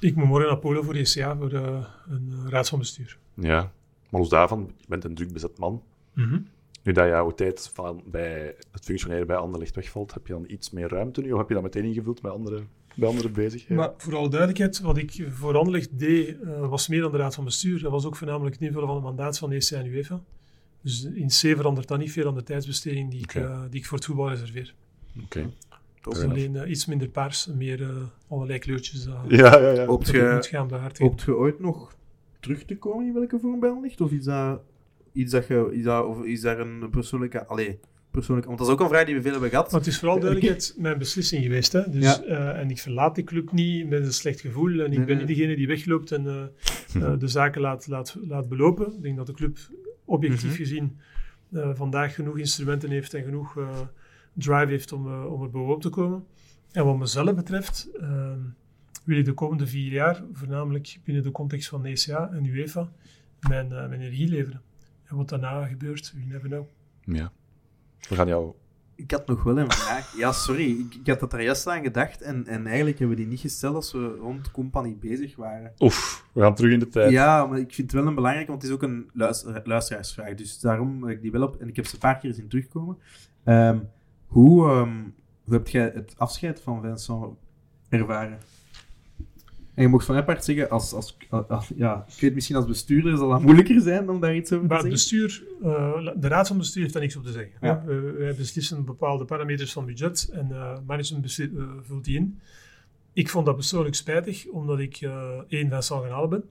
Ik 0.00 0.14
moet 0.16 0.26
morgen 0.26 0.48
naar 0.48 0.58
Polen 0.58 0.84
voor 0.84 0.92
de 0.92 0.98
ECA, 0.98 1.36
voor 1.36 1.52
eh, 1.52 1.84
een 2.08 2.32
eh, 2.44 2.48
raad 2.50 2.68
van 2.68 2.78
bestuur. 2.78 3.18
Ja. 3.34 3.72
Maar 4.10 4.20
los 4.20 4.28
daarvan, 4.30 4.72
je 4.76 4.84
bent 4.88 5.04
een 5.04 5.14
druk 5.14 5.32
bezet 5.32 5.58
man. 5.58 5.82
Mhm. 6.12 6.38
Nu 6.84 6.92
dat 6.92 7.06
jouw 7.06 7.30
tijd 7.30 7.70
van 7.74 8.02
bij 8.06 8.54
het 8.72 8.84
functioneren 8.84 9.26
bij 9.26 9.36
Anderlecht 9.36 9.74
wegvalt, 9.74 10.14
heb 10.14 10.26
je 10.26 10.32
dan 10.32 10.44
iets 10.46 10.70
meer 10.70 10.88
ruimte 10.88 11.20
nu? 11.20 11.32
Of 11.32 11.38
heb 11.38 11.48
je 11.48 11.54
dat 11.54 11.62
meteen 11.62 11.84
ingevuld 11.84 12.22
met 12.22 12.32
andere, 12.32 12.62
bij 12.94 13.08
andere 13.08 13.30
bezigheden? 13.30 13.76
Maar 13.76 13.92
voor 13.96 14.16
alle 14.16 14.28
duidelijkheid, 14.28 14.80
wat 14.80 14.96
ik 14.96 15.26
voor 15.30 15.56
Anderlecht 15.56 15.98
deed, 15.98 16.40
eh, 16.40 16.68
was 16.68 16.88
meer 16.88 17.00
dan 17.00 17.12
de 17.12 17.18
raad 17.18 17.34
van 17.34 17.44
bestuur. 17.44 17.82
Dat 17.82 17.90
was 17.90 18.04
ook 18.04 18.16
voornamelijk 18.16 18.54
het 18.54 18.64
invullen 18.64 18.86
van 18.86 18.96
het 18.96 19.04
mandaat 19.04 19.38
van 19.38 19.50
de 19.50 19.56
ECA 19.56 19.76
en 19.76 19.86
UEFA. 19.86 20.22
Dus 20.80 21.04
in 21.04 21.26
C 21.26 21.56
verandert 21.56 21.88
dat 21.88 21.98
niet 21.98 22.12
veel 22.12 22.28
aan 22.28 22.34
de 22.34 22.42
tijdsbesteding 22.42 23.10
die, 23.10 23.20
ik, 23.20 23.34
eh, 23.34 23.62
die 23.70 23.80
ik 23.80 23.86
voor 23.86 23.96
het 23.96 24.06
voetbal 24.06 24.28
reserveer. 24.28 24.74
Oké. 25.22 25.50
Dus 26.00 26.18
Fair 26.18 26.30
alleen 26.30 26.56
eh, 26.56 26.70
iets 26.70 26.86
minder 26.86 27.08
paars, 27.08 27.48
en 27.48 27.56
meer 27.56 27.82
eh, 27.82 27.88
allerlei 28.28 28.58
kleurtjes. 28.58 29.04
Ja, 29.28 29.58
ja, 29.58 29.70
ja. 29.70 29.84
Hoopt 29.86 30.06
dat 30.06 30.14
ik 30.14 30.20
je, 30.20 30.32
moet 30.34 30.46
gaan 30.46 30.68
behartigen. 30.68 31.06
hoopt 31.06 31.22
je 31.22 31.36
ooit 31.36 31.60
nog 31.60 31.96
terug 32.40 32.64
te 32.64 32.76
komen 32.76 33.06
in 33.06 33.12
welke 33.12 33.38
vorm 33.38 33.60
bij 33.60 33.80
ligt? 33.82 34.00
Of 34.00 34.10
is 34.12 34.24
dat 34.24 34.60
iets 35.14 35.32
dat 35.32 35.46
je... 35.46 35.68
Is, 35.72 35.82
dat, 35.84 36.04
of 36.06 36.24
is 36.24 36.40
daar 36.40 36.58
een 36.60 36.90
persoonlijke... 36.90 37.46
Allee, 37.46 37.78
persoonlijke... 38.10 38.48
Want 38.48 38.58
dat 38.60 38.68
is 38.68 38.74
ook 38.74 38.80
een 38.80 38.88
vraag 38.88 39.04
die 39.06 39.14
we 39.14 39.22
veel 39.22 39.32
hebben 39.32 39.50
gehad. 39.50 39.70
Maar 39.70 39.80
het 39.80 39.88
is 39.88 39.98
vooral 39.98 40.20
duidelijkheid 40.20 40.74
mijn 40.78 40.98
beslissing 40.98 41.42
geweest. 41.42 41.72
Hè? 41.72 41.90
Dus, 41.90 42.02
Ja. 42.04 42.22
eh, 42.22 42.60
en 42.60 42.70
ik 42.70 42.78
verlaat 42.78 43.14
die 43.14 43.24
club 43.24 43.52
niet 43.52 43.88
met 43.88 44.04
een 44.04 44.12
slecht 44.12 44.40
gevoel. 44.40 44.70
En 44.80 44.92
ik 44.92 44.96
Nee, 44.96 45.06
ben 45.06 45.06
nee. 45.16 45.16
niet 45.26 45.36
degene 45.36 45.56
die 45.56 45.66
wegloopt 45.66 46.12
en 46.12 46.26
eh, 46.26 46.42
eh, 47.12 47.18
de 47.18 47.28
zaken 47.28 47.60
laat, 47.60 47.86
laat, 47.86 48.16
laat 48.28 48.48
belopen. 48.48 48.92
Ik 48.96 49.02
denk 49.02 49.16
dat 49.16 49.26
de 49.26 49.32
club 49.32 49.56
objectief 50.04 50.44
Mhm. 50.50 50.54
gezien 50.56 50.98
vandaag 51.74 52.14
genoeg 52.14 52.38
instrumenten 52.38 52.90
heeft 52.90 53.14
en 53.14 53.24
genoeg 53.24 53.58
drive 54.32 54.66
heeft 54.70 54.92
om, 54.92 55.24
om 55.24 55.42
er 55.42 55.50
bovenop 55.50 55.80
te 55.80 55.88
komen. 55.88 56.24
En 56.72 56.84
wat 56.84 56.98
mezelf 56.98 57.34
betreft 57.34 57.88
eh, 58.00 58.32
wil 59.04 59.18
ik 59.18 59.24
de 59.24 59.32
komende 59.32 59.66
vier 59.66 59.92
jaar, 59.92 60.22
voornamelijk 60.32 60.98
binnen 61.04 61.22
de 61.22 61.30
context 61.30 61.68
van 61.68 61.84
ECA 61.84 62.30
en 62.32 62.44
UEFA, 62.46 62.92
mijn, 63.48 63.68
mijn 63.68 63.92
energie 63.92 64.28
leveren. 64.28 64.62
En 65.14 65.20
wat 65.20 65.28
daarna 65.28 65.66
gebeurt, 65.66 66.12
we 66.12 66.24
never 66.26 66.48
know. 66.48 66.66
Ja. 67.00 67.32
We 68.08 68.14
gaan 68.14 68.26
jou... 68.26 68.52
Ik 68.94 69.10
had 69.10 69.26
nog 69.26 69.42
wel 69.42 69.58
een 69.58 69.70
vraag. 69.70 70.16
Ja, 70.16 70.32
sorry. 70.32 70.70
Ik, 70.70 70.94
ik 70.94 71.06
had 71.06 71.20
dat 71.20 71.32
er 71.32 71.42
juist 71.42 71.66
aan 71.66 71.82
gedacht. 71.82 72.22
En, 72.22 72.46
en 72.46 72.66
eigenlijk 72.66 72.98
hebben 72.98 73.16
we 73.16 73.22
die 73.22 73.30
niet 73.30 73.40
gesteld 73.40 73.74
als 73.74 73.92
we 73.92 74.16
rond 74.20 74.50
Company 74.50 74.96
bezig 75.00 75.36
waren. 75.36 75.72
Oef, 75.78 76.26
we 76.32 76.40
gaan 76.40 76.54
terug 76.54 76.72
in 76.72 76.78
de 76.78 76.88
tijd. 76.88 77.10
Ja, 77.10 77.46
maar 77.46 77.58
ik 77.58 77.74
vind 77.74 77.90
het 77.90 78.00
wel 78.00 78.08
een 78.08 78.14
belangrijke, 78.14 78.50
want 78.50 78.62
het 78.62 78.70
is 78.70 78.76
ook 78.76 78.82
een 78.82 79.10
luister, 79.12 79.60
luisteraarsvraag. 79.64 80.34
Dus 80.34 80.60
daarom 80.60 81.04
heb 81.04 81.16
ik 81.16 81.22
die 81.22 81.30
wel 81.30 81.42
op. 81.42 81.56
En 81.60 81.68
ik 81.68 81.76
heb 81.76 81.86
ze 81.86 81.94
een 81.94 82.00
paar 82.00 82.18
keer 82.18 82.34
zien 82.34 82.48
terugkomen. 82.48 82.98
Ehm, 83.44 83.78
hoe, 84.26 84.68
ehm, 84.68 85.02
hoe 85.44 85.54
heb 85.54 85.68
jij 85.68 85.90
het 85.94 86.14
afscheid 86.18 86.60
van 86.60 86.82
Vincent 86.82 87.36
ervaren? 87.88 88.38
En 89.74 89.82
je 89.82 89.88
mocht 89.88 90.06
van 90.06 90.16
apart 90.16 90.44
zeggen, 90.44 90.70
als, 90.70 90.92
als, 90.92 91.16
als- 91.48 91.70
ja, 91.76 92.04
ik 92.14 92.20
weet 92.20 92.34
misschien 92.34 92.56
als 92.56 92.66
bestuurder 92.66 93.16
zal 93.16 93.28
dat 93.28 93.42
moeilijker 93.42 93.80
zijn 93.80 94.10
om 94.10 94.20
daar 94.20 94.34
iets 94.36 94.52
over 94.52 94.68
te 94.68 94.74
Maar 94.74 94.82
het 94.84 94.98
zeggen. 94.98 95.26
bestuur, 95.28 95.46
eh, 95.62 96.08
de 96.16 96.28
raad 96.28 96.46
van 96.48 96.58
bestuur 96.58 96.82
heeft 96.82 96.92
daar 96.94 97.02
niks 97.02 97.16
op 97.16 97.24
te 97.24 97.32
zeggen. 97.32 97.52
Ja. 97.60 97.82
hè. 97.86 98.00
We- 98.02 98.12
wij 98.18 98.34
beslissen 98.34 98.84
bepaalde 98.84 99.24
parameters 99.24 99.72
van 99.72 99.84
budget 99.86 100.28
en 100.32 100.50
eh 100.52 100.78
management 100.86 101.38
eh, 101.38 101.62
vult 101.82 102.04
die 102.04 102.16
in. 102.16 102.40
Ik 103.12 103.28
vond 103.28 103.46
dat 103.46 103.54
persoonlijk 103.54 103.94
spijtig, 103.94 104.46
omdat 104.46 104.78
ik 104.78 104.96
eh 104.96 105.38
één, 105.48 105.68
Vincent 105.70 106.02
gaan 106.02 106.10
halen 106.10 106.30
ben. 106.30 106.44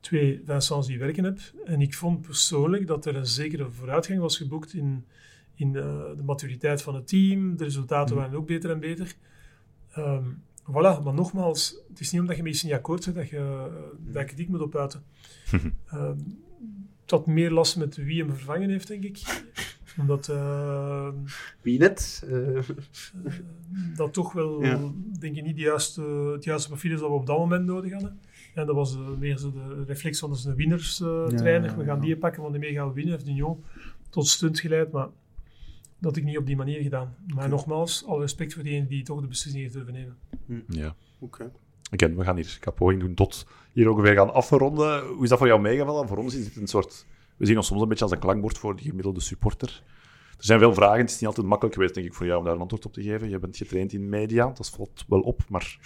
Twee, 0.00 0.42
Vincent 0.46 0.86
die 0.86 0.98
werken 0.98 1.24
heb. 1.24 1.38
En 1.64 1.80
ik 1.80 1.94
vond 1.94 2.20
persoonlijk 2.20 2.86
dat 2.86 3.06
er 3.06 3.16
een 3.16 3.26
zekere 3.26 3.70
vooruitgang 3.70 4.20
was 4.20 4.36
geboekt 4.36 4.74
in, 4.74 5.04
in 5.54 5.76
eh, 5.76 5.82
de 6.16 6.22
maturiteit 6.22 6.82
van 6.82 6.94
het 6.94 7.08
team. 7.08 7.56
De 7.56 7.64
resultaten 7.64 8.14
Mhm. 8.14 8.24
waren 8.24 8.38
ook 8.38 8.46
beter 8.46 8.70
en 8.70 8.80
beter. 8.80 9.14
Ehm, 9.92 10.24
voilà, 10.70 11.04
maar 11.04 11.14
nogmaals, 11.14 11.76
het 11.88 12.00
is 12.00 12.10
niet 12.10 12.20
omdat 12.20 12.36
je 12.36 12.42
met 12.42 12.52
iets 12.52 12.62
niet 12.62 12.72
akkoord 12.72 13.04
bent 13.04 13.16
dat 13.16 13.28
je 13.28 13.36
uh, 13.36 14.12
daar 14.12 14.24
kritiek 14.24 14.48
moet 14.48 14.60
opuiten. 14.60 15.02
Ehm, 15.86 16.18
het 17.02 17.10
had 17.10 17.26
meer 17.26 17.50
last 17.50 17.76
met 17.76 17.96
wie 17.96 18.20
hem 18.20 18.30
vervangen 18.30 18.70
heeft, 18.70 18.88
denk 18.88 19.04
ik. 19.04 19.42
Omdat 19.98 20.28
eh, 20.28 21.08
Wie 21.60 21.78
net? 21.78 22.26
Eh, 22.30 22.68
dat 23.96 24.12
toch 24.12 24.32
wel, 24.32 24.64
Ja. 24.64 24.80
denk 25.18 25.36
ik, 25.36 25.44
niet 25.44 25.56
de 25.56 25.62
juiste, 25.62 26.02
het 26.32 26.44
juiste 26.44 26.68
profiel 26.68 26.92
is 26.92 27.00
dat 27.00 27.08
we 27.08 27.14
op 27.14 27.26
dat 27.26 27.38
moment 27.38 27.64
nodig 27.64 27.92
hadden. 27.92 28.20
En 28.54 28.66
dat 28.66 28.74
was 28.74 28.94
eh, 28.94 29.08
meer 29.18 29.38
zo 29.38 29.52
de 29.52 29.84
reflex 29.86 30.18
van 30.18 30.28
dat 30.28 30.38
is 30.38 30.44
een 30.44 30.54
winnerstrainer. 30.54 31.70
Ja, 31.70 31.76
we 31.76 31.84
gaan 31.84 31.96
ja. 31.96 32.02
die 32.02 32.16
pakken, 32.16 32.40
want 32.42 32.54
daarmee 32.54 32.72
gaan 32.72 32.88
we 32.88 32.94
winnen. 32.94 33.12
Heeft 33.12 33.24
Dignon 33.26 33.64
tot 34.10 34.26
stunt 34.26 34.60
geleid, 34.60 34.92
maar 34.92 35.08
dat 36.00 36.16
ik 36.16 36.24
niet 36.24 36.38
op 36.38 36.46
die 36.46 36.56
manier 36.56 36.82
gedaan. 36.82 37.14
Maar 37.26 37.48
nogmaals, 37.48 38.04
alle 38.06 38.20
respect 38.20 38.54
voor 38.54 38.62
degene 38.62 38.86
die 38.86 39.02
toch 39.02 39.20
de 39.20 39.26
beslissing 39.26 39.62
heeft 39.62 39.74
durven 39.74 39.92
nemen. 39.92 40.16
Ja. 40.68 40.94
Oké. 41.18 41.52
Again, 41.90 42.16
we 42.16 42.24
gaan 42.24 42.36
hier 42.36 42.58
een 42.60 42.74
poging 42.74 43.00
doen 43.00 43.14
tot 43.14 43.46
hier 43.72 43.90
ongeveer 43.90 44.14
gaan 44.14 44.32
afronden. 44.32 45.06
Hoe 45.06 45.22
is 45.22 45.28
dat 45.28 45.38
voor 45.38 45.46
jou 45.46 45.60
meegevallen? 45.60 46.08
Voor 46.08 46.18
ons 46.18 46.34
is 46.34 46.44
dit 46.44 46.56
een 46.56 46.66
soort... 46.66 47.06
We 47.36 47.46
zien 47.46 47.56
ons 47.56 47.66
soms 47.66 47.82
een 47.82 47.88
beetje 47.88 48.04
als 48.04 48.12
een 48.12 48.18
klankbord 48.18 48.58
voor 48.58 48.76
de 48.76 48.82
gemiddelde 48.82 49.20
supporter. 49.20 49.82
Er 50.38 50.44
zijn 50.44 50.58
veel 50.58 50.74
vragen. 50.74 51.00
Het 51.00 51.10
is 51.10 51.18
niet 51.18 51.26
altijd 51.28 51.46
makkelijk 51.46 51.74
geweest, 51.74 51.94
denk 51.94 52.06
ik, 52.06 52.14
voor 52.14 52.26
jou 52.26 52.38
om 52.38 52.44
daar 52.44 52.54
een 52.54 52.60
antwoord 52.60 52.86
op 52.86 52.92
te 52.92 53.02
geven. 53.02 53.28
Je 53.28 53.38
bent 53.38 53.56
getraind 53.56 53.92
in 53.92 54.08
media, 54.08 54.50
dat 54.54 54.70
valt 54.70 55.04
wel 55.08 55.20
op, 55.20 55.42
maar... 55.48 55.78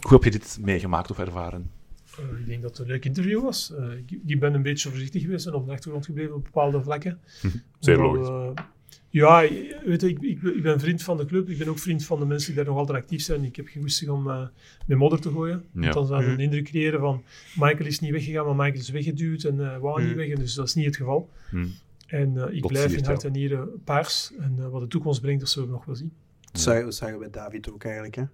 Hoe 0.00 0.12
heb 0.12 0.24
je 0.24 0.30
dit 0.30 0.58
meegemaakt 0.60 1.10
of 1.10 1.18
ervaren? 1.18 1.70
Eh, 2.18 2.38
ik 2.40 2.46
denk 2.46 2.62
dat 2.62 2.70
het 2.70 2.80
een 2.80 2.86
leuk 2.92 3.04
interview 3.04 3.42
was. 3.42 3.74
Eh, 3.74 3.92
ik, 4.06 4.18
ik 4.26 4.40
ben 4.40 4.54
een 4.54 4.62
beetje 4.62 4.88
voorzichtig 4.88 5.22
geweest 5.22 5.46
en 5.46 5.54
op 5.54 5.66
de 5.66 5.72
achtergrond 5.72 6.04
gebleven 6.06 6.34
op 6.34 6.44
bepaalde 6.44 6.82
vlakken. 6.82 7.18
Zeer 7.78 8.02
Omdat, 8.04 8.26
logisch. 8.28 8.58
eh, 8.58 8.64
ja, 9.12 9.40
weet 9.84 10.00
je, 10.00 10.08
ik, 10.08 10.18
ik, 10.22 10.42
ik 10.42 10.62
ben 10.62 10.80
vriend 10.80 11.02
van 11.02 11.16
de 11.16 11.24
club. 11.24 11.48
Ik 11.48 11.58
ben 11.58 11.68
ook 11.68 11.78
vriend 11.78 12.04
van 12.04 12.18
de 12.18 12.26
mensen 12.26 12.46
die 12.46 12.56
daar 12.56 12.70
nog 12.72 12.78
altijd 12.78 12.98
actief 12.98 13.22
zijn. 13.22 13.44
Ik 13.44 13.56
heb 13.56 13.66
geen 13.68 13.82
goesting 13.82 14.10
om 14.10 14.30
eh, 14.30 14.46
met 14.86 14.98
modder 14.98 15.20
te 15.20 15.30
gooien. 15.30 15.64
Ja. 15.72 15.80
Want 15.80 15.92
dan 15.94 16.06
zou 16.06 16.22
Mhm. 16.22 16.30
een 16.30 16.38
indruk 16.40 16.64
creëren 16.64 17.00
van 17.00 17.22
Michael 17.56 17.86
is 17.86 18.00
niet 18.00 18.10
weggegaan, 18.10 18.44
maar 18.46 18.54
Michael 18.56 18.80
is 18.80 18.90
weggeduwd 18.90 19.44
en 19.44 19.60
eh 19.60 19.78
wou 19.78 20.00
niet 20.00 20.08
Mhm. 20.10 20.18
weg. 20.18 20.28
En 20.28 20.36
dus 20.40 20.54
dat 20.54 20.66
is 20.66 20.74
niet 20.74 20.86
het 20.86 20.96
geval. 20.96 21.30
Hm. 21.50 21.66
En 22.06 22.36
eh, 22.36 22.54
ik 22.54 22.62
Dat 22.62 22.70
blijf 22.72 22.90
je 22.92 22.96
in 22.98 23.04
hart 23.04 23.24
en 23.24 23.32
nieren 23.32 23.68
paars. 23.84 24.32
En 24.38 24.70
wat 24.70 24.80
de 24.80 24.88
toekomst 24.88 25.20
brengt, 25.20 25.40
dat 25.40 25.48
zullen 25.50 25.68
we 25.68 25.74
nog 25.74 25.84
wel 25.84 25.94
zien. 25.94 26.12
Dat 26.52 26.60
zagen, 26.60 26.84
dat 26.84 26.94
zagen 26.94 27.14
we 27.14 27.20
bij 27.20 27.30
David 27.30 27.70
ook 27.70 27.84
eigenlijk. 27.84 28.14
Hè? 28.14 28.24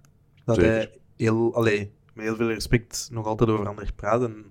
Dat 0.45 0.55
Zeker. 0.55 0.71
hij 0.71 0.91
heel, 1.15 1.55
allee, 1.55 1.91
met 2.17 2.25
heel 2.25 2.35
veel 2.35 2.47
respect 2.47 3.09
nog 3.11 3.25
altijd 3.25 3.49
over 3.49 3.67
anderen 3.67 3.95
praat. 3.95 4.23
En 4.23 4.45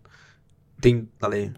ik 0.76 0.82
denk, 0.82 1.08
allee, 1.18 1.52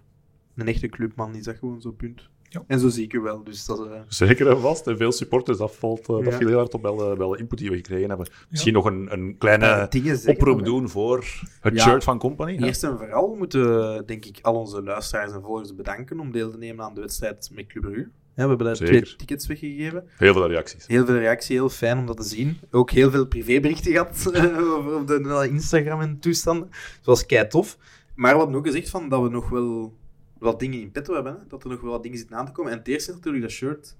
een 0.55 0.69
echte 0.69 0.89
clubman 0.89 1.35
is 1.35 1.45
dat 1.45 1.57
gewoon 1.59 1.81
zo, 1.81 1.91
punt. 1.91 2.29
Ja. 2.51 2.65
En 2.67 2.81
zo 2.81 2.89
zie 2.89 3.05
ik 3.05 3.13
u 3.13 3.21
wel. 3.21 3.45
Dus 3.45 3.67
dat, 3.67 3.87
eh, 3.87 4.01
Zeker 4.09 4.49
en 4.49 4.61
vast. 4.61 4.87
En 4.87 4.97
veel 4.97 5.13
supporters, 5.13 5.59
dat, 5.59 5.77
valt, 5.77 6.09
eh, 6.09 6.25
dat 6.25 6.35
viel 6.35 6.49
heel 6.49 6.57
hard 6.57 6.75
op 6.75 6.83
wel, 6.83 7.11
eh, 7.11 7.19
wel 7.19 7.31
de 7.31 7.39
input 7.39 7.59
die 7.59 7.71
we 7.71 7.77
gekregen 7.77 8.09
hebben. 8.09 8.29
Misschien 8.51 8.73
nog 8.73 8.85
een, 8.85 9.13
een 9.13 9.39
kleine 9.39 9.89
oproep 10.27 10.65
doen 10.65 10.89
voor 10.89 11.25
het 11.61 11.75
Ja. 11.75 11.83
shirt 11.83 12.05
van 12.05 12.19
Company. 12.19 12.57
Eerst 12.57 12.85
en 12.85 12.99
vooral 12.99 13.35
moeten, 13.35 14.07
denk 14.07 14.25
ik, 14.25 14.39
al 14.43 14.55
onze 14.55 14.83
luisteraars 14.83 15.33
en 15.33 15.43
volgers 15.43 15.75
bedanken 15.75 16.21
om 16.21 16.33
deel 16.33 16.51
te 16.51 16.59
nemen 16.59 16.85
aan 16.85 16.95
de 16.95 17.01
wedstrijd 17.01 17.51
met 17.53 17.67
Club 17.67 17.83
Brugge. 17.83 18.09
We 18.45 18.49
hebben 18.49 18.67
daar 18.67 18.77
Zeker. 18.77 19.03
twee 19.03 19.17
tickets 19.17 19.47
weggegeven. 19.47 20.05
Heel 20.17 20.33
veel 20.33 20.49
reacties. 20.49 20.87
Heel 20.87 21.07
veel 21.07 21.19
reactie, 21.19 21.57
heel 21.57 21.69
fijn 21.69 21.99
om 21.99 22.07
dat 22.07 22.17
te 22.17 22.23
zien. 22.23 22.59
Ook 22.71 22.91
heel 22.91 23.11
veel 23.11 23.27
privéberichten 23.27 23.93
gehad 23.93 24.27
eh, 24.33 24.59
over 24.59 24.95
op 24.95 25.07
de 25.07 25.49
Instagram 25.51 26.01
en 26.01 26.19
toestanden. 26.19 26.69
Dat 26.71 27.05
was 27.05 27.27
kei 27.27 27.47
tof. 27.47 27.79
Maar 28.15 28.33
we 28.33 28.39
hadden 28.39 28.57
ook 28.57 28.67
gezegd 28.67 28.91
van 28.91 29.09
dat 29.09 29.23
we 29.23 29.29
nog 29.29 29.49
wel 29.49 29.97
wat 30.39 30.61
dingen 30.61 30.81
in 30.81 30.91
petto 30.91 31.15
hebben. 31.15 31.33
Hè? 31.33 31.39
Dat 31.49 31.65
er 31.65 31.71
nog 31.71 31.81
wel 31.81 31.91
wat 31.91 32.03
dingen 32.03 32.19
zitten 32.19 32.37
aan 32.37 32.47
te 32.47 32.53
komen. 32.53 32.73
En 32.73 32.79
het 32.79 32.89
eerste 32.89 33.11
is 33.11 33.17
natuurlijk 33.17 33.45
dat 33.45 33.53
shirt, 33.53 33.97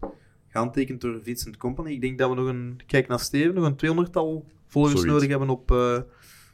gehandtekend 0.49 1.01
door 1.01 1.21
Vincent 1.23 1.57
Company. 1.57 1.91
Ik 1.91 2.01
denk 2.01 2.19
dat 2.19 2.29
we 2.29 2.35
nog 2.35 2.49
een, 2.49 2.81
kijk 2.87 3.09
naar 3.09 3.21
Steven, 3.21 3.55
nog 3.55 3.73
een 3.77 4.07
200-tal 4.07 4.47
volgers 4.67 5.05
nodig 5.05 5.29
hebben 5.29 5.51
op, 5.51 5.71
eh, 5.71 5.99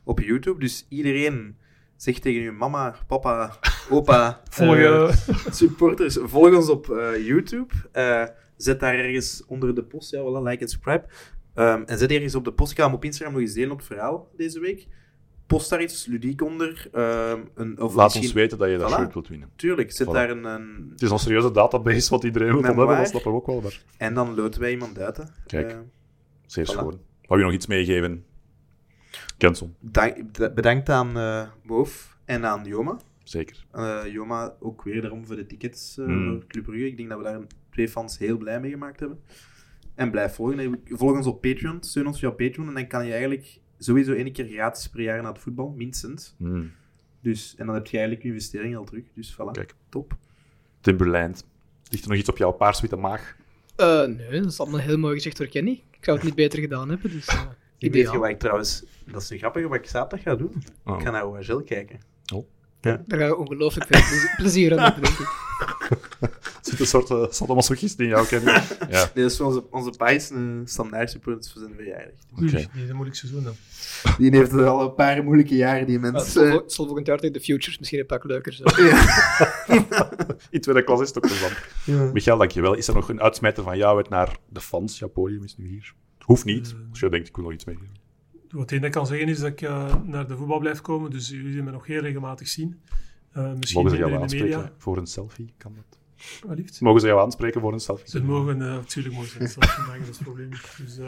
op 0.05 0.21
YouTube. 0.21 0.61
Dus 0.61 0.87
iedereen 0.89 1.57
zegt 1.97 2.23
tegen 2.23 2.43
je 2.43 2.53
mama, 2.53 2.97
papa, 3.07 3.59
opa, 3.91 4.41
Volg, 4.49 4.75
eh, 4.77 5.03
eh, 5.09 5.17
supporters, 5.51 6.19
volg 6.23 6.55
ons 6.55 6.69
op 6.69 6.91
eh, 6.91 7.27
YouTube. 7.27 7.75
Eh, 7.93 8.25
zet 8.57 8.81
daar 8.81 8.95
ergens 8.95 9.43
onder 9.47 9.75
de 9.75 9.83
post, 9.85 10.11
ja, 10.11 10.21
voilà, 10.21 10.43
like 10.43 10.63
en 10.63 10.69
subscribe. 10.69 11.05
Ehm, 11.55 11.83
en 11.87 11.99
zet 11.99 12.11
ergens 12.11 12.35
op 12.35 12.45
de 12.45 12.53
post, 12.53 12.71
ik 12.71 12.79
ga 12.79 12.85
hem 12.85 12.95
op 12.95 13.05
Instagram 13.05 13.33
nog 13.35 13.43
eens 13.43 13.53
delen 13.53 13.71
op 13.71 13.79
het 13.79 13.87
verhaal 13.87 14.29
deze 14.37 14.61
week. 14.61 14.87
Post 15.47 15.71
daar 15.71 15.83
iets 15.83 16.07
ludiek 16.07 16.43
onder. 16.43 16.89
ehm, 16.93 17.41
een, 17.55 17.81
of 17.81 17.95
Laat 17.95 18.05
misschien- 18.05 18.23
ons 18.25 18.33
weten 18.33 18.59
dat 18.59 18.71
je 18.71 18.77
dat 18.79 18.91
Voilà. 18.93 18.95
shirt 18.95 19.13
wilt 19.13 19.29
winnen. 19.29 19.49
Tuurlijk, 19.57 19.93
zet 19.93 20.07
Voilà. 20.09 20.11
daar 20.13 20.31
een, 20.31 20.45
een... 20.45 20.89
Het 20.93 21.03
is 21.03 21.11
een 21.11 21.19
serieuze 21.19 21.51
database 21.51 22.11
wat 22.11 22.25
iedereen 22.25 22.49
wil 22.53 22.61
Memoir. 22.61 22.79
hebben, 22.79 22.97
dat 22.97 23.09
snappen 23.09 23.31
we 23.31 23.37
ook 23.37 23.47
wel. 23.47 23.61
Maar 23.61 23.83
En 23.97 24.15
dan 24.15 24.35
loten 24.35 24.61
wij 24.61 24.71
iemand 24.71 24.99
uit. 24.99 25.17
hè. 25.17 25.25
Kijk. 25.47 25.77
Zeer 26.47 26.65
Voilà. 26.65 26.69
schoon. 26.71 27.01
Wou 27.27 27.41
je 27.41 27.47
nog 27.47 27.55
iets 27.55 27.67
meegeven? 27.67 28.25
Kenson, 29.39 29.75
dank- 29.81 30.33
bed- 30.39 30.55
bedankt 30.55 30.89
aan 30.89 31.17
eh 31.19 31.43
Moof 31.63 32.17
en 32.25 32.45
aan 32.47 32.65
Joma. 32.65 32.97
Zeker. 33.25 33.65
Eh, 33.73 34.03
Joma 34.13 34.55
ook 34.61 34.83
weer 34.83 35.01
daarom 35.01 35.27
voor 35.27 35.37
de 35.37 35.47
tickets 35.47 35.97
Mm. 35.97 36.07
voor 36.39 36.47
Club 36.47 36.65
Brugge. 36.65 36.87
Ik 36.87 36.97
denk 36.97 37.09
dat 37.09 37.19
we 37.19 37.25
daar 37.25 37.41
twee 37.71 37.89
fans 37.89 38.19
heel 38.19 38.37
blij 38.37 38.61
mee 38.61 38.71
gemaakt 38.71 39.01
hebben. 39.01 39.21
En 39.95 40.11
blijf 40.11 40.35
volgen. 40.35 40.81
Volg 40.85 41.17
ons 41.17 41.27
op 41.27 41.41
Patreon. 41.41 41.83
Steun 41.83 42.07
ons 42.07 42.19
via 42.19 42.31
Patreon. 42.31 42.69
En 42.69 42.75
dan 42.75 42.87
kan 42.87 43.05
je 43.07 43.11
eigenlijk 43.13 43.61
sowieso 43.79 44.13
één 44.13 44.33
keer 44.33 44.47
gratis 44.47 44.89
per 44.89 45.01
jaar 45.01 45.23
naar 45.23 45.33
het 45.33 45.41
voetbal, 45.43 45.75
minstens. 45.77 46.35
Hmm. 46.39 46.73
Dus, 47.21 47.55
en 47.57 47.67
dan 47.67 47.75
heb 47.75 47.87
je 47.87 47.93
eigenlijk 47.97 48.23
je 48.27 48.33
investering 48.33 48.77
al 48.77 48.85
terug. 48.85 49.05
Dus 49.15 49.33
voilà, 49.35 49.51
Kijk. 49.53 49.75
top. 49.89 50.17
Timberland. 50.81 51.47
Ligt 51.91 52.05
er 52.05 52.11
nog 52.11 52.19
iets 52.19 52.29
op 52.29 52.37
jouw 52.39 52.53
paarswitte 52.53 52.97
maag? 52.97 53.37
Eh, 53.77 54.05
nee, 54.07 54.41
dat 54.41 54.51
is 54.51 54.61
allemaal 54.61 54.81
heel 54.81 54.99
mooi 54.99 55.15
gezegd 55.15 55.37
door 55.37 55.47
Kenny. 55.47 55.83
Ik 55.91 56.05
zou 56.05 56.17
het 56.17 56.27
niet 56.27 56.35
beter 56.35 56.59
gedaan 56.59 56.89
hebben, 56.89 57.11
dus 57.11 57.27
eh, 57.27 57.43
Ik 57.79 57.93
weet 57.93 58.11
je 58.11 58.19
wat 58.19 58.29
ik 58.29 58.39
trouwens... 58.39 58.85
Dat 59.13 59.23
is 59.23 59.31
een 59.31 59.39
grappige 59.39 59.69
wat 59.69 59.79
ik 59.79 59.87
zaterdag 59.87 60.23
ga 60.27 60.37
doen. 60.37 60.63
Oh. 60.85 60.97
Ik 60.99 61.05
ga 61.05 61.11
naar 61.11 61.27
OHL 61.27 61.57
kijken. 61.63 62.01
Daar 62.85 63.19
ga 63.19 63.25
je 63.25 63.37
ongelooflijk 63.37 63.87
veel 63.97 64.29
plezier- 64.37 64.73
aan 64.79 64.85
hebben, 64.85 65.03
denk 65.03 65.19
ik. 65.19 65.29
Er 66.21 66.71
zit 66.71 66.81
een 66.81 66.87
soort 66.87 67.11
uh, 67.11 67.25
sadomasochist 67.31 68.01
in 68.01 68.07
jou, 68.07 68.27
Kenny. 68.27 68.51
ja, 68.53 68.63
Nee, 68.89 69.23
dat 69.25 69.31
is 69.31 69.37
voor 69.37 69.47
onze, 69.47 69.65
onze 69.71 69.91
pa 69.91 70.09
is 70.09 70.31
een 70.31 70.63
standaard 70.65 71.11
supporters 71.11 71.53
voor 71.53 71.61
zijn 71.63 71.75
verjaardag. 71.75 72.15
oei, 72.39 72.47
Oké. 72.49 72.55
nee, 72.57 72.65
dat 72.73 72.83
is 72.83 72.89
een 72.89 72.95
moeilijk 72.95 73.17
seizoen 73.17 73.45
dan. 73.45 73.55
Die 74.19 74.37
heeft 74.37 74.53
er 74.53 74.67
al 74.67 74.83
een 74.83 74.95
paar 74.95 75.25
moeilijke 75.25 75.57
jaren, 75.57 75.87
die 75.87 75.99
Ja, 75.99 76.05
het 76.05 76.13
mensen. 76.13 76.33
zal, 76.33 76.49
vol- 76.49 76.59
het 76.61 76.73
zal 76.73 76.85
volgend 76.87 77.07
jaar 77.07 77.19
tegen 77.19 77.33
de 77.35 77.41
Futures 77.41 77.79
misschien 77.79 77.99
een 78.01 78.07
pak 78.07 78.25
leuker 78.25 78.53
zijn. 78.53 78.97
in 80.51 80.61
tweede 80.61 80.85
klas 80.85 81.01
is 81.01 81.09
het 81.09 81.17
ook 81.17 81.27
plezant. 81.27 81.53
Ja. 81.85 82.11
Michael, 82.13 82.39
dankjewel. 82.39 82.75
Is 82.75 82.89
er 82.89 82.95
nog 82.95 83.09
een 83.09 83.21
uitsmijter 83.23 83.63
van 83.65 83.77
jou 83.77 83.97
uit 83.97 84.09
naar 84.09 84.37
de 84.49 84.61
fans? 84.61 84.99
Jouw 84.99 85.09
podium 85.09 85.45
is 85.45 85.57
nu 85.57 85.69
hier. 85.69 85.93
Hoeft 86.19 86.45
niet, 86.45 86.67
Eh. 86.73 86.91
als 86.91 87.01
je 87.01 87.09
denkt, 87.11 87.29
ik 87.29 87.35
wil 87.37 87.45
nog 87.45 87.53
iets 87.55 87.65
meegeven. 87.65 87.94
Wat 88.55 88.71
ik 88.71 88.91
kan 88.91 89.07
zeggen 89.07 89.29
is 89.29 89.39
dat 89.39 89.51
ik 89.51 89.63
eh, 89.63 89.95
naar 90.05 90.27
de 90.29 90.37
voetbal 90.37 90.59
blijf 90.59 90.81
komen, 90.81 91.11
dus 91.11 91.29
jullie 91.29 91.51
zullen 91.51 91.65
me 91.65 91.71
nog 91.71 91.87
heel 91.87 92.01
regelmatig 92.01 92.49
zien. 92.49 92.81
Eh, 93.33 93.53
misschien 93.53 93.83
Mogen 93.83 93.91
ze 93.91 93.97
jou 93.97 94.11
in 94.11 94.17
de 94.17 94.23
aanspreken 94.23 94.59
media. 94.59 94.73
voor 94.79 94.97
een 94.97 95.07
selfie? 95.07 95.55
Kan 95.57 95.75
dat? 95.75 95.99
Allieft. 96.51 96.81
Mogen 96.81 97.01
ze 97.01 97.07
jou 97.07 97.21
aanspreken 97.21 97.61
voor 97.61 97.73
een 97.73 97.81
selfie? 97.81 98.09
Ze 98.09 98.23
mogen 98.23 98.63
eh, 98.63 98.75
natuurlijk 98.75 99.15
mogen 99.15 99.31
ze 99.31 99.39
het 99.39 99.51
zelf 99.51 99.79
maken, 99.79 100.01
dat 100.01 100.09
is 100.09 100.17
het 100.17 100.27
probleem. 100.27 100.51
Dus 100.51 100.99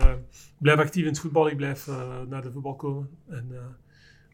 blijf 0.59 0.79
actief 0.79 1.03
in 1.03 1.09
het 1.09 1.19
voetbal, 1.19 1.49
ik 1.49 1.57
blijf 1.57 1.87
naar 2.29 2.43
de 2.43 2.53
voetbal 2.53 2.77
komen. 2.77 3.09
En 3.27 3.51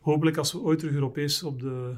hopelijk 0.01 0.37
als 0.37 0.53
we 0.53 0.61
ooit 0.61 0.79
terug 0.79 0.95
Europees 0.95 1.43
op 1.43 1.61
de, 1.61 1.95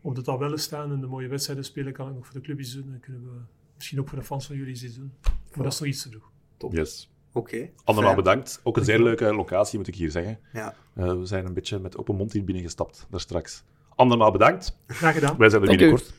op 0.00 0.14
de 0.14 0.22
tabellen 0.22 0.58
staan 0.58 0.92
en 0.92 1.00
de 1.00 1.06
mooie 1.06 1.28
wedstrijden 1.28 1.64
spelen, 1.64 1.92
kan 1.92 2.08
ik 2.08 2.14
nog 2.14 2.24
voor 2.24 2.34
de 2.34 2.40
club 2.40 2.60
iets 2.60 2.74
doen. 2.74 2.92
En 2.92 3.00
kunnen 3.00 3.22
we 3.22 3.38
misschien 3.76 4.00
ook 4.00 4.08
voor 4.08 4.18
de 4.18 4.24
fans 4.24 4.46
van 4.46 4.56
jullie 4.56 4.72
iets 4.72 4.94
doen. 4.94 5.12
Maar 5.22 5.64
dat 5.64 5.72
is 5.72 5.78
nog 5.80 5.88
iets 5.88 6.02
te 6.02 6.08
vroeg. 6.10 6.30
Yes. 6.72 7.09
Oké. 7.32 7.70
Andermaal 7.84 8.12
Fijn. 8.12 8.24
bedankt. 8.24 8.60
Ook 8.62 8.76
een 8.76 8.84
zeer 8.84 9.02
leuke 9.02 9.34
locatie, 9.34 9.78
moet 9.78 9.88
ik 9.88 9.94
hier 9.94 10.10
zeggen. 10.10 10.38
Ja. 10.52 10.74
Eh, 10.94 11.12
we 11.12 11.26
zijn 11.26 11.46
een 11.46 11.54
beetje 11.54 11.78
met 11.78 11.96
open 11.96 12.16
mond 12.16 12.32
hier 12.32 12.44
binnengestapt, 12.44 13.06
daar 13.10 13.20
straks. 13.20 13.64
Andermaal 13.94 14.30
bedankt. 14.30 14.78
Graag 14.86 15.14
gedaan. 15.14 15.36
Wij 15.36 15.48
zijn 15.48 15.62
er 15.62 15.68
binnenkort. 15.68 16.12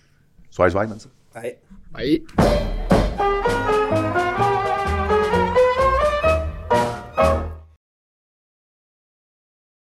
Zwaai, 0.50 0.70
zwaai, 0.70 0.88
mensen. 0.88 1.12
Bye. 1.32 1.58
Bye. 1.92 2.24